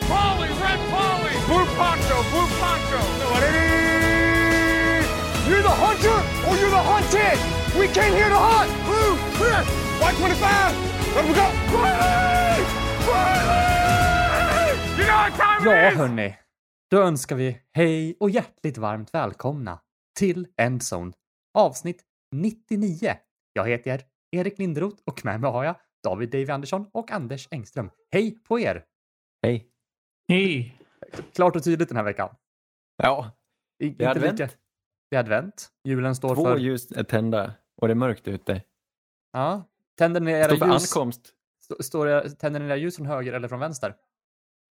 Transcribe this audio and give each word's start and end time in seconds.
Red 0.00 0.08
Polly, 0.08 0.48
Red 0.48 0.80
Polly, 0.90 1.34
Blue 1.46 1.66
Poncho, 1.76 2.16
Blue 2.30 2.48
Poncho. 2.60 3.00
You're 5.48 5.62
the 5.62 5.76
hunter 5.84 6.18
or 6.48 6.56
you're 6.56 6.70
the 6.70 6.84
hunted. 6.92 7.38
We 7.80 7.86
came 7.88 8.12
here 8.14 8.28
to 8.28 8.36
hunt. 8.36 8.70
Blue, 8.86 9.16
clear. 9.36 9.60
White 10.00 10.16
25. 10.16 10.74
Let 11.14 11.24
we 11.28 11.34
go. 11.34 11.46
Riley! 11.76 12.62
Riley! 13.08 14.72
You 14.98 15.04
know 15.06 15.16
what 15.16 15.32
time 15.36 15.64
Ja, 15.64 15.86
it 15.88 15.92
is? 15.92 15.98
hörni. 15.98 16.36
Då 16.90 16.98
önskar 17.02 17.36
vi 17.36 17.58
hej 17.72 18.16
och 18.20 18.30
hjärtligt 18.30 18.78
varmt 18.78 19.14
välkomna 19.14 19.80
till 20.18 20.46
Endzone, 20.56 21.12
avsnitt 21.54 22.02
99. 22.32 23.14
Jag 23.52 23.68
heter 23.68 24.00
Erik 24.32 24.58
Linderoth 24.58 24.96
och 25.06 25.24
med 25.24 25.40
mig 25.40 25.50
har 25.50 25.64
jag 25.64 25.74
David 26.04 26.30
Davy 26.30 26.48
Andersson 26.50 26.86
och 26.92 27.10
Anders 27.10 27.48
Engström. 27.50 27.90
Hej 28.12 28.38
på 28.48 28.60
er! 28.60 28.84
Hej. 29.42 29.66
Hej! 30.30 30.76
Klart 31.34 31.56
och 31.56 31.64
tydligt 31.64 31.88
den 31.88 31.96
här 31.96 32.04
veckan. 32.04 32.34
Ja, 32.96 33.30
I- 33.78 33.88
Det 33.90 34.04
är 34.04 34.08
inte 34.08 34.10
advent. 34.10 34.38
lika- 34.40 34.52
Det 35.10 35.16
är 35.16 35.20
advent. 35.20 35.68
Julen 35.84 36.14
står 36.14 36.34
två 36.34 36.44
för... 36.44 36.56
ljus 36.56 36.92
är 36.92 37.04
tända 37.04 37.54
och 37.76 37.88
det 37.88 37.92
är 37.92 37.96
mörkt 37.96 38.28
ute. 38.28 38.62
Ja. 39.32 39.64
Tänder 39.98 40.20
ni 40.20 40.32
Det 40.32 40.38
era 40.38 40.56
står 40.56 40.68
ljus... 40.72 40.96
ankomst 40.96 41.34
Stå- 41.62 41.82
Står 41.82 42.08
era... 42.08 42.28
Tänder 42.28 42.60
ni 42.60 42.66
era 42.66 42.76
ljus 42.76 42.96
från 42.96 43.06
höger 43.06 43.32
eller 43.32 43.48
från 43.48 43.60
vänster? 43.60 43.94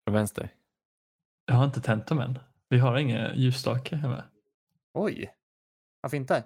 från 0.07 0.15
vänster. 0.15 0.49
Jag 1.47 1.55
har 1.55 1.65
inte 1.65 1.81
tänt 1.81 2.07
dem 2.07 2.19
än. 2.21 2.39
Vi 2.69 2.79
har 2.79 2.99
ingen 2.99 3.39
ljusstake 3.39 3.97
hemma. 3.97 4.25
Oj. 4.95 5.33
Varför 6.01 6.17
inte? 6.17 6.45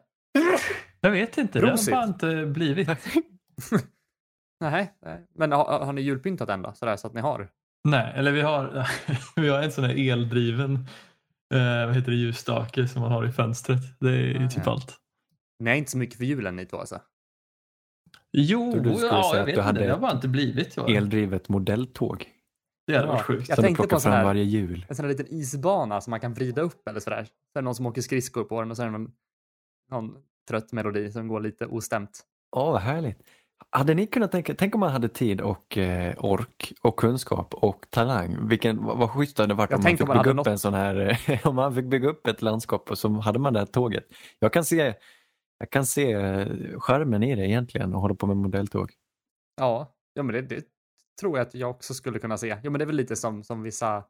Jag 1.00 1.10
vet 1.10 1.38
inte, 1.38 1.60
Prosit. 1.60 1.86
det 1.86 1.94
har 1.96 2.02
bara 2.06 2.08
inte 2.14 2.46
blivit. 2.46 2.88
Nej, 4.60 4.94
nej. 5.02 5.26
Men 5.34 5.52
har, 5.52 5.84
har 5.84 5.92
ni 5.92 6.00
julpyntat 6.00 6.48
än 6.48 6.62
då? 6.62 6.72
Sådär 6.72 6.96
så 6.96 7.06
att 7.06 7.14
ni 7.14 7.20
har? 7.20 7.48
Nej, 7.88 8.12
eller 8.16 8.32
vi 8.32 8.40
har, 8.40 8.86
vi 9.40 9.48
har 9.48 9.62
en 9.62 9.72
sån 9.72 9.84
här 9.84 10.10
eldriven 10.10 10.74
eh, 11.54 11.86
vad 11.86 11.94
heter 11.96 12.10
det, 12.10 12.16
ljusstake 12.16 12.88
som 12.88 13.02
man 13.02 13.12
har 13.12 13.26
i 13.26 13.32
fönstret. 13.32 13.78
Det 14.00 14.08
är 14.10 14.16
ju 14.40 14.46
Ah, 14.46 14.48
typ 14.48 14.62
ja. 14.66 14.72
allt. 14.72 14.96
Är 15.64 15.74
inte 15.74 15.90
så 15.90 15.98
mycket 15.98 16.16
för 16.16 16.24
julen 16.24 16.56
ni 16.56 16.66
två 16.66 16.76
alltså? 16.76 17.00
Jo, 18.32 18.72
du 18.72 18.78
skulle 18.94 19.06
ja, 19.06 19.22
säga 19.30 19.40
jag 19.40 19.46
vet 19.46 19.46
du 19.46 19.50
inte. 19.50 19.62
hade 19.62 19.80
Det 19.80 19.92
har 19.92 19.98
bara 19.98 20.12
inte 20.12 20.28
blivit. 20.28 20.76
jag. 20.76 20.90
Eldrivet 20.90 21.48
modelltåg 21.48 22.24
Det 22.86 22.94
hade 22.96 23.06
Ja, 23.08 23.12
varit 23.12 23.22
sjukt. 23.24 23.48
jag 23.48 23.56
som 23.56 23.62
du 23.62 23.66
tänkte 23.68 23.86
på 23.88 24.00
sån 24.00 24.12
här- 24.12 24.24
varje 24.24 24.42
jul. 24.44 24.86
En 24.88 24.96
sån 24.96 25.04
här 25.04 25.10
liten 25.10 25.26
isbana 25.34 26.00
som 26.00 26.10
man 26.10 26.20
kan 26.20 26.34
vrida 26.34 26.62
upp 26.62 26.88
eller 26.88 27.00
sådär. 27.00 27.24
Så 27.24 27.58
är 27.58 27.62
det 27.62 27.64
någon 27.64 27.74
som 27.74 27.86
åker 27.86 28.02
skridskor 28.02 28.44
på 28.44 28.60
den 28.60 28.70
och 28.70 28.76
så 28.76 28.82
är 28.82 28.86
det 28.86 28.92
någon, 28.92 29.12
någon 29.90 30.16
trött 30.48 30.72
melodi 30.72 31.12
som 31.12 31.28
går 31.28 31.40
lite 31.40 31.66
ostämt. 31.66 32.22
Åh, 32.56 32.72
vad 32.72 32.80
härligt. 32.80 33.22
Hade 33.70 33.94
ni 33.94 34.06
kunnat 34.06 34.32
tänka, 34.32 34.54
tänk 34.54 34.74
om 34.74 34.80
man 34.80 34.90
hade 34.92 35.08
tid 35.08 35.40
och 35.40 35.78
eh, 35.78 36.14
ork 36.24 36.72
och 36.82 36.96
kunskap 36.96 37.54
och 37.54 37.86
talang. 37.90 38.48
Vilken, 38.48 38.84
vad, 38.84 38.98
vad 38.98 39.10
schysst 39.10 39.36
det 39.36 39.42
hade 39.42 39.54
varit 39.54 39.70
Jag 39.70 39.78
om 39.78 39.82
man 39.84 39.96
fick 39.96 40.06
man 40.08 40.18
bygga 40.18 40.30
upp 40.30 40.36
något- 40.36 40.46
en 40.46 40.58
sån 40.58 40.74
här, 40.74 41.18
eh, 41.30 41.46
om 41.46 41.54
man 41.56 41.74
fick 41.74 41.84
bygga 41.86 42.08
upp 42.08 42.26
ett 42.26 42.42
landskap 42.42 42.90
och 42.90 42.98
så 42.98 43.08
hade 43.08 43.38
man 43.38 43.52
det 43.52 43.58
här 43.58 43.66
tåget. 43.66 44.04
Jag 44.38 44.52
kan 44.52 44.64
se, 44.64 44.94
jag 45.58 45.70
kan 45.70 45.86
se 45.86 46.12
eh, 46.12 46.46
charmen 46.78 47.22
i 47.22 47.34
det 47.34 47.46
egentligen 47.46 47.94
och 47.94 48.00
hålla 48.00 48.14
på 48.14 48.26
med 48.26 48.36
modelltåg. 48.36 48.92
Ja, 49.56 49.94
ja 50.14 50.22
men 50.22 50.34
det, 50.34 50.42
det 50.42 50.64
tror 51.20 51.38
jag 51.38 51.46
att 51.46 51.54
jag 51.54 51.70
också 51.70 51.94
skulle 51.94 52.18
kunna 52.18 52.36
se. 52.38 52.56
Jo 52.62 52.70
men 52.70 52.78
det 52.78 52.84
är 52.84 52.86
väl 52.86 52.96
lite 52.96 53.16
som, 53.16 53.42
som 53.44 53.62
vissa 53.62 54.04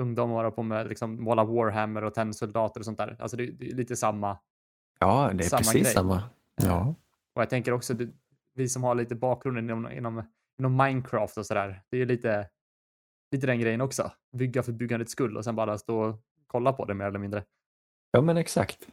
ungdomar 0.00 0.34
håller 0.34 0.50
på 0.50 0.62
med, 0.62 0.88
liksom 0.88 1.24
måla 1.24 1.44
Warhammer 1.44 2.04
och 2.04 2.14
tennsoldater 2.14 2.80
och 2.80 2.84
sånt 2.84 2.98
där. 2.98 3.16
Alltså 3.20 3.36
det, 3.36 3.46
det 3.46 3.70
är 3.70 3.74
lite 3.74 3.96
samma. 3.96 4.38
Ja, 4.98 5.30
det 5.34 5.44
är 5.44 5.48
Samma 5.48 5.58
precis 5.58 5.82
grej. 5.82 5.92
samma. 5.92 6.22
Ja. 6.62 6.94
Och 7.34 7.42
jag 7.42 7.50
tänker 7.50 7.72
också, 7.72 7.94
det, 7.94 8.08
vi 8.54 8.68
som 8.68 8.82
har 8.84 8.94
lite 8.94 9.14
bakgrund 9.14 9.58
inom, 9.58 9.92
inom, 9.92 10.22
inom 10.58 10.76
Minecraft 10.76 11.38
och 11.38 11.46
sådär. 11.46 11.82
Det 11.90 11.96
är 11.96 11.98
ju 11.98 12.06
lite, 12.06 12.48
lite 13.32 13.46
den 13.46 13.60
grejen 13.60 13.80
också. 13.80 14.12
Bygga 14.36 14.62
för 14.62 14.72
byggandets 14.72 15.12
skull 15.12 15.36
och 15.36 15.44
sen 15.44 15.56
bara 15.56 15.78
stå 15.78 16.00
och 16.00 16.20
kolla 16.46 16.72
på 16.72 16.84
det 16.84 16.94
mer 16.94 17.04
eller 17.04 17.18
mindre. 17.18 17.44
ja, 18.10 18.20
men 18.20 18.36
exakt. 18.36 18.88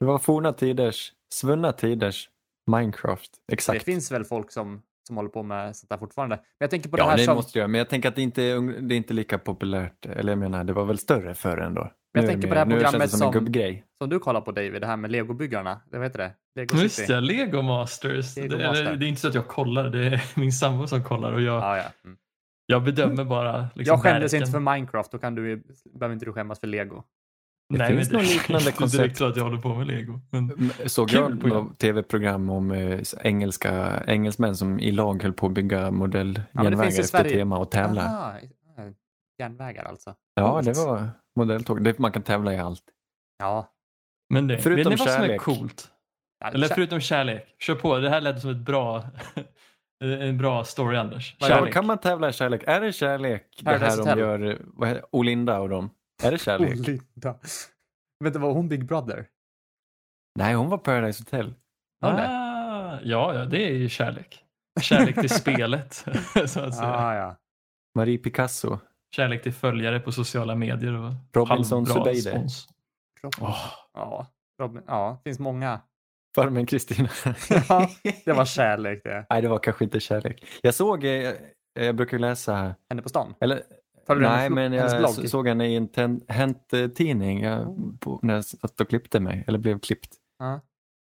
Det 0.00 0.04
var 0.04 0.18
forna 0.18 0.52
tiders, 0.52 1.12
svunna 1.34 1.72
tiders 1.72 2.30
Minecraft. 2.70 3.30
Exakt. 3.52 3.78
Det 3.78 3.84
finns 3.84 4.12
väl 4.12 4.24
folk 4.24 4.52
som, 4.52 4.82
som 5.08 5.16
håller 5.16 5.28
på 5.30 5.42
med 5.42 5.76
sånt 5.76 5.90
där 5.90 5.98
fortfarande. 5.98 6.36
Men 6.36 6.44
jag 6.58 6.70
tänker 6.70 6.88
på 6.90 6.96
det 6.96 7.02
Ja, 7.02 7.08
här 7.10 7.16
det 7.16 7.24
som... 7.24 7.36
måste 7.36 7.58
jag. 7.58 7.70
Men 7.70 7.78
jag 7.78 7.88
tänker 7.88 8.08
att 8.08 8.16
det 8.16 8.22
inte 8.22 8.42
är, 8.42 8.80
det 8.88 8.94
är 8.94 8.96
inte 8.96 9.14
lika 9.14 9.38
populärt. 9.38 10.06
Eller 10.06 10.32
jag 10.32 10.38
menar, 10.38 10.64
det 10.64 10.72
var 10.72 10.84
väl 10.84 10.98
större 10.98 11.34
förr 11.34 11.58
ändå. 11.58 11.90
jag 12.12 12.22
Nu 12.22 12.28
tänker 12.28 12.48
på 12.48 12.54
mer- 12.54 12.54
det 12.54 12.60
här 12.60 12.80
känns 12.80 12.82
programmet 12.82 13.10
det 13.10 13.16
som 13.18 13.26
en 13.28 13.32
som-. 13.76 13.82
Som 13.98 14.08
du 14.10 14.18
kollar 14.18 14.40
på 14.40 14.52
David, 14.52 14.80
det 14.80 14.86
här 14.86 14.96
med 14.96 15.10
legobyggarna. 15.10 15.80
Det 15.90 15.96
vad 15.98 16.06
heter 16.06 16.18
det? 16.18 16.32
Lego 16.54 16.76
Just 16.82 16.94
City. 16.96 17.12
det, 17.12 17.20
Lego 17.20 17.62
Masters. 17.62 18.36
Lego 18.36 18.56
det, 18.56 18.66
Master. 18.66 18.96
Det 18.96 19.06
är 19.06 19.08
inte 19.08 19.20
så 19.20 19.28
att 19.28 19.34
jag 19.34 19.46
kollar, 19.48 19.90
det 19.90 20.06
är 20.06 20.22
min 20.40 20.52
sambo 20.52 20.86
som 20.86 21.04
kollar 21.04 21.32
och 21.32 21.40
jag, 21.42 21.62
Ja, 21.62 21.76
ja. 21.76 21.84
Mm. 22.04 22.16
jag 22.66 22.82
bedömer 22.84 23.24
bara. 23.24 23.68
Liksom, 23.74 23.92
Jag 23.94 24.02
skämdes 24.02 24.34
inte 24.34 24.50
för 24.50 24.60
Minecraft, 24.60 25.12
då 25.12 25.18
kan 25.18 25.34
du, 25.34 25.62
behöver 25.98 26.12
inte 26.14 26.24
du 26.26 26.32
skämmas 26.32 26.60
för 26.60 26.66
lego. 26.66 27.04
Det 27.70 27.78
Nej, 27.78 27.96
finns 27.96 28.10
men 28.10 28.20
något 28.20 28.30
liknande 28.30 28.64
det 28.64 28.68
är 28.68 28.68
inte 28.68 28.78
koncept. 28.78 29.02
direkt 29.02 29.16
så 29.18 29.26
att 29.26 29.36
jag 29.36 29.44
håller 29.44 29.58
på 29.58 29.74
med 29.74 29.86
Lego. 29.86 30.20
Men, 30.30 30.70
Såg 30.86 31.10
jag 31.12 31.44
något 31.46 31.78
tv-program 31.78 32.50
om 32.50 32.70
eh, 32.70 33.00
engelska 33.22 34.02
engelsmän 34.06 34.56
som 34.56 34.80
i 34.80 34.90
lag 34.92 35.22
höll 35.22 35.32
på 35.32 35.46
att 35.46 35.52
bygga 35.52 35.80
det 35.80 35.90
modelljärnvägar 35.90 36.82
finns 36.84 36.98
i 36.98 37.00
efter 37.00 37.18
Sverige. 37.18 37.30
tema 37.36 37.58
och 37.58 37.70
tävla. 37.70 38.02
Aha, 38.04 38.34
ja, 38.76 38.82
järnvägar 39.38 39.84
alltså. 39.84 40.14
Ja, 40.34 40.52
Coolt. 40.52 40.64
det 40.64 40.84
var 40.86 41.08
modelltåg. 41.36 41.84
Det, 41.84 41.98
man 41.98 42.12
kan 42.12 42.22
tävla 42.22 42.54
i 42.54 42.58
allt. 42.58 42.82
Ja. 43.38 43.68
men 44.34 44.46
det, 44.46 44.58
Förutom 44.58 44.90
vet 44.90 44.98
ni 45.00 45.04
vad 45.04 45.14
som 45.14 45.22
är 45.22 45.26
kärlek. 45.26 45.40
coolt? 45.40 45.88
ja 46.40 46.50
Eller 46.50 46.68
förutom 46.68 47.00
kärlek. 47.00 47.46
Kör 47.58 47.74
på, 47.74 47.98
det 47.98 48.10
här 48.10 48.20
lät 48.20 48.40
som 48.40 48.50
ett 48.50 48.56
bra, 48.56 49.04
en 50.04 50.38
bra 50.38 50.64
story 50.64 50.96
Anders. 50.96 51.36
Vad- 51.40 51.50
Ja, 51.50 51.54
Kärlek. 51.56 51.74
kan 51.74 51.86
man 51.86 51.98
tävla 51.98 52.28
i 52.28 52.32
kärlek? 52.32 52.62
Är 52.66 52.80
det 52.80 52.92
kärlek 52.92 53.44
det 53.62 53.70
här 53.70 53.96
de 53.96 53.98
Hotel. 54.02 54.18
gör, 54.18 54.58
vad 54.64 54.88
heter, 54.88 55.04
Olinda 55.12 55.58
och 55.60 55.68
dem? 55.68 55.90
Är 56.22 56.30
det 56.30 56.38
kärlek? 56.38 56.76
Linda. 56.86 57.38
Vet 58.24 58.32
du 58.32 58.38
vad 58.38 58.54
hon 58.54 58.68
Big 58.68 58.84
Brother? 58.86 59.26
Nej, 60.38 60.54
hon 60.54 60.68
var 60.68 60.78
Paradise 60.78 61.22
Hotel. 61.22 61.54
Ja, 62.00 62.08
det. 62.10 62.28
Ah, 62.28 63.00
ja, 63.02 63.34
ja, 63.34 63.44
det 63.44 63.68
är 63.68 63.72
ju 63.74 63.88
kärlek. 63.88 64.44
Kärlek 64.80 65.14
till 65.20 65.30
spelet, 65.40 65.94
så 66.46 66.60
att 66.60 66.74
säga. 66.74 66.94
Ah, 66.94 67.14
ja. 67.14 67.36
Marie 67.94 68.18
Picasso. 68.18 68.78
Kärlek 69.16 69.42
till 69.42 69.52
följare 69.52 70.00
på 70.00 70.12
sociala 70.12 70.54
medier 70.54 70.92
och 70.92 71.12
Robinson 71.32 71.86
Zubayde. 71.86 72.20
spons. 72.30 72.68
Åh, 73.40 73.66
Ja, 73.94 74.26
Robin, 74.62 74.82
ja, 74.86 75.20
det 75.24 75.30
finns 75.30 75.38
många. 75.38 75.80
Farmen 76.34 76.66
Kristina. 76.66 77.08
Ja, 77.68 77.90
det 78.24 78.32
var 78.32 78.44
kärlek 78.44 79.00
det. 79.04 79.26
Nej, 79.30 79.42
det 79.42 79.48
var 79.48 79.58
kanske 79.58 79.84
inte 79.84 80.00
kärlek. 80.00 80.44
Jag 80.62 80.74
såg, 80.74 81.04
eh, 81.04 81.34
jag 81.72 81.96
brukar 81.96 82.18
läsa, 82.18 82.74
Henne 82.90 83.02
på 83.02 83.08
stan. 83.08 83.34
eller 83.40 83.62
Följer 84.08 84.30
du 84.30 84.36
nej, 84.36 84.50
men 84.50 84.72
jag 84.72 84.98
blogg? 84.98 85.28
såg 85.30 85.48
henne 85.48 85.68
i 85.68 85.76
en 85.76 85.88
ten- 85.88 86.20
Hänt-tidning 86.28 87.44
på- 88.00 88.18
när 88.22 88.34
jag 88.34 88.44
satt 88.44 88.80
och 88.80 88.88
klippte 88.88 89.20
mig, 89.20 89.44
eller 89.46 89.58
blev 89.58 89.78
klippt. 89.78 90.14
Ja. 90.38 90.60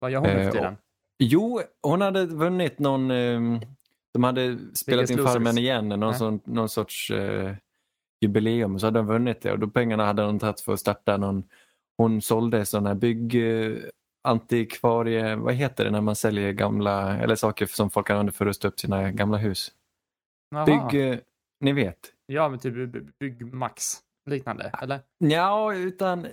Vad 0.00 0.10
gör 0.10 0.20
hon 0.20 0.28
nu 0.28 0.40
Eh, 0.42 0.50
tiden? 0.50 0.76
Jo, 1.18 1.60
hon 1.82 2.00
hade 2.00 2.26
vunnit 2.26 2.78
någon, 2.78 3.10
eh, 3.10 3.60
de 4.14 4.24
hade 4.24 4.58
spelat 4.74 5.10
in. 5.10 5.18
Farmen 5.18 5.58
igen, 5.58 5.88
någon, 5.88 6.14
sån, 6.14 6.40
någon 6.44 6.68
sorts 6.68 7.10
eh, 7.10 7.54
jubileum, 8.20 8.78
så 8.78 8.86
hade 8.86 8.98
de 8.98 9.06
vunnit 9.06 9.40
det 9.42 9.52
och 9.52 9.58
då 9.58 9.68
pengarna 9.68 10.04
hade 10.06 10.22
de 10.22 10.38
tagit 10.38 10.60
för 10.60 10.72
att 10.72 10.80
starta 10.80 11.16
någon, 11.16 11.42
hon 11.96 12.22
sålde 12.22 12.66
sådana 12.66 12.88
här 12.88 12.94
bygg, 12.96 13.34
eh, 13.34 13.76
antikvarie, 14.28 15.36
vad 15.36 15.54
heter 15.54 15.84
det 15.84 15.90
när 15.90 16.00
man 16.00 16.16
säljer 16.16 16.52
gamla, 16.52 17.16
eller 17.18 17.34
saker 17.34 17.66
som 17.66 17.90
folk 17.90 18.10
använder 18.10 18.32
för 18.32 18.44
att 18.44 18.48
rusta 18.48 18.68
upp 18.68 18.80
sina 18.80 19.10
gamla 19.10 19.36
hus. 19.38 19.72
Jaha. 20.50 20.64
Bygg, 20.66 21.10
eh, 21.12 21.18
ni 21.60 21.72
vet. 21.72 22.12
Ja, 22.26 22.48
men 22.48 22.58
typ 22.58 22.74
by- 22.92 23.12
Byggmax 23.20 23.82
liknande, 24.30 24.70
eller? 24.82 25.00
Ja, 25.18 25.74
utan 25.74 26.26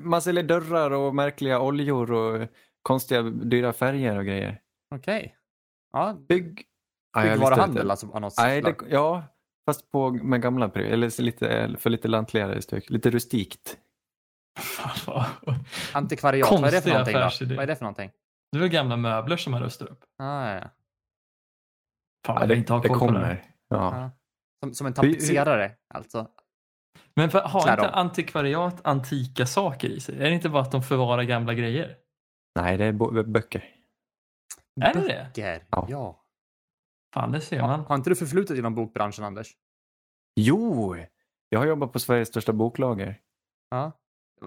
man 0.00 0.22
säljer 0.22 0.42
dörrar 0.44 0.90
och 0.90 1.14
märkliga 1.14 1.60
oljor 1.60 2.12
och 2.12 2.48
konstiga 2.82 3.22
dyra 3.22 3.72
färger 3.72 4.18
och 4.18 4.24
grejer. 4.24 4.60
Okej. 4.94 5.36
Ja, 5.92 6.16
Bygg... 6.28 6.64
Ja, 7.12 7.20
listar 7.20 7.34
byggvaruhandel 7.34 7.84
ut 7.86 7.90
alltså 7.90 8.10
av 8.10 8.20
något 8.20 8.36
det. 8.36 8.74
Ja, 8.88 9.22
fast 9.66 9.90
på, 9.90 10.10
med 10.10 10.42
gamla 10.42 10.68
prylar, 10.68 10.90
eller 10.90 11.22
lite, 11.22 11.76
för 11.78 11.90
lite 11.90 12.08
lantligare 12.08 12.62
styck, 12.62 12.90
lite 12.90 13.10
rustikt. 13.10 13.78
Antikvariat, 15.92 16.50
vad 16.50 16.64
är 16.64 16.70
det 16.70 16.82
för 16.82 16.90
någonting 16.90 17.14
då? 17.48 17.54
Vad 17.54 17.62
är 17.62 17.66
det 17.66 17.76
för 17.76 17.84
någonting? 17.84 18.10
Det 18.52 18.58
är 18.58 18.60
väl 18.60 18.68
gamla 18.70 18.96
möbler 18.96 19.36
som 19.36 19.50
man 19.50 19.62
rustar 19.62 19.86
upp? 19.86 20.04
Ah, 20.18 20.48
ja, 20.50 20.54
ja. 20.54 20.70
Fan, 22.26 22.36
Ja, 22.40 22.46
det, 22.46 22.56
inte 22.56 22.72
ha 22.72 22.80
det 22.80 22.88
koll 22.88 22.98
på 22.98 23.04
det. 23.06 23.12
kommer. 23.12 23.44
Ja. 23.68 24.10
Som, 24.64 24.74
som 24.74 24.86
en 24.86 24.94
tapetserare, 24.94 25.72
alltså. 25.94 26.28
Men 27.16 27.30
för, 27.30 27.40
har 27.40 27.62
Klär 27.62 27.72
inte 27.72 27.88
antikvariat 27.90 28.80
antika 28.86 29.46
saker 29.46 29.88
i 29.88 30.00
sig? 30.00 30.14
Är 30.16 30.20
det 30.24 30.30
inte 30.30 30.48
bara 30.48 30.62
att 30.62 30.72
de 30.72 30.82
förvarar 30.82 31.22
gamla 31.22 31.54
grejer? 31.54 31.96
Nej, 32.60 32.76
det 32.78 32.84
är 32.84 32.92
bo- 32.92 33.22
böcker. 33.22 33.74
Är 34.80 34.94
det 34.94 35.00
det? 35.00 35.26
Böcker. 35.34 35.64
Ja. 35.70 35.86
Ja. 35.90 36.24
Fan, 37.14 37.32
det 37.32 37.40
ser 37.40 37.60
Har, 37.60 37.68
man. 37.68 37.80
har 37.80 37.94
inte 37.96 38.10
du 38.10 38.16
förflutet 38.16 38.58
inom 38.58 38.74
bokbranschen, 38.74 39.24
Anders? 39.24 39.52
Jo, 40.40 40.96
jag 41.48 41.58
har 41.58 41.66
jobbat 41.66 41.92
på 41.92 41.98
Sveriges 41.98 42.28
största 42.28 42.52
boklager. 42.52 43.20
Ja. 43.70 43.92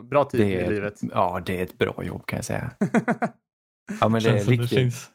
Bra 0.04 0.26
tid 0.26 0.40
Det 0.42 0.52
i 0.66 0.70
livet. 0.70 1.00
ja, 1.12 1.42
det 1.46 1.60
är 1.60 1.64
ett 1.64 1.78
bra 1.78 2.04
jobb 2.04 2.26
kan 2.26 2.38
jag 2.38 2.46
säga. 2.46 2.72
Ja, 4.02 4.10
men 4.10 4.24
det 4.24 4.30
är 4.30 4.34
Känns 4.34 4.46
som 4.46 4.56
det 4.58 4.64
riktigt. 4.64 5.12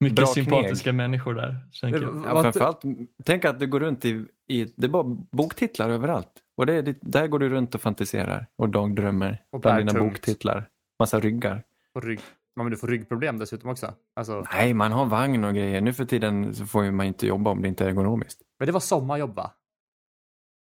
Mycket 0.00 0.16
Bra 0.16 0.26
sympatiska 0.26 0.92
människor 0.92 1.34
där. 1.34 1.56
tänker 1.80 2.00
jag. 2.02 2.14
Det- 2.14 2.28
Ja, 2.28 2.42
framförallt, 2.42 2.82
tänk 3.24 3.44
att 3.44 3.60
du 3.60 3.66
går 3.66 3.80
runt 3.80 4.04
i, 4.04 4.24
i, 4.48 4.64
det 4.76 4.86
är 4.86 4.90
bara 4.90 5.04
boktitlar 5.32 5.90
överallt. 5.90 6.32
Och 6.56 6.66
det 6.66 6.74
är, 6.74 6.94
där 7.00 7.26
går 7.26 7.38
du 7.38 7.48
runt 7.48 7.74
och 7.74 7.80
fantiserar 7.80 8.46
och 8.56 8.68
dagdrömmer 8.68 9.42
Och 9.50 9.60
bland 9.60 9.78
dina 9.78 9.92
tungt. 9.92 10.12
boktitlar. 10.12 10.68
Massa 10.98 11.20
ryggar. 11.20 11.62
På 11.94 12.00
rygg. 12.00 12.20
Ja, 12.54 12.62
men 12.62 12.70
du 12.70 12.76
får 12.76 12.88
ryggproblem 12.88 13.38
dessutom 13.38 13.70
också. 13.70 13.94
Alltså, 14.16 14.44
Nej, 14.52 14.74
man 14.74 14.92
har 14.92 15.06
vagn 15.06 15.44
och 15.44 15.54
grejer. 15.54 15.80
Nu 15.80 15.92
för 15.92 16.04
tiden 16.04 16.54
så 16.54 16.66
får 16.66 16.90
man 16.90 17.06
inte 17.06 17.26
jobba 17.26 17.50
om 17.50 17.62
det 17.62 17.68
inte 17.68 17.84
är 17.84 17.88
ergonomiskt. 17.88 18.40
men 18.58 18.66
det 18.66 18.72
var 18.72 18.80
sommarjobb 18.80 19.34
va? 19.34 19.50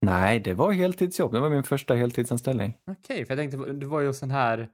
Nej, 0.02 0.40
det 0.40 0.54
var 0.54 0.72
heltidsjobb. 0.72 1.32
Det 1.32 1.40
var 1.40 1.50
min 1.50 1.62
första 1.62 1.94
heltidsanställning. 1.94 2.75
Okej, 2.90 3.25
för 3.26 3.36
jag 3.36 3.50
tänkte, 3.50 3.72
du 3.72 3.86
var 3.86 4.00
ju 4.00 4.06
hos 4.06 4.20
den 4.20 4.31
här 4.31 4.58
eh, 4.58 4.66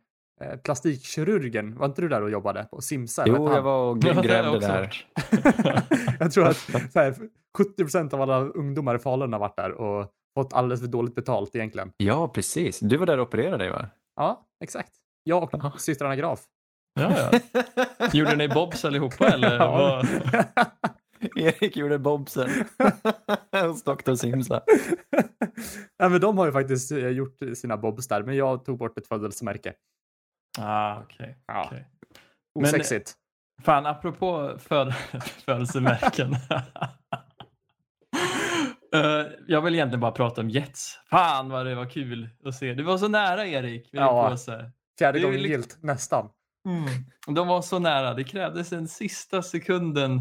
plastikkirurgen. 0.65 1.79
Var 1.79 1.87
inte 1.87 2.01
du 2.03 2.09
där 2.09 2.23
och 2.23 2.31
jobbade 2.31 2.69
på 2.71 2.81
Simsa? 2.81 3.25
Jo, 3.27 3.53
jag 3.53 3.63
var 3.63 3.91
och 3.91 4.01
grävde 4.01 4.59
där. 4.61 5.07
jag 6.19 6.33
tror 6.33 6.47
att 6.49 6.57
så 6.93 6.99
här, 6.99 7.15
70% 7.79 8.15
av 8.15 8.23
alla 8.23 8.41
ungdomar 8.41 8.95
i 8.95 8.99
Falun 8.99 9.33
har 9.33 9.41
varit 9.41 9.57
där 9.57 9.73
och 9.73 10.13
fått 10.39 10.53
alldeles 10.53 10.81
för 10.81 10.89
dåligt 10.89 11.15
betalt 11.15 11.57
egentligen. 11.57 11.93
Ja, 11.97 12.29
precis. 12.29 12.81
Du 12.81 12.97
var 12.97 13.07
där 13.07 13.19
och 13.19 13.27
opererade 13.27 13.65
dig 13.65 13.71
va? 13.71 13.89
Ja, 14.17 14.47
exakt. 14.65 14.91
Jag 15.25 15.55
och 15.55 15.81
systrarna 15.81 16.17
Graf. 16.17 16.41
Ja, 17.01 17.31
ja. 17.33 18.09
Gjorde 18.13 18.37
ni 18.37 18.49
bobs 18.49 18.85
allihopa 18.85 19.29
eller? 19.29 19.59
Ja. 19.59 20.03
Erik 21.37 21.77
gjorde 21.77 21.99
bobsen 21.99 22.51
hos 23.53 23.83
Dr. 23.85 24.15
Simsa. 24.15 24.63
ja, 25.99 26.09
men 26.09 26.21
de 26.21 26.39
har 26.39 26.47
ju 26.47 26.53
faktiskt 26.53 26.93
eh, 26.93 27.09
gjort 27.09 27.37
sina 27.55 27.77
bobs 27.77 28.09
där, 28.09 28.23
men 28.23 28.37
jag 28.37 28.65
tog 28.65 28.79
bort 28.79 28.99
ett 28.99 29.07
födelsemärke. 29.07 29.75
Ah, 30.61 31.01
okej. 31.03 31.39
Ja. 31.47 31.65
okej. 31.67 31.87
Men- 32.55 32.65
Osexigt. 32.65 33.15
Fan, 33.63 33.87
apropå 33.87 34.57
föd 34.59 34.95
födelsemärken. 35.45 36.37
Eh, 38.95 39.27
jag 39.47 39.63
vill 39.63 39.75
egentligen 39.75 40.01
bara 40.01 40.13
prata 40.13 40.41
om 40.41 40.51
Jets. 40.51 40.99
Fan 41.11 41.49
vad 41.49 41.67
det 41.67 41.75
var 41.75 41.91
kul 41.91 42.29
att 42.45 42.55
se. 42.55 42.75
Du 42.75 42.83
var 42.83 42.99
så 42.99 43.09
nära 43.09 43.47
Erik. 43.47 43.89
Ja. 43.93 44.37
Fjärde 44.99 45.21
gången 45.21 45.37
liksom- 45.43 45.51
gilt, 45.53 45.79
nästan. 45.83 46.29
De 47.27 47.49
var 47.49 47.63
så 47.63 47.79
nära. 47.79 48.15
Det 48.15 48.25
krävdes 48.25 48.73
en 48.73 48.89
sista 48.89 49.43
sekunden 49.43 50.21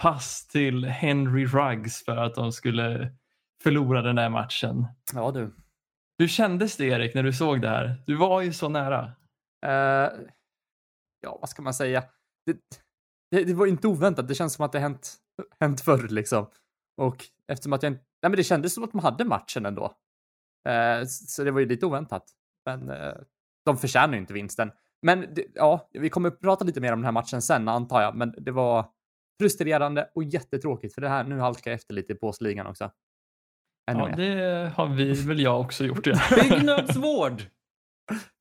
pass 0.00 0.46
till 0.48 0.84
Henry 0.84 1.46
Ruggs 1.46 2.04
för 2.04 2.16
att 2.16 2.34
de 2.34 2.52
skulle 2.52 3.12
förlora 3.62 4.02
den 4.02 4.16
där 4.16 4.28
matchen. 4.28 4.86
Ja 5.14 5.30
du. 5.30 5.54
Hur 6.18 6.28
kändes 6.28 6.76
det 6.76 6.84
Erik 6.86 7.14
när 7.14 7.22
du 7.22 7.32
såg 7.32 7.60
det 7.62 7.68
här? 7.68 8.02
Du 8.06 8.14
var 8.14 8.40
ju 8.42 8.52
så 8.52 8.68
nära. 8.68 9.12
Eh, 9.66 10.12
ja, 11.20 11.38
vad 11.40 11.48
ska 11.48 11.62
man 11.62 11.74
säga? 11.74 12.04
Det, 12.46 12.58
det, 13.30 13.44
det 13.44 13.54
var 13.54 13.66
inte 13.66 13.88
oväntat. 13.88 14.28
Det 14.28 14.34
känns 14.34 14.54
som 14.54 14.64
att 14.64 14.72
det 14.72 14.78
hänt, 14.78 15.14
hänt 15.60 15.80
förr 15.80 16.08
liksom. 16.08 16.50
Och 17.02 17.24
eftersom 17.48 17.72
att 17.72 17.82
jag 17.82 17.90
inte... 17.92 18.02
Nej, 18.22 18.30
men 18.30 18.36
det 18.36 18.44
kändes 18.44 18.74
som 18.74 18.84
att 18.84 18.92
de 18.92 18.98
hade 19.00 19.24
matchen 19.24 19.66
ändå. 19.66 19.84
Eh, 20.68 21.04
så 21.06 21.44
det 21.44 21.50
var 21.50 21.60
ju 21.60 21.66
lite 21.66 21.86
oväntat. 21.86 22.24
Men 22.66 22.90
eh, 22.90 23.14
de 23.64 23.76
förtjänar 23.76 24.14
ju 24.14 24.20
inte 24.20 24.32
vinsten. 24.32 24.72
Men 25.02 25.34
det, 25.34 25.46
ja, 25.54 25.88
vi 25.92 26.10
kommer 26.10 26.28
att 26.28 26.40
prata 26.40 26.64
lite 26.64 26.80
mer 26.80 26.92
om 26.92 26.98
den 26.98 27.04
här 27.04 27.12
matchen 27.12 27.42
sen 27.42 27.68
antar 27.68 28.02
jag. 28.02 28.14
Men 28.16 28.34
det 28.38 28.50
var 28.52 28.90
frustrerande 29.40 30.10
och 30.14 30.24
jättetråkigt 30.24 30.94
för 30.94 31.00
det 31.00 31.08
här, 31.08 31.24
nu 31.24 31.38
halkar 31.38 31.70
jag 31.70 31.76
efter 31.76 31.94
lite 31.94 32.12
i 32.12 32.16
påsligan 32.16 32.66
också. 32.66 32.90
Ännu 33.90 34.00
Ja, 34.00 34.06
mer. 34.08 34.16
det 34.16 34.68
har 34.68 34.86
vi 34.86 35.12
väl 35.12 35.40
jag 35.40 35.60
också 35.60 35.84
gjort. 35.84 36.06
Ja. 36.06 36.18
Byggnadsvård! 36.42 37.42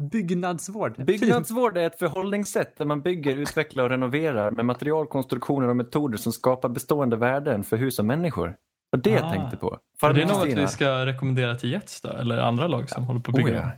Byggnadsvård. 0.03 1.05
Byggnadsvård 1.05 1.77
är 1.77 1.87
ett 1.87 1.99
förhållningssätt 1.99 2.77
där 2.77 2.85
man 2.85 3.01
bygger, 3.01 3.37
utvecklar 3.37 3.83
och 3.83 3.89
renoverar 3.89 4.51
med 4.51 4.65
material, 4.65 5.07
konstruktioner 5.07 5.67
och 5.67 5.75
metoder 5.75 6.17
som 6.17 6.31
skapar 6.31 6.69
bestående 6.69 7.15
värden 7.15 7.63
för 7.63 7.77
hus 7.77 7.99
och 7.99 8.05
människor. 8.05 8.55
Och 8.91 8.99
det 8.99 9.09
jag 9.09 9.23
Ah. 9.23 9.31
tänkte 9.33 9.57
på. 9.57 9.73
Är 9.73 9.79
Farbror 9.99 10.19
det 10.19 10.25
något 10.25 10.47
vi 10.47 10.67
ska 10.67 11.05
rekommendera 11.05 11.55
till 11.55 11.71
Jets 11.71 12.01
då? 12.01 12.09
Eller 12.09 12.37
andra 12.37 12.67
lag 12.67 12.89
som 12.89 13.03
håller 13.03 13.19
på 13.19 13.31
att 13.31 13.37
Oh, 13.37 13.43
bygga? 13.45 13.57
ja. 13.57 13.71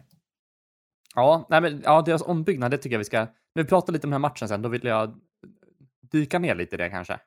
Ja, 1.15 1.45
nej 1.49 1.61
men, 1.61 1.81
ja, 1.85 2.01
deras 2.01 2.21
ombyggnad, 2.21 2.71
det 2.71 2.77
tycker 2.77 2.93
jag 2.93 2.99
vi 2.99 3.05
ska... 3.05 3.19
När 3.55 3.63
vi 3.63 3.65
pratar 3.65 3.93
lite 3.93 4.07
om 4.07 4.11
den 4.11 4.21
här 4.23 4.29
matchen 4.29 4.47
sen, 4.47 4.61
då 4.61 4.69
vill 4.69 4.83
jag 4.85 5.19
dyka 6.11 6.39
ner 6.39 6.55
lite 6.55 6.75
i 6.75 6.77
det 6.77 6.89
kanske. 6.89 7.19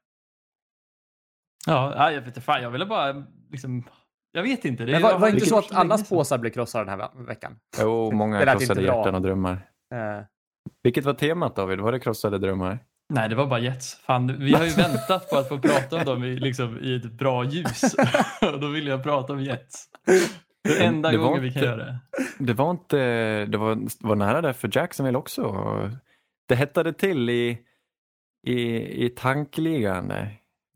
Ja, 1.66 1.94
ja, 1.96 2.12
jag 2.12 2.20
vet 2.20 2.26
inte. 2.28 2.40
Fan, 2.40 2.62
jag 2.62 2.70
ville 2.70 2.86
bara 2.86 3.24
liksom... 3.50 3.84
Jag 4.32 4.42
vet 4.42 4.64
inte. 4.64 4.84
Det 4.84 4.92
Men 4.92 5.02
var, 5.02 5.18
var 5.18 5.28
det 5.28 5.34
inte 5.34 5.46
så 5.46 5.54
är 5.56 5.58
att 5.58 5.72
allas 5.74 6.08
påsar 6.08 6.38
blev 6.38 6.50
krossade 6.50 6.84
den 6.84 7.00
här 7.00 7.08
ve- 7.16 7.24
veckan? 7.26 7.56
Jo, 7.80 8.10
många 8.14 8.40
inte 8.40 8.52
krossade 8.52 8.82
hjärtan 8.82 9.14
och 9.14 9.22
drömmar. 9.22 9.52
Eh, 9.94 10.24
Vilket 10.82 11.04
var 11.04 11.14
temat 11.14 11.56
David? 11.56 11.80
Var 11.80 11.92
det 11.92 12.00
krossade 12.00 12.38
drömmar? 12.38 12.78
Nej, 13.12 13.28
det 13.28 13.34
var 13.34 13.46
bara 13.46 13.58
Jets. 13.60 13.94
Fan, 13.94 14.38
vi 14.38 14.52
har 14.54 14.64
ju 14.64 14.70
väntat 14.70 15.30
på 15.30 15.36
att 15.36 15.48
få 15.48 15.58
prata 15.58 15.96
om 15.96 16.04
dem 16.04 16.24
i, 16.24 16.36
liksom, 16.36 16.78
i 16.82 16.96
ett 16.96 17.12
bra 17.12 17.44
ljus. 17.44 17.94
Och 18.52 18.60
då 18.60 18.66
vill 18.68 18.86
jag 18.86 19.02
prata 19.02 19.32
om 19.32 19.40
Jets. 19.42 19.86
Det 20.64 20.84
enda 20.84 21.10
Det 21.10 21.18
var 21.18 21.24
gången 21.28 21.42
vi 21.42 21.52
kan 21.52 21.62
inte- 21.62 21.70
göra 21.70 21.84
det. 21.84 21.98
Det 22.38 22.52
var 22.52 22.70
inte, 22.70 22.96
det 23.46 23.58
var, 23.58 23.78
var 24.08 24.16
nära 24.16 24.40
där 24.40 24.52
för 24.52 24.70
Jacksonville 24.72 25.18
också. 25.18 25.56
Det 26.48 26.54
hettade 26.54 26.92
till 26.92 27.30
i, 27.30 27.58
i, 28.46 29.04
i 29.04 29.08
tankligan, 29.08 30.12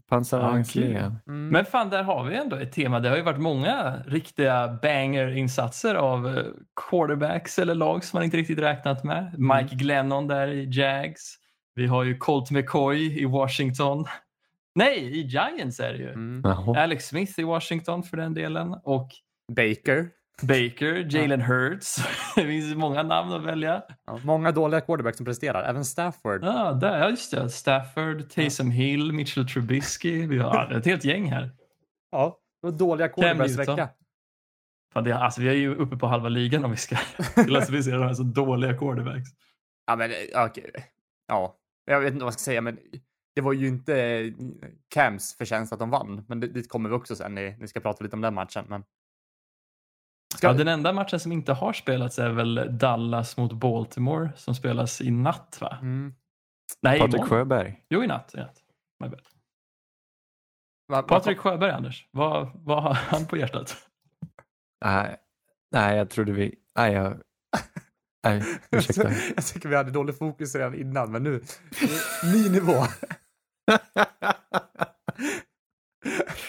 pansarvagnsligan. 0.08 1.18
mm. 1.26 1.48
Men 1.48 1.64
fan, 1.64 1.90
där 1.90 2.02
har 2.02 2.24
vi 2.24 2.36
ändå 2.36 2.56
ett 2.56 2.72
tema. 2.72 3.00
Det 3.00 3.08
har 3.08 3.16
ju 3.16 3.22
varit 3.22 3.40
många 3.40 4.02
riktiga 4.06 4.78
banger-insatser 4.82 5.94
av 5.94 6.28
eh, 6.28 6.44
quarterbacks 6.90 7.58
eller 7.58 7.74
lag 7.74 8.04
som 8.04 8.16
man 8.16 8.24
inte 8.24 8.36
riktigt 8.36 8.58
räknat 8.58 9.04
med. 9.04 9.34
Mike 9.38 9.76
Glennon 9.76 10.26
där 10.26 10.48
i 10.48 10.68
Jags. 10.70 11.38
Vi 11.74 11.86
har 11.86 12.04
ju 12.04 12.16
Colt 12.16 12.50
McCoy 12.50 13.22
i 13.22 13.24
Washington. 13.24 14.04
Nej, 14.74 15.20
i 15.20 15.22
Giants 15.22 15.80
är 15.80 15.92
det 15.92 15.98
ju. 15.98 16.12
Mm. 16.12 16.42
Alex 16.76 17.06
Smith 17.06 17.40
i 17.40 17.42
Washington 17.42 18.02
för 18.02 18.16
den 18.16 18.34
delen. 18.34 18.74
Och 18.84 19.08
Baker. 19.56 20.08
Baker, 20.42 21.16
Jalen 21.16 21.40
Hurts. 21.40 21.96
Det 22.34 22.46
finns 22.46 22.74
många 22.74 23.02
namn 23.02 23.32
att 23.32 23.42
välja. 23.42 23.82
Ja, 24.06 24.20
många 24.24 24.52
dåliga 24.52 24.80
quarterbacks 24.80 25.16
som 25.16 25.26
presterar. 25.26 25.62
Även 25.62 25.84
Stafford. 25.84 26.44
Ja, 26.44 26.72
där, 26.72 26.98
ja, 26.98 27.10
just 27.10 27.30
det. 27.30 27.50
Stafford, 27.50 28.30
Taysom 28.30 28.70
Hill, 28.70 29.12
Mitchell 29.12 29.48
Trubisky. 29.48 30.26
Vi 30.26 30.38
har 30.38 30.72
ett 30.72 30.86
helt 30.86 31.04
gäng 31.04 31.30
här. 31.30 31.50
Ja, 32.10 32.38
det 32.62 32.70
var 32.70 32.78
dåliga 32.78 33.08
quarterbacks 33.08 33.58
vecka. 33.58 33.88
Fan, 34.92 35.04
det, 35.04 35.16
alltså, 35.16 35.40
vi 35.40 35.48
är 35.48 35.54
ju 35.54 35.74
uppe 35.74 35.96
på 35.96 36.06
halva 36.06 36.28
ligan 36.28 36.64
om 36.64 36.70
vi 36.70 36.76
ska 36.76 36.96
klassificera 37.46 37.98
de 37.98 38.06
här 38.06 38.14
som 38.14 38.32
dåliga 38.32 38.78
quarterbacks. 38.78 39.30
Ja, 39.86 39.96
men 39.96 40.10
ja, 40.32 40.46
okej. 40.46 40.70
Ja, 41.28 41.56
jag 41.84 42.00
vet 42.00 42.12
inte 42.12 42.24
vad 42.24 42.32
jag 42.32 42.40
ska 42.40 42.44
säga, 42.44 42.60
men 42.60 42.78
det 43.34 43.40
var 43.40 43.52
ju 43.52 43.68
inte 43.68 44.32
Cams 44.94 45.36
förtjänst 45.36 45.72
att 45.72 45.78
de 45.78 45.90
vann. 45.90 46.24
Men 46.28 46.40
det 46.40 46.68
kommer 46.68 46.88
vi 46.88 46.94
också 46.94 47.16
sen. 47.16 47.34
Ni, 47.34 47.56
ni 47.60 47.68
ska 47.68 47.80
prata 47.80 48.04
lite 48.04 48.16
om 48.16 48.22
den 48.22 48.34
matchen. 48.34 48.64
Men... 48.68 48.84
Ska... 50.36 50.46
Ja, 50.46 50.52
den 50.52 50.68
enda 50.68 50.92
matchen 50.92 51.20
som 51.20 51.32
inte 51.32 51.52
har 51.52 51.72
spelats 51.72 52.18
är 52.18 52.30
väl 52.30 52.78
Dallas 52.78 53.36
mot 53.36 53.52
Baltimore 53.52 54.32
som 54.36 54.54
spelas 54.54 55.00
i 55.00 55.10
natt 55.10 55.58
va? 55.60 55.78
Mm. 55.82 56.14
Nej, 56.82 56.98
Patrik 56.98 57.14
imorgon. 57.14 57.28
Sjöberg. 57.30 57.80
Jo, 57.90 58.02
i 58.02 58.06
natt. 58.06 58.34
I 58.34 58.36
natt. 58.38 58.56
My 59.04 59.08
bad. 59.08 59.20
Va- 60.88 60.96
va- 60.96 61.02
Patrik 61.02 61.38
Sjöberg, 61.38 61.70
Anders. 61.70 62.08
Vad, 62.10 62.50
vad 62.54 62.82
har 62.82 62.94
han 62.94 63.26
på 63.26 63.36
hjärtat? 63.36 63.76
Nej, 64.84 65.16
nej, 65.72 65.96
jag 65.96 66.10
trodde 66.10 66.32
vi... 66.32 66.54
Nej, 66.78 66.92
jag... 66.92 67.20
Nej, 68.24 68.42
ursäkta. 68.70 69.10
jag 69.36 69.46
tycker 69.46 69.68
vi 69.68 69.76
hade 69.76 69.90
dålig 69.90 70.18
fokus 70.18 70.54
redan 70.54 70.74
innan, 70.74 71.12
men 71.12 71.22
nu... 71.22 71.42
Ny 72.34 72.50
nivå. 72.50 72.72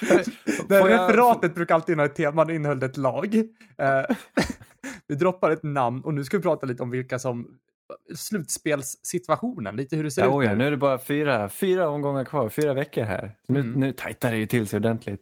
Det 0.68 0.76
här 0.76 0.90
jag- 0.90 1.10
referatet 1.10 1.56
brukar 1.56 1.76
alltid 1.76 1.98
ha 1.98 2.06
ett 2.06 2.16
tema, 2.16 2.46
det 2.46 2.56
innehöll 2.56 2.84
ett 2.84 2.98
lag. 2.98 3.36
Eh, 3.78 4.16
vi 5.08 5.16
droppar 5.16 5.52
ett 5.52 5.64
namn 5.64 6.02
och 6.04 6.14
nu 6.14 6.24
ska 6.24 6.38
vi 6.38 6.44
prata 6.44 6.66
lite 6.66 6.84
om 6.84 6.90
vilka 6.90 7.20
som... 7.20 7.58
Slutspelssituationen, 8.16 9.76
lite 9.76 9.96
hur 9.96 10.04
det 10.04 10.12
ser 10.12 10.22
Ja, 10.22 10.28
ut 10.28 10.34
oj, 10.34 10.46
ja, 10.46 10.52
nu. 10.52 10.58
nu 10.58 10.68
är 10.68 10.72
det 10.72 10.78
bara 10.78 10.98
fyra, 11.00 11.50
fyra 11.50 11.90
omgångar 11.90 12.24
kvar, 12.26 12.50
fyra 12.50 12.74
veckor 12.74 13.04
här. 13.04 13.38
Nu, 13.48 13.60
Mm. 13.60 13.80
nu 13.80 13.92
tajtar 13.92 14.32
det 14.32 14.38
ju 14.38 14.46
till 14.46 14.68
sig 14.68 14.78
ordentligt. 14.78 15.22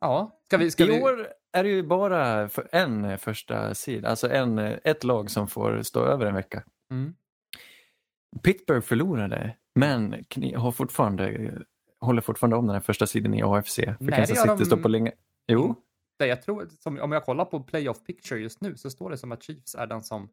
Ja, 0.00 0.40
ska 0.46 0.56
vi... 0.56 0.70
Ska 0.70 0.84
I 0.84 0.86
vi... 0.86 1.02
år 1.02 1.26
är 1.52 1.62
det 1.64 1.70
ju 1.70 1.82
bara 1.82 2.48
för 2.48 2.68
en 2.72 3.18
första 3.18 3.74
sida, 3.74 4.08
alltså 4.08 4.30
en, 4.30 4.58
ett 4.58 5.04
lag 5.04 5.30
som 5.30 5.48
får 5.48 5.82
stå 5.82 6.04
över 6.04 6.26
en 6.26 6.34
vecka. 6.34 6.62
Mm. 6.90 7.14
Pittsburgh 8.42 8.80
förlorade, 8.86 9.56
men 9.74 10.24
har 10.56 10.72
fortfarande, 10.72 11.52
håller 12.00 12.20
fortfarande 12.22 12.56
om 12.56 12.66
den 12.66 12.74
här 12.74 12.80
första 12.80 13.06
sidan 13.06 13.34
i 13.34 13.42
AFC. 13.42 13.74
För 13.76 13.96
Nej, 14.00 14.12
Kansas 14.16 14.38
City 14.42 14.54
de- 14.58 14.64
står 14.64 14.76
på 14.76 14.88
länge. 14.88 15.12
Jo, 15.48 15.74
Det 16.18 16.26
jag 16.26 16.42
tror, 16.42 16.68
som, 16.80 17.00
om 17.00 17.12
jag 17.12 17.24
kollar 17.24 17.44
på 17.44 17.60
playoff 17.60 18.04
picture 18.04 18.40
just 18.40 18.60
nu 18.60 18.76
så 18.76 18.90
står 18.90 19.10
det 19.10 19.18
som 19.18 19.32
att 19.32 19.42
Chiefs 19.42 19.74
är 19.74 19.86
den 19.86 20.02
som... 20.02 20.28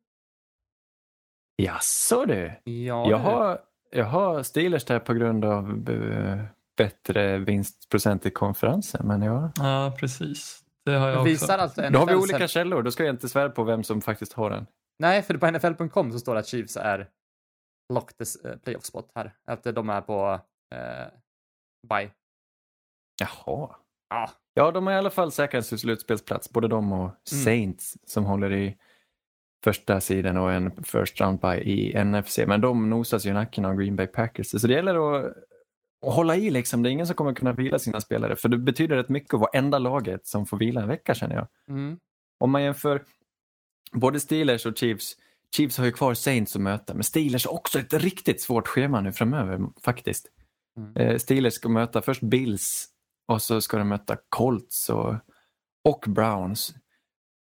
jaså 1.56 2.26
du. 2.26 2.52
Ja, 2.64 3.10
Jag 3.10 3.10
du. 3.10 3.24
har, 3.24 3.60
jag 3.92 4.06
har 4.06 4.44
Steelers 4.44 4.86
där 4.86 5.00
på 5.00 5.14
grund 5.14 5.46
av 5.46 5.90
eh, 5.90 6.44
bättre 6.78 7.38
vinstprocent 7.38 8.26
i 8.26 8.30
konferensen, 8.32 9.08
men 9.08 9.22
ja. 9.22 9.52
Ja, 9.56 9.96
precis. 10.00 10.62
Det 10.86 10.92
har 10.92 11.08
jag 11.08 11.16
Det 11.16 11.20
också. 11.20 11.30
visar 11.30 11.58
alltså 11.58 11.90
Då 11.92 12.00
har 12.00 12.06
vi 12.08 12.16
olika 12.16 12.48
källor, 12.48 12.84
då 12.84 12.92
ska 12.92 13.04
jag 13.06 13.14
inte 13.16 13.30
svära 13.30 13.50
på 13.50 13.64
vem 13.64 13.84
som 13.84 14.02
faktiskt 14.02 14.34
har 14.34 14.50
den. 14.50 14.66
Nej, 15.00 15.22
för 15.22 15.38
på 15.38 15.52
NFL.com 15.52 16.12
så 16.12 16.20
står 16.20 16.34
det 16.34 16.40
att 16.40 16.48
Chiefs 16.48 16.78
är 16.78 17.10
locked 17.94 18.18
this, 18.18 18.36
eh, 18.36 18.58
playoff 18.58 18.84
spot 18.86 19.12
här. 19.16 19.34
Att 19.46 19.64
de 19.64 19.90
är 19.90 20.02
på 20.02 20.40
eh, 20.76 21.08
bye. 21.88 22.12
Jaha. 23.20 23.76
Ja, 24.10 24.30
Ja, 24.58 24.72
de 24.72 24.88
har 24.88 24.94
i 24.94 24.98
alla 24.98 25.10
fall 25.10 25.32
säkrat 25.32 25.66
sin 25.66 25.78
slutspelsplats, 25.78 26.50
både 26.50 26.68
de 26.68 26.94
och 26.94 27.12
Saints 27.24 27.98
som 28.06 28.26
håller 28.26 28.54
i 28.54 28.78
första 29.64 30.02
sidan 30.02 30.38
och 30.38 30.52
en 30.52 30.84
first 30.84 31.22
round 31.22 31.40
by 31.40 31.48
i 31.48 32.04
NFC. 32.04 32.40
Men 32.48 32.62
de 32.62 32.90
nosas 32.90 33.26
ju 33.26 33.30
i 33.30 33.34
nacken 33.34 33.66
av 33.66 33.76
Green 33.76 33.96
Bay 33.96 34.08
Packers. 34.08 34.62
Så 34.62 34.68
det 34.68 34.74
gäller 34.74 34.96
att, 34.96 35.26
att 36.06 36.14
hålla 36.14 36.36
i 36.36 36.50
liksom. 36.50 36.84
Det 36.84 36.90
är 36.90 36.92
ingen 36.92 37.08
som 37.08 37.16
kommer 37.16 37.34
kunna 37.34 37.54
vila 37.54 37.80
sina 37.80 38.02
spelare. 38.02 38.36
För 38.36 38.50
det 38.50 38.58
betyder 38.58 38.96
rätt 38.96 39.10
mycket 39.10 39.34
att 39.34 39.40
vara 39.40 39.50
enda 39.54 39.80
laget 39.80 40.28
som 40.28 40.46
får 40.46 40.58
vila 40.58 40.82
en 40.82 40.88
vecka 40.88 41.14
känner 41.14 41.36
jag. 41.36 41.48
mm. 41.70 42.00
Om 42.40 42.52
man 42.52 42.64
jämför 42.64 43.04
både 43.92 44.20
Steelers 44.20 44.66
och 44.66 44.78
Chiefs. 44.78 45.18
Chiefs 45.56 45.78
har 45.78 45.86
ju 45.86 45.92
kvar 45.92 46.14
Saints 46.14 46.56
att 46.56 46.62
möta, 46.62 46.94
men 46.94 47.04
Steelers 47.04 47.46
har 47.46 47.54
också 47.54 47.80
ett 47.80 47.94
riktigt 47.94 48.42
svårt 48.42 48.68
schema 48.68 49.02
nu 49.02 49.12
framöver 49.14 49.60
faktiskt. 49.82 50.28
Mm. 50.78 50.96
Eh, 50.96 51.18
Steelers 51.18 51.54
ska 51.54 51.70
möta 51.70 52.02
först 52.02 52.22
Bills 52.22 52.88
och 53.28 53.42
så 53.42 53.62
ska 53.62 53.78
de 53.78 53.90
möta 53.90 54.18
Colts 54.30 54.90
och, 54.90 55.16
och 55.84 56.06
Browns. 56.08 56.76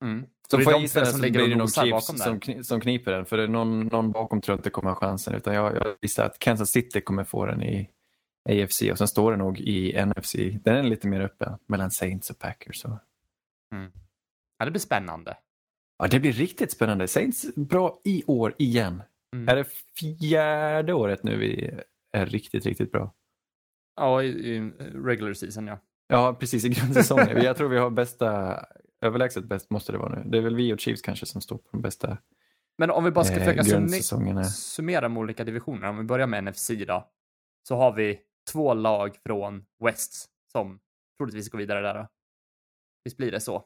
Mm. 0.04 0.26
Så 0.50 0.60
får 0.60 0.72
jag 0.72 0.82
gissa 0.82 1.00
det 1.00 1.06
som 1.06 1.20
ligger 1.20 1.40
det 1.40 1.52
och 1.52 1.58
nog 1.58 1.74
Chiefs 1.74 2.06
som, 2.06 2.40
som 2.64 2.80
kniper 2.80 3.12
den. 3.12 3.26
För 3.26 3.48
någon, 3.48 3.86
någon 3.86 4.12
bakom 4.12 4.40
tror 4.40 4.52
jag 4.52 4.58
inte 4.58 4.70
kommer 4.70 4.90
ha 4.90 4.96
chansen. 4.96 5.34
Utan 5.34 5.54
jag, 5.54 5.76
jag 5.76 5.96
gissar 6.02 6.24
att 6.24 6.38
Kansas 6.38 6.70
City 6.70 7.00
kommer 7.00 7.24
få 7.24 7.46
den 7.46 7.62
i 7.62 7.90
AFC 8.48 8.82
och 8.90 8.98
sen 8.98 9.08
står 9.08 9.30
det 9.30 9.36
nog 9.36 9.60
i 9.60 10.04
NFC. 10.06 10.34
Den 10.34 10.76
är 10.76 10.82
lite 10.82 11.08
mer 11.08 11.20
öppen 11.20 11.58
mellan 11.66 11.90
Saints 11.90 12.30
och 12.30 12.38
Packers. 12.38 12.80
Så. 12.80 12.98
Ja, 14.58 14.64
det 14.64 14.70
blir 14.70 14.80
spännande. 14.80 15.36
Ja, 15.98 16.06
det 16.06 16.20
blir 16.20 16.32
riktigt 16.32 16.72
spännande. 16.72 17.08
Saints 17.08 17.54
bra 17.54 18.00
i 18.04 18.22
år 18.26 18.54
igen. 18.58 19.02
Mm. 19.34 19.48
Är 19.48 19.56
det 19.56 19.66
fjärde 20.00 20.94
året 20.94 21.22
nu 21.22 21.36
vi 21.36 21.70
är 22.16 22.26
riktigt, 22.26 22.66
riktigt 22.66 22.92
bra? 22.92 23.14
Ja, 23.96 24.22
i, 24.22 24.26
i 24.28 24.60
regular 24.94 25.32
season 25.32 25.66
ja. 25.66 25.78
Ja, 26.08 26.36
precis 26.40 26.64
i 26.64 26.68
grundsäsongen. 26.68 27.42
jag 27.42 27.56
tror 27.56 27.68
vi 27.68 27.78
har 27.78 27.90
bästa, 27.90 28.60
överlägset 29.00 29.44
bäst 29.44 29.70
måste 29.70 29.92
det 29.92 29.98
vara 29.98 30.18
nu. 30.18 30.30
Det 30.30 30.38
är 30.38 30.42
väl 30.42 30.56
vi 30.56 30.72
och 30.72 30.80
Chiefs 30.80 31.02
kanske 31.02 31.26
som 31.26 31.40
står 31.40 31.56
på 31.56 31.68
de 31.72 31.82
bästa 31.82 32.18
Men 32.78 32.90
om 32.90 33.04
vi 33.04 33.10
bara 33.10 33.24
ska 33.24 33.34
eh, 33.34 33.44
försöka 33.44 34.44
summera 34.44 35.00
de 35.00 35.16
olika 35.16 35.44
divisionerna. 35.44 35.90
Om 35.90 35.98
vi 35.98 36.04
börjar 36.04 36.26
med 36.26 36.44
NFC 36.44 36.70
då. 36.86 37.08
Så 37.68 37.76
har 37.76 37.92
vi 37.92 38.20
två 38.52 38.74
lag 38.74 39.16
från 39.26 39.64
West 39.84 40.30
som 40.52 40.80
troligtvis 41.18 41.50
går 41.50 41.58
vidare 41.58 41.80
där 41.80 41.94
då. 41.94 42.08
Visst 43.04 43.16
blir 43.16 43.32
det 43.32 43.40
så? 43.40 43.64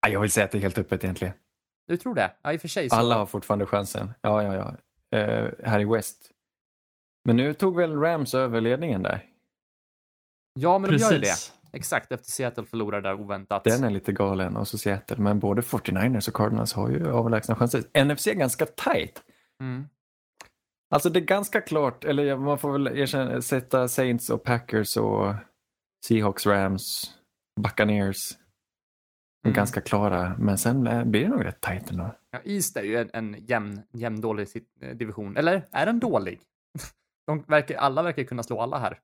Ja, 0.00 0.08
Jag 0.08 0.20
vill 0.20 0.30
säga 0.30 0.44
att 0.44 0.50
det 0.50 0.58
är 0.58 0.62
helt 0.62 0.78
öppet 0.78 1.04
egentligen. 1.04 1.34
Du 1.86 1.96
tror 1.96 2.14
det? 2.14 2.32
Ja, 2.42 2.52
i 2.52 2.56
och 2.56 2.60
för 2.60 2.68
sig 2.68 2.90
så. 2.90 2.96
Alla 2.96 3.14
har 3.14 3.26
fortfarande 3.26 3.66
chansen. 3.66 4.12
Ja, 4.20 4.42
ja, 4.42 4.54
ja. 4.54 4.76
Eh, 5.18 5.50
här 5.64 5.80
i 5.80 5.84
West. 5.84 6.30
Men 7.24 7.36
nu 7.36 7.54
tog 7.54 7.76
väl 7.76 8.00
Rams 8.00 8.34
över 8.34 8.60
ledningen 8.60 9.02
där. 9.02 9.24
Ja, 10.54 10.78
men 10.78 10.90
de 10.90 10.96
gör 10.96 11.12
ju 11.12 11.18
det. 11.18 11.26
Precis. 11.26 11.52
Exakt, 11.72 12.12
efter 12.12 12.30
Seattle 12.30 12.64
förlorade 12.64 13.08
där 13.08 13.20
oväntat. 13.20 13.64
Den 13.64 13.84
är 13.84 13.90
lite 13.90 14.12
galen 14.12 14.56
och 14.56 14.68
så 14.68 14.78
Seattle. 14.78 15.16
Men 15.16 15.38
både 15.38 15.62
49ers 15.62 16.28
och 16.28 16.34
Cardinals 16.34 16.72
har 16.72 16.90
ju 16.90 17.06
överlägsna 17.06 17.54
chanser. 17.54 18.04
NFC 18.04 18.26
är 18.26 18.34
ganska 18.34 18.66
tight. 18.66 19.22
Mm. 19.62 19.88
Alltså 20.90 21.10
det 21.10 21.18
är 21.18 21.24
ganska 21.24 21.60
klart, 21.60 22.04
eller 22.04 22.36
man 22.36 22.58
får 22.58 22.72
väl 22.72 22.86
erkänna, 22.86 23.42
sätta 23.42 23.88
Saints 23.88 24.30
och 24.30 24.42
Packers 24.42 24.96
och 24.96 25.34
Seahawks, 26.06 26.46
Rams, 26.46 27.14
Buccaneers. 27.60 28.16
Mm. 29.44 29.54
Ganska 29.54 29.80
klara, 29.80 30.36
men 30.38 30.58
sen 30.58 30.86
eh, 30.86 31.04
blir 31.04 31.22
det 31.22 31.28
nog 31.28 31.44
rätt 31.44 31.60
tajt 31.60 31.90
ändå. 31.90 32.14
Ja, 32.30 32.40
East 32.44 32.76
är 32.76 32.82
ju 32.82 32.96
en, 32.96 33.10
en 33.12 33.36
jämn, 33.46 33.82
jämn 33.92 34.20
dålig 34.20 34.48
eh, 34.80 34.96
division. 34.96 35.36
Eller 35.36 35.66
är 35.70 35.86
den 35.86 36.00
dålig? 36.00 36.40
De 37.28 37.42
verkar, 37.48 37.76
alla 37.76 38.02
verkar 38.02 38.24
kunna 38.24 38.42
slå 38.42 38.60
alla 38.60 38.78
här. 38.78 39.00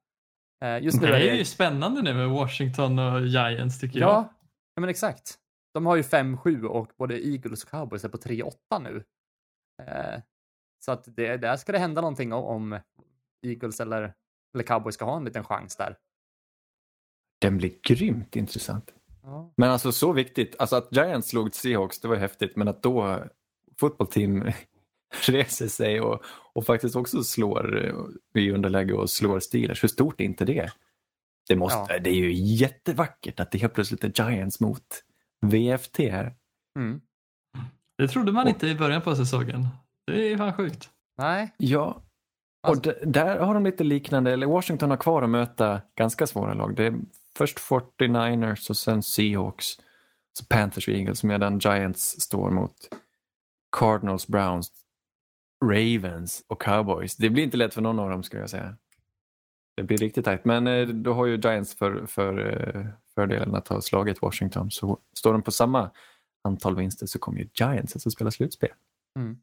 Eh, 0.64 0.85
Just 0.85 1.00
nu 1.00 1.07
Det 1.07 1.16
är 1.16 1.21
är 1.21 1.31
det... 1.31 1.37
ju 1.37 1.45
spännande 1.45 2.02
nu 2.02 2.14
med 2.14 2.28
Washington 2.28 2.99
och 2.99 3.26
Giants 3.26 3.81
tycker 3.81 4.00
jag. 4.00 4.09
Ja, 4.11 4.35
ja, 4.75 4.81
men 4.81 4.90
exakt. 4.90 5.38
De 5.75 5.87
har 5.87 5.97
ju 5.97 6.02
5-7 6.02 6.64
och 6.64 6.93
både 6.99 7.26
Eagles 7.26 7.64
och 7.64 7.71
Cowboys 7.71 8.04
är 8.04 8.09
på 8.09 8.16
3-8 8.16 8.52
nu. 8.83 9.04
Eh, 9.83 10.21
så 10.85 10.93
att 10.93 11.16
det, 11.16 11.37
där 11.37 11.57
ska 11.57 11.73
det 11.73 11.78
hända 11.78 12.00
någonting 12.00 12.33
om, 12.33 12.45
om 12.45 12.81
Eagles 13.47 13.81
eller, 13.81 14.14
eller 14.54 14.64
Cowboys 14.64 14.95
ska 14.95 15.04
ha 15.04 15.16
en 15.16 15.25
liten 15.25 15.45
chans 15.45 15.76
där. 15.76 15.97
Den 17.40 17.57
blir 17.59 17.73
grymt 17.83 18.37
intressant. 18.37 18.95
Ja. 19.23 19.52
Men 19.57 19.71
alltså 19.71 19.93
så 19.93 20.12
viktigt, 20.12 20.57
alltså 20.59 20.76
att 20.76 20.97
Giants 20.97 21.28
slog 21.28 21.54
Seahawks, 21.54 22.00
det 22.00 22.09
var 22.09 22.16
häftigt, 22.16 22.57
men 22.57 22.69
att 22.69 22.83
då 22.83 23.25
fotbollsteam 23.81 24.50
reser 25.28 25.68
sig 25.68 26.00
och, 26.00 26.23
och 26.52 26.66
faktiskt 26.66 26.97
också 26.97 27.25
slår 27.25 27.85
eh, 27.87 28.42
i 28.42 28.50
underläge 28.50 28.92
och 28.92 29.11
slår 29.11 29.40
Steelers, 29.40 29.83
hur 29.83 29.88
stort 29.88 30.21
är 30.21 30.25
inte 30.25 30.44
det? 30.44 30.73
Det, 31.49 31.56
måste, 31.56 31.92
Ja. 31.92 31.99
det 31.99 32.11
är 32.11 32.14
ju 32.14 32.33
jättevackert 32.33 33.40
att 33.40 33.50
det 33.50 33.59
helt 33.59 33.75
plötsligt 33.75 34.04
är 34.04 34.30
Giants 34.30 34.61
mot 34.61 35.04
VFT 35.47 35.99
här. 35.99 36.35
Mm. 36.78 37.00
Det 37.99 38.09
trodde 38.09 38.33
man 38.33 38.42
Och- 38.44 38.49
inte 38.50 38.66
i 38.68 38.75
början 38.75 39.02
på 39.02 39.16
säsongen. 39.16 39.68
Det 40.06 40.33
är 40.33 40.37
fan 40.37 40.52
sjukt. 40.52 40.90
Nej, 41.18 41.54
Ja, 41.56 42.02
och 42.62 42.68
Alltså- 42.68 42.83
d- 42.90 42.94
där 43.06 43.38
har 43.38 43.54
de 43.54 43.64
lite 43.64 43.85
liknande, 43.85 44.33
eller 44.33 44.47
Washington 44.47 44.90
har 44.90 44.97
kvar 44.97 45.23
att 45.23 45.30
möta 45.30 45.80
ganska 45.94 46.26
svåra 46.26 46.54
lag. 46.54 46.76
Det 46.76 46.87
är 46.87 46.94
först 47.37 47.59
49ers 47.59 48.71
och 48.71 48.76
sen 48.76 49.02
Seahawks, 49.02 49.66
så 50.38 50.44
Panthers 50.49 50.88
och 50.88 50.94
Eagles 50.94 51.25
medan 51.25 51.59
Giants 51.59 52.21
står 52.21 52.50
mot 52.50 52.75
Cardinals, 53.76 54.26
Browns, 54.26 54.73
Ravens 55.71 56.44
och 56.47 56.62
Cowboys. 56.62 57.16
Det 57.16 57.30
blir 57.30 57.44
inte 57.44 57.56
lätt 57.56 57.75
för 57.75 57.83
någon 57.83 57.99
av 57.99 58.11
dem 58.11 58.23
skulle 58.23 58.42
jag 58.42 58.50
säga. 58.50 58.76
Det 59.76 59.83
blir 59.83 59.99
riktigt 59.99 60.25
tajt, 60.25 60.44
men 60.44 60.66
eh, 60.66 60.88
då 60.88 61.12
har 61.12 61.26
ju 61.26 61.37
Giants 61.37 61.75
för, 61.75 62.06
för, 62.06 62.38
eh, 62.76 62.87
fördelen 63.14 63.54
att 63.54 63.68
ha 63.68 63.80
slagit 63.80 64.23
Washington. 64.23 64.71
Så 64.71 65.00
står 65.16 65.33
de 65.33 65.42
på 65.42 65.50
samma 65.50 65.90
antal 66.44 66.76
vinster 66.76 67.06
så 67.06 67.18
kommer 67.18 67.38
ju 67.38 67.49
Giants 67.54 68.06
att 68.06 68.12
spela 68.12 68.30
slutspel. 68.30 68.71
Mm. 69.18 69.38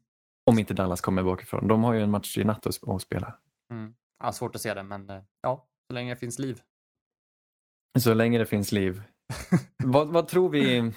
Om 0.46 0.58
inte 0.58 0.74
Dallas 0.74 1.00
kommer 1.00 1.22
bakifrån. 1.22 1.68
De 1.68 1.84
har 1.84 1.92
ju 1.92 2.02
en 2.02 2.10
match 2.10 2.38
i 2.38 2.44
natt 2.44 2.66
att 2.66 3.02
spela. 3.02 3.38
mm. 3.70 3.94
ja, 4.22 4.32
svårt 4.32 4.54
att 4.54 4.62
se 4.62 4.74
det, 4.74 4.82
men 4.82 5.10
eh, 5.10 5.22
ja, 5.42 5.66
så 5.86 5.94
länge 5.94 6.14
det 6.14 6.20
finns 6.20 6.38
liv. 6.38 6.60
Så 7.98 8.14
länge 8.14 8.38
det 8.38 8.46
finns 8.46 8.72
liv. 8.72 9.02
vad, 9.84 10.08
vad 10.08 10.28
tror 10.28 10.48
vi? 10.48 10.92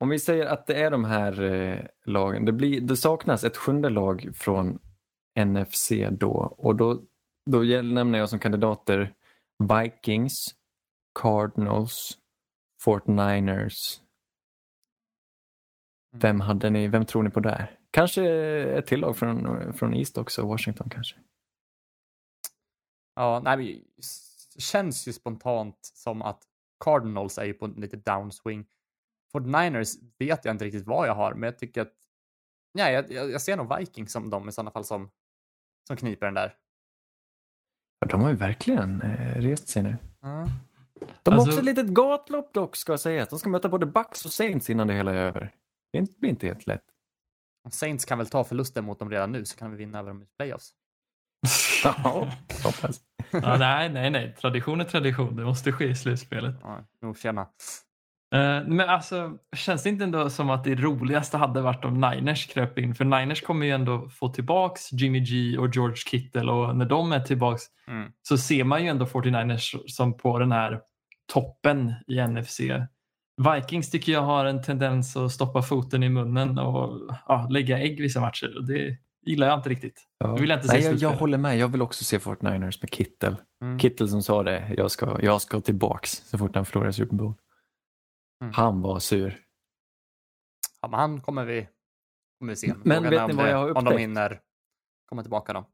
Om 0.00 0.08
vi 0.08 0.18
säger 0.18 0.46
att 0.46 0.66
det 0.66 0.82
är 0.82 0.90
de 0.90 1.04
här 1.04 1.42
eh, 1.42 1.86
lagen. 2.04 2.44
Det, 2.44 2.52
blir, 2.52 2.80
det 2.80 2.96
saknas 2.96 3.44
ett 3.44 3.56
sjunde 3.56 3.90
lag 3.90 4.28
från 4.34 4.78
NFC 5.38 5.92
då. 6.10 6.54
Och 6.58 6.76
då, 6.76 7.02
då 7.50 7.58
nämner 7.82 8.18
jag 8.18 8.28
som 8.28 8.38
kandidater 8.38 9.14
Vikings, 9.58 10.54
Cardinals, 11.20 12.18
49ers. 12.84 14.00
Mm. 16.12 16.20
Vem, 16.20 16.40
hade 16.40 16.70
ni, 16.70 16.88
vem 16.88 17.06
tror 17.06 17.22
ni 17.22 17.30
på 17.30 17.40
där? 17.40 17.78
Kanske 17.90 18.30
ett 18.78 18.86
till 18.86 19.00
lag 19.00 19.16
från, 19.16 19.72
från 19.72 19.94
East 19.94 20.18
också, 20.18 20.46
Washington 20.46 20.90
kanske. 20.90 21.16
Ja, 23.14 23.40
nej, 23.44 23.56
men 23.56 23.66
det 24.54 24.60
känns 24.60 25.08
ju 25.08 25.12
spontant 25.12 25.78
som 25.80 26.22
att 26.22 26.42
Cardinals 26.84 27.38
är 27.38 27.44
ju 27.44 27.54
på 27.54 27.64
en 27.64 27.72
lite 27.72 27.96
downswing. 27.96 28.66
49ers 29.34 29.94
vet 30.18 30.44
jag 30.44 30.54
inte 30.54 30.64
riktigt 30.64 30.86
vad 30.86 31.08
jag 31.08 31.14
har, 31.14 31.34
men 31.34 31.42
jag 31.42 31.58
tycker 31.58 31.82
att 31.82 31.92
nej, 32.74 32.94
jag, 32.94 33.12
jag 33.12 33.30
jag 33.30 33.40
ser 33.42 33.56
nog 33.56 33.78
Vikings 33.78 34.12
som 34.12 34.30
de 34.30 34.48
i 34.48 34.52
sådana 34.52 34.70
fall 34.70 34.84
som, 34.84 35.10
som 35.86 35.96
kniper 35.96 36.26
den 36.26 36.34
där. 36.34 36.54
Ja, 38.00 38.06
de 38.06 38.20
har 38.22 38.30
ju 38.30 38.36
verkligen 38.36 39.02
eh, 39.02 39.40
rest 39.40 39.68
sig 39.68 39.82
nu. 39.82 39.96
Ja. 40.20 40.48
De 41.22 41.30
har 41.30 41.32
Alltså- 41.38 41.48
också 41.48 41.58
ett 41.58 41.64
litet 41.64 41.86
gatlopp 41.86 42.52
dock 42.54 42.76
ska 42.76 42.92
jag 42.92 43.00
säga. 43.00 43.24
De 43.30 43.38
ska 43.38 43.48
möta 43.48 43.68
både 43.68 43.86
Bucks 43.86 44.24
och 44.24 44.32
Saints 44.32 44.70
innan 44.70 44.86
det 44.86 44.94
hela 44.94 45.10
är 45.12 45.16
över. 45.16 45.54
Det 45.92 46.18
blir 46.18 46.30
inte 46.30 46.46
helt 46.46 46.66
lätt. 46.66 46.84
Saints 47.70 48.04
kan 48.04 48.18
väl 48.18 48.26
ta 48.28 48.44
förlusten 48.44 48.84
mot 48.84 48.98
dem 48.98 49.10
redan 49.10 49.32
nu 49.32 49.44
så 49.44 49.56
kan 49.56 49.70
vi 49.70 49.76
vinna 49.76 49.98
över 49.98 50.08
dem 50.10 50.22
i 50.22 50.26
playoffs. 50.38 50.74
Ja, 51.84 52.30
hoppas. 52.64 53.00
Ja, 53.30 53.56
nej, 53.58 53.88
nej, 53.88 54.10
nej. 54.10 54.34
Tradition 54.40 54.80
är 54.80 54.84
tradition. 54.84 55.36
Det 55.36 55.44
måste 55.44 55.72
ske 55.72 55.84
i 55.88 55.94
slutspelet. 55.94 56.54
Ja, 56.62 56.84
nog 57.02 57.18
tjena. 57.18 57.48
Eh, 58.34 58.66
Men 58.66 58.80
alltså, 58.80 59.32
känns 59.56 59.82
det 59.82 59.88
inte 59.88 60.04
ändå 60.04 60.30
som 60.30 60.50
att 60.50 60.64
det 60.64 60.74
roligaste 60.74 61.36
hade 61.36 61.60
varit 61.60 61.84
om 61.84 62.00
Niners 62.00 62.46
kröp 62.46 62.78
in? 62.78 62.94
För 62.94 63.04
Niners 63.04 63.42
kommer 63.42 63.66
ju 63.66 63.72
ändå 63.72 64.08
få 64.08 64.28
tillbaks 64.28 64.92
Jimmy 64.92 65.20
G 65.20 65.58
och 65.58 65.74
George 65.74 65.96
Kittle 65.96 66.50
och 66.52 66.76
när 66.76 66.86
de 66.86 67.12
är 67.12 67.20
tillbaks 67.20 67.62
Mm. 67.88 68.10
så 68.22 68.38
ser 68.38 68.64
man 68.64 68.82
ju 68.82 68.88
ändå 68.88 69.04
49ers 69.04 69.76
som 69.86 70.16
på 70.16 70.38
den 70.38 70.52
här 70.52 70.80
toppen 71.32 71.94
i 72.06 72.20
NFC. 72.26 72.60
Vikings 73.54 73.90
tycker 73.90 74.12
jag 74.12 74.22
har 74.22 74.44
en 74.44 74.62
tendens 74.62 75.16
att 75.16 75.32
stoppa 75.32 75.62
foten 75.62 76.02
i 76.02 76.08
munnen 76.08 76.58
och 76.58 77.00
ja, 77.28 77.46
lägga 77.50 77.78
ägg 77.78 78.00
vissa 78.00 78.20
matcher. 78.20 78.56
Och 78.56 78.64
det 78.66 78.96
gillar 79.26 79.46
jag 79.46 79.58
inte 79.58 79.68
riktigt. 79.68 80.02
Ja. 80.18 80.34
Vill 80.34 80.50
jag 80.50 80.56
inte 80.56 80.68
se 80.68 80.76
Nej, 80.76 80.84
jag, 80.86 80.96
jag 80.96 81.10
håller 81.10 81.38
med. 81.38 81.58
Jag 81.58 81.68
vill 81.68 81.82
också 81.82 82.04
se 82.04 82.18
49ers 82.18 82.78
med 82.80 82.90
Kittel. 82.92 83.36
Mm. 83.62 83.78
Kittel 83.78 84.08
som 84.08 84.22
sa 84.22 84.42
det, 84.42 84.74
jag 84.76 84.90
ska, 84.90 85.18
jag 85.22 85.40
ska 85.40 85.60
tillbaks 85.60 86.10
så 86.10 86.38
fort 86.38 86.54
han 86.56 86.66
förlorar 86.66 86.90
Super 86.92 87.16
Bowl. 87.16 87.34
Mm. 88.42 88.52
Han 88.54 88.82
var 88.82 88.98
sur. 88.98 89.40
Ja, 90.82 90.88
men 90.88 91.00
han 91.00 91.20
kommer 91.20 91.44
vi, 91.44 91.68
kommer 92.38 92.52
vi 92.52 92.56
se. 92.56 92.66
Men 92.66 92.82
Frågan 92.82 93.02
vet 93.10 93.28
ni 93.28 93.34
vad 93.34 93.46
det- 93.46 93.50
jag 93.50 93.58
har 93.58 93.68
Om 93.68 93.74
de 93.74 93.80
upptäckt? 93.80 94.00
hinner 94.00 94.40
komma 95.08 95.22
tillbaka 95.22 95.52
då. 95.52 95.68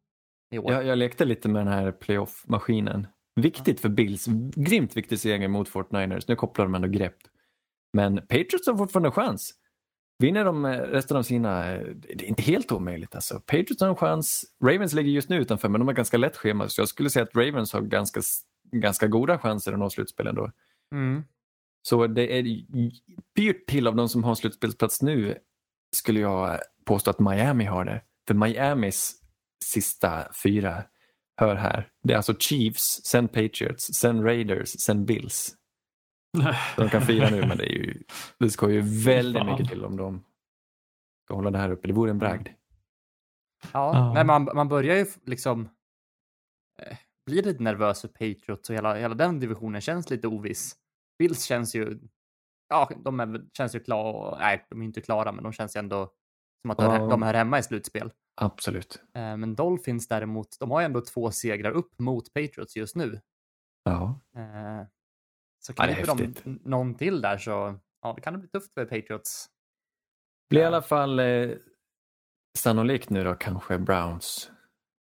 i 0.50 0.58
år. 0.58 0.72
Jag, 0.72 0.84
jag 0.86 0.98
lekte 0.98 1.24
lite 1.24 1.48
med 1.48 1.66
den 1.66 1.72
här 1.72 1.92
playoff-maskinen. 1.92 3.06
Viktigt 3.40 3.80
för 3.80 3.88
Bills. 3.88 4.26
Grymt 4.56 4.96
viktig 4.96 5.18
seger 5.20 5.48
mot 5.48 5.68
Fort 5.68 5.92
Niners. 5.92 6.28
Nu 6.28 6.36
kopplar 6.36 6.64
de 6.64 6.74
ändå 6.74 6.88
grepp. 6.88 7.16
Men 7.92 8.16
Patriots 8.16 8.66
har 8.66 8.76
fortfarande 8.76 9.10
chans. 9.10 9.54
Vinner 10.18 10.44
de 10.44 10.64
eh, 10.64 10.70
resten 10.78 11.16
av 11.16 11.22
sina, 11.22 11.72
eh, 11.72 11.86
det 11.94 12.12
är 12.12 12.28
inte 12.28 12.42
helt 12.42 12.72
omöjligt 12.72 13.14
alltså. 13.14 13.40
Patriots 13.40 13.80
har 13.80 13.88
en 13.88 13.96
chans. 13.96 14.44
Ravens 14.64 14.92
ligger 14.92 15.10
just 15.10 15.28
nu 15.28 15.36
utanför 15.36 15.68
men 15.68 15.80
de 15.80 15.88
har 15.88 15.94
ganska 15.94 16.16
lätt 16.16 16.36
schema 16.36 16.68
så 16.68 16.80
jag 16.80 16.88
skulle 16.88 17.10
säga 17.10 17.22
att 17.22 17.36
Ravens 17.36 17.72
har 17.72 17.80
ganska, 17.80 18.20
ganska 18.72 19.06
goda 19.06 19.38
chanser 19.38 19.72
att 19.72 19.78
nå 19.78 19.90
slutspel 19.90 20.26
ändå. 20.26 20.50
Mm. 20.94 21.24
Så 21.86 22.06
det 22.06 22.38
är 22.38 22.44
pyrt 23.36 23.66
till 23.66 23.86
av 23.86 23.96
de 23.96 24.08
som 24.08 24.24
har 24.24 24.34
slutspelsplats 24.34 25.02
nu 25.02 25.38
skulle 25.96 26.20
jag 26.20 26.60
påstå 26.84 27.10
att 27.10 27.18
Miami 27.18 27.64
har 27.64 27.84
det. 27.84 28.02
För 28.26 28.34
Miamis 28.34 29.20
sista 29.64 30.32
fyra, 30.42 30.84
hör 31.36 31.54
här, 31.54 31.88
det 32.02 32.12
är 32.12 32.16
alltså 32.16 32.34
Chiefs, 32.34 33.00
sen 33.04 33.28
Patriots, 33.28 33.94
sen 33.94 34.22
Raiders, 34.24 34.68
sen 34.68 35.04
Bills. 35.04 35.54
De 36.76 36.88
kan 36.88 37.02
fira 37.02 37.30
nu 37.30 37.46
men 37.46 37.58
det, 37.58 37.64
är 37.64 37.72
ju, 37.72 38.02
det 38.38 38.50
ska 38.50 38.70
ju 38.70 38.80
väldigt 39.04 39.42
Fan. 39.42 39.52
mycket 39.52 39.68
till 39.68 39.84
om 39.84 39.96
de 39.96 40.24
ska 41.24 41.34
hålla 41.34 41.50
det 41.50 41.58
här 41.58 41.70
uppe. 41.70 41.88
Det 41.88 41.94
vore 41.94 42.10
en 42.10 42.18
bragd. 42.18 42.48
Ja. 43.72 44.12
Nej, 44.14 44.24
man, 44.24 44.44
man 44.54 44.68
börjar 44.68 44.96
ju 44.96 45.06
liksom 45.26 45.68
eh, 46.78 46.96
bli 47.26 47.42
lite 47.42 47.62
nervös 47.62 48.00
för 48.00 48.08
Patriots 48.08 48.70
och 48.70 48.76
hela, 48.76 48.94
hela 48.94 49.14
den 49.14 49.40
divisionen 49.40 49.80
känns 49.80 50.10
lite 50.10 50.28
oviss. 50.28 50.76
Bills 51.18 51.44
känns 51.44 51.74
ju, 51.74 51.98
ja, 52.68 52.90
de 53.04 53.20
är, 53.20 53.44
känns 53.56 53.74
ju 53.74 53.80
klara, 53.80 54.38
nej, 54.38 54.66
de 54.70 54.80
är 54.80 54.84
inte 54.84 55.00
klara, 55.00 55.32
men 55.32 55.44
de 55.44 55.52
känns 55.52 55.76
ju 55.76 55.78
ändå 55.78 56.12
som 56.62 56.70
att 56.70 56.78
de, 56.78 56.84
Ja. 56.94 57.06
de 57.06 57.22
hör 57.22 57.34
hemma 57.34 57.58
i 57.58 57.62
slutspel. 57.62 58.12
Absolut. 58.36 59.02
Eh, 59.14 59.36
men 59.36 59.54
Dolphins 59.54 60.08
däremot, 60.08 60.56
de 60.60 60.70
har 60.70 60.80
ju 60.80 60.84
ändå 60.84 61.00
två 61.00 61.30
segrar 61.30 61.70
upp 61.70 61.98
mot 61.98 62.32
Patriots 62.34 62.76
just 62.76 62.96
nu. 62.96 63.20
Ja. 63.84 64.20
Eh, 64.36 64.86
så 65.58 65.72
Ja, 65.76 65.84
är 65.84 65.94
kniper 65.94 66.34
de 66.44 66.60
någon 66.64 66.94
till 66.94 67.20
där 67.20 67.38
så 67.38 67.78
ja, 68.02 68.12
det 68.16 68.20
kan 68.20 68.32
det 68.32 68.38
bli 68.38 68.48
tufft 68.48 68.74
för 68.74 68.84
Patriots. 68.84 69.50
Blir 70.50 70.60
i 70.60 70.64
alla 70.64 70.82
fall 70.82 71.18
eh, 71.18 71.50
sannolikt 72.58 73.10
nu 73.10 73.24
då 73.24 73.34
kanske 73.34 73.78
Browns 73.78 74.50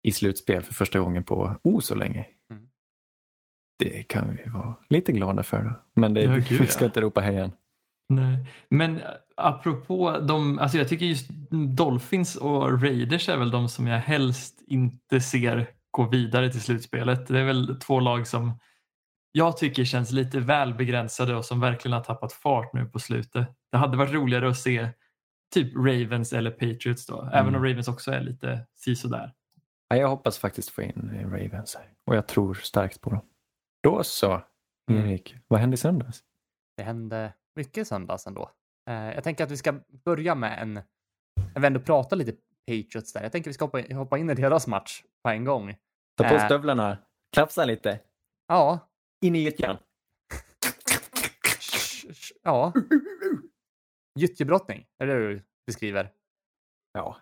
i 0.02 0.12
slutspel 0.12 0.62
för 0.62 0.74
första 0.74 0.98
gången 1.00 1.24
på 1.24 1.56
oh 1.62 1.80
så 1.80 1.94
länge. 1.94 2.26
Mm. 2.50 2.69
Det 3.80 4.08
kan 4.08 4.36
vi 4.36 4.50
vara 4.50 4.74
lite 4.88 5.12
glada 5.12 5.42
för 5.42 5.62
då. 5.62 5.72
Men 5.94 6.14
det, 6.14 6.22
Ja, 6.22 6.34
gud, 6.34 6.60
vi 6.60 6.66
ska 6.66 6.84
ja. 6.84 6.86
inte 6.86 7.00
ropa 7.00 7.20
hejan. 7.20 7.52
Nej. 8.08 8.46
Men 8.68 8.96
eh, 8.96 9.02
apropå 9.36 10.18
de, 10.20 10.58
alltså 10.58 10.78
jag 10.78 10.88
tycker 10.88 11.06
just 11.06 11.28
Dolphins 11.76 12.36
och 12.36 12.82
Raiders 12.82 13.28
är 13.28 13.36
väl 13.36 13.50
de 13.50 13.68
som 13.68 13.86
jag 13.86 14.00
helst 14.00 14.62
inte 14.66 15.20
ser 15.20 15.70
gå 15.90 16.04
vidare 16.04 16.50
till 16.50 16.60
slutspelet. 16.60 17.26
Det 17.26 17.38
är 17.38 17.44
väl 17.44 17.76
två 17.80 18.00
lag 18.00 18.26
som 18.26 18.58
jag 19.32 19.56
tycker 19.56 19.84
känns 19.84 20.10
lite 20.10 20.40
väl 20.40 20.74
begränsade 20.74 21.36
och 21.36 21.44
som 21.44 21.60
verkligen 21.60 21.92
har 21.92 22.04
tappat 22.04 22.32
fart 22.32 22.72
nu 22.72 22.86
på 22.86 22.98
slutet. 22.98 23.48
Det 23.72 23.78
hade 23.78 23.96
varit 23.96 24.12
roligare 24.12 24.48
att 24.48 24.58
se 24.58 24.88
typ 25.54 25.76
Ravens 25.76 26.32
eller 26.32 26.50
Patriots 26.50 27.06
då, 27.06 27.30
även 27.32 27.54
om 27.54 27.64
Ravens 27.64 27.88
också 27.88 28.10
är 28.10 28.20
lite 28.20 28.66
sisådär. 28.74 29.32
Ja, 29.88 29.96
jag 29.96 30.08
hoppas 30.08 30.38
faktiskt 30.38 30.70
få 30.70 30.82
in 30.82 31.10
Ravens 31.24 31.74
här. 31.74 31.86
Och 32.06 32.16
jag 32.16 32.26
tror 32.26 32.54
starkt 32.54 33.00
på 33.00 33.10
dem. 33.10 33.20
Då 33.82 34.04
så, 34.04 34.42
Mm. 34.90 35.06
Erik. 35.06 35.36
Vad 35.48 35.60
hände 35.60 35.74
i 35.74 35.78
söndags? 35.78 36.24
Det 36.76 36.82
hände 36.82 37.32
mycket 37.56 37.78
i 37.78 37.84
söndags 37.84 38.26
ändå. 38.26 38.50
Eh, 38.88 38.94
jag 38.94 39.24
tänker 39.24 39.44
att 39.44 39.50
vi 39.50 39.56
ska 39.56 39.80
börja 40.04 40.34
med 40.34 40.62
en, 40.62 40.74
jag 41.54 41.54
vill 41.60 41.64
ändå 41.64 41.80
prata 41.80 42.16
lite 42.16 42.32
Patriots 42.66 43.12
där. 43.12 43.22
Jag 43.22 43.32
tänker 43.32 43.48
att 43.50 43.52
vi 43.52 43.54
ska 43.54 43.64
hoppa 43.64 43.80
in, 43.80 43.96
hoppa 43.96 44.18
in 44.18 44.30
i 44.30 44.34
deras 44.34 44.66
match 44.66 45.02
på 45.22 45.30
en 45.30 45.44
gång. 45.44 45.76
Ta 46.16 46.28
på 46.28 46.34
Äh. 46.34 46.44
stövlarna, 46.46 46.98
klapsa 47.32 47.64
lite, 47.64 48.00
Ja, 48.48 48.78
in 49.24 49.36
i 49.36 49.38
gyttjan. 49.38 49.76
ja. 52.42 52.72
Gyttjebrottning, 54.18 54.86
är 54.98 55.06
det 55.06 55.28
du 55.28 55.42
beskriver? 55.66 56.12
Ja, 56.92 57.16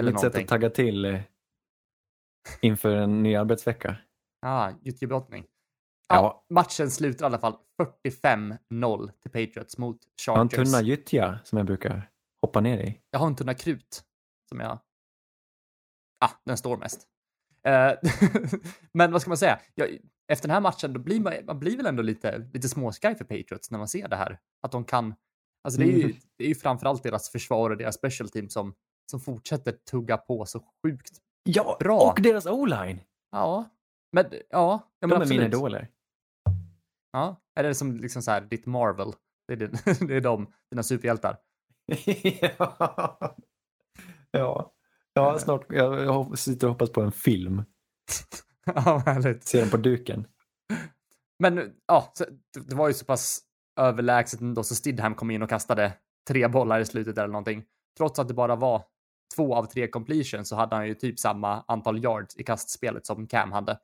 Eller 0.00 0.12
ett 0.12 0.20
sätt 0.20 0.36
att 0.36 0.48
tagga 0.48 0.70
till 0.70 1.04
eh, 1.04 1.20
inför 2.60 2.96
en 2.96 3.22
ny 3.22 3.36
arbetsvecka. 3.36 3.96
Ja, 4.40 4.72
gyttjebrottning. 4.82 5.46
Ja, 6.08 6.44
matchen 6.50 6.90
slutar 6.90 7.24
i 7.24 7.26
alla 7.26 7.38
fall 7.38 7.56
45-0 8.14 9.10
till 9.22 9.30
Patriots 9.30 9.78
mot 9.78 9.98
Jag 10.26 10.32
har 10.34 10.40
en 10.40 10.48
Chargers. 10.48 10.68
tunna 10.72 10.82
gyttja 10.82 11.38
som 11.44 11.58
jag 11.58 11.66
brukar 11.66 12.10
hoppa 12.42 12.60
ner 12.60 12.78
i. 12.78 13.00
Jag 13.10 13.18
har 13.18 13.26
en 13.26 13.36
tunna 13.36 13.54
krut 13.54 14.02
som 14.48 14.60
jag... 14.60 14.78
Ah, 16.24 16.30
den 16.44 16.56
står 16.56 16.76
mest. 16.76 17.08
Eh, 17.66 17.92
Men 18.92 19.12
vad 19.12 19.20
ska 19.22 19.30
man 19.30 19.38
säga? 19.38 19.60
Jag, 19.74 19.98
efter 20.28 20.48
den 20.48 20.54
här 20.54 20.60
matchen, 20.60 20.92
då 20.92 21.00
blir 21.00 21.20
man, 21.20 21.32
man 21.46 21.58
blir 21.58 21.76
väl 21.76 21.86
ändå 21.86 22.02
lite, 22.02 22.38
lite 22.52 22.68
småskraj 22.68 23.14
för 23.14 23.24
Patriots 23.24 23.70
när 23.70 23.78
man 23.78 23.88
ser 23.88 24.08
det 24.08 24.16
här. 24.16 24.38
Att 24.62 24.72
de 24.72 24.84
kan... 24.84 25.14
Alltså 25.64 25.80
det 25.80 25.86
är 25.86 25.92
ju, 25.92 26.02
Mm. 26.04 26.16
det 26.36 26.44
är 26.44 26.48
ju 26.48 26.54
framförallt 26.54 27.02
deras 27.02 27.30
försvar 27.30 27.70
och 27.70 27.76
deras 27.76 27.94
special 27.94 28.28
team 28.28 28.48
som, 28.48 28.74
som 29.10 29.20
fortsätter 29.20 29.72
tugga 29.72 30.16
på 30.16 30.46
så 30.46 30.64
sjukt. 30.82 31.12
Ja, 31.42 31.76
Bra. 31.80 32.00
och 32.00 32.22
deras 32.22 32.46
o-line. 32.46 33.00
Ja, 33.32 33.64
men 34.12 34.24
ja. 34.32 34.38
ja 34.50 34.80
men 35.00 35.10
De 35.10 35.14
är 35.16 35.20
absolut. 35.20 35.30
mina 35.40 35.46
idoler. 35.48 35.88
Ja, 37.12 37.42
är 37.54 37.62
det 37.62 37.74
som 37.74 37.96
liksom 37.96 38.22
så 38.22 38.30
här, 38.30 38.40
ditt 38.40 38.66
Marvel? 38.66 39.12
Det 39.46 39.52
är, 39.52 39.56
det, 39.56 39.68
det 40.08 40.16
är 40.16 40.20
de, 40.20 40.52
dina 40.70 40.82
superhjältar. 40.82 41.36
ja. 42.58 43.36
ja. 44.30 44.74
Ja, 45.12 45.38
snart. 45.38 45.66
Jag 45.68 46.04
jag 46.04 46.38
sitter 46.38 46.66
och 46.66 46.72
hoppas 46.72 46.90
på 46.90 47.00
en 47.00 47.12
film. 47.12 47.62
ja, 48.66 49.02
härligt. 49.06 49.44
Ser 49.44 49.60
den 49.60 49.70
på 49.70 49.76
duken. 49.76 50.26
Men 51.38 51.74
ja, 51.86 52.12
så, 52.14 52.24
det, 52.54 52.60
det 52.68 52.74
var 52.74 52.88
ju 52.88 52.94
så 52.94 53.04
pass 53.04 53.40
överlägset 53.80 54.40
ändå 54.40 54.62
så 54.62 54.74
Stidham 54.74 55.14
kom 55.14 55.30
in 55.30 55.42
och 55.42 55.48
kastade 55.48 55.92
tre 56.28 56.48
bollar 56.48 56.80
i 56.80 56.84
slutet 56.84 57.18
eller 57.18 57.28
någonting. 57.28 57.64
Trots 57.98 58.18
att 58.18 58.28
det 58.28 58.34
bara 58.34 58.56
var 58.56 58.84
två 59.36 59.54
av 59.54 59.64
tre 59.64 59.88
completion 59.88 60.44
så 60.44 60.56
hade 60.56 60.76
han 60.76 60.86
ju 60.86 60.94
typ 60.94 61.18
samma 61.18 61.64
antal 61.68 62.04
yards 62.04 62.36
i 62.36 62.44
kastspelet 62.44 63.06
som 63.06 63.26
Cam 63.26 63.52
hade. 63.52 63.78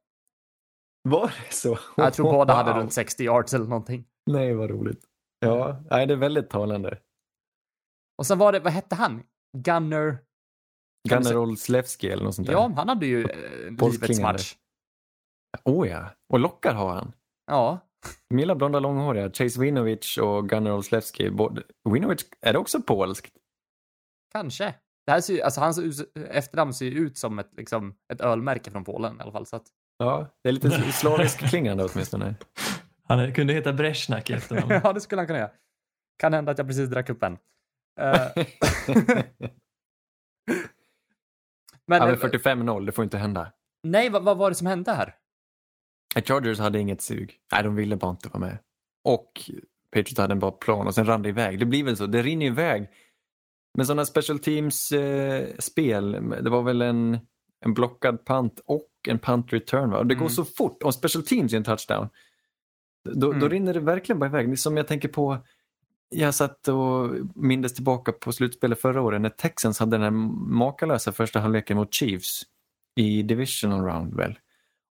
Var 1.09 1.27
det 1.49 1.55
så? 1.55 1.79
Jag 1.97 2.15
tror 2.15 2.33
båda 2.33 2.55
hade 2.55 2.71
Wow. 2.73 2.79
runt 2.81 2.93
60 2.93 3.25
yards 3.25 3.55
eller 3.55 3.67
någonting. 3.67 4.05
Nej, 4.31 4.55
vad 4.55 4.71
roligt. 4.71 5.05
Ja, 5.39 5.83
nej, 5.91 6.07
det 6.07 6.15
är 6.15 6.19
väldigt 6.19 6.51
talande. 6.51 6.99
Och 8.19 8.27
sen 8.27 8.39
var 8.39 8.53
det, 8.53 8.61
vad 8.61 8.73
hette 8.73 8.95
han? 8.95 9.23
Gunner? 9.59 10.19
Se- 11.25 11.35
Olszewski 11.37 12.09
eller 12.11 12.25
något 12.25 12.35
sånt 12.35 12.47
där. 12.47 12.55
Ja, 12.55 12.73
han 12.77 12.89
hade 12.89 13.07
ju 13.07 13.25
eh, 13.25 13.71
livets 13.91 14.21
match. 14.21 14.57
Oh 15.65 15.89
ja, 15.89 16.09
och 16.33 16.39
lockar 16.41 16.75
har 16.75 16.95
han. 16.95 17.13
Ja, 17.47 17.79
De 18.31 18.39
gillar 18.39 18.55
blonda 18.55 18.81
långhåriga. 18.81 19.31
Chase 19.33 19.61
Winovich 19.61 20.19
och 20.19 20.49
Gunnar 20.49 20.71
Olszewski. 20.73 21.31
både- 21.31 21.63
Winovich, 21.91 22.23
är 22.41 22.53
det 22.53 22.59
också 22.59 22.83
polskt? 22.83 23.37
kanske. 24.33 24.75
Det 25.07 25.13
här 25.13 25.21
ser 25.21 25.45
alltså 25.45 25.61
hans 25.61 26.03
efternamn 26.15 26.75
ser 26.75 26.87
ju 26.87 26.99
ut 26.99 27.19
som 27.19 27.39
ett, 27.39 27.55
liksom, 27.55 27.95
ett 28.13 28.21
ölmärke 28.21 28.71
från 28.71 28.85
Polen 28.85 29.17
i 29.19 29.21
alla 29.23 29.33
fall. 29.33 29.47
Så 29.47 29.57
att, 29.57 29.67
Ja, 30.05 30.29
det 30.43 30.49
är 30.49 30.53
lite 30.53 30.93
slavisk 30.93 31.39
klingande 31.39 31.85
åtminstone. 31.85 32.35
Han 33.09 33.33
kunde 33.33 33.53
heta 33.53 33.73
Brezjnak 33.73 34.31
i 34.31 34.33
efternamn. 34.33 34.71
ja, 34.85 34.93
det 34.93 35.01
skulle 35.01 35.21
han 35.21 35.27
kunna 35.27 35.39
göra. 35.39 35.51
Kan 36.19 36.33
hända 36.33 36.53
att 36.53 36.59
jag 36.59 36.67
precis 36.67 36.89
drack 36.89 37.11
upp 37.11 37.23
en. 37.23 37.33
Eh, 38.01 38.29
men, 41.87 41.99
ja, 41.99 42.07
men 42.07 42.11
eh, 42.11 42.19
45-0, 42.19 42.87
det 42.87 42.93
får 42.93 43.05
inte 43.05 43.19
hända. 43.19 43.53
nej, 43.83 44.11
vad, 44.11 44.25
vad 44.25 44.37
var 44.37 44.51
det 44.51 44.55
som 44.55 44.67
hände 44.67 44.93
här? 44.93 45.15
Chargers 46.25 46.59
hade 46.59 46.79
inget 46.79 47.03
sug. 47.03 47.39
Nej, 47.53 47.63
de 47.63 47.75
ville 47.75 47.97
bara 47.97 48.11
inte 48.11 48.29
vara 48.29 48.39
med. 48.39 48.59
Och 49.05 49.51
Patriots 49.91 50.19
hade 50.19 50.33
en 50.33 50.39
bra 50.39 50.51
plan 50.51 50.87
och 50.87 50.95
sen 50.95 51.07
rann 51.07 51.23
det 51.23 51.29
iväg. 51.29 51.59
Det 51.59 51.67
blir 51.67 51.85
väl 51.85 51.97
så, 51.97 52.07
det 52.07 52.23
rinner 52.23 52.47
iväg. 52.47 52.89
Men 53.77 53.87
sådana 53.87 54.05
special 54.05 54.39
teams-spel, 54.39 56.13
det 56.43 56.51
var 56.51 56.63
väl 56.63 56.83
en, 56.83 57.19
en 57.65 57.75
blockad 57.75 58.25
punt 58.27 58.61
och 58.65 58.89
en 59.09 59.19
punt 59.19 59.53
return. 59.53 59.91
Va? 59.91 59.99
Och 59.99 60.07
det 60.07 60.15
går 60.15 60.21
Mm. 60.23 60.31
så 60.35 60.45
fort. 60.45 60.83
Om 60.83 60.93
special 60.93 61.25
teams 61.25 61.53
är 61.53 61.57
en 61.57 61.65
touchdown, 61.65 62.09
då, 63.05 63.21
då 63.21 63.31
Mm. 63.33 63.49
rinner 63.51 63.75
det 63.75 63.81
verkligen 63.81 64.19
bara 64.19 64.27
iväg. 64.27 64.49
Det 64.49 64.53
är 64.55 64.57
som 64.57 64.77
jag 64.77 64.87
tänker 64.87 65.09
på, 65.09 65.39
jag 66.09 66.35
satt 66.35 66.69
och 66.69 67.11
mindes 67.35 67.75
tillbaka 67.75 68.13
på 68.13 68.33
slutspelet 68.33 68.81
förra 68.81 69.03
året 69.03 69.21
när 69.21 69.31
Texans 69.31 69.79
hade 69.79 69.91
den 69.97 70.03
här 70.03 70.11
makalösa 70.55 71.13
första 71.13 71.41
halvleken 71.41 71.77
mot 71.77 71.95
Chiefs 71.95 72.43
i 72.97 73.23
divisional 73.23 73.85
round 73.85 74.15
väl 74.15 74.39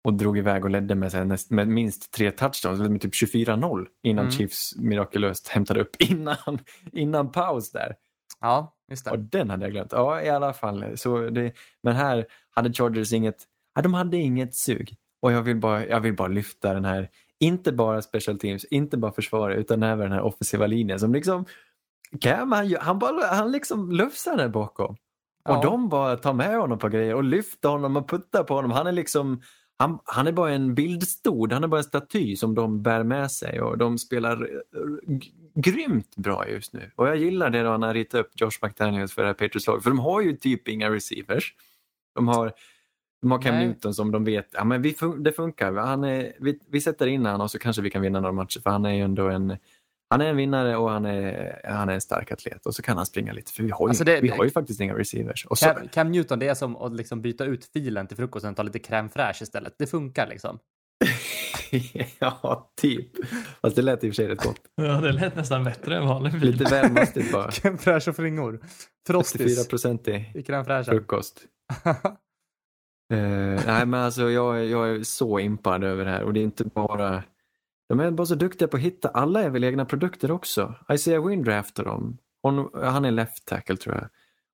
och 0.05 0.15
drog 0.15 0.39
iväg 0.39 0.65
och 0.65 0.71
ledde 0.71 0.95
med, 0.95 1.13
här, 1.13 1.55
med 1.55 1.69
minst 1.69 2.11
tre 2.13 2.31
touchdowns, 2.31 2.81
med 2.81 3.01
typ 3.01 3.15
24-0 3.15 3.87
innan 4.03 4.25
Mm. 4.25 4.33
Chiefs 4.33 4.77
mirakulöst 4.77 5.49
hämtade 5.49 5.81
upp 5.81 5.97
innan, 5.99 6.59
innan 6.93 7.33
paus 7.33 7.73
där. 7.73 7.95
Ja, 8.41 8.75
just 8.91 9.05
det. 9.05 9.11
Och 9.11 9.19
den 9.19 9.51
hade 9.51 9.65
jag 9.65 9.73
glömt. 9.73 9.93
Ja, 9.93 10.23
i 10.23 10.29
alla 10.29 10.53
fall. 10.53 10.85
Så 10.99 11.31
det, 11.31 11.53
men 11.83 11.97
här 11.97 12.27
hade 12.51 12.73
Chargers 12.73 13.13
inget, 13.13 13.45
ja, 13.75 13.83
de 13.83 13.95
hade 13.95 14.17
inget 14.17 14.55
sug. 14.55 14.97
Och 15.23 15.33
jag 15.33 15.43
vill, 15.43 15.57
bara, 15.57 15.87
jag 15.87 16.01
vill 16.01 16.17
bara 16.17 16.29
lyfta 16.29 16.75
den 16.75 16.85
här, 16.85 17.09
inte 17.41 17.73
bara 17.73 18.03
special 18.03 18.39
teams, 18.39 18.65
inte 18.65 18.97
bara 18.97 19.13
försvaret, 19.13 19.59
utan 19.59 19.83
även 19.83 19.99
den 19.99 20.13
här 20.13 20.23
offensiva 20.23 20.67
linjen 20.67 21.01
som 21.01 21.13
liksom, 21.13 21.45
Cam, 22.21 22.53
han, 22.53 22.77
han, 22.81 22.99
bara, 22.99 23.27
han 23.27 23.53
liksom 23.53 23.93
lufsar 23.93 24.37
där 24.37 24.49
bakom. 24.49 24.91
Och 25.45 25.55
Ja. 25.57 25.63
de 25.63 25.89
bara 25.89 26.17
tar 26.17 26.33
med 26.33 26.59
honom 26.59 26.79
på 26.79 26.89
grejer 26.89 27.15
och 27.15 27.25
lyfter 27.25 27.69
honom 27.69 27.97
och 27.97 28.09
puttar 28.09 28.45
på 28.45 28.55
honom. 28.55 28.71
Han 28.71 28.87
är 28.87 28.93
liksom 28.93 29.41
han, 29.79 29.99
han 30.05 30.27
är 30.27 30.33
bara 30.33 30.53
en 30.53 30.75
bildstod, 30.75 31.53
han 31.53 31.65
är 31.65 31.69
bara 31.69 31.79
en 31.79 31.85
staty 31.85 32.37
som 32.37 32.55
de 32.55 32.83
bär 32.83 33.03
med 33.03 33.31
sig 33.31 33.61
och 33.61 33.79
de 33.79 33.99
spelar 33.99 34.49
grymt 35.55 36.17
bra 36.17 36.49
just 36.49 36.73
nu. 36.73 36.91
Och 36.97 37.09
jag 37.09 37.17
gillar 37.17 37.51
det 37.51 37.63
då 37.63 37.77
när 37.77 37.87
han 37.87 37.95
ritar 37.95 38.19
upp 38.19 38.31
Josh 38.35 38.51
McDaniels 38.63 39.13
för 39.13 39.23
det 39.23 39.29
här 39.29 39.35
Patriots-laget, 39.35 39.83
för 39.83 39.91
de 39.91 39.99
har 39.99 40.21
ju 40.21 40.37
typ 40.37 40.69
inga 40.69 40.91
receivers. 40.91 41.55
De 42.15 42.29
har, 42.29 42.53
de 43.23 43.31
har 43.31 43.43
Cam 43.43 43.55
Nej. 43.55 43.67
Newton 43.67 43.95
som 43.95 44.11
de 44.11 44.25
vet, 44.25 44.49
ja 44.53 44.65
men 44.65 44.83
vi 44.83 44.97
det 45.19 45.33
funkar, 45.33 45.73
han 45.73 46.05
är, 46.05 46.33
vi, 46.41 46.59
vi 46.71 46.81
sätter 46.81 47.07
in 47.07 47.27
honom 47.27 47.41
och 47.41 47.51
så 47.51 47.59
kanske 47.59 47.83
vi 47.83 47.91
kan 47.91 48.03
vinna 48.03 48.21
några 48.21 48.33
matcher 48.33 48.61
för 48.61 48.71
han 48.71 48.85
är 48.85 48.93
ju 48.93 49.01
ändå 49.03 49.29
en 49.29 49.57
han 50.13 50.21
är 50.21 50.27
en 50.27 50.37
vinnare 50.37 50.77
och 50.77 50.91
han 50.91 51.05
är, 51.07 51.61
han 51.65 51.89
är 51.89 51.93
en 51.95 52.01
stark 52.01 52.33
atlet 52.33 52.67
och 52.67 52.75
så 52.75 52.83
kan 52.83 52.97
han 52.97 53.07
springa 53.07 53.33
lite 53.33 53.53
för 53.53 53.63
vi 53.63 53.71
har 53.71 53.87
ju, 53.87 53.89
Alltså 53.89 54.05
det- 54.05 54.21
vi 54.21 54.29
har 54.29 54.45
ju 54.45 54.51
faktiskt 54.51 54.81
inga 54.81 54.95
receivers. 54.99 55.47
Och 55.47 55.59
så, 55.59 55.67
Cam, 55.67 55.89
Cam 55.89 56.11
Newton, 56.13 56.39
det 56.39 56.49
är 56.49 56.55
som 56.55 56.77
att 56.77 56.93
liksom 56.97 57.23
byta 57.23 57.45
ut 57.45 57.65
filen 57.73 58.07
till 58.07 58.17
frukosten 58.17 58.51
och 58.51 58.57
ta 58.57 58.63
lite 58.63 58.79
crème 58.79 59.09
fraîche 59.09 59.43
istället. 59.43 59.75
Det 59.79 59.87
funkar 59.87 60.27
liksom. 60.27 60.59
ja, 62.19 62.73
typ. 62.81 63.11
Fast 63.63 63.77
det 63.77 63.83
lät 63.83 64.05
i 64.05 64.11
och 64.11 64.15
för 64.15 64.17
sig 64.17 64.29
rätt 64.29 64.45
gott. 64.45 64.61
Ja, 64.75 65.01
det 65.01 65.13
lät 65.13 65.37
nästan 65.37 65.65
bättre 65.65 65.97
än 65.97 66.07
vanlig 66.07 66.33
bil. 66.33 66.51
Lite 66.51 66.65
väl 66.65 66.93
mastigt 66.93 67.33
bara. 67.33 67.47
crème 67.51 67.79
fraîche 67.79 68.09
och 68.09 68.17
flingor. 68.17 68.61
34 69.07 69.23
Frostis 69.23 69.69
procent 69.69 70.09
i 70.09 70.13
i 70.35 70.43
crème 70.43 70.65
fraîchen. 70.65 70.85
frukost. 70.85 71.45
Eh, 73.13 73.63
nej 73.67 73.87
men 73.87 73.95
alltså 73.95 74.31
jag, 74.31 74.67
jag 74.67 74.91
är 74.91 75.03
så 75.03 75.39
impad 75.39 75.85
över 75.85 76.05
det 76.05 76.11
här 76.11 76.23
och 76.23 76.33
det 76.33 76.41
är 76.41 76.45
inte 76.45 76.65
bara 76.65 77.23
de 77.91 78.01
är 78.01 78.11
bara 78.11 78.27
så 78.27 78.35
duktiga 78.35 78.69
på 78.69 78.77
att 78.77 78.83
hitta, 78.83 79.09
alla 79.09 79.43
är 79.43 79.51
väl 79.51 79.65
egna 79.65 79.85
produkter 79.85 80.31
också. 80.31 80.75
Isaiah 80.93 81.27
Wynn 81.27 81.43
draftar 81.45 81.85
dem. 81.85 82.19
Hon, 82.43 82.71
han 82.75 83.05
är 83.05 83.11
left 83.11 83.47
tackle 83.47 83.77
tror 83.77 83.95
jag. 83.95 84.09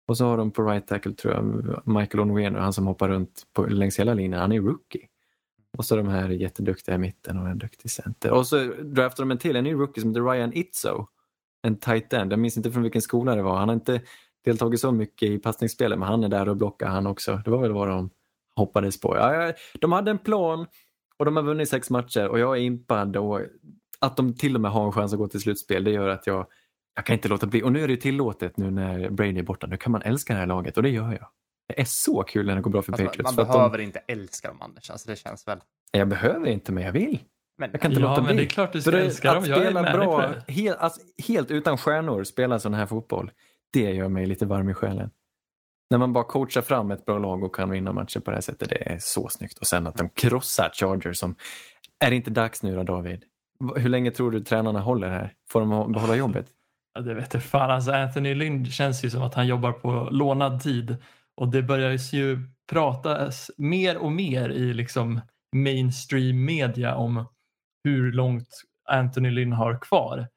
Och 0.08 0.16
så 0.16 0.26
har 0.26 0.36
de 0.36 0.50
på 0.50 0.62
right 0.62 0.86
tackle 0.86 1.12
tror 1.12 1.34
jag 1.34 1.82
Michael 1.86 2.20
Onwenu, 2.20 2.58
han 2.58 2.72
som 2.72 2.86
hoppar 2.86 3.08
runt 3.08 3.42
på, 3.52 3.66
längs 3.66 3.98
hela 3.98 4.14
linjen, 4.14 4.40
han 4.40 4.52
är 4.52 4.60
rookie. 4.60 5.06
Och 5.78 5.84
så 5.84 5.96
de 5.96 6.08
här 6.08 6.28
jätteduktiga 6.28 6.94
i 6.94 6.98
mitten 6.98 7.38
och 7.38 7.48
en 7.48 7.58
duktig 7.58 7.90
center. 7.90 8.30
Och 8.30 8.46
så 8.46 8.64
draftar 8.82 9.22
de 9.22 9.30
en 9.30 9.38
till, 9.38 9.56
en 9.56 9.64
ny 9.64 9.72
rookie 9.72 10.00
som 10.00 10.10
heter 10.10 10.32
Ryan 10.32 10.52
Itzo. 10.54 11.06
En 11.62 11.76
tight 11.76 12.12
end, 12.12 12.32
jag 12.32 12.38
minns 12.38 12.56
inte 12.56 12.70
från 12.70 12.82
vilken 12.82 13.02
skola 13.02 13.34
det 13.34 13.42
var. 13.42 13.56
Han 13.56 13.68
har 13.68 13.74
inte 13.74 14.00
deltagit 14.44 14.80
så 14.80 14.92
mycket 14.92 15.30
i 15.30 15.38
passningsspelet 15.38 15.98
men 15.98 16.08
han 16.08 16.24
är 16.24 16.28
där 16.28 16.48
och 16.48 16.56
blockar 16.56 16.88
han 16.88 17.06
också. 17.06 17.42
Det 17.44 17.50
var 17.50 17.58
väl 17.58 17.72
vad 17.72 17.88
de 17.88 18.10
hoppades 18.56 19.00
på. 19.00 19.16
Ja, 19.16 19.34
ja, 19.34 19.52
de 19.80 19.92
hade 19.92 20.10
en 20.10 20.18
plan 20.18 20.66
och 21.18 21.24
de 21.24 21.36
har 21.36 21.42
vunnit 21.42 21.68
sex 21.68 21.90
matcher 21.90 22.28
och 22.28 22.38
jag 22.38 22.56
är 22.56 22.60
impad 22.60 23.16
och 23.16 23.40
att 23.98 24.16
de 24.16 24.34
till 24.34 24.54
och 24.54 24.60
med 24.60 24.70
har 24.70 24.86
en 24.86 24.92
chans 24.92 25.12
att 25.12 25.18
gå 25.18 25.28
till 25.28 25.40
slutspel 25.40 25.84
det 25.84 25.90
gör 25.90 26.08
att 26.08 26.26
jag, 26.26 26.46
jag 26.94 27.06
kan 27.06 27.14
inte 27.14 27.28
låta 27.28 27.46
bli. 27.46 27.62
Och 27.62 27.72
nu 27.72 27.84
är 27.84 27.88
det 27.88 27.96
tillåtet 27.96 28.56
nu 28.56 28.70
när 28.70 29.10
Brady 29.10 29.38
är 29.38 29.42
borta. 29.42 29.66
Nu 29.66 29.76
kan 29.76 29.92
man 29.92 30.02
älska 30.02 30.32
det 30.32 30.38
här 30.38 30.46
laget 30.46 30.76
och 30.76 30.82
det 30.82 30.90
gör 30.90 31.12
jag. 31.12 31.28
Det 31.68 31.80
är 31.80 31.84
så 31.84 32.22
kul 32.22 32.46
när 32.46 32.54
det 32.56 32.60
går 32.62 32.70
bra 32.70 32.82
för 32.82 32.92
Alltså, 32.92 33.06
Patriots. 33.06 33.24
man 33.24 33.34
för 33.34 33.42
att 33.52 33.58
behöver 33.58 33.78
inte 33.80 33.98
älska 33.98 34.48
dem 34.48 34.62
Anders. 34.62 34.90
Alltså, 34.90 35.10
det 35.10 35.16
känns 35.16 35.48
väl. 35.48 35.58
de, 35.92 35.98
jag 35.98 36.08
behöver 36.08 36.46
inte 36.46 36.72
men 36.72 36.84
jag 36.84 36.92
vill. 36.92 37.18
Men, 37.58 37.70
Jag 37.72 37.80
kan 37.80 37.90
inte 37.90 38.02
Ja, 38.02 38.08
låta 38.10 38.22
men 38.22 38.36
bli. 38.36 38.44
det 38.44 38.48
är 38.48 38.50
klart 38.50 38.72
du 38.72 38.80
ska 38.82 38.90
det- 38.90 39.00
älska 39.02 39.34
dem. 39.34 39.42
Att 39.42 39.48
Jag 39.48 39.58
spela 39.60 39.82
bra, 39.82 40.32
helt, 40.48 40.78
alltså, 40.78 41.00
helt 41.28 41.50
utan 41.50 41.78
stjärnor, 41.78 42.24
spela 42.24 42.58
sån 42.58 42.74
här 42.74 42.86
fotboll, 42.86 43.30
det 43.72 43.90
gör 43.92 44.08
mig 44.08 44.26
lite 44.26 44.46
varm 44.46 44.68
i 44.68 44.74
själen. 44.74 45.10
När 45.90 45.98
man 45.98 46.12
bara 46.12 46.24
coachar 46.24 46.62
fram 46.62 46.90
ett 46.90 47.04
bra 47.04 47.18
lag 47.18 47.44
och 47.44 47.54
kan 47.54 47.70
vinna 47.70 47.92
matcher 47.92 48.20
på 48.20 48.30
det 48.30 48.36
här 48.36 48.40
sättet, 48.42 48.68
det 48.68 48.88
är 48.92 48.98
så 49.00 49.28
snyggt. 49.28 49.58
Och 49.58 49.66
sen 49.66 49.86
att 49.86 49.96
de 49.96 50.08
krossar 50.08 50.70
Chargers 50.74 51.16
som, 51.18 51.34
är 52.04 52.10
det 52.10 52.16
inte 52.16 52.30
dags 52.30 52.62
nu 52.62 52.76
då 52.76 52.82
David? 52.82 53.24
Hur 53.76 53.88
länge 53.88 54.10
tror 54.10 54.30
du 54.30 54.40
tränarna 54.40 54.80
håller 54.80 55.08
här? 55.08 55.32
Får 55.50 55.60
de 55.60 55.92
behålla 55.92 56.16
jobbet? 56.16 56.46
Ja, 56.94 57.00
det 57.00 57.14
vet 57.14 57.34
jag 57.34 57.42
fan. 57.42 57.70
Alltså 57.70 57.92
Anthony 57.92 58.34
Lynn 58.34 58.66
känns 58.66 59.04
ju 59.04 59.10
som 59.10 59.22
att 59.22 59.34
han 59.34 59.46
jobbar 59.46 59.72
på 59.72 60.08
lånad 60.10 60.62
tid 60.62 60.96
och 61.36 61.48
det 61.48 61.62
börjar 61.62 62.14
ju 62.14 62.38
pratas 62.70 63.50
mer 63.56 63.96
och 63.96 64.12
mer 64.12 64.48
i 64.48 64.74
liksom 64.74 65.20
mainstream 65.56 66.44
media 66.44 66.94
om 66.94 67.24
hur 67.84 68.12
långt 68.12 68.48
Anthony 68.88 69.30
Lynn 69.30 69.52
har 69.52 69.78
kvar. 69.78 70.28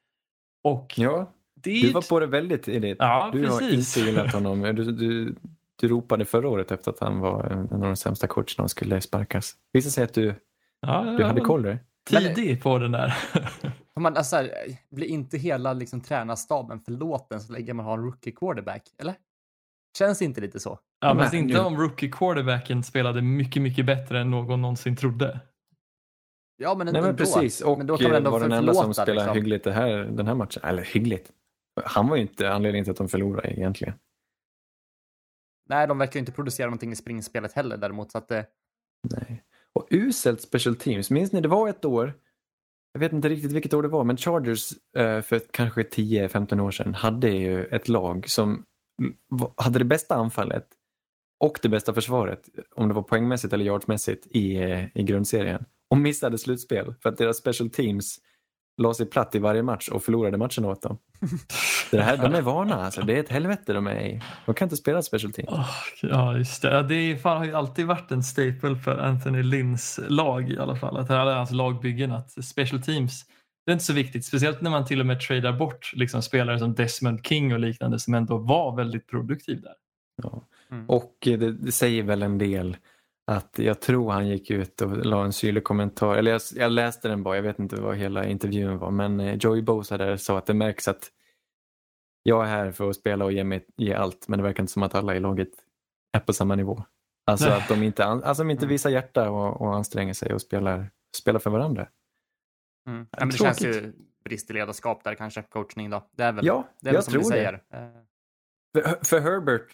Och 0.64 0.94
Ja, 0.96 1.32
det 1.54 1.70
är 1.70 1.82
du 1.82 1.92
var 1.92 2.08
på 2.08 2.20
det 2.20 2.26
väldigt 2.26 2.68
Edith. 2.68 2.96
Ja, 2.98 3.30
du 3.32 3.48
har 3.48 3.58
precis. 3.58 3.96
inte 3.96 4.10
gillat 4.10 4.32
honom. 4.32 4.62
Du, 4.62 4.92
du, 4.92 5.34
du 5.76 5.88
ropade 5.88 6.24
förra 6.24 6.48
året 6.48 6.72
efter 6.72 6.90
att 6.90 7.00
han 7.00 7.20
var 7.20 7.44
en 7.44 7.72
av 7.72 7.80
de 7.80 7.96
sämsta 7.96 8.26
coacherna 8.26 8.64
och 8.64 8.70
skulle 8.70 9.00
sparkas. 9.00 9.56
Visade 9.72 9.90
sig 9.90 10.04
att 10.04 10.14
du, 10.14 10.34
ja, 10.80 11.14
du 11.18 11.24
hade 11.24 11.40
koll 11.40 11.62
där. 11.62 11.78
tidig 12.06 12.62
på 12.62 12.78
den 12.78 12.92
där. 12.92 13.14
Man, 14.00 14.16
alltså, 14.16 14.36
här, 14.36 14.50
blir 14.90 15.06
inte 15.06 15.38
hela 15.38 15.72
liksom, 15.72 16.00
tränarstaben 16.00 16.80
förlåten 16.80 17.40
så 17.40 17.52
länge 17.52 17.72
man 17.72 17.86
har 17.86 17.98
en 17.98 18.04
rookie 18.04 18.32
quarterback? 18.32 18.82
Eller? 18.98 19.14
Känns 19.98 20.22
inte 20.22 20.40
lite 20.40 20.60
så? 20.60 20.78
Ja, 21.00 21.14
men 21.14 21.34
inte 21.34 21.54
nu- 21.54 21.60
om 21.60 21.76
rookie 21.76 22.10
quarterbacken 22.10 22.82
spelade 22.82 23.22
mycket, 23.22 23.62
mycket 23.62 23.86
bättre 23.86 24.20
än 24.20 24.30
någon 24.30 24.62
någonsin 24.62 24.96
trodde. 24.96 25.40
Ja, 26.56 26.74
men 26.74 26.86
Nej 26.86 26.96
ändå. 26.96 27.06
men 27.06 27.16
precis, 27.16 27.60
och 27.60 27.78
men 27.78 27.86
då 27.86 27.96
kan 27.96 28.08
man 28.08 28.16
ändå 28.16 28.30
var 28.30 28.40
den 28.40 28.52
enda 28.52 28.74
som 28.74 28.94
spelade 28.94 29.14
liksom. 29.14 29.34
hyggligt 29.34 29.64
det 29.64 29.72
här, 29.72 29.96
den 29.96 30.26
här 30.26 30.34
matchen. 30.34 30.62
Eller 30.64 30.82
hyggligt. 30.82 31.32
Han 31.84 32.08
var 32.08 32.16
ju 32.16 32.22
inte 32.22 32.52
anledningen 32.52 32.84
till 32.84 32.90
att 32.90 32.96
de 32.96 33.08
förlorade 33.08 33.48
egentligen. 33.48 33.94
Nej, 35.68 35.86
de 35.88 35.98
verkar 35.98 36.14
ju 36.14 36.20
inte 36.20 36.32
producera 36.32 36.66
någonting 36.66 36.92
i 36.92 36.96
springspelet 36.96 37.52
heller 37.52 37.76
däremot. 37.76 38.12
Så 38.12 38.18
att, 38.18 38.30
eh, 38.30 38.42
Nej. 39.10 39.44
Och 39.72 39.88
uselt 39.90 40.40
special 40.42 40.76
teams. 40.76 41.10
Minns 41.10 41.32
ni, 41.32 41.40
det 41.40 41.48
var 41.48 41.68
ett 41.68 41.84
år, 41.84 42.14
jag 42.92 43.00
vet 43.00 43.12
inte 43.12 43.28
riktigt 43.28 43.52
vilket 43.52 43.74
år 43.74 43.82
det 43.82 43.88
var, 43.88 44.04
men 44.04 44.16
Chargers 44.16 44.72
eh, 44.96 45.20
för 45.20 45.40
kanske 45.50 45.82
10-15 45.82 46.60
år 46.60 46.70
sedan 46.70 46.94
hade 46.94 47.28
ju 47.28 47.64
ett 47.64 47.88
lag 47.88 48.28
som 48.28 48.64
hade 49.56 49.78
det 49.78 49.84
bästa 49.84 50.14
anfallet 50.14 50.66
och 51.40 51.58
det 51.62 51.68
bästa 51.68 51.94
försvaret, 51.94 52.48
om 52.76 52.88
det 52.88 52.94
var 52.94 53.02
poängmässigt 53.02 53.52
eller 53.52 53.64
yardsmässigt 53.64 54.26
i, 54.26 54.56
i 54.94 55.02
grundserien. 55.02 55.64
Och 55.90 55.98
missade 55.98 56.38
slutspel 56.38 56.94
för 57.02 57.08
att 57.08 57.16
deras 57.16 57.36
special 57.36 57.70
teams 57.70 58.18
la 58.78 58.94
sig 58.94 59.06
platt 59.06 59.34
i 59.34 59.38
varje 59.38 59.62
match 59.62 59.88
och 59.88 60.02
förlorade 60.02 60.38
matchen 60.38 60.64
åt 60.64 60.82
dem. 60.82 60.98
Det 61.90 62.02
här, 62.02 62.16
de 62.16 62.34
är 62.34 62.42
vana 62.42 62.84
alltså, 62.84 63.00
det 63.00 63.16
är 63.16 63.20
ett 63.20 63.28
helvete 63.28 63.72
de 63.72 63.86
är 63.86 64.00
i. 64.00 64.22
De 64.46 64.54
kan 64.54 64.66
inte 64.66 64.76
spela 64.76 65.02
special 65.02 65.32
teams. 65.32 65.50
Åh, 65.52 65.68
ja, 66.02 66.36
just 66.36 66.62
det. 66.62 66.82
Det 66.82 66.94
är, 66.94 67.16
fan, 67.16 67.36
har 67.36 67.44
ju 67.44 67.54
alltid 67.54 67.86
varit 67.86 68.10
en 68.10 68.22
staple 68.22 68.76
för 68.84 68.98
Anthony 68.98 69.42
Lynns 69.42 70.00
lag 70.08 70.50
i 70.50 70.58
alla 70.58 70.76
fall. 70.76 70.96
Att 70.96 71.10
alla 71.10 71.34
hans 71.34 71.50
lagbyggen, 71.50 72.12
att 72.12 72.44
special 72.44 72.82
teams, 72.82 73.24
det 73.66 73.70
är 73.70 73.72
inte 73.72 73.84
så 73.84 73.92
viktigt. 73.92 74.24
Speciellt 74.24 74.60
när 74.60 74.70
man 74.70 74.84
till 74.84 75.00
och 75.00 75.06
med 75.06 75.20
tradar 75.20 75.52
bort 75.52 75.92
liksom, 75.94 76.22
spelare 76.22 76.58
som 76.58 76.74
Desmond 76.74 77.26
King 77.26 77.52
och 77.52 77.60
liknande 77.60 77.98
som 77.98 78.14
ändå 78.14 78.38
var 78.38 78.76
väldigt 78.76 79.06
produktiv 79.06 79.62
där. 79.62 79.74
Ja. 80.22 80.42
Mm. 80.72 80.90
Och 80.90 81.16
det, 81.20 81.36
det 81.52 81.72
säger 81.72 82.02
väl 82.02 82.22
en 82.22 82.38
del 82.38 82.76
att 83.26 83.58
jag 83.58 83.80
tror 83.80 84.10
han 84.12 84.28
gick 84.28 84.50
ut 84.50 84.80
och 84.80 84.96
la 85.06 85.24
en 85.24 85.32
syrlig 85.32 85.64
kommentar, 85.64 86.16
eller 86.16 86.30
jag, 86.30 86.40
jag 86.56 86.72
läste 86.72 87.08
den 87.08 87.22
bara, 87.22 87.36
jag 87.36 87.42
vet 87.42 87.58
inte 87.58 87.76
vad 87.76 87.96
hela 87.96 88.26
intervjun 88.26 88.78
var, 88.78 88.90
men 88.90 89.20
eh, 89.20 89.34
Joey 89.40 89.62
Bosa 89.62 89.98
där 89.98 90.16
sa 90.16 90.38
att 90.38 90.46
det 90.46 90.54
märks 90.54 90.88
att 90.88 91.12
jag 92.22 92.44
är 92.44 92.48
här 92.48 92.72
för 92.72 92.90
att 92.90 92.96
spela 92.96 93.24
och 93.24 93.32
ge, 93.32 93.44
mig, 93.44 93.66
ge 93.76 93.94
allt, 93.94 94.28
men 94.28 94.38
det 94.38 94.42
verkar 94.42 94.62
inte 94.62 94.72
som 94.72 94.82
att 94.82 94.94
alla 94.94 95.16
i 95.16 95.20
laget 95.20 95.48
är 96.12 96.20
på 96.20 96.32
samma 96.32 96.54
nivå. 96.54 96.84
Alltså 97.26 97.48
Nej. 97.48 97.58
att 97.58 97.68
de 97.68 97.82
inte, 97.82 98.04
alltså 98.04 98.42
de 98.42 98.50
inte 98.50 98.64
Mm. 98.64 98.72
visar 98.72 98.90
hjärta 98.90 99.30
och, 99.30 99.60
och 99.60 99.74
anstränger 99.76 100.14
sig 100.14 100.34
och 100.34 100.40
spelar, 100.42 100.90
spelar 101.16 101.40
för 101.40 101.50
varandra. 101.50 101.88
mm. 102.88 103.06
ja, 103.10 103.16
men 103.20 103.28
det 103.28 103.36
Tråkigt. 103.36 103.62
känns 103.62 103.76
ju 103.76 103.92
brist 104.24 104.50
i 104.50 104.52
ledarskap 104.52 105.04
där 105.04 105.14
kanske, 105.14 105.42
coachning 105.42 105.90
då. 105.90 106.08
Det 106.12 106.22
är 106.22 106.32
väl, 106.32 106.46
Ja, 106.46 106.68
det 106.80 106.88
är 106.88 106.92
väl 106.92 106.94
jag 106.94 107.04
som 107.04 107.12
tror 107.12 107.22
du 107.22 107.28
det. 107.28 107.34
säger. 107.34 107.52
Eh, 107.72 108.02
För, 108.74 109.04
för 109.04 109.20
Herbert, 109.20 109.66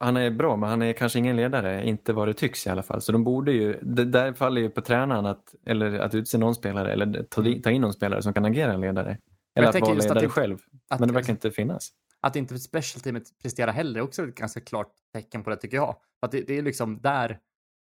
han 0.00 0.16
är 0.16 0.30
bra 0.30 0.56
men 0.56 0.68
han 0.70 0.82
är 0.82 0.92
kanske 0.92 1.18
ingen 1.18 1.36
ledare, 1.36 1.86
inte 1.88 2.12
vad 2.12 2.28
det 2.28 2.34
tycks 2.34 2.66
i 2.66 2.70
alla 2.70 2.82
fall. 2.82 3.00
Så 3.00 3.12
de 3.12 3.24
borde 3.24 3.52
ju, 3.52 3.78
det 3.82 4.04
där 4.04 4.32
faller 4.32 4.60
ju 4.60 4.70
på 4.70 4.80
tränaren 4.80 5.26
att, 5.26 5.54
eller 5.66 5.98
att 5.98 6.14
utse 6.14 6.38
någon 6.38 6.54
spelare 6.54 6.92
eller 6.92 7.22
ta, 7.22 7.42
ta 7.62 7.70
in 7.70 7.80
någon 7.82 7.92
spelare 7.92 8.22
som 8.22 8.32
kan 8.34 8.44
agera 8.44 8.72
en 8.72 8.80
ledare. 8.80 9.18
jag 9.54 9.62
Eller 9.64 9.68
att 9.76 9.80
vara 9.80 9.94
just 9.94 10.06
att 10.06 10.14
ledare 10.14 10.26
det- 10.26 10.30
själv. 10.32 10.58
Att, 10.90 11.00
Men 11.00 11.08
det 11.08 11.14
verkar 11.14 11.30
inte 11.30 11.50
finnas. 11.50 11.90
att 12.20 12.36
inte 12.36 12.58
special 12.58 13.00
teamet 13.02 13.22
presterar 13.42 13.72
heller 13.72 14.00
är 14.00 14.04
också 14.04 14.22
ett 14.28 14.34
ganska 14.34 14.60
klart 14.60 14.92
tecken 15.14 15.42
på 15.44 15.50
det 15.50 15.56
tycker 15.56 15.76
jag. 15.76 15.96
Att 16.22 16.32
det, 16.32 16.40
det 16.46 16.58
är 16.58 16.62
liksom 16.62 17.00
där 17.00 17.38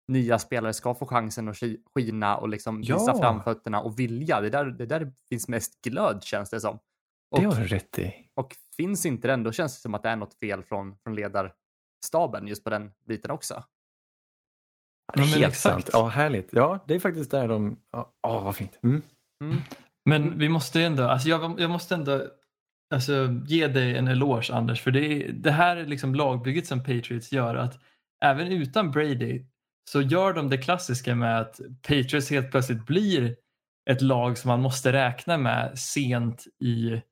nya 0.08 0.38
spelare 0.38 0.72
ska 0.72 0.94
få 0.94 1.06
chansen 1.06 1.48
att 1.48 1.56
ski- 1.56 1.80
skina 1.94 2.36
och 2.36 2.48
liksom 2.48 2.80
visa 2.80 2.94
Ja. 3.06 3.18
framfötterna 3.20 3.80
och 3.80 3.98
vilja. 3.98 4.40
Det 4.40 4.46
är 4.46 4.50
där 4.50 4.64
det 4.64 4.86
där 4.86 5.12
finns 5.28 5.48
mest 5.48 5.82
glöd 5.82 6.22
känns 6.22 6.50
det 6.50 6.60
som. 6.60 6.78
Och, 7.30 7.40
Det 7.40 7.46
har 7.46 7.54
du 7.60 7.66
rätt 7.66 7.98
i. 7.98 8.12
och 8.34 8.56
finns 8.76 9.06
inte 9.06 9.28
den, 9.28 9.42
då 9.42 9.52
känns 9.52 9.74
det 9.76 9.80
som 9.80 9.94
att 9.94 10.02
det 10.02 10.08
är 10.08 10.16
något 10.16 10.34
fel 10.34 10.62
från, 10.62 10.96
från 11.02 11.14
ledarstaben 12.02 12.46
just 12.48 12.64
på 12.64 12.70
den 12.70 12.90
biten 13.06 13.30
också. 13.30 13.64
Ja, 15.14 15.22
Helt 15.22 15.36
exakt. 15.36 15.56
sant. 15.56 15.90
Ja, 15.92 16.08
härligt. 16.08 16.48
Ja, 16.52 16.84
det 16.88 16.94
är 16.94 17.00
faktiskt 17.00 17.30
där 17.30 17.48
de... 17.48 17.78
Ja, 17.92 18.12
åh, 18.26 18.44
vad 18.44 18.56
fint. 18.56 18.78
Mm. 18.82 19.02
Mm. 19.44 19.56
Men 20.04 20.38
vi 20.38 20.48
måste 20.48 20.82
ändå, 20.82 21.02
alltså 21.02 21.28
jag, 21.28 21.60
jag 21.60 21.70
måste 21.70 21.94
ändå 21.94 22.26
alltså, 22.94 23.28
ge 23.46 23.66
dig 23.66 23.96
en 23.96 24.08
eloge 24.08 24.52
Anders, 24.52 24.80
för 24.80 24.90
det, 24.90 25.00
är, 25.00 25.32
det 25.32 25.50
här 25.50 25.76
är 25.76 25.86
liksom 25.86 26.14
lagbygget 26.14 26.66
som 26.66 26.84
Patriots 26.84 27.32
gör. 27.32 27.56
att 27.56 27.78
Även 28.24 28.46
utan 28.52 28.90
Brady 28.90 29.44
så 29.90 30.02
gör 30.02 30.32
de 30.32 30.50
det 30.50 30.58
klassiska 30.58 31.14
med 31.14 31.40
att 31.40 31.60
Patriots 31.82 32.30
helt 32.30 32.50
plötsligt 32.50 32.86
blir 32.86 33.36
ett 33.90 34.02
lag 34.02 34.38
som 34.38 34.48
man 34.48 34.62
måste 34.62 34.92
räkna 34.92 35.38
med 35.38 35.78
sent 35.78 36.44
i, 36.60 37.02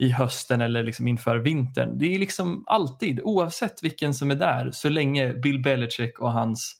i 0.00 0.10
hösten 0.10 0.60
eller 0.60 0.82
liksom 0.82 1.08
inför 1.08 1.36
vintern. 1.36 1.98
Det 1.98 2.14
är 2.14 2.18
liksom 2.18 2.64
alltid, 2.66 3.20
oavsett 3.22 3.82
vilken 3.82 4.14
som 4.14 4.30
är 4.30 4.34
där, 4.34 4.70
så 4.70 4.88
länge 4.88 5.32
Bill 5.34 5.62
Belichick 5.62 6.18
och 6.18 6.32
hans, 6.32 6.76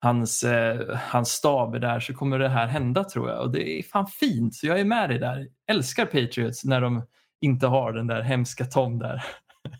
hans, 0.00 0.44
eh, 0.44 0.96
hans 0.96 1.28
stab 1.28 1.74
är 1.74 1.78
där 1.78 2.00
så 2.00 2.14
kommer 2.14 2.38
det 2.38 2.48
här 2.48 2.66
hända 2.66 3.04
tror 3.04 3.30
jag. 3.30 3.40
Och 3.40 3.50
det 3.50 3.78
är 3.78 3.82
fan 3.82 4.06
fint, 4.06 4.54
så 4.54 4.66
jag 4.66 4.80
är 4.80 4.84
med 4.84 5.10
dig 5.10 5.18
där. 5.18 5.48
Älskar 5.70 6.04
Patriots 6.04 6.64
när 6.64 6.80
de 6.80 7.02
inte 7.40 7.66
har 7.66 7.92
den 7.92 8.06
där 8.06 8.22
hemska 8.22 8.64
Tom 8.64 8.98
där. 8.98 9.24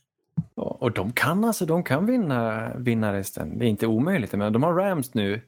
Och 0.54 0.92
de 0.92 1.12
kan 1.12 1.44
alltså, 1.44 1.66
de 1.66 1.84
kan 1.84 2.06
vinna, 2.06 2.72
vinna 2.74 3.12
resten. 3.12 3.58
Det 3.58 3.66
är 3.66 3.68
inte 3.68 3.86
omöjligt, 3.86 4.32
men 4.32 4.52
de 4.52 4.62
har 4.62 4.74
Rams 4.74 5.14
nu. 5.14 5.42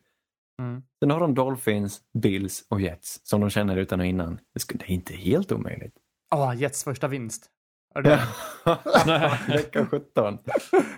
Mm. 0.61 0.83
Sen 1.01 1.11
har 1.11 1.21
de 1.21 1.35
Dolphins, 1.35 2.01
Bills 2.15 2.67
och 2.69 2.81
Jets 2.81 3.21
som 3.25 3.41
de 3.41 3.51
känner 3.51 3.77
utan 3.77 4.01
och 4.01 4.07
innan. 4.07 4.39
Det 4.69 4.83
är 4.83 4.91
inte 4.91 5.15
helt 5.15 5.53
omöjligt. 5.53 6.02
Åh, 6.35 6.55
Jets 6.57 6.85
första 6.85 7.09
vinst. 7.09 7.47
Vecka 9.49 9.87
17. 9.87 10.39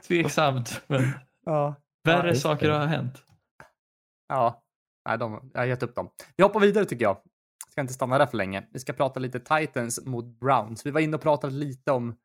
Tveksamt, 0.09 0.83
men 0.87 1.03
Ja. 1.45 1.75
värre 2.05 2.29
just 2.29 2.43
saker 2.43 2.69
det. 2.69 2.75
har 2.75 2.87
hänt. 2.87 3.23
Ja, 4.29 4.63
nej, 5.09 5.19
de, 5.19 5.51
jag 5.55 5.61
har 5.61 5.67
gett 5.67 5.83
upp 5.83 5.95
dem. 5.95 6.11
Vi 6.37 6.43
hoppar 6.45 6.61
vidare 6.61 6.85
tycker 6.85 7.05
jag. 7.05 7.17
Ska 7.71 7.81
inte 7.81 7.93
stanna 7.95 8.19
där 8.19 8.27
för 8.27 8.37
länge. 8.37 8.67
Vi 8.71 8.79
ska 8.79 8.93
prata 8.93 9.21
lite 9.21 9.41
Titans 9.41 10.07
mot 10.07 10.25
Browns. 10.41 10.87
Vi 10.87 10.91
var 10.91 11.01
inne 11.01 11.17
och 11.17 11.23
pratade 11.23 11.53
lite 11.55 11.93
om, 11.93 12.17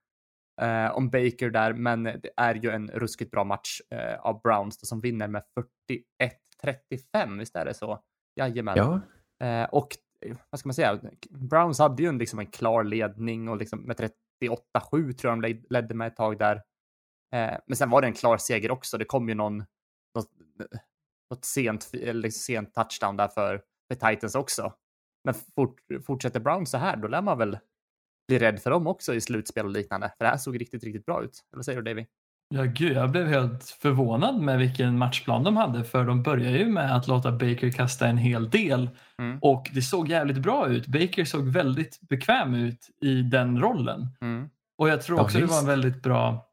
eh, 0.61 0.91
om 0.91 1.09
Baker 1.09 1.49
där, 1.49 1.73
men 1.73 2.03
det 2.03 2.29
är 2.37 2.55
ju 2.55 2.69
en 2.69 2.87
ruskigt 2.91 3.31
bra 3.31 3.43
match 3.43 3.81
eh, 3.91 4.19
av 4.19 4.41
Browns 4.41 4.77
då, 4.77 4.85
som 4.85 5.01
vinner 5.01 5.27
med 5.27 5.43
41-35. 6.63 7.37
Visst 7.39 7.55
är 7.55 7.65
det 7.65 7.73
så? 7.73 7.99
Jajamän. 8.35 8.77
Ja, 8.77 9.01
Eh, 9.43 9.63
och 9.63 9.87
vad 10.49 10.59
ska 10.59 10.69
man 10.69 10.73
säga? 10.73 10.99
Browns 11.29 11.79
hade 11.79 12.03
ju 12.03 12.09
en, 12.09 12.17
liksom 12.17 12.39
en 12.39 12.45
klar 12.45 12.83
ledning 12.83 13.49
och 13.49 13.57
liksom 13.57 13.79
med 13.79 14.11
38-7 14.43 15.13
tror 15.13 15.33
jag 15.33 15.41
de 15.41 15.63
ledde 15.69 15.95
med 15.95 16.07
ett 16.07 16.15
tag 16.15 16.39
där. 16.39 16.55
Eh, 17.35 17.57
men 17.67 17.75
sen 17.75 17.89
var 17.89 18.01
det 18.01 18.07
en 18.07 18.13
klar 18.13 18.37
seger 18.37 18.71
också. 18.71 18.97
Det 18.97 19.05
kom 19.05 19.29
ju 19.29 19.35
någon, 19.35 19.57
något, 20.15 20.31
något 21.29 21.45
sent, 21.45 21.89
eller 21.93 22.13
liksom, 22.13 22.39
sent 22.39 22.73
touchdown 22.73 23.17
där 23.17 23.27
för, 23.27 23.63
för 23.91 24.09
Titans 24.09 24.35
också. 24.35 24.73
Men 25.23 25.33
fort, 25.33 25.81
fortsätter 26.05 26.39
Browns 26.39 26.71
så 26.71 26.77
här, 26.77 26.97
då 26.97 27.07
lär 27.07 27.21
man 27.21 27.37
väl 27.37 27.57
bli 28.27 28.39
rädd 28.39 28.61
för 28.61 28.69
dem 28.69 28.87
också 28.87 29.13
i 29.13 29.21
slutspel 29.21 29.65
och 29.65 29.71
liknande. 29.71 30.13
För 30.17 30.25
det 30.25 30.29
här 30.29 30.37
såg 30.37 30.61
riktigt, 30.61 30.83
riktigt 30.83 31.05
bra 31.05 31.23
ut. 31.23 31.45
Eller 31.51 31.57
vad 31.57 31.65
säger 31.65 31.81
du 31.81 31.93
Davy? 31.93 32.05
Ja, 32.55 32.63
gud, 32.63 32.97
jag 32.97 33.11
blev 33.11 33.27
helt 33.27 33.63
förvånad 33.81 34.41
med 34.41 34.57
vilken 34.57 34.97
matchplan 34.97 35.43
de 35.43 35.57
hade 35.57 35.83
för 35.83 36.05
de 36.05 36.23
börjar 36.23 36.51
ju 36.51 36.65
med 36.65 36.95
att 36.95 37.07
låta 37.07 37.31
Baker 37.31 37.71
kasta 37.71 38.07
en 38.07 38.17
hel 38.17 38.49
del 38.49 38.89
Mm. 39.19 39.39
och 39.41 39.69
det 39.73 39.81
såg 39.81 40.07
jävligt 40.09 40.37
bra 40.37 40.67
ut. 40.67 40.87
Baker 40.87 41.25
såg 41.25 41.47
väldigt 41.47 41.99
bekväm 42.09 42.53
ut 42.55 42.87
i 43.01 43.21
den 43.21 43.61
rollen 43.61 44.07
Mm. 44.21 44.49
och 44.77 44.89
jag 44.89 45.01
tror 45.01 45.17
Ja, 45.19 45.23
också 45.23 45.39
det 45.39 45.45
var 45.45 45.59
en 45.59 45.65
väldigt 45.65 46.03
bra 46.03 46.45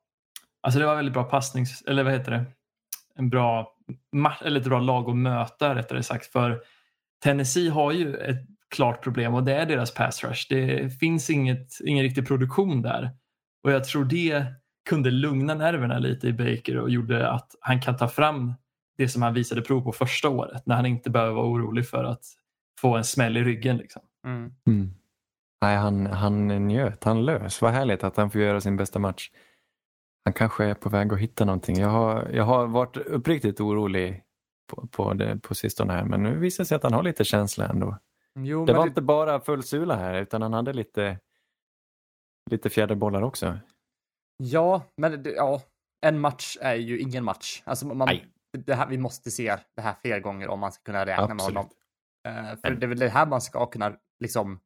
Alltså 0.63 0.81
det 0.81 0.87
var 0.87 0.97
väldigt 0.97 1.15
bra 1.15 1.25
passnings, 1.25 1.83
eller 1.87 2.03
vad 2.05 2.13
heter 2.13 2.31
det? 2.33 2.45
En 3.19 3.31
bra, 3.31 3.73
ma- 4.17 4.45
eller 4.45 4.61
ett 4.61 4.67
bra 4.67 4.81
lag 4.81 5.11
att 5.11 5.17
möta 5.17 5.75
rättare 5.75 6.03
sagt 6.03 6.27
för 6.33 6.61
Tennessee 7.25 7.69
har 7.71 7.93
ju 7.93 8.15
ett 8.17 8.47
klart 8.75 9.03
problem 9.03 9.35
och 9.35 9.45
det 9.45 9.55
är 9.55 9.67
deras 9.67 9.95
pass 9.95 10.25
rush. 10.25 10.47
Det 10.49 10.91
finns 11.01 11.31
inget, 11.31 11.69
ingen 11.85 12.03
riktig 12.03 12.27
produktion 12.29 12.83
där 12.83 13.11
och 13.65 13.73
jag 13.73 13.85
tror 13.85 14.05
det 14.05 14.45
kunde 14.87 15.11
lugna 15.11 15.55
nerverna 15.55 15.99
lite 15.99 16.29
i 16.29 16.33
Baker 16.33 16.77
och 16.77 16.90
gjorde 16.90 17.31
att 17.31 17.55
han 17.61 17.81
kan 17.81 17.96
ta 17.96 18.09
fram 18.09 18.55
det 18.99 19.09
som 19.09 19.22
han 19.22 19.35
visade 19.35 19.62
prov 19.62 19.81
på 19.81 19.92
första 19.92 20.29
året 20.29 20.66
när 20.66 20.75
han 20.77 20.87
inte 20.87 21.11
behöver 21.11 21.33
vara 21.33 21.46
orolig 21.46 21.88
för 21.88 22.05
att 22.05 22.25
få 22.81 22.96
en 22.96 23.05
smäll 23.05 23.37
i 23.37 23.44
ryggen. 23.44 23.77
Liksom. 23.77 24.03
Mm. 24.27 24.53
Mm. 24.66 24.90
Nej, 25.62 25.77
han, 25.77 26.07
han 26.07 26.46
njöt, 26.68 27.05
han 27.05 27.25
lös. 27.25 27.62
Vad 27.62 27.72
härligt 27.72 28.05
att 28.05 28.16
han 28.16 28.31
får 28.31 28.40
göra 28.40 28.61
sin 28.61 28.77
bästa 28.77 28.99
match. 28.99 29.31
Han 30.25 30.33
kanske 30.33 30.64
är 30.64 30.75
på 30.75 30.88
väg 30.88 31.12
att 31.12 31.18
hitta 31.18 31.44
någonting. 31.44 31.77
Jag 31.79 31.88
har, 31.88 32.29
jag 32.33 32.44
har 32.44 32.66
varit 32.66 32.96
uppriktigt 32.96 33.61
orolig 33.61 34.22
på, 34.72 34.87
på, 34.87 35.14
det, 35.14 35.38
på 35.42 35.55
sistone 35.55 35.92
här 35.92 36.05
men 36.05 36.22
nu 36.22 36.38
visar 36.38 36.64
det 36.64 36.68
sig 36.68 36.77
att 36.77 36.83
han 36.83 36.92
har 36.92 37.03
lite 37.03 37.25
känsla 37.25 37.66
ändå. 37.68 37.99
Jo, 38.38 38.66
Det 38.66 38.72
var 38.72 38.85
det- 38.85 38.88
inte 38.88 39.03
bara 39.03 39.40
full 39.40 39.62
sula 39.62 39.96
här 39.96 40.14
utan 40.22 40.42
han 40.42 40.53
hade 40.53 40.72
lite, 40.72 41.18
lite 42.51 42.70
fjäderbollar 42.70 43.22
också. 43.22 43.59
Ja, 44.37 44.83
men 44.96 45.22
ja, 45.37 45.62
en 46.01 46.20
match 46.20 46.57
är 46.61 46.75
ju 46.75 46.99
ingen 46.99 47.25
match. 47.25 47.62
Alltså 47.66 47.87
man, 47.87 48.07
Nej. 48.09 48.27
det 48.53 48.75
här, 48.75 48.87
vi 48.87 48.99
måste 48.99 49.31
se 49.31 49.57
det 49.75 49.83
här 49.83 49.94
fler 50.03 50.20
gånger 50.20 50.49
om 50.49 50.61
man 50.61 50.72
ska 50.72 50.83
kunna 50.83 51.07
räkna 51.07 51.27
med 51.27 51.33
Absolut. 51.35 51.57
honom. 51.57 51.70
Eh, 52.29 52.57
för 52.61 52.70
Men- 52.70 52.81
det 52.81 52.87
är 52.87 52.88
väl 52.88 52.99
det 52.99 53.09
här 53.09 53.27
man 53.27 53.40
ska 53.40 53.66
kunna 53.66 53.96
liksom 54.20 54.61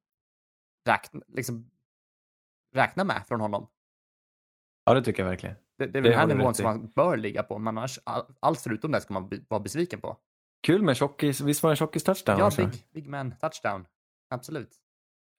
räkna, 0.88 1.20
liksom, 1.28 1.70
räkna 2.74 3.04
med 3.04 3.22
från 3.28 3.40
honom. 3.40 3.68
Ja, 4.84 4.94
det 4.94 5.02
tycker 5.02 5.22
jag 5.22 5.30
verkligen. 5.30 5.56
Det, 5.78 5.86
det 5.86 5.98
är 5.98 6.02
väl 6.02 6.10
den 6.10 6.20
här 6.20 6.26
nivån 6.26 6.54
som 6.54 6.64
man 6.64 6.88
bör 6.96 7.16
ligga 7.16 7.42
på, 7.42 7.58
men 7.58 7.78
annars 7.78 7.98
all, 8.04 8.34
allt 8.40 8.60
förutom 8.60 8.90
det 8.92 9.00
ska 9.00 9.14
man 9.14 9.28
be, 9.28 9.40
vara 9.48 9.60
besviken 9.60 10.00
på. 10.00 10.16
Kul 10.66 10.82
med 10.82 10.96
tjockis, 10.96 11.40
visst 11.40 11.62
var 11.62 11.70
det 11.70 11.72
en 11.72 11.76
tjockis 11.76 12.04
touchdown 12.04 12.38
Ja, 12.38 12.46
också? 12.46 12.66
big, 12.66 12.86
big 12.92 13.08
man 13.08 13.32
touchdown. 13.40 13.86
Absolut. 14.30 14.76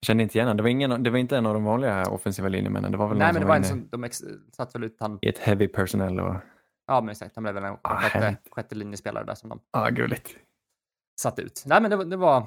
Jag 0.02 0.06
kände 0.06 0.22
inte 0.22 0.38
igen 0.38 0.48
honom. 0.48 0.56
Det 0.56 0.62
var, 0.62 0.70
ingen, 0.70 1.02
det 1.02 1.10
var 1.10 1.18
inte 1.18 1.36
en 1.36 1.46
av 1.46 1.54
de 1.54 1.64
vanliga 1.64 2.08
offensiva 2.10 2.48
linjemännen. 2.48 2.92
Det 2.92 2.98
var 2.98 3.08
väl 3.08 3.18
Nej, 3.18 3.26
någon 3.26 3.34
men 3.34 3.42
det 3.42 3.48
var 3.48 3.56
en 3.56 3.64
som 3.64 3.88
de 3.90 4.04
ex, 4.04 4.22
satt 4.52 4.74
väl 4.74 4.84
ut 4.84 4.96
han. 5.00 5.18
i 5.22 5.28
ett 5.28 5.38
heavy 5.38 5.68
personnel 5.68 6.20
och... 6.20 6.34
Ja, 6.86 7.00
men 7.00 7.08
exakt. 7.10 7.36
Han 7.36 7.42
blev 7.42 7.54
väl 7.54 7.64
en 7.64 7.76
Ah, 7.82 7.96
sjätte, 8.00 8.36
sjätte 8.50 8.74
linjespelare 8.74 9.24
där 9.24 9.34
som 9.34 9.48
de 9.48 9.60
Ja, 9.72 9.80
ah, 9.86 9.90
gulligt. 9.90 10.28
satt 11.20 11.38
ut. 11.38 11.62
Nej, 11.66 11.80
men 11.82 11.90
det, 11.90 11.96
var- 11.96 12.04
det 12.04 12.16
var 12.16 12.46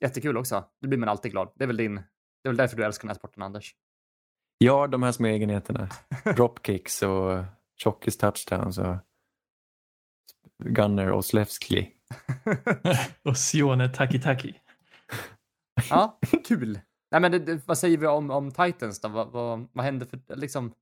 jättekul 0.00 0.36
också. 0.36 0.64
Det 0.80 0.88
blir 0.88 0.98
man 0.98 1.08
alltid 1.08 1.32
glad. 1.32 1.52
Det 1.54 1.64
är 1.64 1.66
väl 1.66 1.76
din. 1.76 1.94
Det 1.94 2.02
är 2.44 2.48
väl 2.48 2.56
därför 2.56 2.76
du 2.76 2.84
älskar 2.84 3.02
den 3.02 3.08
här 3.10 3.14
sporten, 3.18 3.42
Anders. 3.42 3.74
Ja, 4.58 4.86
de 4.86 5.02
här 5.02 5.12
små 5.12 5.26
egenheterna. 5.26 5.88
Dropkicks 6.36 7.02
och 7.02 7.44
tjockis 7.76 8.16
touchdowns 8.18 8.78
och 8.78 8.96
Gunner 10.64 11.10
och 11.10 11.24
Slevski. 11.24 11.92
Och 13.22 13.36
Sione 13.36 13.88
Taki 13.88 14.20
Taki. 14.20 14.54
Ja, 15.90 16.18
kul. 16.44 16.80
Nej, 17.10 17.20
men 17.20 17.32
det, 17.32 17.38
det, 17.38 17.66
vad 17.66 17.78
säger 17.78 17.98
vi 17.98 18.06
om, 18.06 18.30
om 18.30 18.50
Titans 18.50 19.00
då? 19.00 19.08
Vad, 19.08 19.28
vad, 19.32 19.68
vad 19.72 19.84
hände 19.84 20.06
för, 20.06 20.36
liksom, 20.36 20.72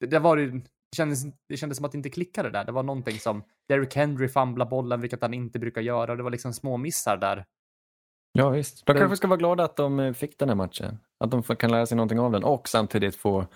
det, 0.00 0.06
det 0.06 0.18
var 0.18 0.36
ju, 0.36 0.50
det 0.50 0.96
kändes, 0.96 1.22
det 1.48 1.56
kändes 1.56 1.76
som 1.76 1.84
att 1.84 1.92
det 1.92 1.98
inte 1.98 2.10
klickade 2.10 2.50
där. 2.50 2.64
Det 2.64 2.72
var 2.72 2.82
någonting 2.82 3.18
som 3.18 3.42
Derrick 3.68 3.96
Henry 3.96 4.28
famlade 4.28 4.68
bollen, 4.68 5.00
vilket 5.00 5.22
han 5.22 5.34
inte 5.34 5.58
brukar 5.58 5.80
göra. 5.80 6.16
Det 6.16 6.22
var 6.22 6.30
liksom 6.30 6.52
små 6.52 6.76
missar 6.76 7.16
där. 7.16 7.44
Ja, 8.32 8.50
visst. 8.50 8.86
De 8.86 8.94
kanske 8.94 9.16
ska 9.16 9.26
vara 9.26 9.38
glada 9.38 9.64
att 9.64 9.76
de 9.76 10.00
eh, 10.00 10.12
fick 10.12 10.38
den 10.38 10.48
här 10.48 10.56
matchen. 10.56 10.98
Att 11.24 11.30
de 11.30 11.42
kan 11.42 11.70
lära 11.70 11.86
sig 11.86 11.96
någonting 11.96 12.20
av 12.20 12.32
den 12.32 12.44
och 12.44 12.68
samtidigt 12.68 13.16
få 13.16 13.46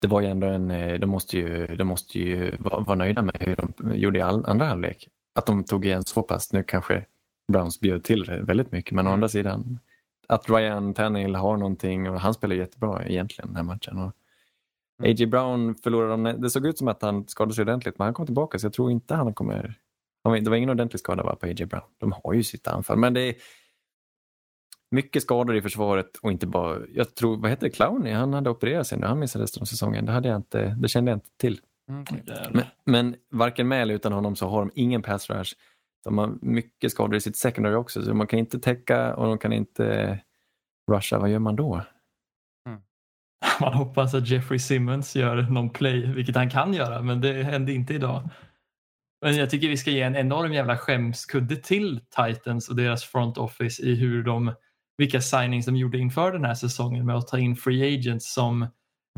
det 0.00 0.08
var 0.08 0.20
ju 0.20 0.26
ändå 0.26 0.46
en, 0.46 0.70
eh, 0.70 0.98
de 0.98 1.06
måste 1.06 1.38
ju, 1.38 1.66
de 1.66 1.84
måste 1.84 2.18
ju 2.18 2.56
vara, 2.58 2.94
nöjda 2.94 3.22
med 3.22 3.36
hur 3.40 3.56
de 3.56 3.96
gjorde 3.96 4.18
i 4.18 4.22
all, 4.22 4.46
andra 4.46 4.66
halvlek. 4.66 5.08
Att 5.34 5.46
de 5.46 5.64
tog 5.64 5.86
igen 5.86 6.02
så 6.04 6.22
pass, 6.22 6.52
nu 6.52 6.62
kanske 6.62 7.06
Browns 7.52 7.80
bjöd 7.80 8.04
till 8.04 8.24
det 8.24 8.42
väldigt 8.42 8.72
mycket, 8.72 8.92
men 8.92 9.06
å 9.06 9.08
Mm. 9.08 9.14
andra 9.14 9.28
sidan 9.28 9.78
att 10.28 10.50
Ryan 10.50 10.94
Tannehill 10.94 11.34
har 11.34 11.56
någonting 11.56 12.10
och 12.10 12.20
han 12.20 12.34
spelar 12.34 12.56
jättebra 12.56 13.04
egentligen 13.06 13.48
den 13.48 13.56
här 13.56 13.62
matchen. 13.62 13.98
Och 13.98 14.12
Mm. 14.98 15.10
A.J. 15.14 15.26
Brown 15.26 15.74
förlorade, 15.74 16.10
de- 16.32 16.40
det 16.40 16.50
såg 16.50 16.66
ut 16.66 16.78
som 16.78 16.88
att 16.88 17.02
han 17.02 17.28
skadade 17.28 17.54
sig 17.54 17.62
ordentligt 17.62 17.98
men 17.98 18.04
han 18.04 18.14
kom 18.14 18.26
tillbaka 18.26 18.58
så 18.58 18.66
jag 18.66 18.72
tror 18.72 18.90
inte 18.90 19.14
han 19.14 19.34
kommer, 19.34 19.74
det 20.24 20.48
var 20.50 20.56
ingen 20.56 20.70
ordentlig 20.70 21.00
skada 21.00 21.22
va, 21.22 21.36
på 21.36 21.46
A.J. 21.46 21.66
Brown. 21.66 21.82
De 21.98 22.12
har 22.24 22.32
ju 22.32 22.42
sitt 22.42 22.66
anfall 22.66 22.98
men 22.98 23.14
det 23.14 23.20
är 23.20 23.34
mycket 24.90 25.22
skador 25.22 25.56
i 25.56 25.62
försvaret 25.62 26.16
och 26.22 26.30
inte 26.32 26.46
bara, 26.46 26.78
jag 26.94 27.14
tror, 27.14 27.36
vad 27.36 27.50
heter 27.50 27.66
det, 27.66 27.70
Clowney, 27.70 28.12
han 28.12 28.32
hade 28.34 28.50
opererat 28.50 28.86
sig 28.86 28.98
nu, 28.98 29.06
han 29.06 29.18
missade 29.18 29.42
resten 29.44 29.60
av 29.60 29.64
säsongen. 29.64 30.06
Det, 30.06 30.12
hade 30.12 30.28
jag 30.28 30.36
inte, 30.36 30.76
det 30.80 30.88
kände 30.88 31.10
jag 31.10 31.16
inte 31.16 31.36
till. 31.36 31.60
Mm. 31.88 32.04
Men, 32.50 32.64
men 32.84 33.16
varken 33.30 33.68
med 33.68 33.82
eller 33.82 33.94
utan 33.94 34.12
honom 34.12 34.36
så 34.36 34.48
har 34.48 34.58
de 34.60 34.70
ingen 34.74 35.02
pass 35.02 35.30
rush. 35.30 35.52
De 36.04 36.18
har 36.18 36.34
mycket 36.42 36.92
skador 36.92 37.16
i 37.16 37.20
sitt 37.20 37.36
secondary 37.36 37.74
också 37.74 38.02
så 38.02 38.14
man 38.14 38.26
kan 38.26 38.38
inte 38.38 38.58
täcka 38.58 39.14
och 39.14 39.26
de 39.26 39.38
kan 39.38 39.52
inte 39.52 40.18
rusha. 40.92 41.18
Vad 41.18 41.30
gör 41.30 41.38
man 41.38 41.56
då? 41.56 41.82
Man 43.60 43.72
hoppas 43.74 44.14
att 44.14 44.28
Jeffrey 44.28 44.58
Simmons 44.58 45.16
gör 45.16 45.42
någon 45.42 45.70
play, 45.70 46.12
vilket 46.12 46.36
han 46.36 46.50
kan 46.50 46.74
göra, 46.74 47.02
men 47.02 47.20
det 47.20 47.42
hände 47.42 47.72
inte 47.72 47.94
idag. 47.94 48.28
Men 49.24 49.36
jag 49.36 49.50
tycker 49.50 49.68
vi 49.68 49.76
ska 49.76 49.90
ge 49.90 50.02
en 50.02 50.16
enorm 50.16 50.52
jävla 50.52 50.78
skämskudde 50.78 51.56
till 51.56 52.00
Titans 52.00 52.68
och 52.68 52.76
deras 52.76 53.04
front 53.04 53.38
office 53.38 53.82
i 53.82 53.94
hur 53.94 54.22
de, 54.22 54.54
vilka 54.98 55.20
signings 55.20 55.66
de 55.66 55.76
gjorde 55.76 55.98
inför 55.98 56.32
den 56.32 56.44
här 56.44 56.54
säsongen 56.54 57.06
med 57.06 57.16
att 57.16 57.28
ta 57.28 57.38
in 57.38 57.56
free 57.56 57.94
agents 57.98 58.34
som 58.34 58.66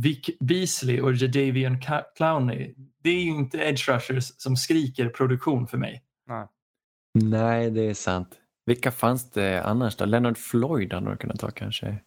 Vic 0.02 0.30
Beasley 0.40 1.00
och 1.00 1.14
Jadavion 1.14 1.80
Ca- 1.80 2.04
Clowney. 2.16 2.74
Det 3.02 3.10
är 3.10 3.22
ju 3.24 3.30
inte 3.30 3.58
edge 3.58 3.88
rushers 3.88 4.24
som 4.36 4.56
skriker 4.56 5.08
produktion 5.08 5.66
för 5.66 5.78
mig. 5.78 6.02
Nej. 6.26 6.46
Nej, 7.14 7.70
det 7.70 7.80
är 7.90 7.94
sant. 7.94 8.28
Vilka 8.66 8.90
fanns 8.90 9.30
det 9.30 9.62
annars 9.62 9.96
då? 9.96 10.04
Leonard 10.04 10.38
Floyd 10.38 10.92
hade 10.92 11.06
de 11.06 11.16
kunnat 11.16 11.40
ta 11.40 11.50
kanske. 11.50 11.98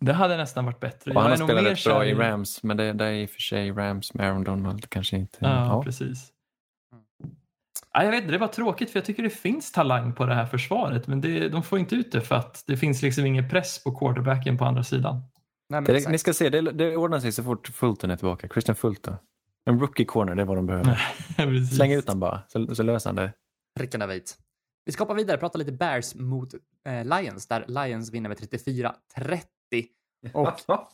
Det 0.00 0.12
hade 0.12 0.36
nästan 0.36 0.64
varit 0.64 0.80
bättre. 0.80 1.14
Och 1.14 1.20
han 1.22 1.30
har 1.30 1.36
spelat 1.36 1.64
rätt 1.64 1.84
bra 1.84 2.06
i 2.06 2.14
Rams, 2.14 2.62
men 2.62 2.76
det, 2.76 2.92
det 2.92 3.04
är 3.04 3.12
i 3.12 3.26
och 3.26 3.30
för 3.30 3.40
sig 3.40 3.72
Rams 3.72 4.14
med 4.14 4.26
Aaron 4.26 4.44
Donald 4.44 4.90
kanske 4.90 5.16
inte. 5.16 5.38
Ja, 5.40 5.82
precis. 5.84 6.30
Ja, 7.92 8.04
jag 8.04 8.10
vet 8.10 8.20
inte, 8.20 8.32
det 8.32 8.38
var 8.38 8.48
tråkigt 8.48 8.90
för 8.90 8.98
jag 8.98 9.04
tycker 9.04 9.22
det 9.22 9.30
finns 9.30 9.72
talang 9.72 10.12
på 10.12 10.26
det 10.26 10.34
här 10.34 10.46
försvaret 10.46 11.06
men 11.06 11.20
det, 11.20 11.48
de 11.48 11.62
får 11.62 11.78
inte 11.78 11.94
ut 11.94 12.12
det 12.12 12.20
för 12.20 12.34
att 12.34 12.64
det 12.66 12.76
finns 12.76 13.02
liksom 13.02 13.26
ingen 13.26 13.48
press 13.48 13.84
på 13.84 13.94
quarterbacken 13.98 14.58
på 14.58 14.64
andra 14.64 14.82
sidan. 14.84 15.22
Nej, 15.68 15.80
men 15.80 15.94
Det, 15.94 16.08
ni 16.08 16.18
ska 16.18 16.32
se, 16.32 16.50
det, 16.50 16.60
det 16.60 16.96
ordnar 16.96 17.20
sig 17.20 17.32
så 17.32 17.42
fort 17.42 17.68
Fulton 17.68 18.10
är 18.10 18.16
tillbaka. 18.16 18.48
Christian 18.48 18.76
Fulton. 18.76 19.16
En 19.66 19.80
rookie 19.80 20.06
corner, 20.06 20.34
det 20.34 20.42
är 20.42 20.46
vad 20.46 20.56
de 20.56 20.66
behöver. 20.66 20.98
Släng 21.74 21.92
ut 21.92 22.08
han 22.08 22.20
bara, 22.20 22.42
så, 22.48 22.74
så 22.74 22.82
löser 22.82 23.10
han 23.10 23.16
det. 23.16 23.32
pricken 23.78 24.02
över 24.02 24.14
hit. 24.14 24.38
Vi 24.84 24.92
ska 24.92 25.02
hoppa 25.02 25.14
vidare 25.14 25.36
och 25.36 25.40
prata 25.40 25.58
lite 25.58 25.72
Bears 25.72 26.14
mot 26.14 26.54
eh, 26.84 27.04
Lions, 27.04 27.46
där 27.46 27.64
Lions 27.68 28.10
vinner 28.10 28.28
med 28.28 28.38
34-30. 28.38 28.92
Och 30.32 30.60